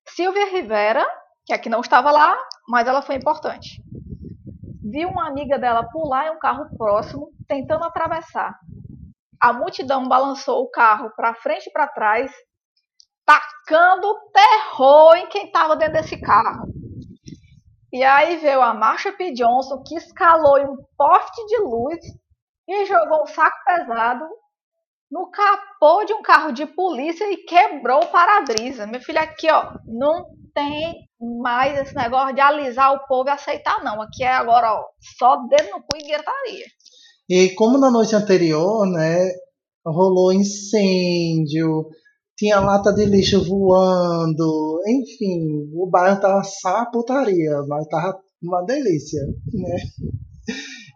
Silvia 0.06 0.50
Rivera, 0.50 1.02
que 1.46 1.54
aqui 1.54 1.70
não 1.70 1.80
estava 1.80 2.10
lá, 2.10 2.36
mas 2.68 2.86
ela 2.86 3.00
foi 3.00 3.14
importante. 3.14 3.82
Viu 4.84 5.08
uma 5.08 5.28
amiga 5.28 5.58
dela 5.58 5.88
pular 5.88 6.26
em 6.26 6.32
um 6.32 6.38
carro 6.38 6.68
próximo, 6.76 7.30
tentando 7.48 7.84
atravessar. 7.84 8.54
A 9.40 9.50
multidão 9.50 10.06
balançou 10.06 10.62
o 10.62 10.70
carro 10.70 11.10
para 11.16 11.34
frente 11.36 11.68
e 11.68 11.72
para 11.72 11.88
trás, 11.88 12.30
tacando 13.24 14.14
terror 14.30 15.16
em 15.16 15.28
quem 15.28 15.46
estava 15.46 15.74
dentro 15.74 15.94
desse 15.94 16.20
carro. 16.20 16.66
E 17.90 18.04
aí 18.04 18.36
veio 18.36 18.60
a 18.60 18.74
Marsha 18.74 19.10
P. 19.10 19.32
Johnson, 19.32 19.82
que 19.82 19.96
escalou 19.96 20.58
em 20.58 20.66
um 20.66 20.76
poste 20.98 21.46
de 21.46 21.56
luz 21.62 21.98
e 22.68 22.86
jogou 22.86 23.22
um 23.22 23.26
saco 23.26 23.56
pesado 23.64 24.24
no 25.10 25.30
capô 25.30 26.04
de 26.04 26.12
um 26.12 26.22
carro 26.22 26.52
de 26.52 26.66
polícia 26.66 27.24
e 27.30 27.44
quebrou 27.44 28.02
o 28.02 28.06
para-brisa. 28.08 28.86
Meu 28.86 29.00
filho, 29.00 29.20
aqui, 29.20 29.50
ó, 29.50 29.72
não 29.86 30.26
tem 30.52 31.06
mais 31.40 31.78
esse 31.78 31.94
negócio 31.94 32.34
de 32.34 32.40
alisar 32.40 32.92
o 32.92 33.06
povo 33.06 33.28
e 33.28 33.32
aceitar, 33.32 33.82
não. 33.84 34.00
Aqui 34.02 34.24
é 34.24 34.32
agora, 34.32 34.72
ó, 34.72 34.84
só 35.18 35.36
dedo 35.46 35.70
no 35.70 35.80
cu 35.80 35.96
e 35.96 36.08
gritaria. 36.08 36.66
E 37.28 37.50
como 37.54 37.78
na 37.78 37.90
noite 37.90 38.14
anterior, 38.14 38.86
né, 38.86 39.30
rolou 39.84 40.32
incêndio, 40.32 41.88
tinha 42.36 42.60
lata 42.60 42.92
de 42.92 43.04
lixo 43.04 43.44
voando, 43.44 44.80
enfim, 44.86 45.70
o 45.74 45.88
bairro 45.90 46.20
tava 46.20 46.42
só 46.44 46.84
mas 47.68 47.88
tava 47.88 48.18
uma 48.42 48.62
delícia, 48.62 49.20
né? 49.54 49.76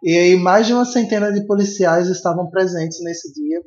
E 0.02 0.16
aí 0.16 0.36
mais 0.36 0.66
de 0.66 0.72
uma 0.72 0.84
centena 0.84 1.32
de 1.32 1.46
policiais 1.46 2.08
estavam 2.08 2.48
presentes 2.50 2.98
nesse 3.02 3.32
dia. 3.34 3.60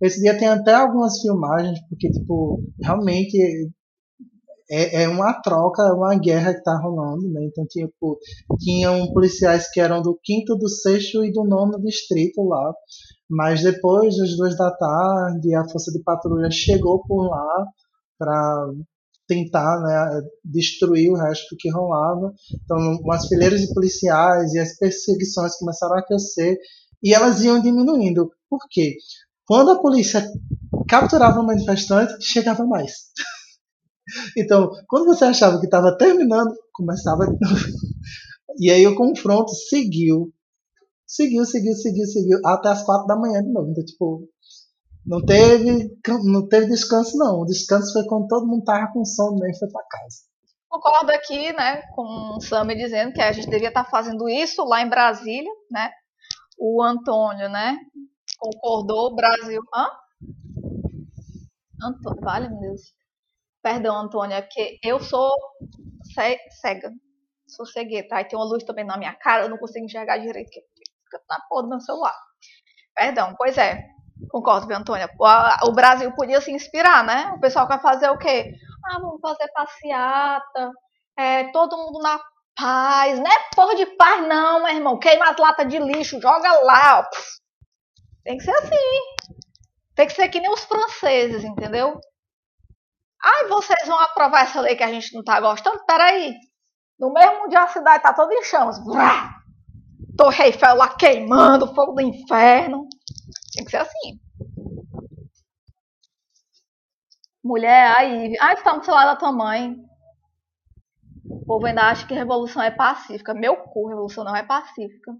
Esse 0.00 0.20
dia 0.20 0.38
tem 0.38 0.48
até 0.48 0.74
algumas 0.74 1.20
filmagens, 1.20 1.78
porque, 1.88 2.10
tipo, 2.10 2.62
realmente 2.82 3.36
é, 4.70 5.02
é 5.02 5.08
uma 5.08 5.34
troca, 5.42 5.82
é 5.82 5.92
uma 5.92 6.16
guerra 6.16 6.54
que 6.54 6.62
tá 6.62 6.78
rolando, 6.80 7.28
né? 7.32 7.44
Então, 7.44 7.66
tipo, 7.66 8.18
tinham 8.60 9.12
policiais 9.12 9.68
que 9.70 9.80
eram 9.80 10.00
do 10.00 10.18
quinto, 10.22 10.56
do 10.56 10.68
sexto 10.68 11.24
e 11.24 11.32
do 11.32 11.44
nono 11.44 11.80
distrito 11.82 12.42
lá. 12.42 12.72
Mas 13.28 13.62
depois 13.62 14.16
das 14.16 14.36
duas 14.36 14.56
da 14.56 14.70
tarde, 14.70 15.54
a 15.54 15.68
força 15.68 15.90
de 15.92 16.02
patrulha 16.02 16.50
chegou 16.50 17.02
por 17.04 17.28
lá 17.28 17.66
para 18.18 18.68
tentar 19.30 19.80
né, 19.80 20.22
destruir 20.44 21.08
o 21.08 21.16
resto 21.16 21.54
que 21.56 21.70
rolava. 21.70 22.34
Então, 22.64 22.76
umas 23.00 23.28
fileiras 23.28 23.60
de 23.60 23.72
policiais 23.72 24.52
e 24.52 24.58
as 24.58 24.76
perseguições 24.76 25.56
começaram 25.56 25.96
a 25.96 26.04
crescer 26.04 26.58
e 27.00 27.14
elas 27.14 27.44
iam 27.44 27.62
diminuindo. 27.62 28.28
Por 28.48 28.58
quê? 28.68 28.96
Quando 29.46 29.70
a 29.70 29.80
polícia 29.80 30.28
capturava 30.88 31.40
um 31.40 31.46
manifestante, 31.46 32.12
chegava 32.20 32.66
mais. 32.66 32.92
Então, 34.36 34.72
quando 34.88 35.06
você 35.06 35.24
achava 35.24 35.60
que 35.60 35.66
estava 35.66 35.96
terminando, 35.96 36.52
começava 36.72 37.26
de 37.26 37.38
novo. 37.40 37.64
E 38.58 38.68
aí 38.68 38.84
o 38.84 38.96
confronto 38.96 39.52
seguiu. 39.68 40.32
Seguiu, 41.06 41.44
seguiu, 41.44 41.74
seguiu, 41.74 42.06
seguiu, 42.06 42.38
até 42.44 42.70
as 42.70 42.82
quatro 42.82 43.06
da 43.06 43.14
manhã 43.14 43.40
de 43.40 43.52
novo. 43.52 43.70
Então, 43.70 43.84
tipo, 43.84 44.28
não 45.10 45.20
teve, 45.26 45.90
não 46.22 46.48
teve 46.48 46.68
descanso, 46.68 47.18
não. 47.18 47.40
O 47.40 47.44
descanso 47.44 47.92
foi 47.92 48.06
quando 48.06 48.28
todo 48.28 48.46
mundo 48.46 48.62
tava 48.62 48.92
com 48.92 49.04
sono 49.04 49.44
e 49.44 49.58
foi 49.58 49.68
para 49.68 49.82
casa. 49.82 50.30
Concordo 50.68 51.10
aqui, 51.10 51.52
né, 51.52 51.82
com 51.96 52.36
o 52.36 52.40
Sammy 52.40 52.76
dizendo 52.76 53.12
que 53.12 53.20
a 53.20 53.32
gente 53.32 53.50
devia 53.50 53.68
estar 53.68 53.82
tá 53.82 53.90
fazendo 53.90 54.28
isso 54.28 54.64
lá 54.64 54.80
em 54.82 54.88
Brasília, 54.88 55.50
né? 55.68 55.90
O 56.56 56.80
Antônio, 56.80 57.48
né, 57.48 57.76
concordou, 58.38 59.16
Brasil. 59.16 59.60
Hã? 59.74 59.88
Antônio, 61.82 62.20
vale, 62.22 62.48
meu 62.48 62.60
Deus. 62.60 62.82
Perdão, 63.60 63.96
Antônia, 63.96 64.36
é 64.36 64.42
que 64.42 64.78
eu 64.84 65.00
sou 65.00 65.32
cega. 66.14 66.92
Sou 67.48 67.66
cegueta. 67.66 68.14
Aí 68.14 68.24
tem 68.26 68.38
uma 68.38 68.46
luz 68.46 68.62
também 68.62 68.84
na 68.84 68.96
minha 68.96 69.14
cara, 69.14 69.42
eu 69.42 69.48
não 69.48 69.58
consigo 69.58 69.84
enxergar 69.84 70.18
direito, 70.18 70.50
que 70.50 70.60
fica 70.60 71.20
na 71.28 71.40
porra 71.48 71.64
do 71.64 71.68
meu 71.70 71.80
celular. 71.80 72.14
Perdão, 72.94 73.34
pois 73.36 73.58
é. 73.58 73.84
Concordo, 74.28 74.66
viu, 74.66 74.76
Antônia? 74.76 75.08
O 75.64 75.72
Brasil 75.72 76.12
podia 76.12 76.40
se 76.40 76.52
inspirar, 76.52 77.04
né? 77.04 77.32
O 77.36 77.40
pessoal 77.40 77.66
quer 77.66 77.80
fazer 77.80 78.08
o 78.10 78.18
quê? 78.18 78.52
Ah, 78.86 78.98
vamos 79.00 79.20
fazer 79.20 79.48
passeata, 79.52 80.70
é, 81.16 81.44
todo 81.52 81.76
mundo 81.76 82.00
na 82.00 82.20
paz. 82.56 83.18
Não 83.18 83.26
é 83.26 83.48
porra 83.54 83.74
de 83.74 83.86
paz, 83.96 84.26
não, 84.26 84.62
meu 84.62 84.74
irmão. 84.74 84.98
Queima 84.98 85.30
as 85.30 85.36
latas 85.36 85.68
de 85.68 85.78
lixo, 85.78 86.20
joga 86.20 86.52
lá, 86.62 87.00
ó. 87.00 87.06
Tem 88.24 88.36
que 88.36 88.44
ser 88.44 88.52
assim. 88.52 89.00
Tem 89.94 90.06
que 90.06 90.12
ser 90.12 90.28
que 90.28 90.40
nem 90.40 90.52
os 90.52 90.64
franceses, 90.64 91.44
entendeu? 91.44 92.00
Ai, 93.22 93.48
vocês 93.48 93.86
vão 93.86 93.98
aprovar 94.00 94.44
essa 94.44 94.60
lei 94.60 94.76
que 94.76 94.82
a 94.82 94.90
gente 94.90 95.14
não 95.14 95.22
tá 95.22 95.40
gostando? 95.40 95.84
Peraí. 95.86 96.34
No 96.98 97.12
mesmo 97.12 97.48
dia 97.48 97.62
a 97.62 97.68
cidade 97.68 98.02
tá 98.02 98.12
toda 98.12 98.32
em 98.34 98.42
chamas. 98.44 98.78
Torre 100.16 100.44
Eiffel 100.44 100.74
lá 100.76 100.88
queimando, 100.88 101.74
fogo 101.74 101.92
do 101.92 102.00
inferno. 102.00 102.86
Tem 103.60 103.64
que 103.66 103.70
ser 103.72 103.76
assim. 103.76 104.18
Mulher, 107.44 107.94
aí. 107.94 108.34
Ai, 108.40 108.56
tu 108.56 108.62
tá 108.62 108.74
no 108.74 108.82
celular 108.82 109.04
da 109.04 109.16
tua 109.16 109.32
mãe. 109.32 109.76
O 111.28 111.44
povo 111.44 111.66
ainda 111.66 111.82
acha 111.82 112.06
que 112.06 112.14
revolução 112.14 112.62
é 112.62 112.70
pacífica. 112.70 113.34
Meu 113.34 113.56
cu, 113.56 113.88
revolução 113.88 114.24
não 114.24 114.34
é 114.34 114.42
pacífica. 114.42 115.12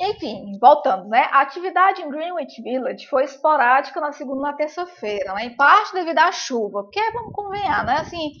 Enfim, 0.00 0.58
voltando, 0.60 1.08
né? 1.08 1.28
A 1.30 1.42
atividade 1.42 2.02
em 2.02 2.10
Greenwich 2.10 2.60
Village 2.60 3.06
foi 3.06 3.22
esporádica 3.22 4.00
na 4.00 4.10
segunda 4.10 4.40
e 4.40 4.50
na 4.50 4.56
terça-feira, 4.56 5.32
né? 5.34 5.44
Em 5.44 5.56
parte 5.56 5.92
devido 5.92 6.18
à 6.18 6.32
chuva, 6.32 6.82
porque 6.82 7.12
vamos 7.12 7.32
convenhar, 7.32 7.84
né? 7.86 7.98
Assim, 7.98 8.32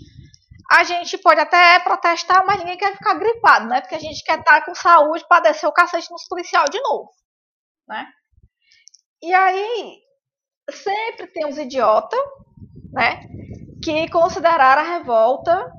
a 0.72 0.82
gente 0.82 1.16
pode 1.18 1.40
até 1.40 1.78
protestar, 1.78 2.44
mas 2.44 2.58
ninguém 2.58 2.76
quer 2.76 2.94
ficar 2.94 3.14
gripado, 3.14 3.68
né? 3.68 3.80
Porque 3.80 3.94
a 3.94 4.00
gente 4.00 4.24
quer 4.24 4.40
estar 4.40 4.64
com 4.64 4.74
saúde 4.74 5.24
para 5.28 5.42
descer 5.42 5.68
o 5.68 5.72
cacete 5.72 6.10
nos 6.10 6.26
policial 6.26 6.64
de 6.64 6.80
novo, 6.80 7.10
né? 7.88 8.06
E 9.22 9.32
aí, 9.32 9.98
sempre 10.70 11.26
tem 11.28 11.46
uns 11.46 11.58
idiotas, 11.58 12.20
né? 12.92 13.20
Que 13.82 14.08
consideraram 14.10 14.82
a 14.82 14.98
revolta 14.98 15.72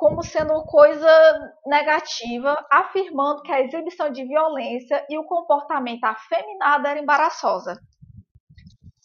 como 0.00 0.22
sendo 0.22 0.64
coisa 0.64 1.54
negativa, 1.66 2.66
afirmando 2.72 3.42
que 3.42 3.52
a 3.52 3.60
exibição 3.60 4.10
de 4.10 4.24
violência 4.24 5.04
e 5.10 5.18
o 5.18 5.24
comportamento 5.24 6.04
afeminado 6.04 6.86
era 6.86 6.98
embaraçosa. 6.98 7.78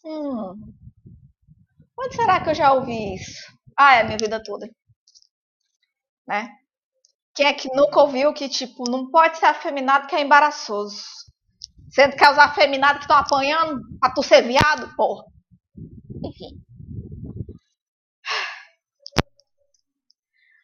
Hum. 0.06 0.56
Onde 2.00 2.16
será 2.16 2.42
que 2.42 2.50
eu 2.50 2.56
já 2.56 2.72
ouvi 2.72 3.16
isso? 3.16 3.42
Ah, 3.78 3.96
é 3.96 4.04
minha 4.06 4.18
vida 4.18 4.42
toda. 4.42 4.70
Né? 6.26 6.50
Quem 7.36 7.48
é 7.48 7.54
que 7.54 7.68
nunca 7.74 8.00
ouviu 8.00 8.34
que, 8.34 8.48
tipo, 8.48 8.90
não 8.90 9.12
pode 9.12 9.38
ser 9.38 9.48
afeminado 9.48 10.08
que 10.08 10.16
é 10.16 10.22
embaraçoso? 10.22 11.04
Sendo 11.96 12.18
que 12.18 12.26
é 12.26 12.30
os 12.30 12.38
afeminados 12.38 12.98
que 12.98 13.04
estão 13.04 13.16
apanhando 13.16 13.82
pra 14.02 14.12
tu 14.14 14.22
ser 14.22 14.42
viado, 14.42 14.94
porra. 14.98 15.24
Enfim. 16.26 16.62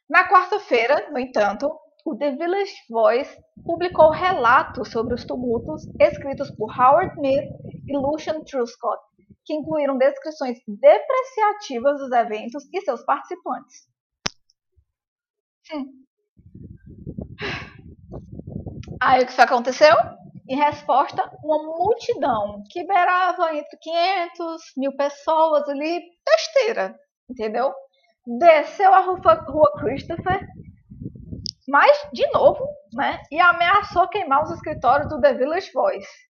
Na 0.09 0.27
quarta-feira, 0.27 1.09
no 1.09 1.17
entanto, 1.17 1.71
o 2.05 2.17
The 2.17 2.35
Village 2.35 2.73
Voice 2.89 3.33
publicou 3.63 4.11
relatos 4.11 4.91
sobre 4.91 5.13
os 5.13 5.23
tumultos 5.23 5.87
escritos 6.01 6.51
por 6.51 6.69
Howard 6.77 7.13
Smith 7.13 7.49
e 7.87 7.97
Lucian 7.97 8.43
Truscott, 8.43 9.01
que 9.45 9.53
incluíram 9.53 9.97
descrições 9.97 10.57
depreciativas 10.67 11.97
dos 11.97 12.11
eventos 12.11 12.65
e 12.73 12.81
seus 12.81 13.05
participantes. 13.05 13.87
Sim. 15.63 15.85
Aí 18.99 19.23
o 19.23 19.27
que 19.27 19.39
aconteceu? 19.39 19.95
Em 20.51 20.55
resposta, 20.55 21.23
uma 21.41 21.63
multidão 21.63 22.61
que 22.69 22.85
beirava 22.85 23.55
entre 23.55 23.77
500 23.77 24.61
mil 24.75 24.95
pessoas 24.97 25.67
ali, 25.69 26.01
besteira, 26.25 26.93
entendeu? 27.29 27.73
desceu 28.25 28.93
a 28.93 28.99
rua, 28.99 29.33
rua 29.47 29.71
Christopher, 29.79 30.47
mas, 31.67 32.09
de 32.11 32.27
novo, 32.31 32.67
né, 32.93 33.21
e 33.31 33.39
ameaçou 33.39 34.07
queimar 34.09 34.43
os 34.43 34.51
escritórios 34.51 35.09
do 35.09 35.21
The 35.21 35.33
Village 35.33 35.71
Voice. 35.73 36.29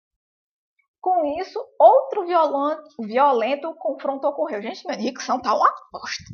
Com 1.02 1.26
isso, 1.40 1.60
outro 1.80 2.28
violento, 2.28 2.84
violento 3.00 3.74
confronto 3.76 4.28
ocorreu. 4.28 4.62
Gente, 4.62 4.86
minha 4.86 5.00
dicção 5.00 5.42
tá 5.42 5.56
uma 5.56 5.74
bosta. 5.92 6.26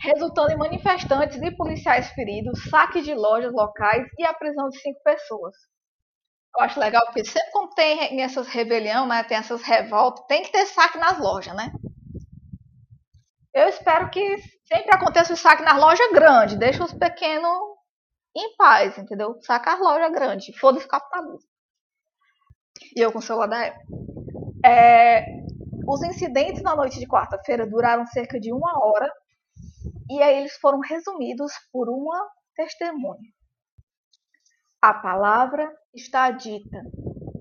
Resultando 0.00 0.50
em 0.52 0.56
manifestantes 0.56 1.40
e 1.40 1.56
policiais 1.56 2.10
feridos, 2.10 2.68
saque 2.68 3.02
de 3.02 3.14
lojas 3.14 3.52
locais 3.52 4.04
e 4.18 4.24
a 4.24 4.34
prisão 4.34 4.68
de 4.68 4.80
cinco 4.80 5.00
pessoas. 5.04 5.54
Eu 6.56 6.64
acho 6.64 6.80
legal 6.80 7.04
porque 7.06 7.24
sempre 7.24 7.50
quando 7.52 7.74
tem 7.74 8.22
essas 8.22 8.48
rebeliões, 8.48 9.06
né, 9.06 9.22
tem 9.24 9.36
essas 9.36 9.62
revoltas, 9.62 10.24
tem 10.26 10.42
que 10.42 10.50
ter 10.50 10.64
saque 10.66 10.98
nas 10.98 11.18
lojas, 11.18 11.54
né? 11.54 11.70
Eu 13.52 13.68
espero 13.68 14.10
que 14.10 14.38
sempre 14.66 14.94
aconteça 14.94 15.34
o 15.34 15.36
saque 15.36 15.62
nas 15.62 15.78
lojas 15.78 16.10
grandes. 16.12 16.56
Deixa 16.56 16.82
os 16.84 16.92
pequenos 16.92 17.58
em 18.36 18.56
paz, 18.56 18.96
entendeu? 18.98 19.38
Saca 19.42 19.74
as 19.74 19.80
lojas 19.80 20.12
grandes. 20.12 20.56
Foda-se 20.58 20.88
capitalismo. 20.88 21.48
E 22.94 23.00
eu 23.00 23.12
com 23.12 23.18
o 23.18 23.22
celular 23.22 23.46
da 23.46 23.64
época. 23.64 23.86
É, 24.64 25.24
os 25.86 26.02
incidentes 26.02 26.62
na 26.62 26.74
noite 26.74 26.98
de 26.98 27.06
quarta-feira 27.06 27.66
duraram 27.66 28.04
cerca 28.06 28.38
de 28.40 28.52
uma 28.52 28.84
hora. 28.84 29.10
E 30.10 30.22
aí 30.22 30.38
eles 30.38 30.56
foram 30.56 30.80
resumidos 30.80 31.52
por 31.72 31.88
uma 31.88 32.28
testemunha. 32.54 33.35
A 34.80 34.94
palavra 34.94 35.72
está 35.94 36.30
dita. 36.30 36.82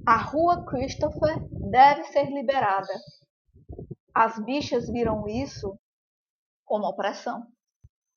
A 0.06 0.18
rua 0.18 0.66
Christopher 0.66 1.38
deve 1.70 2.04
ser 2.06 2.30
liberada. 2.32 2.94
As 4.14 4.38
bichas 4.44 4.90
viram 4.90 5.28
isso 5.28 5.78
como 6.64 6.86
opressão. 6.86 7.44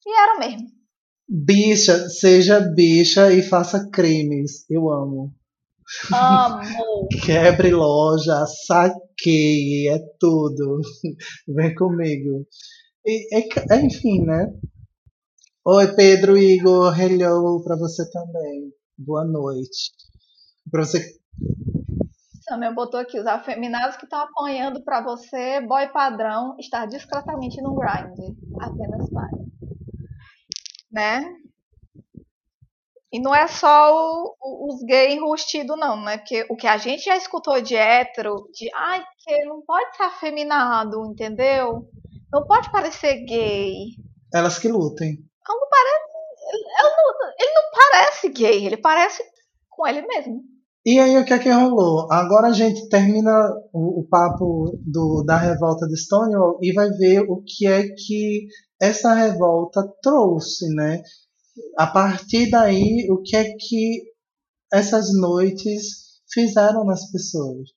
E 0.06 0.22
era 0.22 0.38
mesmo. 0.38 0.68
Bicha, 1.28 2.08
seja 2.08 2.60
bicha 2.60 3.32
e 3.32 3.42
faça 3.42 3.90
crimes. 3.90 4.64
Eu 4.70 4.90
amo. 4.90 5.34
Amo. 6.12 7.08
Quebre 7.24 7.70
loja, 7.70 8.46
saqueie, 8.66 9.88
é 9.88 9.98
tudo. 10.18 10.80
Vem 11.48 11.74
comigo. 11.74 12.46
E, 13.04 13.36
é, 13.36 13.74
é, 13.74 13.80
enfim, 13.80 14.24
né? 14.24 14.52
Oi, 15.64 15.94
Pedro 15.94 16.38
Igor. 16.38 16.98
Hello 16.98 17.62
para 17.64 17.76
você 17.76 18.08
também. 18.10 18.72
Boa 18.98 19.24
noite. 19.24 19.92
Para 20.70 20.84
você 20.84 21.18
também 22.48 22.72
botou 22.74 22.98
aqui, 22.98 23.20
os 23.20 23.26
afeminados 23.26 23.96
que 23.96 24.04
estão 24.04 24.20
apanhando 24.20 24.82
para 24.82 25.02
você, 25.02 25.60
boy 25.60 25.86
padrão, 25.88 26.56
estar 26.58 26.86
discretamente 26.86 27.60
no 27.60 27.74
grind. 27.74 28.36
Apenas 28.58 29.08
para. 29.10 29.28
Né? 30.90 31.34
E 33.12 33.20
não 33.20 33.34
é 33.34 33.46
só 33.46 33.94
o, 33.94 34.34
o, 34.40 34.74
os 34.74 34.82
gays 34.82 35.14
enrustidos, 35.14 35.78
não, 35.78 36.02
né? 36.02 36.18
Porque 36.18 36.46
o 36.50 36.56
que 36.56 36.66
a 36.66 36.76
gente 36.76 37.04
já 37.04 37.16
escutou 37.16 37.60
de 37.60 37.76
hétero, 37.76 38.48
de 38.52 38.68
ai, 38.74 39.04
que 39.18 39.44
não 39.44 39.62
pode 39.62 39.96
ser 39.96 40.02
afeminado, 40.04 41.06
entendeu? 41.06 41.88
Não 42.32 42.46
pode 42.46 42.70
parecer 42.70 43.24
gay. 43.24 43.96
Elas 44.32 44.58
que 44.58 44.68
lutem. 44.68 45.18
Não 45.46 45.68
parece. 45.70 46.07
Ele, 46.48 46.64
ele 47.38 47.52
não 47.54 47.62
parece 47.72 48.28
gay, 48.30 48.66
ele 48.66 48.76
parece 48.76 49.22
com 49.70 49.86
ele 49.86 50.02
mesmo. 50.02 50.42
E 50.84 50.98
aí 50.98 51.18
o 51.18 51.24
que 51.24 51.34
é 51.34 51.38
que 51.38 51.50
rolou? 51.50 52.10
Agora 52.10 52.48
a 52.48 52.52
gente 52.52 52.88
termina 52.88 53.30
o, 53.72 54.00
o 54.00 54.08
papo 54.08 54.72
do, 54.84 55.22
da 55.22 55.36
revolta 55.36 55.86
de 55.86 55.96
Stonewall 55.96 56.58
e 56.62 56.72
vai 56.72 56.88
ver 56.90 57.20
o 57.28 57.42
que 57.44 57.66
é 57.66 57.82
que 57.88 58.46
essa 58.80 59.12
revolta 59.12 59.86
trouxe, 60.02 60.66
né? 60.74 61.02
A 61.76 61.86
partir 61.86 62.50
daí, 62.50 63.06
o 63.10 63.20
que 63.22 63.36
é 63.36 63.44
que 63.54 64.04
essas 64.72 65.12
noites 65.12 66.20
fizeram 66.32 66.84
nas 66.84 67.10
pessoas? 67.10 67.68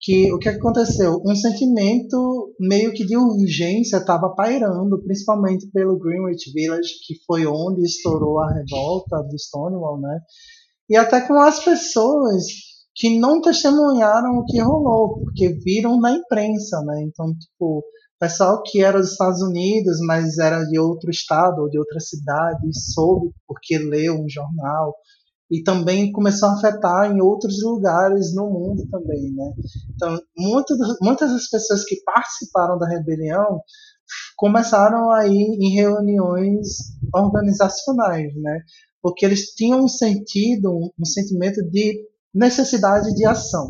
Que 0.00 0.32
o 0.32 0.38
que 0.38 0.48
aconteceu? 0.48 1.22
Um 1.24 1.34
sentimento 1.34 2.43
meio 2.60 2.92
que 2.92 3.04
de 3.04 3.16
urgência 3.16 3.98
estava 3.98 4.34
pairando, 4.34 5.02
principalmente 5.02 5.70
pelo 5.72 5.98
Greenwich 5.98 6.52
Village, 6.52 6.94
que 7.06 7.14
foi 7.26 7.46
onde 7.46 7.82
estourou 7.82 8.40
a 8.40 8.52
revolta 8.52 9.22
do 9.22 9.38
Stonewall, 9.38 10.00
né? 10.00 10.20
e 10.88 10.96
até 10.96 11.20
com 11.20 11.34
as 11.34 11.64
pessoas 11.64 12.44
que 12.94 13.18
não 13.18 13.40
testemunharam 13.40 14.38
o 14.38 14.44
que 14.44 14.60
rolou, 14.60 15.18
porque 15.20 15.48
viram 15.64 16.00
na 16.00 16.12
imprensa, 16.12 16.80
né? 16.82 17.02
Então, 17.02 17.34
tipo, 17.36 17.82
pessoal 18.20 18.62
que 18.62 18.82
era 18.82 19.00
dos 19.00 19.12
Estados 19.12 19.42
Unidos, 19.42 19.98
mas 20.06 20.38
era 20.38 20.64
de 20.64 20.78
outro 20.78 21.10
estado 21.10 21.62
ou 21.62 21.68
de 21.68 21.78
outra 21.78 21.98
cidade, 21.98 22.68
soube 22.94 23.32
porque 23.48 23.78
leu 23.78 24.14
um 24.14 24.28
jornal 24.28 24.94
e 25.50 25.62
também 25.62 26.10
começou 26.10 26.48
a 26.48 26.54
afetar 26.54 27.10
em 27.10 27.20
outros 27.20 27.62
lugares 27.62 28.34
no 28.34 28.50
mundo 28.50 28.86
também, 28.90 29.32
né? 29.32 29.52
Então, 29.94 30.18
muitas 30.36 30.78
muitas 31.00 31.32
das 31.32 31.48
pessoas 31.48 31.84
que 31.84 32.02
participaram 32.04 32.78
da 32.78 32.88
rebelião 32.88 33.60
começaram 34.36 35.10
aí 35.10 35.30
em 35.30 35.74
reuniões 35.74 36.68
organizacionais, 37.14 38.34
né? 38.36 38.60
porque 39.04 39.26
eles 39.26 39.54
tinham 39.54 39.84
um 39.84 39.88
sentido, 39.88 40.90
um 40.98 41.04
sentimento 41.04 41.62
de 41.68 42.08
necessidade 42.34 43.14
de 43.14 43.26
ação. 43.26 43.68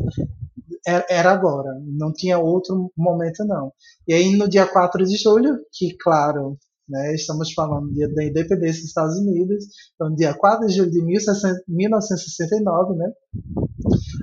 Era 0.87 1.33
agora, 1.33 1.77
não 1.85 2.13
tinha 2.13 2.39
outro 2.39 2.89
momento 2.97 3.43
não. 3.43 3.73
E 4.07 4.13
aí 4.13 4.33
no 4.37 4.47
dia 4.47 4.65
4 4.65 5.03
de 5.03 5.17
julho, 5.17 5.57
que 5.73 5.93
claro, 5.97 6.57
né, 6.87 7.15
estamos 7.15 7.51
falando 7.53 7.93
dia 7.93 8.07
da 8.13 8.23
independência 8.23 8.81
dos 8.81 8.89
Estados 8.89 9.17
Unidos, 9.17 9.65
então 9.95 10.13
dia 10.15 10.33
4 10.33 10.67
de 10.67 10.75
julho 10.75 10.91
de 10.91 11.01
1969, 11.03 12.95
né, 12.95 13.11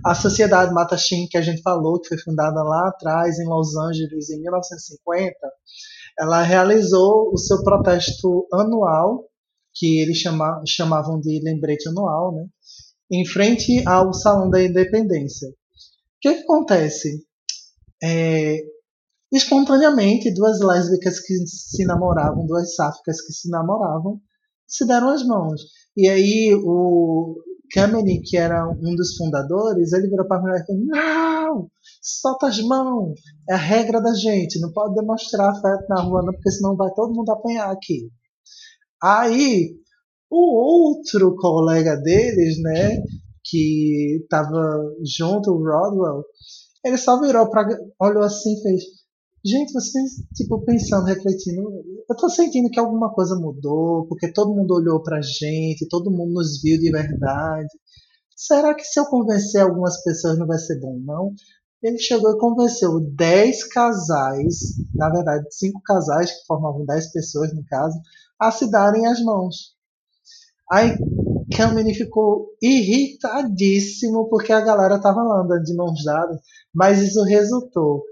a 0.05 0.15
Sociedade 0.15 0.73
Mattachine, 0.73 1.29
que 1.29 1.37
a 1.37 1.43
gente 1.43 1.63
falou, 1.63 2.01
que 2.01 2.09
foi 2.09 2.19
fundada 2.19 2.63
lá 2.63 2.89
atrás 2.89 3.39
em 3.39 3.47
Los 3.47 3.77
Angeles 3.77 4.31
em 4.31 4.41
1950, 4.41 5.37
ela 6.19 6.43
realizou 6.43 7.31
o 7.33 7.39
seu 7.39 7.63
protesto 7.63 8.47
anual 8.53 9.25
que 9.75 10.01
eles 10.01 10.19
chama, 10.19 10.63
chamavam 10.67 11.19
de 11.21 11.41
lembrete 11.43 11.89
anual, 11.89 12.35
né? 12.35 12.47
em 13.11 13.27
frente 13.27 13.87
ao 13.87 14.13
Salão 14.13 14.49
da 14.51 14.63
Independência. 14.63 15.49
O 15.49 15.53
que, 16.21 16.35
que 16.35 16.43
acontece? 16.43 17.25
É, 18.03 18.59
espontaneamente, 19.33 20.35
duas 20.35 20.61
lésbicas 20.61 21.19
que 21.21 21.35
se 21.47 21.85
namoravam, 21.87 22.47
duas 22.47 22.75
sáficas 22.75 23.21
que 23.23 23.33
se 23.33 23.49
namoravam, 23.49 24.21
se 24.67 24.87
deram 24.87 25.09
as 25.09 25.25
mãos. 25.27 25.63
E 25.97 26.09
aí 26.09 26.55
o 26.55 27.37
Kameni, 27.73 28.21
que 28.23 28.37
era 28.37 28.69
um 28.69 28.95
dos 28.95 29.17
fundadores, 29.17 29.93
ele 29.93 30.09
virou 30.09 30.27
para 30.27 30.39
a 30.39 30.41
mulher 30.43 30.61
e 30.63 30.67
falou: 30.67 30.83
Não! 30.85 31.71
Solta 32.03 32.49
as 32.49 32.61
mãos! 32.61 33.19
É 33.49 33.55
a 33.55 33.57
regra 33.57 34.01
da 34.01 34.13
gente, 34.15 34.61
não 34.61 34.71
pode 34.73 34.95
demonstrar 34.95 35.51
afeto 35.51 35.87
na 35.89 36.03
rua, 36.03 36.23
não, 36.23 36.33
porque 36.35 36.51
senão 36.51 36.77
vai 36.77 36.93
todo 36.95 37.15
mundo 37.15 37.31
apanhar 37.31 37.71
aqui. 37.71 38.11
Aí, 39.03 39.75
o 40.31 40.57
outro 40.57 41.35
colega 41.37 41.97
deles, 41.97 42.61
né, 42.63 43.03
que 43.45 44.21
estava 44.23 44.79
junto, 45.05 45.51
o 45.51 45.59
Rodwell, 45.59 46.25
ele 46.85 46.99
só 46.99 47.21
virou 47.21 47.49
para 47.51 47.67
olhou 48.01 48.23
assim 48.23 48.53
e 48.55 48.63
fez: 48.63 48.83
Gente, 49.45 49.73
vocês, 49.73 50.23
tipo, 50.37 50.65
pensando, 50.65 51.05
refletindo, 51.05 51.63
eu 52.09 52.17
tô 52.17 52.29
sentindo 52.29 52.71
que 52.71 52.79
alguma 52.79 53.13
coisa 53.13 53.35
mudou, 53.35 54.07
porque 54.07 54.33
todo 54.33 54.55
mundo 54.55 54.73
olhou 54.73 55.03
pra 55.03 55.21
gente, 55.21 55.89
todo 55.89 56.13
mundo 56.13 56.35
nos 56.35 56.63
viu 56.63 56.79
de 56.79 56.93
verdade. 56.93 57.69
Será 58.37 58.73
que 58.73 58.85
se 58.85 59.01
eu 59.01 59.07
convencer 59.07 59.61
algumas 59.61 60.01
pessoas 60.05 60.39
não 60.39 60.47
vai 60.47 60.59
ser 60.59 60.79
bom, 60.79 60.97
não? 61.05 61.35
Ele 61.83 61.99
chegou 61.99 62.31
e 62.31 62.39
convenceu 62.39 63.01
10 63.01 63.65
casais, 63.65 64.77
na 64.95 65.11
verdade, 65.11 65.45
cinco 65.51 65.81
casais 65.83 66.31
que 66.31 66.47
formavam 66.47 66.87
10 66.87 67.11
pessoas 67.11 67.53
no 67.53 67.65
caso, 67.67 67.99
a 68.39 68.53
se 68.53 68.71
darem 68.71 69.07
as 69.09 69.21
mãos. 69.21 69.75
Aí 70.71 70.97
Kamini 71.57 71.95
ficou 71.95 72.47
irritadíssimo 72.63 74.29
porque 74.29 74.53
a 74.53 74.61
galera 74.61 75.01
tava 75.01 75.21
andando 75.21 75.65
de 75.65 75.75
mãos 75.75 76.05
dadas, 76.05 76.41
mas 76.73 77.03
isso 77.03 77.25
resultou 77.25 78.05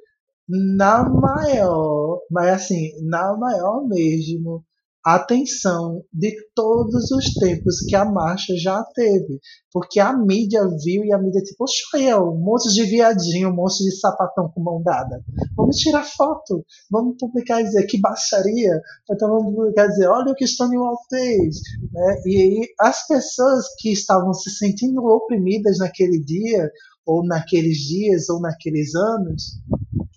na 0.51 1.09
maior, 1.09 2.21
mas 2.31 2.49
assim, 2.49 2.91
na 3.09 3.37
maior 3.37 3.87
mesmo, 3.87 4.65
atenção 5.05 6.05
de 6.13 6.35
todos 6.55 7.11
os 7.11 7.33
tempos 7.35 7.81
que 7.89 7.95
a 7.97 8.05
marcha 8.05 8.55
já 8.57 8.83
teve. 8.95 9.41
Porque 9.73 10.01
a 10.01 10.13
mídia 10.13 10.63
viu 10.85 11.05
e 11.05 11.13
a 11.13 11.19
mídia 11.19 11.41
tipo, 11.43 11.65
oxe, 11.65 11.83
um 12.15 12.37
monte 12.37 12.69
de 12.75 12.85
viadinho, 12.85 13.51
um 13.51 13.55
monte 13.55 13.85
de 13.85 13.93
sapatão 13.99 14.51
com 14.53 14.63
mão 14.63 14.83
dada. 14.83 15.23
Vamos 15.57 15.77
tirar 15.77 16.05
foto, 16.05 16.65
vamos 16.91 17.17
publicar 17.19 17.61
e 17.61 17.65
dizer 17.65 17.87
que 17.87 18.01
baixaria. 18.01 18.81
Então 19.11 19.29
vamos 19.29 19.55
publicar 19.55 19.87
e 19.87 19.89
dizer, 19.91 20.09
olha 20.09 20.33
o 20.33 20.35
que 20.35 20.47
Stonewall 20.47 20.99
fez. 21.09 21.57
Né? 21.93 22.23
E 22.27 22.37
aí 22.37 22.69
as 22.81 23.07
pessoas 23.07 23.67
que 23.79 23.93
estavam 23.93 24.35
se 24.35 24.51
sentindo 24.51 25.03
oprimidas 25.05 25.79
naquele 25.79 26.19
dia, 26.19 26.71
ou 27.07 27.25
naqueles 27.25 27.79
dias, 27.79 28.29
ou 28.29 28.41
naqueles 28.41 28.95
anos, 28.95 29.61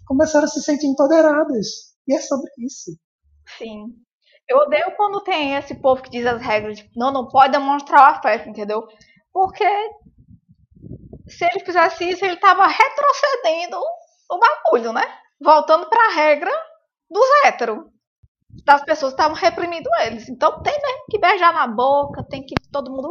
começaram 0.05 0.45
a 0.45 0.47
se 0.47 0.61
sentir 0.61 0.87
empoderadas. 0.87 1.93
E 2.07 2.15
é 2.15 2.19
sobre 2.19 2.49
isso. 2.57 2.91
Sim. 3.57 3.85
Eu 4.47 4.57
odeio 4.57 4.95
quando 4.95 5.23
tem 5.23 5.55
esse 5.55 5.75
povo 5.75 6.01
que 6.01 6.09
diz 6.09 6.25
as 6.25 6.41
regras, 6.41 6.77
tipo, 6.77 6.91
não, 6.95 7.11
não 7.11 7.27
pode 7.27 7.53
demonstrar 7.53 8.01
o 8.01 8.15
afeto, 8.15 8.49
entendeu? 8.49 8.85
Porque 9.31 9.65
se 11.27 11.45
ele 11.45 11.63
fizesse 11.65 12.09
isso, 12.09 12.25
ele 12.25 12.35
tava 12.37 12.67
retrocedendo 12.67 13.79
o 14.29 14.39
bagulho, 14.39 14.91
né? 14.91 15.03
Voltando 15.41 15.89
para 15.89 16.07
a 16.07 16.15
regra 16.15 16.51
dos 17.09 17.25
héteros. 17.45 17.85
Das 18.65 18.83
pessoas 18.83 19.13
estavam 19.13 19.35
reprimindo 19.35 19.89
eles. 20.05 20.29
Então 20.29 20.61
tem 20.61 20.73
mesmo 20.73 21.05
que 21.09 21.17
beijar 21.17 21.53
na 21.53 21.65
boca, 21.65 22.23
tem 22.23 22.45
que 22.45 22.53
todo 22.71 22.91
mundo 22.91 23.09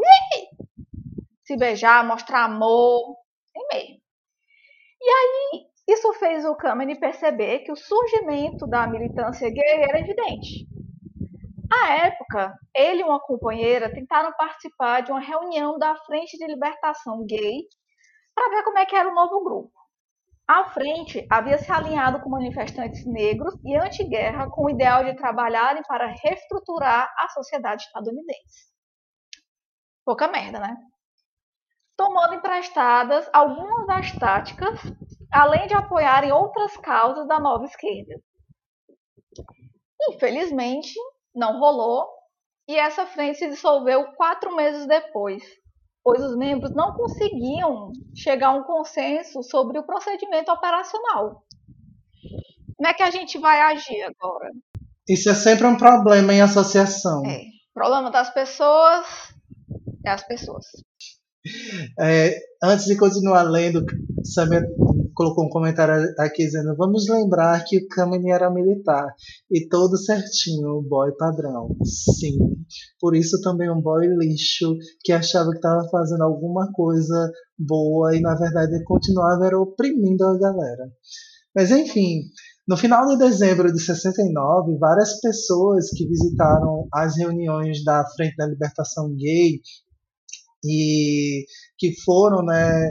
se 1.44 1.56
beijar, 1.56 2.06
mostrar 2.06 2.44
amor. 2.44 3.16
Tem 3.52 3.66
mesmo. 3.72 4.02
E 5.00 5.10
aí, 5.10 5.66
isso 5.86 6.12
fez 6.14 6.44
o 6.44 6.54
Kameni 6.54 6.98
perceber 6.98 7.60
que 7.60 7.72
o 7.72 7.76
surgimento 7.76 8.66
da 8.66 8.86
militância 8.86 9.50
gay 9.50 9.82
era 9.82 9.98
evidente. 9.98 10.66
À 11.72 11.90
época, 12.06 12.54
ele 12.74 13.00
e 13.00 13.04
uma 13.04 13.18
companheira 13.18 13.92
tentaram 13.92 14.32
participar 14.34 15.00
de 15.00 15.10
uma 15.10 15.20
reunião 15.20 15.78
da 15.78 15.96
Frente 15.96 16.36
de 16.36 16.46
Libertação 16.46 17.24
Gay 17.26 17.62
para 18.34 18.50
ver 18.50 18.62
como 18.62 18.78
é 18.78 18.86
que 18.86 18.94
era 18.94 19.08
o 19.08 19.14
novo 19.14 19.42
grupo. 19.42 19.72
A 20.46 20.64
frente 20.70 21.26
havia 21.30 21.56
se 21.56 21.72
alinhado 21.72 22.20
com 22.20 22.28
manifestantes 22.28 23.06
negros 23.06 23.54
e 23.64 23.74
anti-guerra 23.76 24.50
com 24.50 24.66
o 24.66 24.70
ideal 24.70 25.04
de 25.04 25.14
trabalharem 25.14 25.82
para 25.84 26.06
reestruturar 26.22 27.10
a 27.16 27.28
sociedade 27.30 27.84
estadunidense. 27.84 28.70
Pouca 30.04 30.28
merda, 30.28 30.60
né? 30.60 30.76
Tomando 31.96 32.34
emprestadas 32.34 33.30
algumas 33.32 33.86
das 33.86 34.12
táticas 34.12 34.78
além 35.32 35.66
de 35.66 35.74
apoiarem 35.74 36.32
outras 36.32 36.76
causas 36.76 37.26
da 37.26 37.40
nova 37.40 37.64
esquerda. 37.64 38.20
Infelizmente, 40.10 40.92
não 41.34 41.58
rolou 41.58 42.06
e 42.68 42.76
essa 42.76 43.06
frente 43.06 43.38
se 43.38 43.48
dissolveu 43.48 44.12
quatro 44.16 44.54
meses 44.54 44.86
depois, 44.86 45.42
pois 46.02 46.22
os 46.22 46.36
membros 46.36 46.74
não 46.74 46.94
conseguiam 46.94 47.90
chegar 48.14 48.48
a 48.48 48.54
um 48.54 48.64
consenso 48.64 49.42
sobre 49.42 49.78
o 49.78 49.86
procedimento 49.86 50.50
operacional. 50.50 51.44
Como 52.76 52.88
é 52.88 52.94
que 52.94 53.02
a 53.02 53.10
gente 53.10 53.38
vai 53.38 53.60
agir 53.60 54.02
agora? 54.02 54.50
Isso 55.08 55.30
é 55.30 55.34
sempre 55.34 55.66
um 55.66 55.76
problema 55.76 56.32
em 56.32 56.40
associação. 56.40 57.24
É. 57.26 57.38
O 57.70 57.74
problema 57.74 58.10
das 58.10 58.30
pessoas 58.30 59.06
é 60.04 60.10
as 60.10 60.26
pessoas. 60.26 60.66
É, 61.98 62.36
antes 62.62 62.86
de 62.86 62.96
continuar 62.96 63.42
lendo, 63.42 63.84
Samir 64.24 64.62
colocou 65.14 65.44
um 65.44 65.48
comentário 65.48 66.12
aqui 66.18 66.44
dizendo: 66.44 66.76
Vamos 66.76 67.08
lembrar 67.08 67.64
que 67.64 67.78
o 67.78 67.88
Kamini 67.88 68.30
era 68.30 68.50
militar 68.50 69.14
e 69.50 69.68
todo 69.68 69.96
certinho, 69.96 70.82
boy 70.82 71.12
padrão. 71.16 71.76
Sim, 71.84 72.38
por 73.00 73.14
isso 73.14 73.40
também 73.40 73.70
um 73.70 73.80
boy 73.80 74.06
lixo 74.06 74.76
que 75.02 75.12
achava 75.12 75.50
que 75.50 75.56
estava 75.56 75.88
fazendo 75.90 76.22
alguma 76.22 76.70
coisa 76.72 77.30
boa 77.58 78.16
e 78.16 78.20
na 78.20 78.34
verdade 78.34 78.82
continuava 78.84 79.46
era 79.46 79.58
oprimindo 79.58 80.24
a 80.24 80.38
galera. 80.38 80.90
Mas 81.54 81.70
enfim, 81.70 82.22
no 82.66 82.76
final 82.76 83.06
de 83.08 83.18
dezembro 83.18 83.72
de 83.72 83.80
69, 83.80 84.78
várias 84.78 85.20
pessoas 85.20 85.90
que 85.90 86.06
visitaram 86.06 86.86
as 86.92 87.16
reuniões 87.16 87.84
da 87.84 88.04
Frente 88.16 88.36
da 88.36 88.46
Libertação 88.46 89.14
Gay 89.14 89.60
e 90.64 91.44
que 91.76 91.92
foram 92.04 92.44
né, 92.44 92.90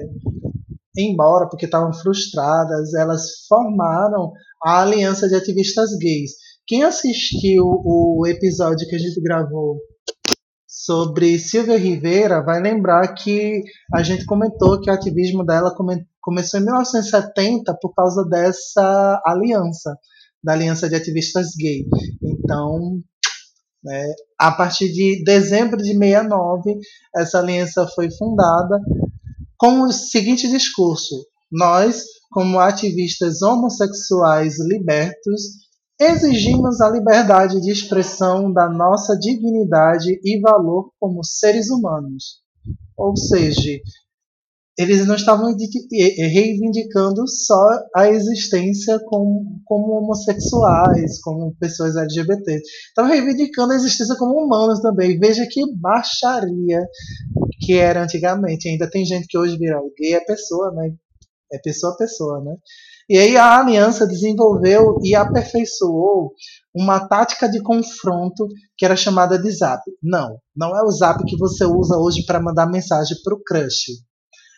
embora 0.97 1.47
porque 1.47 1.65
estavam 1.65 1.93
frustradas, 1.93 2.93
elas 2.93 3.45
formaram 3.47 4.31
a 4.63 4.81
Aliança 4.81 5.27
de 5.27 5.35
Ativistas 5.35 5.91
Gays. 5.97 6.31
Quem 6.67 6.83
assistiu 6.83 7.63
o 7.65 8.25
episódio 8.27 8.87
que 8.87 8.95
a 8.95 8.99
gente 8.99 9.21
gravou 9.21 9.79
sobre 10.67 11.37
Silvia 11.37 11.77
Rivera 11.77 12.41
vai 12.41 12.61
lembrar 12.61 13.13
que 13.13 13.61
a 13.93 14.01
gente 14.03 14.25
comentou 14.25 14.79
que 14.79 14.89
o 14.89 14.93
ativismo 14.93 15.45
dela 15.45 15.75
come 15.75 16.05
começou 16.21 16.59
em 16.59 16.63
1970 16.63 17.75
por 17.81 17.93
causa 17.95 18.23
dessa 18.23 19.19
aliança, 19.25 19.97
da 20.43 20.53
Aliança 20.53 20.87
de 20.87 20.95
Ativistas 20.95 21.47
Gay. 21.57 21.83
Então, 22.21 23.01
né, 23.83 24.13
a 24.39 24.51
partir 24.51 24.91
de 24.91 25.23
dezembro 25.23 25.77
de 25.77 25.97
69, 25.97 26.77
essa 27.15 27.39
aliança 27.39 27.87
foi 27.87 28.11
fundada 28.11 28.79
com 29.61 29.83
o 29.83 29.91
seguinte 29.91 30.47
discurso: 30.49 31.23
Nós, 31.51 32.03
como 32.31 32.59
ativistas 32.59 33.43
homossexuais 33.43 34.59
libertos, 34.59 35.39
exigimos 35.99 36.81
a 36.81 36.89
liberdade 36.89 37.61
de 37.61 37.71
expressão 37.71 38.51
da 38.51 38.67
nossa 38.67 39.15
dignidade 39.15 40.19
e 40.23 40.41
valor 40.41 40.89
como 40.99 41.23
seres 41.23 41.69
humanos. 41.69 42.41
Ou 42.97 43.15
seja, 43.15 43.79
eles 44.81 45.05
não 45.05 45.15
estavam 45.15 45.55
reivindicando 46.17 47.27
só 47.27 47.61
a 47.95 48.09
existência 48.09 48.99
como, 49.05 49.61
como 49.65 49.93
homossexuais, 49.93 51.19
como 51.21 51.55
pessoas 51.59 51.95
LGBT. 51.95 52.61
Estavam 52.87 53.11
reivindicando 53.11 53.73
a 53.73 53.75
existência 53.75 54.15
como 54.15 54.39
humanos 54.39 54.81
também. 54.81 55.19
Veja 55.19 55.45
que 55.49 55.61
baixaria 55.75 56.81
que 57.61 57.73
era 57.73 58.03
antigamente. 58.03 58.69
Ainda 58.69 58.89
tem 58.89 59.05
gente 59.05 59.27
que 59.27 59.37
hoje 59.37 59.57
vira 59.57 59.79
gay 59.97 60.13
é 60.13 60.19
pessoa, 60.25 60.71
né? 60.73 60.93
É 61.53 61.59
pessoa 61.59 61.93
a 61.93 61.97
pessoa, 61.97 62.41
né? 62.43 62.55
E 63.09 63.17
aí 63.17 63.35
a 63.35 63.59
aliança 63.59 64.07
desenvolveu 64.07 64.97
e 65.03 65.13
aperfeiçoou 65.13 66.33
uma 66.73 67.07
tática 67.07 67.49
de 67.49 67.61
confronto 67.61 68.47
que 68.77 68.85
era 68.85 68.95
chamada 68.95 69.37
de 69.37 69.51
zap. 69.51 69.81
Não, 70.01 70.37
não 70.55 70.69
é 70.69 70.81
o 70.81 70.91
zap 70.91 71.21
que 71.25 71.37
você 71.37 71.65
usa 71.65 71.97
hoje 71.97 72.25
para 72.25 72.41
mandar 72.41 72.67
mensagem 72.67 73.17
para 73.21 73.35
o 73.35 73.43
crush. 73.43 73.91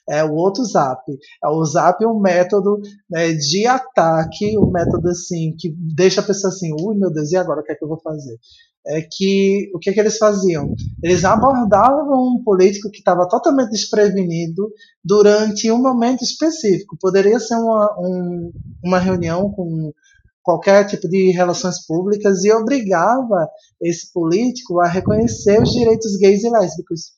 É 0.10 0.24
o 0.24 0.34
outro 0.34 0.64
zap. 0.66 1.02
É 1.44 1.48
o 1.48 1.64
zap 1.66 2.04
é 2.04 2.08
um 2.08 2.20
método 2.20 2.80
né, 3.10 3.32
de 3.34 3.66
ataque, 3.66 4.58
um 4.58 4.70
método 4.70 5.10
assim 5.10 5.56
que 5.58 5.74
deixa 5.78 6.22
a 6.22 6.26
pessoa 6.26 6.52
assim, 6.52 6.72
ui 6.82 6.96
meu 6.96 7.12
Deus, 7.12 7.32
e 7.32 7.38
agora 7.38 7.62
o 7.62 7.64
que 7.64 7.72
é 7.72 7.76
que 7.76 7.84
eu 7.84 7.90
vou 7.90 8.00
fazer? 8.02 8.38
é 8.86 9.02
que 9.02 9.72
o 9.74 9.80
que, 9.80 9.90
é 9.90 9.94
que 9.94 10.00
eles 10.00 10.18
faziam? 10.18 10.74
Eles 11.02 11.24
abordavam 11.24 12.36
um 12.36 12.44
político 12.44 12.90
que 12.92 12.98
estava 12.98 13.28
totalmente 13.28 13.70
desprevenido 13.70 14.70
durante 15.04 15.72
um 15.72 15.82
momento 15.82 16.24
específico. 16.24 16.98
Poderia 17.00 17.40
ser 17.40 17.56
uma, 17.56 17.96
um, 18.00 18.52
uma 18.84 19.00
reunião 19.00 19.50
com 19.52 19.94
qualquer 20.42 20.86
tipo 20.86 21.08
de 21.08 21.32
relações 21.32 21.86
públicas 21.86 22.44
e 22.44 22.52
obrigava 22.52 23.48
esse 23.82 24.12
político 24.12 24.82
a 24.82 24.88
reconhecer 24.88 25.62
os 25.62 25.72
direitos 25.72 26.18
gays 26.18 26.44
e 26.44 26.50
lésbicos. 26.50 27.14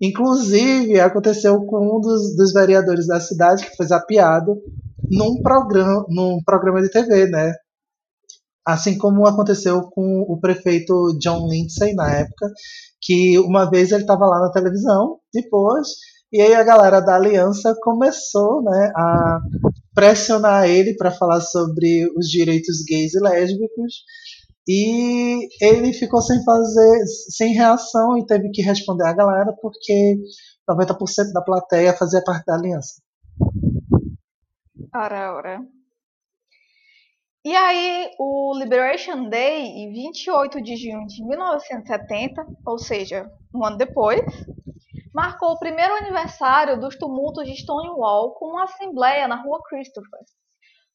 Inclusive, 0.00 1.00
aconteceu 1.00 1.64
com 1.64 1.96
um 1.96 2.00
dos, 2.00 2.36
dos 2.36 2.52
vereadores 2.52 3.06
da 3.06 3.18
cidade 3.18 3.64
que 3.64 3.76
foi 3.76 3.86
zapeado 3.86 4.60
num 5.10 5.40
programa, 5.42 6.04
num 6.08 6.42
programa 6.44 6.82
de 6.82 6.90
TV, 6.90 7.26
né? 7.28 7.52
Assim 8.64 8.98
como 8.98 9.26
aconteceu 9.26 9.82
com 9.90 10.26
o 10.28 10.38
prefeito 10.40 11.16
John 11.20 11.46
Lindsay 11.48 11.94
na 11.94 12.10
época, 12.10 12.50
que 13.00 13.38
uma 13.38 13.70
vez 13.70 13.92
ele 13.92 14.02
estava 14.02 14.26
lá 14.26 14.40
na 14.40 14.50
televisão, 14.50 15.18
depois, 15.32 15.88
e 16.32 16.42
aí 16.42 16.54
a 16.54 16.64
galera 16.64 17.00
da 17.00 17.14
aliança 17.14 17.74
começou 17.80 18.62
né, 18.62 18.92
a 18.96 19.38
pressionar 19.94 20.68
ele 20.68 20.94
para 20.96 21.12
falar 21.12 21.40
sobre 21.40 22.10
os 22.16 22.26
direitos 22.28 22.84
gays 22.86 23.14
e 23.14 23.20
lésbicos, 23.20 24.04
e 24.66 25.48
ele 25.60 25.92
ficou 25.92 26.20
sem 26.20 26.42
fazer, 26.44 27.06
sem 27.30 27.54
reação 27.54 28.18
e 28.18 28.26
teve 28.26 28.50
que 28.50 28.62
responder 28.62 29.06
a 29.06 29.14
galera 29.14 29.52
porque 29.60 30.16
90% 30.68 31.32
da 31.32 31.42
plateia 31.42 31.96
fazia 31.96 32.22
parte 32.24 32.44
da 32.44 32.54
aliança. 32.54 33.00
Ora, 34.94 35.34
ora. 35.34 35.60
E 37.44 37.54
aí, 37.54 38.10
o 38.18 38.58
Liberation 38.58 39.28
Day, 39.28 39.66
em 39.66 39.92
28 39.92 40.60
de 40.60 40.74
junho 40.76 41.06
de 41.06 41.24
1970, 41.24 42.44
ou 42.66 42.76
seja, 42.76 43.30
um 43.54 43.64
ano 43.64 43.76
depois, 43.76 44.20
marcou 45.14 45.52
o 45.52 45.58
primeiro 45.58 45.94
aniversário 45.94 46.80
dos 46.80 46.96
tumultos 46.96 47.46
de 47.46 47.54
Stonewall 47.54 48.34
com 48.34 48.46
uma 48.46 48.64
assembleia 48.64 49.28
na 49.28 49.40
rua 49.40 49.62
Christopher. 49.62 50.20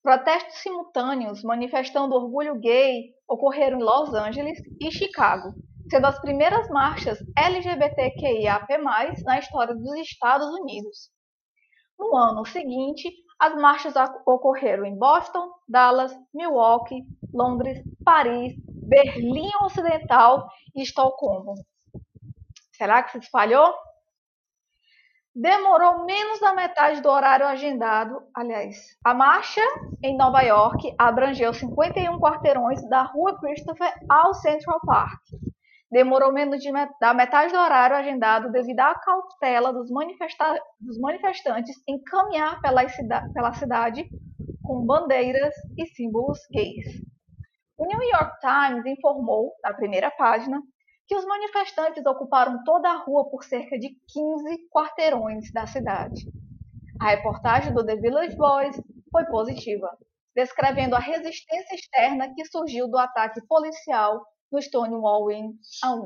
Protestos 0.04 0.56
simultâneos 0.58 1.44
manifestando 1.44 2.16
orgulho 2.16 2.60
gay 2.60 3.14
ocorreram 3.28 3.80
em 3.80 3.84
Los 3.84 4.12
Angeles 4.16 4.60
e 4.82 4.92
Chicago, 4.92 5.54
sendo 5.92 6.08
as 6.08 6.20
primeiras 6.20 6.68
marchas 6.70 7.20
LGBTQIAP+, 7.38 8.78
na 9.24 9.38
história 9.38 9.76
dos 9.76 9.94
Estados 10.00 10.48
Unidos. 10.48 11.12
No 12.00 12.16
ano 12.16 12.44
seguinte, 12.46 13.12
as 13.40 13.56
marchas 13.56 13.94
ocorreram 14.26 14.86
em 14.86 14.98
Boston, 14.98 15.52
Dallas, 15.70 16.12
Milwaukee, 16.34 17.04
Londres, 17.32 17.80
Paris, 18.04 18.54
Berlim 18.68 19.50
Ocidental 19.62 20.48
e 20.76 20.82
Estocolmo. 20.82 21.54
Será 22.72 23.04
que 23.04 23.12
se 23.12 23.20
espalhou? 23.20 23.72
Demorou 25.34 26.06
menos 26.06 26.42
da 26.42 26.54
metade 26.54 27.02
do 27.02 27.10
horário 27.10 27.48
agendado. 27.48 28.22
Aliás, 28.36 28.76
a 29.02 29.14
marcha 29.14 29.62
em 30.04 30.18
Nova 30.18 30.42
York 30.42 30.94
abrangeu 30.98 31.54
51 31.54 32.20
quarteirões 32.20 32.82
da 32.90 33.04
Rua 33.04 33.40
Christopher 33.40 33.94
ao 34.10 34.34
Central 34.34 34.82
Park. 34.86 35.22
Demorou 35.90 36.34
menos 36.34 36.62
de 36.62 36.70
met 36.70 36.92
da 37.00 37.14
metade 37.14 37.54
do 37.54 37.60
horário 37.60 37.96
agendado 37.96 38.52
devido 38.52 38.82
à 38.82 38.94
cautela 38.94 39.72
dos, 39.72 39.90
manifesta 39.90 40.54
dos 40.82 41.00
manifestantes 41.00 41.82
em 41.88 42.02
caminhar 42.04 42.60
pela, 42.62 42.88
cida 42.90 43.24
pela 43.34 43.54
cidade 43.54 44.10
com 44.62 44.86
bandeiras 44.86 45.56
e 45.78 45.86
símbolos 45.86 46.40
gays. 46.52 47.02
O 47.78 47.86
New 47.86 48.04
York 48.04 48.38
Times 48.42 48.86
informou, 48.86 49.54
na 49.64 49.74
primeira 49.74 50.12
página, 50.12 50.62
que 51.12 51.16
os 51.18 51.26
manifestantes 51.26 52.06
ocuparam 52.06 52.64
toda 52.64 52.90
a 52.90 52.96
rua 52.96 53.30
por 53.30 53.44
cerca 53.44 53.78
de 53.78 53.90
15 54.08 54.70
quarteirões 54.70 55.52
da 55.52 55.68
cidade. 55.68 56.26
A 57.02 57.10
reportagem 57.10 57.74
do 57.74 57.86
The 57.86 57.98
Village 57.98 58.38
Voice 58.38 58.82
foi 59.12 59.26
positiva, 59.26 59.90
descrevendo 60.34 60.96
a 60.96 61.00
resistência 61.00 61.76
externa 61.76 62.34
que 62.34 62.46
surgiu 62.46 62.88
do 62.88 62.98
ataque 62.98 63.46
policial 63.46 64.26
no 64.52 64.62
Stonewall 64.62 65.32
Inn. 65.32 65.54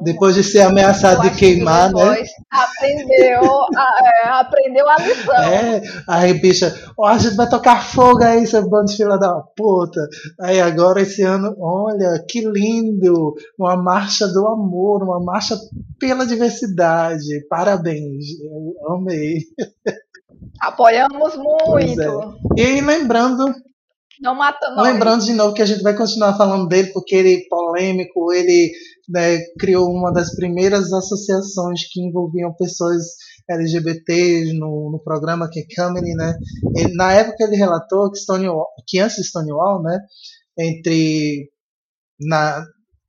Depois 0.04 0.36
de 0.36 0.44
ser 0.44 0.62
ameaçado 0.62 1.22
de 1.24 1.36
queimar, 1.36 1.92
né? 1.92 2.24
Aprendeu, 2.52 3.42
a, 3.76 4.00
é, 4.04 4.28
aprendeu 4.30 4.88
a 4.88 4.96
lição. 4.98 5.36
É, 5.36 5.82
aí, 6.08 6.34
bicha, 6.34 6.74
ó, 6.98 7.08
a 7.08 7.18
gente 7.18 7.36
vai 7.36 7.50
tocar 7.50 7.84
fogo 7.84 8.24
aí, 8.24 8.46
seu 8.46 8.70
bando 8.70 8.86
de 8.86 8.98
fila 8.98 9.18
da 9.18 9.42
puta. 9.56 10.08
Aí 10.40 10.62
agora 10.62 11.02
esse 11.02 11.24
ano, 11.24 11.56
olha, 11.60 12.24
que 12.30 12.42
lindo! 12.42 13.34
Uma 13.58 13.76
marcha 13.76 14.28
do 14.28 14.46
amor, 14.46 15.04
uma 15.04 15.20
marcha 15.20 15.58
pela 16.00 16.26
diversidade. 16.26 17.46
Parabéns, 17.50 18.26
eu 18.42 18.94
amei. 18.94 19.40
Apoiamos 20.62 21.36
muito. 21.36 22.38
É. 22.58 22.62
E 22.62 22.82
lembrando 22.82 23.54
não 24.22 24.36
mata 24.36 24.70
nós. 24.72 24.92
Lembrando 24.92 25.26
de 25.26 25.34
novo 25.34 25.54
que 25.54 25.62
a 25.62 25.66
gente 25.66 25.82
vai 25.82 25.96
continuar 25.96 26.38
falando 26.38 26.68
dele 26.68 26.92
porque 26.94 27.16
ele 27.16 27.36
é 27.36 27.48
polêmico, 27.50 28.32
ele 28.34 28.72
né, 29.10 29.40
criou 29.60 29.90
uma 29.92 30.12
das 30.12 30.36
primeiras 30.36 30.92
associações 30.92 31.82
que 31.92 32.02
envolviam 32.02 32.54
pessoas 32.54 33.04
LGBTs 33.50 34.54
no, 34.54 34.92
no 34.92 35.00
programa 35.04 35.50
que 35.50 35.60
é 35.60 35.76
Comedy, 35.76 36.14
né? 36.16 36.36
Ele, 36.76 36.94
na 36.96 37.14
época 37.14 37.44
ele 37.44 37.56
relatou 37.56 38.12
que 38.12 38.20
Stonewall, 38.20 38.68
que 38.88 39.00
antes 39.00 39.18
de 39.18 39.24
Stonewall, 39.24 39.82
né, 39.84 40.00
entre 40.58 41.52
na 42.20 42.66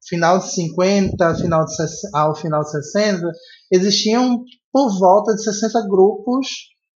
final 0.09 0.39
de 0.39 0.53
50, 0.53 1.35
final 1.37 1.65
de, 1.65 1.73
ao 2.12 2.35
final 2.35 2.62
de 2.62 2.70
60, 2.70 3.33
existiam 3.73 4.43
por 4.73 4.99
volta 4.99 5.35
de 5.35 5.43
60 5.43 5.89
grupos 5.89 6.47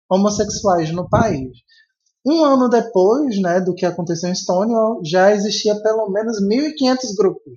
homossexuais 0.08 0.90
no 0.92 1.08
país. 1.08 1.48
Um 2.24 2.44
ano 2.44 2.68
depois 2.68 3.40
né, 3.40 3.60
do 3.60 3.74
que 3.74 3.86
aconteceu 3.86 4.28
em 4.28 4.34
Stonewall, 4.34 5.00
já 5.04 5.32
existia 5.32 5.74
pelo 5.82 6.10
menos 6.10 6.36
1.500 6.42 7.16
grupos. 7.16 7.54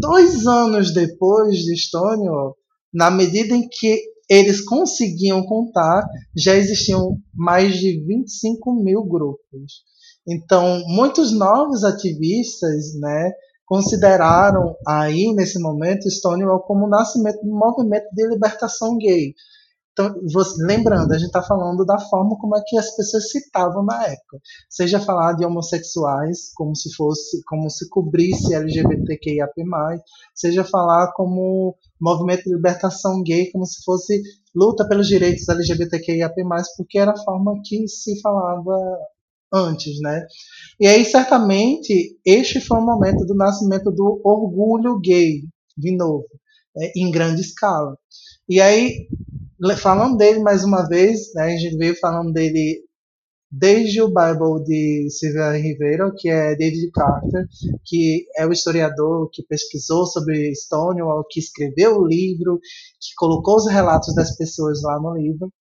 Dois 0.00 0.46
anos 0.46 0.94
depois 0.94 1.58
de 1.58 1.76
Stonewall, 1.76 2.56
na 2.92 3.10
medida 3.10 3.54
em 3.54 3.68
que 3.68 4.00
eles 4.28 4.64
conseguiam 4.64 5.42
contar, 5.44 6.06
já 6.36 6.54
existiam 6.54 7.18
mais 7.34 7.76
de 7.76 8.00
25 8.06 8.72
mil 8.72 9.02
grupos. 9.04 9.82
Então, 10.26 10.82
muitos 10.86 11.32
novos 11.32 11.82
ativistas 11.82 12.94
né, 13.00 13.32
consideraram 13.66 14.76
aí, 14.86 15.32
nesse 15.34 15.58
momento, 15.58 16.08
Stonewall 16.08 16.60
como 16.60 16.86
o 16.86 16.88
nascimento 16.88 17.40
do 17.42 17.50
movimento 17.50 18.06
de 18.14 18.28
libertação 18.28 18.96
gay. 18.96 19.34
Então, 20.00 20.14
você, 20.32 20.64
lembrando, 20.64 21.12
a 21.12 21.18
gente 21.18 21.26
está 21.26 21.42
falando 21.42 21.84
da 21.84 21.98
forma 21.98 22.38
como 22.38 22.56
é 22.56 22.62
que 22.66 22.78
as 22.78 22.96
pessoas 22.96 23.30
citavam 23.30 23.84
na 23.84 24.06
época. 24.06 24.38
Seja 24.68 24.98
falar 24.98 25.34
de 25.34 25.44
homossexuais, 25.44 26.52
como 26.54 26.74
se 26.74 26.94
fosse, 26.94 27.42
como 27.44 27.68
se 27.68 27.86
cobrisse 27.90 28.54
LGBTQIAP+, 28.54 29.52
seja 30.34 30.64
falar 30.64 31.12
como 31.12 31.76
movimento 32.00 32.44
de 32.44 32.54
libertação 32.54 33.22
gay, 33.22 33.50
como 33.50 33.66
se 33.66 33.84
fosse 33.84 34.22
luta 34.54 34.88
pelos 34.88 35.06
direitos 35.06 35.46
LGBTQIAP+, 35.46 36.34
porque 36.78 36.98
era 36.98 37.10
a 37.12 37.22
forma 37.22 37.60
que 37.62 37.86
se 37.86 38.18
falava 38.22 38.74
antes, 39.52 40.00
né? 40.00 40.24
E 40.80 40.86
aí, 40.86 41.04
certamente, 41.04 42.18
este 42.24 42.58
foi 42.58 42.78
o 42.78 42.86
momento 42.86 43.26
do 43.26 43.34
nascimento 43.34 43.90
do 43.90 44.18
orgulho 44.24 44.98
gay, 44.98 45.42
de 45.76 45.94
novo, 45.94 46.24
é, 46.78 46.92
em 46.96 47.10
grande 47.10 47.42
escala. 47.42 47.98
E 48.48 48.60
aí, 48.60 49.06
falando 49.76 50.16
dele 50.16 50.40
mais 50.40 50.64
uma 50.64 50.88
vez, 50.88 51.32
né, 51.34 51.54
a 51.54 51.56
gente 51.56 51.76
veio 51.76 51.94
falando 51.98 52.32
dele 52.32 52.82
desde 53.50 54.00
o 54.00 54.08
Bible 54.08 54.64
de 54.64 55.08
Silvia 55.10 55.50
Rivera, 55.52 56.12
que 56.16 56.28
é 56.28 56.54
David 56.54 56.90
Carter, 56.92 57.46
que 57.84 58.26
é 58.36 58.46
o 58.46 58.52
historiador 58.52 59.28
que 59.32 59.42
pesquisou 59.42 60.06
sobre 60.06 60.54
Stonewall, 60.54 61.26
que 61.28 61.40
escreveu 61.40 61.98
o 61.98 62.06
livro, 62.06 62.60
que 63.00 63.14
colocou 63.16 63.56
os 63.56 63.68
relatos 63.68 64.14
das 64.14 64.36
pessoas 64.36 64.82
lá 64.82 65.00
no 65.00 65.16
livro. 65.16 65.52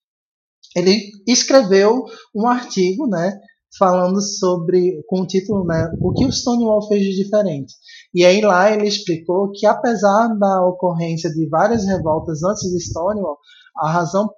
Ele 0.75 1.11
escreveu 1.27 2.05
um 2.35 2.47
artigo, 2.47 3.07
né, 3.07 3.39
falando 3.77 4.21
sobre, 4.21 5.03
com 5.07 5.21
o 5.21 5.27
título, 5.27 5.65
né, 5.65 5.91
o 5.99 6.13
que 6.13 6.25
o 6.25 6.31
Stonewall 6.31 6.87
fez 6.87 7.01
de 7.01 7.23
diferente. 7.23 7.73
E 8.13 8.23
aí 8.23 8.39
lá 8.41 8.71
ele 8.71 8.87
explicou 8.87 9.51
que 9.51 9.65
apesar 9.65 10.27
da 10.37 10.65
ocorrência 10.67 11.29
de 11.31 11.47
várias 11.49 11.85
revoltas 11.85 12.43
antes 12.43 12.69
de 12.69 12.79
Stonewall, 12.79 13.37
a 13.79 13.91
razão 13.91 14.29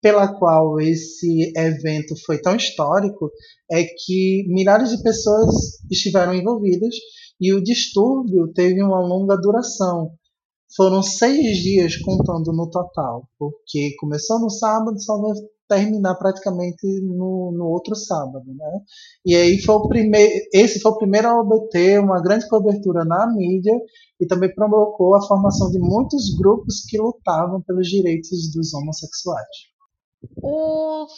pela 0.00 0.28
qual 0.28 0.78
esse 0.80 1.50
evento 1.56 2.14
foi 2.26 2.38
tão 2.38 2.54
histórico 2.56 3.30
é 3.70 3.84
que 3.84 4.44
milhares 4.48 4.90
de 4.90 5.02
pessoas 5.02 5.82
estiveram 5.90 6.34
envolvidas 6.34 6.94
e 7.40 7.52
o 7.52 7.62
distúrbio 7.62 8.52
teve 8.52 8.82
uma 8.82 9.00
longa 9.00 9.36
duração. 9.36 10.12
Foram 10.76 11.02
seis 11.02 11.58
dias 11.58 11.96
contando 11.96 12.52
no 12.52 12.68
total, 12.68 13.28
porque 13.38 13.94
começou 13.98 14.38
no 14.40 14.50
sábado, 14.50 15.00
só 15.00 15.16
terminar 15.68 16.14
praticamente 16.16 16.86
no, 17.02 17.52
no 17.52 17.66
outro 17.66 17.94
sábado, 17.94 18.44
né? 18.46 18.80
E 19.24 19.34
aí 19.34 19.58
foi 19.60 19.74
o 19.74 19.88
primeiro, 19.88 20.32
esse 20.52 20.80
foi 20.80 20.92
o 20.92 20.98
primeiro 20.98 21.28
a 21.28 21.40
obter 21.40 22.00
uma 22.00 22.20
grande 22.20 22.48
cobertura 22.48 23.04
na 23.04 23.26
mídia 23.32 23.74
e 24.20 24.26
também 24.26 24.54
provocou 24.54 25.14
a 25.14 25.22
formação 25.22 25.70
de 25.70 25.78
muitos 25.78 26.34
grupos 26.36 26.84
que 26.88 26.98
lutavam 26.98 27.62
pelos 27.62 27.88
direitos 27.88 28.52
dos 28.52 28.74
homossexuais. 28.74 29.46
Os 30.42 31.12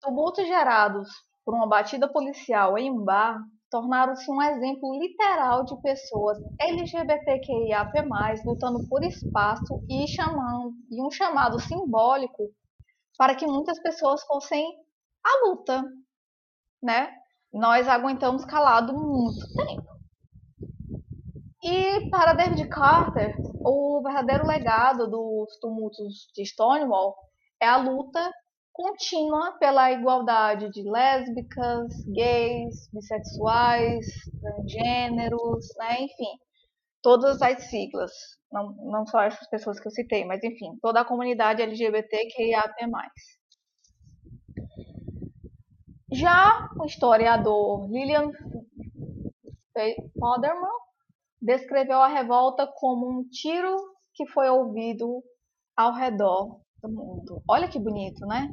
tumultos 0.00 0.46
gerados 0.46 1.08
por 1.44 1.54
uma 1.54 1.68
batida 1.68 2.08
policial 2.08 2.76
em 2.76 2.90
um 2.90 3.04
bar 3.04 3.38
tornaram-se 3.70 4.30
um 4.30 4.40
exemplo 4.40 4.98
literal 4.98 5.64
de 5.64 5.80
pessoas 5.80 6.38
LGBTQIAP+, 6.60 7.92
lutando 8.44 8.86
por 8.88 9.02
espaço 9.02 9.84
e, 9.88 10.06
chamando, 10.06 10.72
e 10.90 11.02
um 11.02 11.10
chamado 11.10 11.60
simbólico 11.60 12.50
para 13.16 13.34
que 13.34 13.46
muitas 13.46 13.80
pessoas 13.80 14.22
fossem 14.24 14.64
à 15.24 15.48
luta, 15.48 15.82
né? 16.82 17.12
Nós 17.52 17.88
aguentamos 17.88 18.44
calado 18.44 18.92
muito 18.92 19.46
tempo. 19.54 19.96
E 21.62 22.08
para 22.10 22.34
David 22.34 22.68
Carter, 22.68 23.34
o 23.64 24.00
verdadeiro 24.02 24.46
legado 24.46 25.08
dos 25.08 25.58
tumultos 25.58 26.30
de 26.34 26.44
Stonewall 26.44 27.16
é 27.60 27.66
a 27.66 27.76
luta 27.76 28.32
contínua 28.72 29.52
pela 29.58 29.90
igualdade 29.90 30.70
de 30.70 30.82
lésbicas, 30.82 31.92
gays, 32.08 32.88
bissexuais, 32.92 34.06
transgêneros, 34.38 35.66
né? 35.78 36.02
enfim, 36.02 36.38
todas 37.06 37.40
as 37.40 37.70
siglas, 37.70 38.10
não, 38.50 38.72
não 38.90 39.06
só 39.06 39.22
essas 39.22 39.48
pessoas 39.48 39.78
que 39.78 39.86
eu 39.86 39.92
citei, 39.92 40.24
mas 40.24 40.42
enfim, 40.42 40.76
toda 40.82 41.02
a 41.02 41.04
comunidade 41.04 41.62
LGBTQIAP+. 41.62 42.74
Já 46.10 46.68
o 46.76 46.84
historiador 46.84 47.88
Lillian 47.88 48.32
Poderman 50.18 50.68
descreveu 51.40 52.00
a 52.02 52.08
revolta 52.08 52.66
como 52.74 53.08
um 53.08 53.22
tiro 53.28 53.76
que 54.12 54.26
foi 54.26 54.50
ouvido 54.50 55.22
ao 55.76 55.94
redor 55.94 56.60
do 56.82 56.88
mundo. 56.88 57.40
Olha 57.46 57.68
que 57.68 57.78
bonito, 57.78 58.26
né? 58.26 58.52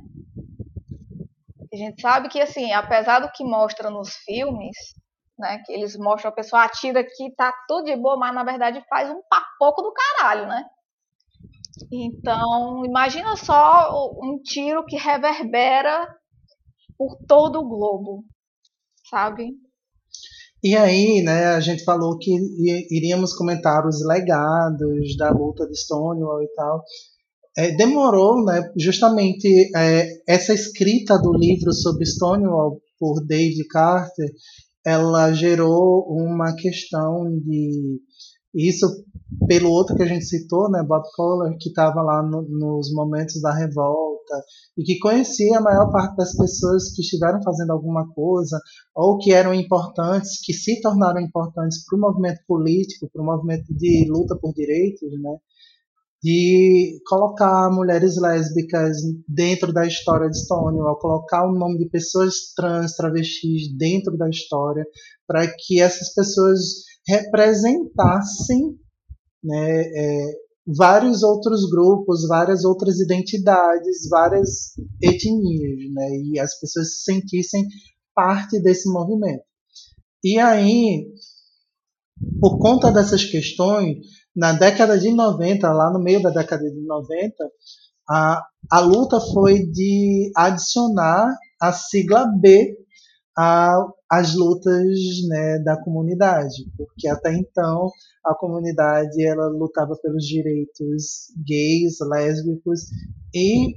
A 1.73 1.75
gente 1.75 1.99
sabe 1.99 2.29
que, 2.29 2.39
assim, 2.39 2.71
apesar 2.71 3.19
do 3.19 3.31
que 3.31 3.43
mostra 3.43 3.89
nos 3.89 4.13
filmes, 4.17 4.77
né, 5.37 5.61
que 5.65 5.71
eles 5.71 5.97
mostram 5.97 6.29
a 6.29 6.35
pessoa 6.35 6.63
atira 6.63 6.99
aqui, 6.99 7.33
tá 7.35 7.53
tudo 7.67 7.85
de 7.85 7.95
boa, 7.95 8.17
mas 8.17 8.33
na 8.33 8.43
verdade 8.43 8.83
faz 8.89 9.09
um 9.09 9.21
papoco 9.29 9.81
do 9.81 9.93
caralho, 9.93 10.47
né? 10.47 10.65
Então, 11.91 12.85
imagina 12.85 13.35
só 13.35 14.11
um 14.21 14.39
tiro 14.41 14.85
que 14.85 14.95
reverbera 14.95 16.07
por 16.97 17.17
todo 17.27 17.59
o 17.59 17.67
globo, 17.67 18.23
sabe? 19.09 19.51
E 20.63 20.77
aí, 20.77 21.21
né, 21.21 21.47
a 21.47 21.59
gente 21.59 21.83
falou 21.83 22.17
que 22.17 22.31
iríamos 22.89 23.33
comentar 23.33 23.85
os 23.85 24.05
legados 24.05 25.17
da 25.17 25.29
luta 25.29 25.67
de 25.67 25.75
Stonewall 25.75 26.41
e 26.41 26.47
tal. 26.55 26.83
É, 27.57 27.75
demorou, 27.75 28.43
né, 28.45 28.71
justamente 28.77 29.69
é, 29.75 30.07
essa 30.27 30.53
escrita 30.53 31.17
do 31.17 31.33
livro 31.33 31.73
sobre 31.73 32.05
Stonewall 32.05 32.81
por 32.97 33.25
David 33.25 33.67
Carter, 33.67 34.29
ela 34.85 35.33
gerou 35.33 36.05
uma 36.09 36.55
questão 36.55 37.39
de 37.39 38.01
isso 38.53 38.85
pelo 39.47 39.71
outro 39.71 39.95
que 39.95 40.03
a 40.03 40.07
gente 40.07 40.25
citou, 40.25 40.69
né, 40.69 40.83
Bob 40.87 41.03
Kohler, 41.15 41.57
que 41.59 41.69
estava 41.69 42.01
lá 42.01 42.21
no, 42.21 42.43
nos 42.43 42.93
momentos 42.93 43.41
da 43.41 43.51
revolta 43.51 44.35
e 44.77 44.83
que 44.83 44.99
conhecia 44.99 45.57
a 45.57 45.61
maior 45.61 45.91
parte 45.91 46.15
das 46.15 46.35
pessoas 46.37 46.93
que 46.93 47.01
estiveram 47.01 47.41
fazendo 47.41 47.71
alguma 47.71 48.07
coisa 48.13 48.59
ou 48.95 49.17
que 49.17 49.33
eram 49.33 49.53
importantes, 49.53 50.39
que 50.43 50.53
se 50.53 50.79
tornaram 50.81 51.19
importantes 51.19 51.83
para 51.83 51.97
o 51.97 52.01
movimento 52.01 52.41
político, 52.47 53.09
para 53.11 53.21
o 53.21 53.25
movimento 53.25 53.73
de 53.73 54.07
luta 54.07 54.37
por 54.39 54.53
direitos, 54.53 55.11
né? 55.19 55.37
De 56.23 57.01
colocar 57.05 57.69
mulheres 57.69 58.15
lésbicas 58.15 58.95
dentro 59.27 59.73
da 59.73 59.85
história 59.85 60.29
de 60.29 60.39
Stonewall, 60.39 60.97
colocar 60.97 61.45
o 61.45 61.53
nome 61.53 61.77
de 61.77 61.89
pessoas 61.89 62.53
trans, 62.55 62.95
travestis 62.95 63.75
dentro 63.77 64.15
da 64.17 64.29
história, 64.29 64.85
para 65.27 65.45
que 65.45 65.81
essas 65.81 66.13
pessoas 66.13 66.59
representassem 67.05 68.79
né, 69.43 69.81
é, 69.81 70.31
vários 70.65 71.23
outros 71.23 71.69
grupos, 71.69 72.25
várias 72.25 72.63
outras 72.63 73.01
identidades, 73.01 74.07
várias 74.09 74.71
etnias, 75.01 75.93
né? 75.93 76.09
E 76.23 76.39
as 76.39 76.57
pessoas 76.57 76.93
se 76.93 77.03
sentissem 77.03 77.67
parte 78.15 78.61
desse 78.61 78.89
movimento. 78.89 79.43
E 80.23 80.39
aí, 80.39 81.05
por 82.39 82.57
conta 82.59 82.89
dessas 82.93 83.25
questões, 83.25 83.97
na 84.35 84.53
década 84.53 84.97
de 84.97 85.11
90, 85.11 85.71
lá 85.71 85.91
no 85.91 85.99
meio 85.99 86.21
da 86.21 86.29
década 86.29 86.63
de 86.63 86.81
90, 86.81 87.35
a, 88.09 88.45
a 88.71 88.79
luta 88.79 89.19
foi 89.19 89.65
de 89.65 90.31
adicionar 90.35 91.29
a 91.61 91.71
sigla 91.71 92.25
B 92.39 92.75
às 94.09 94.35
lutas 94.35 94.85
né, 95.27 95.59
da 95.59 95.81
comunidade, 95.81 96.69
porque 96.77 97.07
até 97.07 97.33
então 97.33 97.89
a 98.23 98.35
comunidade 98.35 99.23
ela 99.25 99.47
lutava 99.47 99.95
pelos 100.01 100.25
direitos 100.25 101.31
gays, 101.45 101.97
lésbicos 102.01 102.81
e 103.33 103.75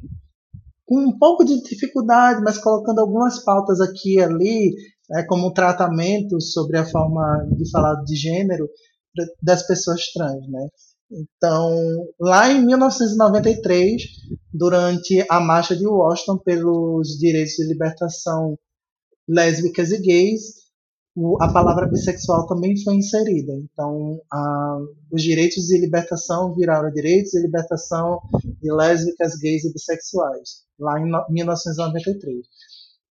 com 0.85 1.01
um 1.01 1.19
pouco 1.19 1.45
de 1.45 1.61
dificuldade, 1.63 2.43
mas 2.43 2.59
colocando 2.59 3.01
algumas 3.01 3.43
pautas 3.43 3.81
aqui 3.81 4.17
e 4.17 4.23
ali, 4.23 4.75
né, 5.11 5.25
como 5.25 5.53
tratamento 5.53 6.41
sobre 6.41 6.79
a 6.79 6.85
forma 6.85 7.49
de 7.57 7.69
falar 7.71 7.95
de 8.05 8.15
gênero 8.15 8.69
das 9.43 9.67
pessoas 9.67 10.13
trans, 10.13 10.49
né? 10.49 10.69
Então, 11.11 11.71
lá 12.21 12.51
em 12.51 12.65
1993, 12.65 14.03
durante 14.53 15.25
a 15.31 15.39
marcha 15.39 15.77
de 15.77 15.87
Washington 15.87 16.39
pelos 16.39 17.17
direitos 17.19 17.55
de 17.55 17.67
libertação 17.67 18.59
lésbicas 19.29 19.93
e 19.93 19.99
gays, 20.01 20.67
a 21.41 21.51
palavra 21.51 21.87
bissexual 21.87 22.47
também 22.47 22.77
foi 22.83 22.97
inserida. 22.97 23.53
Então, 23.55 24.21
a, 24.31 24.79
os 25.11 25.23
direitos 25.23 25.65
de 25.65 25.79
libertação 25.79 26.55
viraram 26.55 26.91
direitos 26.91 27.31
de 27.31 27.41
libertação 27.41 28.21
de 28.43 28.71
lésbicas, 28.71 29.37
gays 29.37 29.65
e 29.65 29.73
bissexuais, 29.73 30.65
lá 30.79 31.01
em 31.01 31.09
no, 31.09 31.25
1993. 31.31 32.47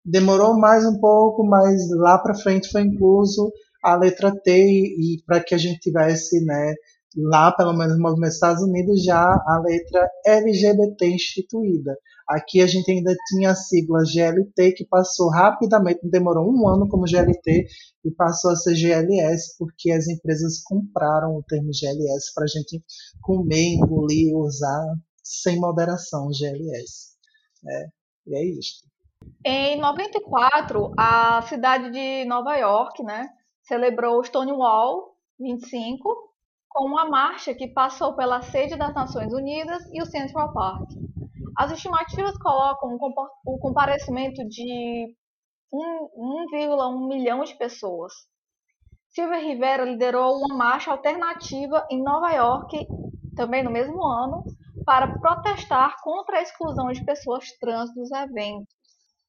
Demorou 0.03 0.57
mais 0.57 0.83
um 0.83 0.99
pouco, 0.99 1.45
mas 1.45 1.89
lá 1.91 2.17
para 2.17 2.33
frente 2.33 2.71
foi 2.71 2.81
incluso 2.81 3.51
a 3.81 3.95
letra 3.95 4.31
T 4.31 4.51
e, 4.51 5.15
e 5.15 5.23
para 5.25 5.43
que 5.43 5.55
a 5.55 5.57
gente 5.57 5.79
tivesse, 5.79 6.43
né, 6.45 6.73
lá 7.15 7.51
pelo 7.51 7.73
menos 7.73 7.97
no 7.97 8.03
movimento 8.03 8.29
dos 8.29 8.35
Estados 8.35 8.63
Unidos 8.63 9.03
já 9.03 9.23
a 9.23 9.61
letra 9.63 10.09
LGBT 10.25 11.07
instituída. 11.07 11.97
Aqui 12.27 12.61
a 12.61 12.67
gente 12.67 12.89
ainda 12.89 13.13
tinha 13.27 13.51
a 13.51 13.55
sigla 13.55 14.03
GLT, 14.05 14.71
que 14.73 14.85
passou 14.85 15.29
rapidamente, 15.29 15.99
demorou 16.03 16.49
um 16.49 16.67
ano 16.67 16.87
como 16.87 17.05
GLT, 17.05 17.67
e 18.05 18.11
passou 18.11 18.51
a 18.51 18.55
ser 18.55 18.73
GLS, 18.73 19.57
porque 19.57 19.91
as 19.91 20.07
empresas 20.07 20.61
compraram 20.63 21.35
o 21.35 21.43
termo 21.43 21.71
GLS 21.73 22.33
para 22.33 22.45
a 22.45 22.47
gente 22.47 22.81
comer, 23.21 23.73
engolir, 23.73 24.33
usar 24.35 24.85
sem 25.21 25.59
moderação 25.59 26.29
GLS. 26.31 27.11
É, 27.67 27.85
e 28.27 28.35
é 28.35 28.45
isso. 28.45 28.89
Em 29.45 29.79
94, 29.79 30.93
a 30.97 31.41
cidade 31.43 31.91
de 31.91 32.25
Nova 32.25 32.55
York 32.55 33.03
né, 33.03 33.27
celebrou 33.71 34.19
o 34.19 34.23
Stonewall 34.23 35.15
25 35.39 36.29
com 36.67 36.87
uma 36.87 37.09
marcha 37.09 37.55
que 37.55 37.69
passou 37.69 38.13
pela 38.17 38.41
sede 38.41 38.75
das 38.75 38.93
Nações 38.93 39.31
Unidas 39.31 39.81
e 39.93 40.01
o 40.01 40.05
Central 40.05 40.51
Park. 40.51 40.89
As 41.55 41.71
estimativas 41.71 42.37
colocam 42.37 42.97
o 43.45 43.59
comparecimento 43.59 44.45
de 44.49 45.15
1,1 45.73 47.07
milhão 47.07 47.45
de 47.45 47.57
pessoas. 47.57 48.11
Silvia 49.07 49.39
Rivera 49.39 49.85
liderou 49.85 50.35
uma 50.35 50.53
marcha 50.53 50.91
alternativa 50.91 51.87
em 51.89 52.03
Nova 52.03 52.29
York, 52.31 52.85
também 53.37 53.63
no 53.63 53.71
mesmo 53.71 54.05
ano, 54.05 54.43
para 54.85 55.17
protestar 55.17 55.95
contra 56.03 56.39
a 56.39 56.41
exclusão 56.41 56.91
de 56.91 57.05
pessoas 57.05 57.49
trans 57.57 57.93
dos 57.93 58.11
eventos. 58.11 58.80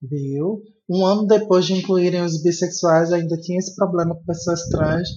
Viu? 0.03 0.63
Um 0.91 1.07
ano 1.07 1.27
depois 1.27 1.65
de 1.65 1.75
incluírem 1.75 2.23
os 2.23 2.43
bissexuais, 2.43 3.13
ainda 3.13 3.37
tinha 3.37 3.59
esse 3.59 3.75
problema 3.77 4.15
com 4.15 4.25
pessoas 4.25 4.69
trans 4.69 5.09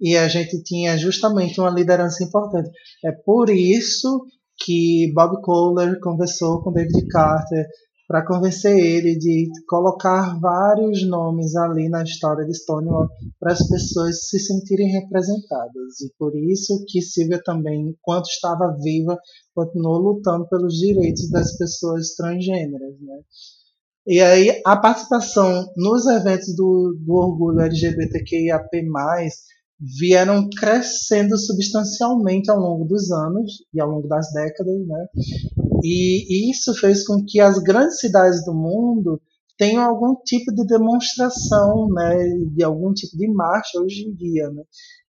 e 0.00 0.16
a 0.16 0.26
gente 0.28 0.62
tinha 0.62 0.96
justamente 0.96 1.60
uma 1.60 1.70
liderança 1.70 2.24
importante. 2.24 2.70
É 3.04 3.12
por 3.12 3.50
isso 3.50 4.24
que 4.64 5.12
Bob 5.14 5.42
Kohler 5.42 6.00
conversou 6.00 6.62
com 6.62 6.72
David 6.72 7.06
Carter 7.08 7.66
para 8.10 8.26
convencer 8.26 8.76
ele 8.76 9.16
de 9.16 9.48
colocar 9.68 10.36
vários 10.40 11.06
nomes 11.06 11.54
ali 11.54 11.88
na 11.88 12.02
história 12.02 12.44
de 12.44 12.52
Stonewall 12.54 13.08
para 13.38 13.52
as 13.52 13.68
pessoas 13.68 14.28
se 14.28 14.40
sentirem 14.40 14.90
representadas. 14.90 16.00
E 16.00 16.12
por 16.18 16.34
isso 16.34 16.84
que 16.88 17.00
Silvia 17.00 17.40
também, 17.44 17.90
enquanto 17.90 18.26
estava 18.26 18.74
viva, 18.82 19.16
continuou 19.54 19.98
lutando 19.98 20.48
pelos 20.48 20.74
direitos 20.74 21.30
das 21.30 21.56
pessoas 21.56 22.16
transgêneras. 22.16 22.98
Né? 23.00 23.20
E 24.06 24.20
aí 24.20 24.60
a 24.64 24.76
participação 24.76 25.70
nos 25.76 26.06
eventos 26.06 26.54
do, 26.56 26.96
do 26.98 27.12
orgulho 27.12 27.60
LGBTQIAP+, 27.60 28.68
vieram 29.98 30.48
crescendo 30.50 31.38
substancialmente 31.38 32.50
ao 32.50 32.58
longo 32.58 32.84
dos 32.84 33.10
anos 33.10 33.64
e 33.72 33.80
ao 33.80 33.88
longo 33.88 34.06
das 34.06 34.30
décadas, 34.32 34.86
né? 34.86 35.06
E, 35.82 36.50
isso 36.50 36.74
fez 36.74 37.06
com 37.06 37.24
que 37.26 37.40
as 37.40 37.58
grandes 37.58 37.98
cidades 37.98 38.44
do 38.44 38.52
mundo 38.52 39.20
tenham 39.56 39.82
algum 39.82 40.14
tipo 40.22 40.52
de 40.54 40.66
demonstração, 40.66 41.88
né, 41.90 42.16
de 42.54 42.62
algum 42.62 42.92
tipo 42.92 43.16
de 43.16 43.28
marcha 43.28 43.80
hoje 43.80 44.06
em 44.06 44.14
dia. 44.14 44.48
Né? 44.50 44.62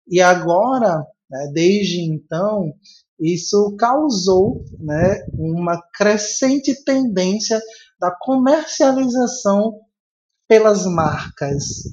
E 0.08 0.22
agora, 0.22 1.06
né, 1.30 1.52
desde 1.54 2.02
então, 2.02 2.74
isso 3.20 3.76
causou 3.78 4.64
né, 4.80 5.26
uma 5.34 5.82
crescente 5.94 6.84
tendência 6.84 7.62
da 8.02 8.11
comercialização 8.19 9.80
pelas 10.48 10.88
marcas. 10.88 11.84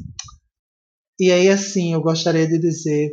E 1.20 1.30
aí, 1.30 1.50
assim, 1.50 1.92
eu 1.92 2.00
gostaria 2.00 2.48
de 2.48 2.58
dizer 2.58 3.10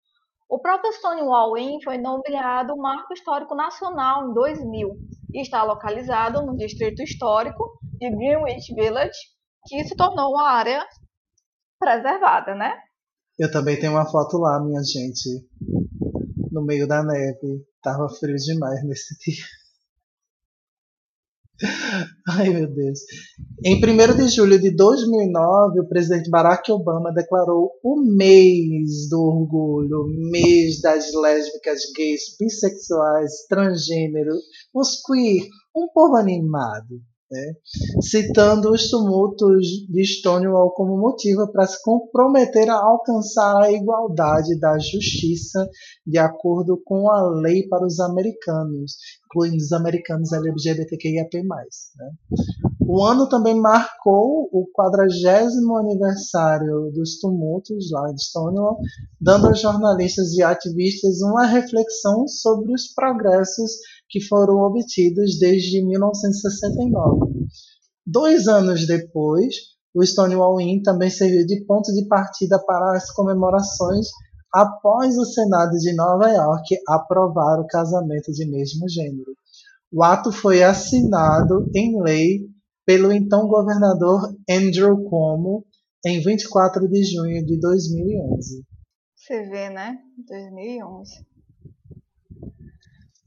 O 0.49 0.59
próprio 0.59 0.93
Stonewall 0.93 1.57
Inn 1.57 1.79
foi 1.83 1.97
nomeado 1.97 2.77
Marco 2.77 3.13
Histórico 3.13 3.53
Nacional 3.53 4.29
em 4.29 4.33
2000 4.33 4.91
e 5.33 5.41
está 5.41 5.63
localizado 5.63 6.45
no 6.45 6.55
Distrito 6.55 7.03
Histórico 7.03 7.77
de 7.99 8.09
Greenwich 8.09 8.73
Village, 8.73 9.36
que 9.67 9.83
se 9.83 9.95
tornou 9.95 10.31
uma 10.31 10.49
área 10.49 10.85
preservada, 11.79 12.55
né? 12.55 12.73
Eu 13.37 13.51
também 13.51 13.79
tenho 13.79 13.91
uma 13.91 14.09
foto 14.09 14.37
lá, 14.37 14.63
minha 14.63 14.81
gente, 14.81 15.45
no 16.51 16.65
meio 16.65 16.87
da 16.87 17.03
neve. 17.03 17.65
Tava 17.83 18.09
frio 18.09 18.35
demais 18.35 18.83
nesse 18.83 19.15
dia. 19.19 19.43
Ai, 22.29 22.49
meu 22.49 22.67
Deus. 22.67 22.99
Em 23.65 23.75
1 23.77 24.15
de 24.15 24.27
julho 24.29 24.59
de 24.59 24.75
2009, 24.75 25.79
o 25.81 25.87
presidente 25.87 26.29
Barack 26.29 26.71
Obama 26.71 27.11
declarou 27.11 27.71
o 27.83 28.01
mês 28.01 29.09
do 29.09 29.19
orgulho, 29.19 30.05
mês 30.31 30.81
das 30.81 31.13
lésbicas, 31.13 31.81
gays, 31.95 32.35
bissexuais, 32.39 33.45
transgênero, 33.49 34.35
os 34.73 35.01
queer, 35.01 35.47
um 35.75 35.87
povo 35.91 36.15
animado. 36.15 37.01
Né? 37.29 37.53
citando 38.01 38.71
os 38.71 38.89
tumultos 38.89 39.67
de 39.89 40.05
Stonewall 40.05 40.71
como 40.71 40.97
motivo 40.97 41.51
para 41.51 41.67
se 41.67 41.81
comprometer 41.83 42.69
a 42.69 42.75
alcançar 42.75 43.63
a 43.63 43.71
igualdade 43.71 44.57
da 44.59 44.77
justiça 44.79 45.69
de 46.05 46.17
acordo 46.17 46.81
com 46.85 47.11
a 47.11 47.21
lei 47.41 47.67
para 47.67 47.85
os 47.85 47.99
americanos, 47.99 48.95
incluindo 49.25 49.57
os 49.57 49.73
americanos 49.73 50.31
LGBTQIAP+. 50.31 51.43
Né? 51.43 52.11
O 52.89 53.03
ano 53.03 53.27
também 53.27 53.59
marcou 53.59 54.47
o 54.49 54.65
40 54.71 55.03
aniversário 55.77 56.89
dos 56.93 57.19
tumultos 57.19 57.91
lá 57.91 58.09
de 58.13 58.23
Stonewall, 58.23 58.79
dando 59.19 59.47
aos 59.47 59.59
jornalistas 59.59 60.31
e 60.31 60.41
ativistas 60.41 61.21
uma 61.21 61.45
reflexão 61.45 62.25
sobre 62.29 62.73
os 62.73 62.93
progressos 62.93 63.71
que 64.09 64.21
foram 64.21 64.61
obtidos 64.61 65.37
desde 65.37 65.85
1969. 65.85 67.45
Dois 68.05 68.47
anos 68.47 68.87
depois, 68.87 69.53
o 69.93 70.01
Stonewall 70.05 70.61
Inn 70.61 70.81
também 70.81 71.09
serviu 71.09 71.45
de 71.45 71.65
ponto 71.65 71.91
de 71.91 72.07
partida 72.07 72.57
para 72.65 72.95
as 72.95 73.11
comemorações 73.11 74.07
após 74.53 75.17
o 75.17 75.25
Senado 75.25 75.71
de 75.71 75.93
Nova 75.93 76.29
York 76.29 76.77
aprovar 76.87 77.59
o 77.59 77.67
casamento 77.67 78.31
de 78.31 78.49
mesmo 78.49 78.87
gênero. 78.87 79.33
O 79.91 80.01
ato 80.01 80.31
foi 80.31 80.63
assinado 80.63 81.69
em 81.75 82.01
lei 82.01 82.47
pelo 82.87 83.11
então 83.11 83.49
governador 83.49 84.33
Andrew 84.49 85.03
Cuomo 85.03 85.65
em 86.05 86.21
24 86.21 86.87
de 86.87 87.03
junho 87.03 87.45
de 87.45 87.59
2011. 87.59 88.65
Você 89.13 89.43
vê, 89.49 89.69
né? 89.69 89.97
2011. 90.25 91.27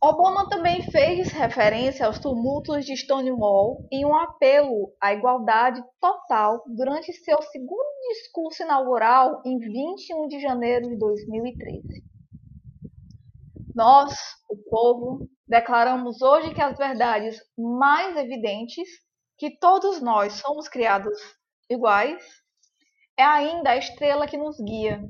Obama 0.02 0.48
também 0.48 0.80
fez 0.90 1.30
referência 1.30 2.06
aos 2.06 2.18
tumultos 2.18 2.86
de 2.86 2.96
Stonewall 2.96 3.86
em 3.92 4.06
um 4.06 4.16
apelo 4.16 4.94
à 4.98 5.12
igualdade 5.12 5.82
total 6.00 6.64
durante 6.74 7.12
seu 7.12 7.42
segundo 7.42 7.84
discurso 8.14 8.62
inaugural 8.62 9.42
em 9.44 9.58
21 9.58 10.26
de 10.26 10.40
janeiro 10.40 10.88
de 10.88 10.96
2013. 10.96 12.02
Nós, 13.74 14.14
o 14.48 14.56
povo, 14.70 15.28
declaramos 15.46 16.22
hoje 16.22 16.54
que 16.54 16.62
as 16.62 16.78
verdades 16.78 17.38
mais 17.58 18.16
evidentes, 18.16 18.88
que 19.40 19.56
todos 19.56 20.02
nós 20.02 20.34
somos 20.34 20.68
criados 20.68 21.18
iguais, 21.70 22.22
é 23.16 23.24
ainda 23.24 23.70
a 23.70 23.76
estrela 23.78 24.26
que 24.26 24.36
nos 24.36 24.60
guia, 24.60 25.02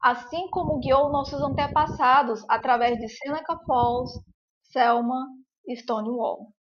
assim 0.00 0.48
como 0.48 0.78
guiou 0.78 1.12
nossos 1.12 1.42
antepassados 1.42 2.42
através 2.48 2.98
de 2.98 3.06
Seneca 3.06 3.58
Falls, 3.66 4.18
Selma 4.62 5.26
e 5.66 5.76
Stonewall. 5.76 6.54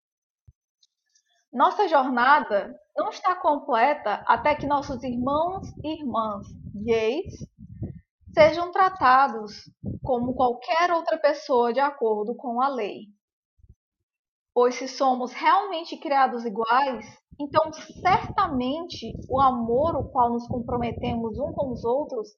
Nossa 1.53 1.87
jornada 1.87 2.77
não 2.97 3.07
está 3.07 3.33
completa 3.33 4.21
até 4.27 4.53
que 4.53 4.67
nossos 4.67 5.01
irmãos 5.01 5.69
e 5.85 6.01
irmãs 6.01 6.45
gays 6.75 7.33
sejam 8.33 8.73
tratados 8.73 9.71
como 10.03 10.35
qualquer 10.35 10.91
outra 10.91 11.17
pessoa 11.17 11.71
de 11.71 11.79
acordo 11.79 12.35
com 12.35 12.61
a 12.61 12.67
lei. 12.67 13.14
Pois 14.55 14.75
se 14.75 14.87
somos 14.87 15.33
realmente 15.33 15.97
criados 15.97 16.45
iguais, 16.45 17.05
então 17.37 17.73
certamente 17.73 19.11
o 19.29 19.41
amor 19.41 19.97
o 19.97 20.09
qual 20.09 20.31
nos 20.31 20.47
comprometemos 20.47 21.37
uns 21.37 21.53
com 21.53 21.73
os 21.73 21.83
outros 21.83 22.29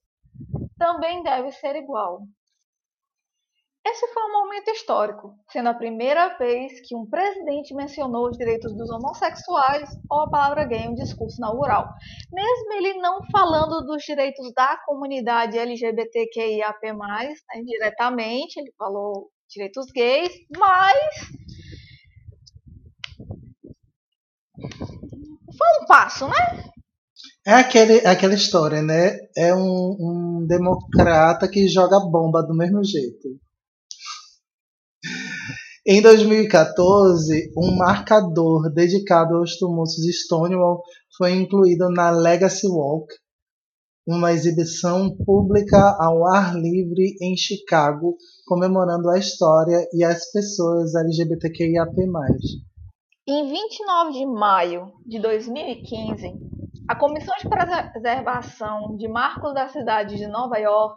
também 0.80 1.22
deve 1.22 1.52
ser 1.52 1.76
igual. 1.76 2.22
Esse 3.86 4.08
foi 4.08 4.24
um 4.24 4.32
momento 4.34 4.70
histórico, 4.72 5.34
sendo 5.50 5.70
a 5.70 5.76
primeira 5.76 6.36
vez 6.40 6.82
que 6.82 6.96
um 6.96 7.06
presidente 7.06 7.76
mencionou 7.76 8.30
os 8.30 8.38
direitos 8.38 8.76
dos 8.76 8.90
homossexuais 8.90 9.88
ou 10.10 10.22
a 10.22 10.30
palavra 10.30 10.66
gay 10.66 10.80
em 10.80 10.90
um 10.90 10.96
discurso 10.96 11.38
inaugural. 11.38 11.88
Mesmo 12.34 12.74
ele 12.74 12.96
não 12.96 13.20
falando 13.32 13.86
dos 13.86 14.02
direitos 14.04 14.52
da 14.56 14.76
comunidade 14.86 15.58
LGBTQIAP+, 15.58 16.94
né, 16.94 17.62
diretamente, 17.64 18.60
ele 18.60 18.74
falou 18.76 19.30
direitos 19.48 19.86
gays, 19.94 20.34
mas 20.58 21.47
foi 24.60 25.84
um 25.84 25.86
passo, 25.88 26.28
né? 26.28 26.72
É 27.46 27.54
aquele, 27.54 28.06
aquela 28.06 28.34
história, 28.34 28.82
né? 28.82 29.18
É 29.36 29.56
um, 29.56 29.96
um 30.00 30.46
democrata 30.48 31.48
que 31.48 31.68
joga 31.68 32.00
bomba 32.00 32.42
do 32.44 32.56
mesmo 32.56 32.84
jeito. 32.84 33.40
Em 35.86 36.02
2014, 36.02 37.54
um 37.58 37.78
marcador 37.78 38.70
dedicado 38.74 39.36
aos 39.36 39.56
tumultos 39.58 39.96
de 39.96 40.12
Stonewall 40.12 40.84
foi 41.18 41.32
incluído 41.32 41.90
na 41.90 42.10
Legacy 42.12 42.68
Walk, 42.68 43.08
uma 44.06 44.34
exibição 44.34 45.16
pública 45.26 45.96
ao 46.00 46.28
ar 46.28 46.56
livre 46.56 47.16
em 47.22 47.38
Chicago, 47.38 48.18
comemorando 48.46 49.10
a 49.10 49.18
história 49.18 49.88
e 49.94 50.04
as 50.04 50.30
pessoas 50.32 50.94
LGBTQIAP+. 50.94 51.96
Em 53.30 53.46
29 53.46 54.12
de 54.14 54.26
maio 54.26 54.94
de 55.06 55.20
2015, 55.20 56.32
a 56.88 56.96
Comissão 56.96 57.36
de 57.38 57.50
Preservação 57.50 58.96
de 58.96 59.06
Marcos 59.10 59.54
da 59.54 59.68
Cidade 59.68 60.16
de 60.16 60.26
Nova 60.28 60.58
York 60.58 60.96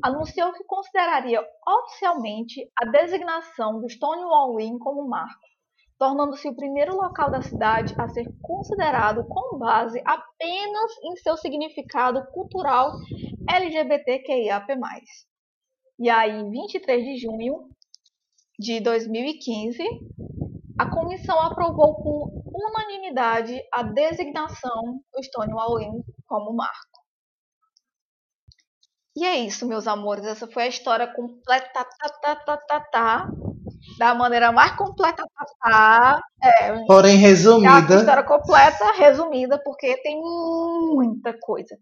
anunciou 0.00 0.52
que 0.52 0.62
consideraria 0.62 1.44
oficialmente 1.66 2.70
a 2.80 2.88
designação 2.88 3.80
do 3.80 3.88
Stonewall 3.88 4.60
Inn 4.60 4.78
como 4.78 5.08
marco, 5.08 5.42
tornando-se 5.98 6.48
o 6.48 6.54
primeiro 6.54 6.94
local 6.94 7.32
da 7.32 7.42
cidade 7.42 7.96
a 7.98 8.06
ser 8.06 8.28
considerado 8.40 9.26
com 9.26 9.58
base 9.58 10.00
apenas 10.04 10.92
em 11.02 11.16
seu 11.16 11.36
significado 11.36 12.24
cultural 12.30 12.92
LGBTQIAP+. 13.50 14.78
E 15.98 16.08
aí, 16.08 16.48
23 16.48 17.04
de 17.04 17.16
junho 17.16 17.68
de 18.56 18.78
2015, 18.78 19.82
a 20.78 20.86
comissão 20.86 21.40
aprovou 21.40 22.02
por 22.02 22.30
unanimidade 22.46 23.60
a 23.72 23.82
designação 23.82 25.00
do 25.12 25.22
Stonewall 25.22 25.80
Inn 25.80 26.02
como 26.26 26.54
marco. 26.54 26.92
E 29.14 29.24
é 29.24 29.36
isso, 29.40 29.66
meus 29.66 29.86
amores. 29.86 30.24
Essa 30.24 30.46
foi 30.46 30.64
a 30.64 30.68
história 30.68 31.06
completa, 31.06 31.84
tá, 31.84 32.08
tá, 32.20 32.36
tá, 32.36 32.56
tá, 32.56 32.80
tá, 32.80 33.28
da 33.98 34.14
maneira 34.14 34.50
mais 34.50 34.72
completa, 34.72 35.22
tá, 35.22 35.44
passar. 35.60 36.22
É, 36.42 36.84
Porém, 36.86 37.16
resumida. 37.16 37.96
A 37.96 37.98
história 37.98 38.22
completa, 38.22 38.92
resumida, 38.92 39.60
porque 39.62 39.96
tem 40.02 40.18
muita 40.18 41.38
coisa. 41.38 41.76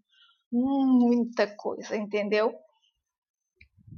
Muita 0.51 1.47
coisa, 1.55 1.95
entendeu? 1.95 2.53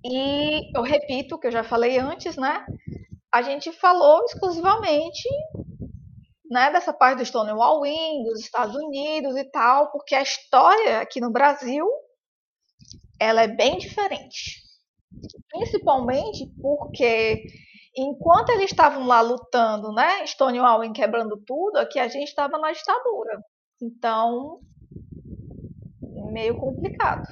E 0.05 0.77
eu 0.77 0.83
repito 0.83 1.35
o 1.35 1.39
que 1.39 1.47
eu 1.47 1.51
já 1.51 1.63
falei 1.63 1.97
antes, 1.97 2.35
né? 2.37 2.63
A 3.33 3.41
gente 3.41 3.71
falou 3.71 4.23
exclusivamente 4.25 5.27
né, 6.49 6.71
dessa 6.71 6.93
parte 6.93 7.17
do 7.17 7.25
Stonewall 7.25 7.83
Inn, 7.83 8.25
dos 8.25 8.39
Estados 8.39 8.75
Unidos 8.75 9.35
e 9.35 9.43
tal, 9.45 9.91
porque 9.91 10.13
a 10.13 10.21
história 10.21 10.99
aqui 10.99 11.19
no 11.19 11.31
Brasil 11.31 11.87
ela 13.19 13.41
é 13.41 13.47
bem 13.47 13.79
diferente. 13.79 14.61
Principalmente 15.49 16.45
porque 16.61 17.43
enquanto 17.95 18.51
eles 18.51 18.69
estavam 18.69 19.07
lá 19.07 19.21
lutando, 19.21 19.91
né, 19.91 20.27
Stonewall 20.27 20.83
Inn 20.83 20.93
quebrando 20.93 21.41
tudo, 21.43 21.77
aqui 21.77 21.97
a 21.97 22.07
gente 22.07 22.29
estava 22.29 22.59
na 22.59 22.71
ditadura. 22.71 23.41
Então, 23.81 24.59
meio 26.31 26.55
complicado. 26.57 27.27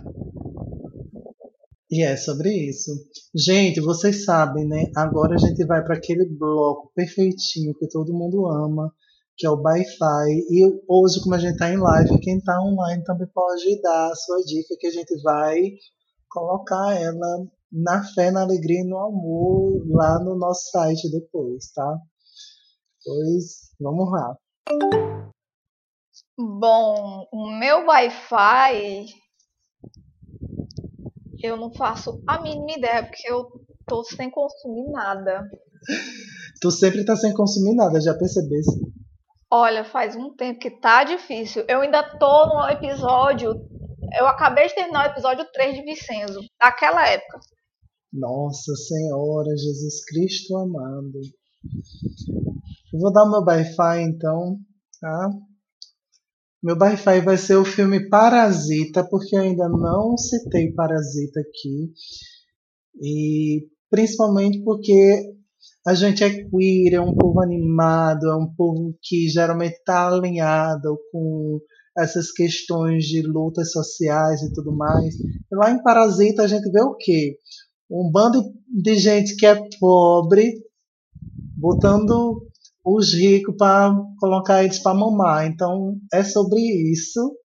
E 1.91 2.01
é 2.03 2.15
sobre 2.15 2.49
isso. 2.69 2.89
Gente, 3.35 3.81
vocês 3.81 4.23
sabem, 4.23 4.65
né? 4.65 4.89
Agora 4.95 5.35
a 5.35 5.38
gente 5.38 5.65
vai 5.65 5.84
para 5.84 5.97
aquele 5.97 6.26
bloco 6.26 6.89
perfeitinho 6.95 7.73
que 7.73 7.89
todo 7.89 8.13
mundo 8.13 8.47
ama, 8.47 8.89
que 9.35 9.45
é 9.45 9.49
o 9.49 9.61
Wi-Fi. 9.61 10.30
E 10.49 10.65
hoje, 10.88 11.22
como 11.22 11.35
a 11.35 11.38
gente 11.38 11.51
está 11.51 11.69
em 11.69 11.76
live, 11.76 12.19
quem 12.22 12.38
está 12.38 12.57
online 12.61 13.03
também 13.03 13.27
pode 13.34 13.81
dar 13.81 14.09
a 14.09 14.15
sua 14.15 14.38
dica, 14.38 14.77
que 14.80 14.88
a 14.88 14.91
gente 14.91 15.22
vai 15.22 15.59
colocar 16.30 16.95
ela 16.95 17.45
na 17.69 18.01
fé, 18.13 18.31
na 18.31 18.43
alegria 18.43 18.80
e 18.80 18.88
no 18.88 18.97
amor 18.97 19.85
lá 19.89 20.18
no 20.23 20.38
nosso 20.38 20.69
site 20.72 21.11
depois, 21.11 21.73
tá? 21.73 21.97
Pois 23.03 23.69
vamos 23.81 24.09
lá. 24.09 24.38
Bom, 26.38 27.27
o 27.34 27.51
meu 27.59 27.85
Wi-Fi 27.85 29.07
eu 31.43 31.57
não 31.57 31.73
faço 31.73 32.22
a 32.27 32.41
mínima 32.41 32.77
ideia, 32.77 33.03
porque 33.03 33.31
eu 33.31 33.47
tô 33.88 34.03
sem 34.03 34.30
consumir 34.30 34.89
nada. 34.91 35.49
Tu 36.61 36.72
sempre 36.72 37.03
tá 37.03 37.15
sem 37.15 37.34
consumir 37.34 37.76
nada, 37.76 37.99
já 37.99 38.13
percebesse? 38.13 38.80
Olha, 39.49 39.84
faz 39.84 40.15
um 40.15 40.34
tempo 40.34 40.59
que 40.59 40.80
tá 40.80 41.03
difícil. 41.03 41.65
Eu 41.68 41.81
ainda 41.81 42.03
tô 42.18 42.45
no 42.47 42.69
episódio. 42.69 43.53
Eu 44.18 44.27
acabei 44.27 44.68
de 44.68 44.76
terminar 44.76 45.07
o 45.07 45.11
episódio 45.11 45.45
3 45.51 45.76
de 45.76 45.84
Vicenzo, 45.84 46.39
daquela 46.59 47.07
época. 47.07 47.39
Nossa 48.13 48.76
Senhora, 48.76 49.49
Jesus 49.57 50.05
Cristo 50.05 50.57
amado. 50.57 51.19
Eu 52.93 52.99
vou 52.99 53.11
dar 53.11 53.23
o 53.23 53.31
meu 53.31 53.41
Wi-Fi 53.41 54.01
então, 54.01 54.57
tá? 54.99 55.30
Meu 56.64 56.78
Wi-Fi 56.78 57.22
vai 57.22 57.38
ser 57.38 57.56
o 57.56 57.66
filme 57.66 58.08
Parasita, 58.08 59.04
porque 59.10 59.36
eu 59.36 59.42
ainda 59.42 59.68
não 59.68 60.16
citei 60.16 60.72
Parasita 60.72 61.40
aqui. 61.40 61.92
E 63.02 63.68
principalmente 63.90 64.64
porque 64.64 65.34
a 65.86 65.96
gente 65.96 66.24
é 66.24 66.30
queer, 66.30 66.94
é 66.94 67.02
um 67.02 67.16
povo 67.16 67.42
animado, 67.42 68.28
é 68.28 68.36
um 68.36 68.54
povo 68.56 68.96
que 69.02 69.28
geralmente 69.28 69.74
está 69.74 70.08
alinhado 70.08 71.00
com 71.12 71.60
essas 71.98 72.32
questões 72.32 73.06
de 73.06 73.24
lutas 73.24 73.72
sociais 73.72 74.44
e 74.44 74.54
tudo 74.54 74.72
mais. 74.72 75.16
E 75.16 75.56
lá 75.56 75.72
em 75.72 75.82
Parasita 75.82 76.44
a 76.44 76.48
gente 76.48 76.72
vê 76.72 76.82
o 76.82 76.96
quê? 76.96 77.38
Um 77.90 78.12
bando 78.12 78.44
de 78.68 78.96
gente 78.96 79.36
que 79.36 79.48
é 79.48 79.60
pobre, 79.80 80.54
botando 81.58 82.51
os 82.84 83.14
ricos 83.14 83.56
para 83.58 83.94
colocar 84.20 84.64
eles 84.64 84.80
para 84.80 84.95
mamar. 84.95 85.48
Então 85.48 85.98
é 86.14 86.24
sobre 86.24 86.62
isso, 86.91 87.36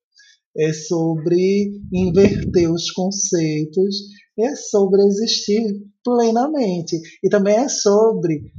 é 0.56 0.72
sobre 0.72 1.80
inverter 1.92 2.72
os 2.72 2.90
conceitos, 2.90 3.96
é 4.38 4.54
sobre 4.54 5.02
existir 5.02 5.62
plenamente. 6.04 6.96
E 7.22 7.28
também 7.28 7.56
é 7.56 7.68
sobre 7.68 8.52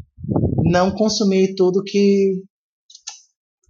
não 0.63 0.91
consumir 0.91 1.55
tudo 1.55 1.83
que 1.83 2.43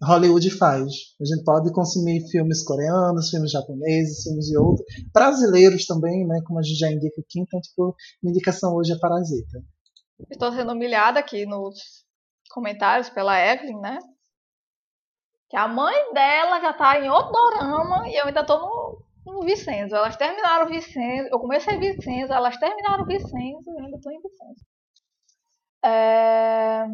Hollywood 0.04 0.50
faz. 0.52 0.92
A 1.20 1.26
gente 1.26 1.44
pode 1.44 1.72
consumir 1.72 2.28
filmes 2.30 2.64
coreanos, 2.64 3.30
filmes 3.30 3.52
japoneses, 3.52 4.24
filmes 4.24 4.46
de 4.46 4.58
outros, 4.58 4.86
brasileiros 5.14 5.86
também, 5.86 6.26
né? 6.28 6.42
Como 6.46 6.60
a 6.60 6.62
gente 6.62 6.78
já 6.78 6.92
indica 6.92 7.20
aqui, 7.20 7.40
então, 7.40 7.60
tipo, 7.60 7.96
minha 8.22 8.32
indicação 8.32 8.76
hoje 8.76 8.94
é 8.94 9.00
Parasita. 9.00 9.64
Estou 10.30 10.52
sendo 10.52 10.72
humilhada 10.72 11.20
aqui 11.20 11.46
nos 11.46 12.07
comentários 12.49 13.10
pela 13.10 13.40
Evelyn, 13.40 13.80
né? 13.80 13.99
Que 15.49 15.57
a 15.57 15.68
mãe 15.68 16.14
dela 16.14 16.60
já 16.60 16.74
tá 16.74 16.99
em 16.99 17.10
outro 17.10 17.34
e 18.07 18.19
eu 18.19 18.26
ainda 18.26 18.45
tô 18.45 18.57
no, 18.57 19.02
no 19.26 19.41
Vicenzo. 19.41 19.95
Elas 19.95 20.18
terminaram 20.18 20.65
o 20.65 20.69
Vicenzo. 20.69 21.30
Eu 21.32 21.40
comecei 21.40 21.78
Vicenzo, 21.78 22.34
elas 22.34 22.57
terminaram 22.57 23.03
o 23.03 23.07
Vicenzo 23.07 23.72
e 23.72 23.80
eu 23.80 23.86
ainda 23.86 23.99
tô 24.02 24.11
em 24.11 24.22
Vicenzo. 24.22 24.65
É... 25.86 26.86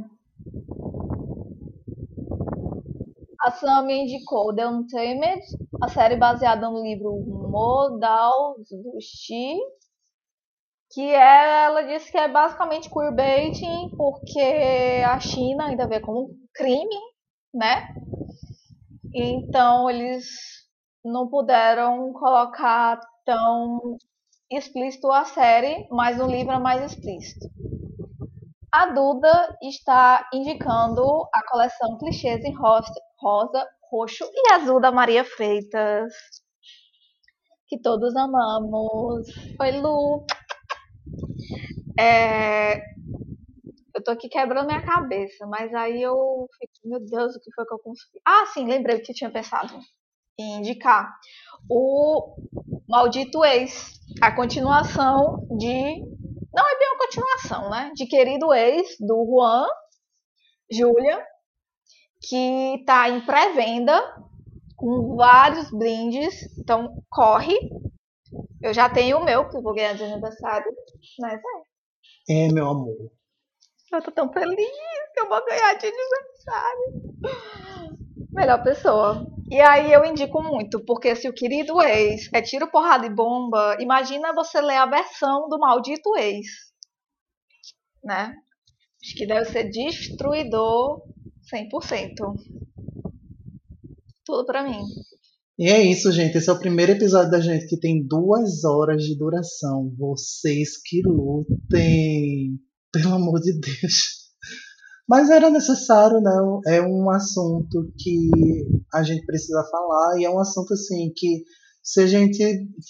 A 3.39 3.51
Sam 3.51 3.83
me 3.83 4.03
indicou 4.03 4.55
The 4.55 4.65
Untamed, 4.65 5.41
a 5.81 5.87
série 5.89 6.15
baseada 6.15 6.69
no 6.69 6.81
livro 6.81 7.13
Modal 7.25 8.55
Zushi, 8.63 9.57
que 10.93 11.09
ela 11.09 11.81
disse 11.81 12.11
que 12.11 12.17
é 12.17 12.27
basicamente 12.27 12.89
queerbaiting, 12.89 13.89
porque 13.97 15.01
a 15.05 15.19
China 15.19 15.65
ainda 15.65 15.87
vê 15.87 15.99
como 15.99 16.29
crime, 16.53 16.99
né? 17.53 17.95
Então 19.13 19.89
eles 19.89 20.25
não 21.03 21.27
puderam 21.27 22.13
colocar 22.13 22.99
tão 23.25 23.97
explícito 24.51 25.11
a 25.11 25.25
série, 25.25 25.87
mas 25.89 26.19
o 26.19 26.27
livro 26.27 26.53
é 26.53 26.59
mais 26.59 26.91
explícito. 26.91 27.47
A 28.71 28.87
Duda 28.87 29.57
está 29.61 30.27
indicando 30.33 31.03
a 31.33 31.47
coleção 31.47 31.97
Clichês 31.97 32.43
em 32.43 32.53
rosa, 32.53 32.93
rosa, 33.19 33.67
roxo 33.91 34.25
e 34.31 34.53
azul 34.53 34.79
da 34.79 34.91
Maria 34.91 35.23
Freitas, 35.23 36.13
que 37.67 37.79
todos 37.79 38.15
amamos. 38.15 39.27
Oi, 39.59 39.71
Lu! 39.79 40.25
É, 41.99 42.77
eu 43.93 44.03
tô 44.03 44.11
aqui 44.11 44.27
quebrando 44.27 44.65
minha 44.65 44.81
cabeça, 44.81 45.45
mas 45.45 45.73
aí 45.73 46.01
eu 46.01 46.47
fico, 46.59 46.73
meu 46.89 46.99
Deus, 46.99 47.35
o 47.35 47.39
que 47.39 47.53
foi 47.53 47.65
que 47.65 47.73
eu 47.73 47.79
consegui? 47.79 48.19
Ah, 48.25 48.45
sim, 48.47 48.65
lembrei 48.65 48.99
que 48.99 49.13
tinha 49.13 49.29
pensado 49.29 49.79
em 50.37 50.57
indicar. 50.57 51.13
O 51.69 52.35
Maldito 52.87 53.45
Ex, 53.45 53.99
a 54.21 54.31
continuação 54.31 55.45
de. 55.57 55.99
Não 56.55 56.69
é 56.69 56.77
bem 56.77 56.89
uma 56.89 56.99
continuação, 56.99 57.69
né? 57.69 57.91
De 57.95 58.05
Querido 58.05 58.53
Ex, 58.53 58.97
do 58.99 59.25
Juan, 59.25 59.65
Júlia, 60.71 61.25
que 62.27 62.83
tá 62.85 63.09
em 63.09 63.25
pré-venda, 63.25 63.99
com 64.75 65.15
vários 65.15 65.69
brindes. 65.71 66.57
Então, 66.57 67.03
corre, 67.09 67.57
eu 68.61 68.73
já 68.73 68.89
tenho 68.89 69.17
o 69.17 69.23
meu, 69.23 69.49
que 69.49 69.57
eu 69.57 69.61
vou 69.61 69.73
ganhar 69.73 69.93
de 69.93 70.03
aniversário, 70.03 70.71
mas 71.19 71.39
é. 71.39 71.72
É, 72.29 72.47
meu 72.51 72.67
amor. 72.67 73.11
Eu 73.91 74.01
tô 74.01 74.11
tão 74.11 74.31
feliz 74.31 74.71
que 75.13 75.19
eu 75.19 75.29
vou 75.29 75.45
ganhar 75.45 75.73
de 75.75 75.87
aniversário. 75.87 77.13
Melhor 78.31 78.63
pessoa. 78.63 79.27
E 79.51 79.61
aí 79.61 79.91
eu 79.93 80.03
indico 80.03 80.41
muito, 80.41 80.83
porque 80.83 81.15
se 81.15 81.29
o 81.29 81.33
querido 81.33 81.81
ex 81.81 82.29
é 82.33 82.41
tiro, 82.41 82.71
porrada 82.71 83.05
e 83.05 83.13
bomba, 83.13 83.77
imagina 83.79 84.33
você 84.33 84.59
ler 84.59 84.77
a 84.77 84.85
versão 84.85 85.47
do 85.47 85.59
maldito 85.59 86.17
ex. 86.17 86.47
Né? 88.03 88.33
Acho 89.03 89.15
que 89.15 89.27
deve 89.27 89.45
ser 89.45 89.69
destruidor 89.69 91.03
100%. 91.53 92.33
Tudo 94.25 94.45
pra 94.45 94.63
mim. 94.63 94.81
E 95.57 95.69
é 95.69 95.81
isso, 95.83 96.11
gente. 96.11 96.37
Esse 96.37 96.49
é 96.49 96.53
o 96.53 96.59
primeiro 96.59 96.93
episódio 96.93 97.29
da 97.29 97.39
gente 97.39 97.67
que 97.67 97.79
tem 97.79 98.05
duas 98.05 98.63
horas 98.63 99.03
de 99.03 99.15
duração. 99.15 99.93
Vocês 99.97 100.81
que 100.83 101.01
lutem. 101.05 102.59
Pelo 102.91 103.13
amor 103.13 103.39
de 103.39 103.59
Deus. 103.59 104.23
Mas 105.07 105.29
era 105.29 105.49
necessário? 105.49 106.19
Né? 106.21 106.31
É 106.77 106.81
um 106.81 107.09
assunto 107.11 107.91
que 107.97 108.29
a 108.93 109.03
gente 109.03 109.25
precisa 109.25 109.63
falar 109.69 110.19
e 110.19 110.25
é 110.25 110.29
um 110.29 110.39
assunto 110.39 110.73
assim 110.73 111.11
que 111.15 111.43
se 111.83 112.01
a 112.01 112.07
gente 112.07 112.43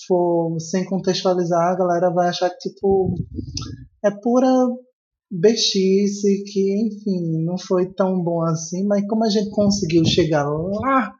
for 0.08 0.58
sem 0.60 0.86
contextualizar, 0.86 1.74
a 1.74 1.76
galera 1.76 2.12
vai 2.12 2.30
achar 2.30 2.50
que 2.50 2.70
tipo 2.70 3.16
é 4.06 4.12
pura 4.12 4.48
bexice, 5.32 6.44
que 6.46 6.86
enfim, 6.86 7.44
não 7.44 7.58
foi 7.58 7.92
tão 7.94 8.22
bom 8.24 8.44
assim, 8.44 8.86
mas 8.86 9.06
como 9.08 9.26
a 9.26 9.30
gente 9.30 9.50
conseguiu 9.50 10.06
chegar 10.06 10.46
lá 10.48 11.12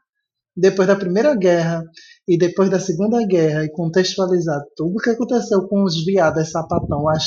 depois 0.56 0.86
da 0.86 0.96
Primeira 0.96 1.34
Guerra 1.34 1.82
e 2.28 2.38
depois 2.38 2.70
da 2.70 2.78
Segunda 2.78 3.24
Guerra 3.26 3.64
e 3.64 3.72
contextualizar 3.72 4.60
tudo 4.76 4.96
o 4.96 5.00
que 5.00 5.10
aconteceu 5.10 5.66
com 5.66 5.82
os 5.82 6.04
viados 6.04 6.50
sapatão, 6.50 7.08
as 7.08 7.24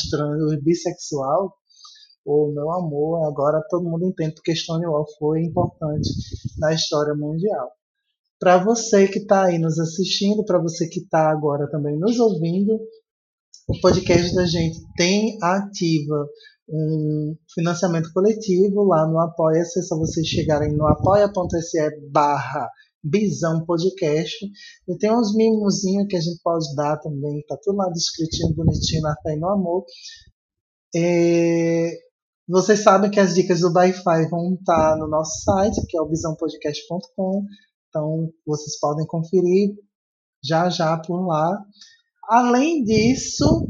bissexual, 0.63 1.53
ou 2.25 2.53
meu 2.53 2.71
amor, 2.71 3.25
agora 3.25 3.63
todo 3.69 3.89
mundo 3.89 4.05
entende 4.05 4.35
porque 4.35 4.55
Stonewall 4.55 5.05
foi 5.17 5.43
importante 5.43 6.09
na 6.57 6.73
história 6.73 7.13
mundial. 7.15 7.69
Para 8.39 8.57
você 8.63 9.07
que 9.07 9.19
está 9.19 9.45
aí 9.45 9.57
nos 9.57 9.79
assistindo, 9.79 10.45
para 10.45 10.61
você 10.61 10.87
que 10.87 10.99
está 10.99 11.29
agora 11.29 11.69
também 11.69 11.97
nos 11.97 12.19
ouvindo, 12.19 12.79
o 13.67 13.81
podcast 13.81 14.33
da 14.35 14.45
gente 14.45 14.79
tem 14.95 15.37
ativa 15.41 16.27
um 16.69 17.35
financiamento 17.53 18.11
coletivo 18.13 18.83
lá 18.83 19.07
no 19.07 19.19
Apoia-se, 19.19 19.79
é 19.79 19.81
só 19.81 19.97
vocês 19.97 20.27
chegarem 20.27 20.73
no 20.73 20.85
apoia.se 20.85 21.79
barra 22.11 22.69
Bisão 23.09 23.65
Podcast. 23.65 24.35
E 24.87 24.97
tem 24.97 25.11
uns 25.11 25.35
mimozinhos 25.35 26.07
que 26.07 26.15
a 26.15 26.21
gente 26.21 26.39
pode 26.43 26.75
dar 26.75 26.97
também, 26.97 27.43
tá 27.47 27.57
tudo 27.61 27.77
lá 27.77 27.89
descritinho, 27.89 28.53
bonitinho, 28.53 29.01
na 29.01 29.15
fé 29.21 29.33
e 29.33 29.39
no 29.39 29.49
amor. 29.49 29.85
É, 30.95 31.91
vocês 32.47 32.79
sabem 32.79 33.11
que 33.11 33.19
as 33.19 33.35
dicas 33.35 33.59
do 33.59 33.71
Wi-Fi 33.71 34.29
vão 34.29 34.53
estar 34.53 34.95
no 34.97 35.07
nosso 35.07 35.43
site, 35.43 35.85
que 35.87 35.97
é 35.97 36.01
o 36.01 36.07
visãopodcast.com. 36.07 37.45
Então 37.89 38.29
vocês 38.45 38.79
podem 38.79 39.05
conferir 39.05 39.75
já 40.43 40.69
já 40.69 40.97
por 40.97 41.25
lá. 41.25 41.61
Além 42.29 42.83
disso, 42.83 43.67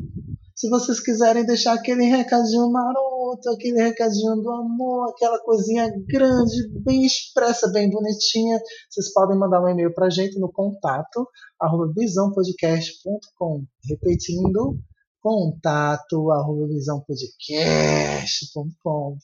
se 0.55 0.69
vocês 0.69 0.99
quiserem 0.99 1.45
deixar 1.45 1.73
aquele 1.73 2.05
recadinho 2.05 2.71
maroto, 2.71 3.16
aquele 3.45 3.81
recadinho 3.81 4.35
do 4.37 4.49
amor, 4.51 5.09
aquela 5.09 5.37
coisinha 5.39 5.91
grande, 6.07 6.69
bem 6.83 7.05
expressa, 7.05 7.69
bem 7.71 7.89
bonitinha, 7.89 8.59
vocês 8.89 9.11
podem 9.13 9.37
mandar 9.37 9.61
um 9.61 9.69
e-mail 9.69 9.93
para 9.93 10.07
a 10.07 10.09
gente 10.09 10.39
no 10.39 10.51
contato 10.51 11.27
arroba 11.59 11.93
visãopodcast.com. 11.95 13.65
Repetindo, 13.89 14.79
contato 15.21 16.31
arroba 16.31 16.67
visãopodcast.com. 16.67 19.17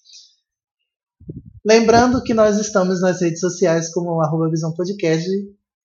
Lembrando 1.66 2.22
que 2.22 2.34
nós 2.34 2.60
estamos 2.60 3.00
nas 3.02 3.22
redes 3.22 3.40
sociais 3.40 3.90
como 3.94 4.22
arroba 4.22 4.50
Visão 4.50 4.74
Podcast 4.74 5.30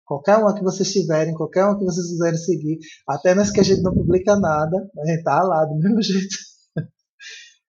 Qualquer 0.07 0.37
uma 0.37 0.55
que 0.55 0.63
vocês 0.63 0.89
tiverem, 0.89 1.33
qualquer 1.33 1.65
uma 1.65 1.77
que 1.77 1.83
vocês 1.83 2.07
quiserem 2.07 2.37
seguir, 2.37 2.79
até 3.05 3.35
nas 3.35 3.51
que 3.51 3.59
a 3.59 3.63
gente 3.63 3.81
não 3.81 3.93
publica 3.93 4.39
nada, 4.39 4.89
a 4.97 5.05
gente 5.05 5.21
tá 5.21 5.43
lá 5.43 5.65
do 5.65 5.75
mesmo 5.75 5.99
jeito. 6.01 6.37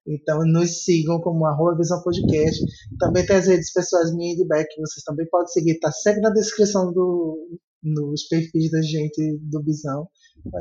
Então 0.08 0.40
nos 0.44 0.84
sigam 0.84 1.20
como 1.20 1.46
arroba 1.46 1.76
Visão 1.76 2.02
Podcast. 2.02 2.64
Também 2.98 3.26
tem 3.26 3.36
as 3.36 3.46
redes 3.46 3.72
pessoais 3.72 4.14
minha 4.14 4.32
e 4.32 4.36
de 4.36 4.46
Beck, 4.46 4.68
que 4.68 4.80
vocês 4.80 5.04
também 5.04 5.26
podem 5.28 5.48
seguir. 5.48 5.78
Tá 5.78 5.92
sempre 5.92 6.20
na 6.20 6.30
descrição 6.30 6.92
do, 6.92 7.58
nos 7.82 8.26
perfis 8.28 8.70
da 8.70 8.82
gente 8.82 9.38
do 9.42 9.62
Visão. 9.62 10.08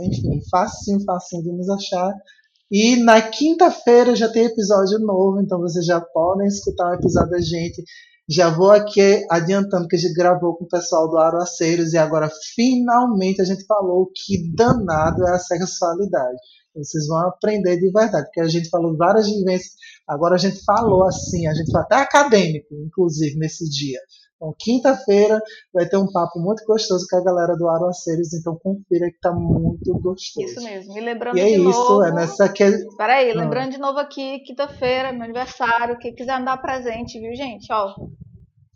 Enfim, 0.01 0.41
facinho, 0.51 1.03
facinho 1.05 1.43
de 1.43 1.51
nos 1.51 1.69
achar. 1.69 2.13
E 2.69 2.97
na 2.97 3.21
quinta-feira 3.21 4.15
já 4.15 4.27
tem 4.27 4.45
episódio 4.45 4.99
novo, 4.99 5.39
então 5.39 5.59
vocês 5.59 5.85
já 5.85 6.01
podem 6.01 6.47
escutar 6.47 6.91
um 6.91 6.95
episódio 6.95 7.29
da 7.29 7.39
gente 7.39 7.81
já 8.29 8.49
vou 8.49 8.71
aqui 8.71 9.25
adiantando 9.31 9.87
que 9.87 9.95
a 9.95 9.99
gente 9.99 10.13
gravou 10.13 10.57
com 10.57 10.65
o 10.65 10.67
pessoal 10.67 11.09
do 11.09 11.17
Aroaceiros 11.17 11.93
e 11.93 11.97
agora 11.97 12.29
finalmente 12.53 13.41
a 13.41 13.45
gente 13.45 13.65
falou 13.65 14.11
que 14.13 14.51
danado 14.53 15.25
é 15.25 15.31
a 15.31 15.39
sexualidade. 15.39 16.37
Vocês 16.77 17.07
vão 17.07 17.19
aprender 17.27 17.77
de 17.77 17.91
verdade, 17.91 18.25
porque 18.25 18.41
a 18.41 18.47
gente 18.47 18.69
falou 18.69 18.95
várias 18.95 19.27
vivências, 19.27 19.73
agora 20.07 20.35
a 20.35 20.37
gente 20.37 20.63
falou 20.63 21.05
assim, 21.05 21.47
a 21.47 21.53
gente 21.53 21.71
foi 21.71 21.81
até 21.81 21.95
acadêmico, 21.95 22.75
inclusive, 22.85 23.37
nesse 23.37 23.69
dia. 23.69 23.99
Então, 24.37 24.53
quinta-feira 24.57 25.41
vai 25.73 25.87
ter 25.87 25.97
um 25.97 26.11
papo 26.11 26.39
muito 26.39 26.63
gostoso 26.63 27.05
com 27.09 27.17
a 27.17 27.23
galera 27.23 27.55
do 27.55 27.67
Aroaceiros, 27.67 28.33
então 28.33 28.55
confira 28.61 29.09
que 29.09 29.19
tá 29.19 29.33
muito 29.33 29.91
gostoso. 29.99 30.45
Isso 30.45 30.63
mesmo. 30.63 30.95
E 30.95 31.01
lembrando 31.01 31.37
e 31.37 31.41
é 31.41 31.45
de 31.45 31.53
isso, 31.53 31.63
novo, 31.63 32.03
é 32.03 32.13
nessa 32.13 32.47
que... 32.47 32.63
Peraí, 32.95 33.31
ah. 33.31 33.35
lembrando 33.35 33.71
de 33.71 33.79
novo 33.79 33.97
aqui, 33.97 34.39
quinta-feira, 34.39 35.11
meu 35.11 35.23
aniversário, 35.23 35.97
quem 35.97 36.13
quiser 36.13 36.39
me 36.39 36.45
dar 36.45 36.57
presente, 36.57 37.19
viu, 37.19 37.33
gente? 37.35 37.65
Ó, 37.73 37.95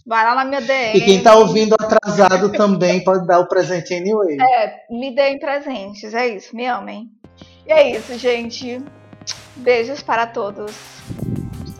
vai 0.05 0.25
lá 0.25 0.33
na 0.33 0.45
minha 0.45 0.61
DM. 0.61 0.97
E 0.97 1.05
quem 1.05 1.21
tá 1.21 1.35
ouvindo 1.35 1.75
atrasado 1.79 2.51
também 2.53 3.03
pode 3.03 3.27
dar 3.27 3.39
o 3.39 3.47
presente 3.47 3.93
anyway. 3.93 4.37
É, 4.41 4.87
me 4.89 5.13
deem 5.13 5.37
presentes, 5.37 6.11
é 6.15 6.27
isso, 6.27 6.55
me 6.55 6.65
amem. 6.65 7.07
E 7.65 7.71
é 7.71 7.97
isso, 7.97 8.17
gente. 8.17 8.83
Beijos 9.55 10.01
para 10.01 10.27
todos. 10.27 10.73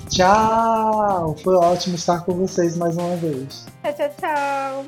Tchau! 0.09 1.35
Foi 1.43 1.55
ótimo 1.55 1.95
estar 1.95 2.25
com 2.25 2.33
vocês 2.33 2.75
mais 2.75 2.97
uma 2.97 3.15
vez. 3.15 3.65
Tchau, 3.81 3.93
tchau, 3.93 4.09
tchau. 4.19 4.85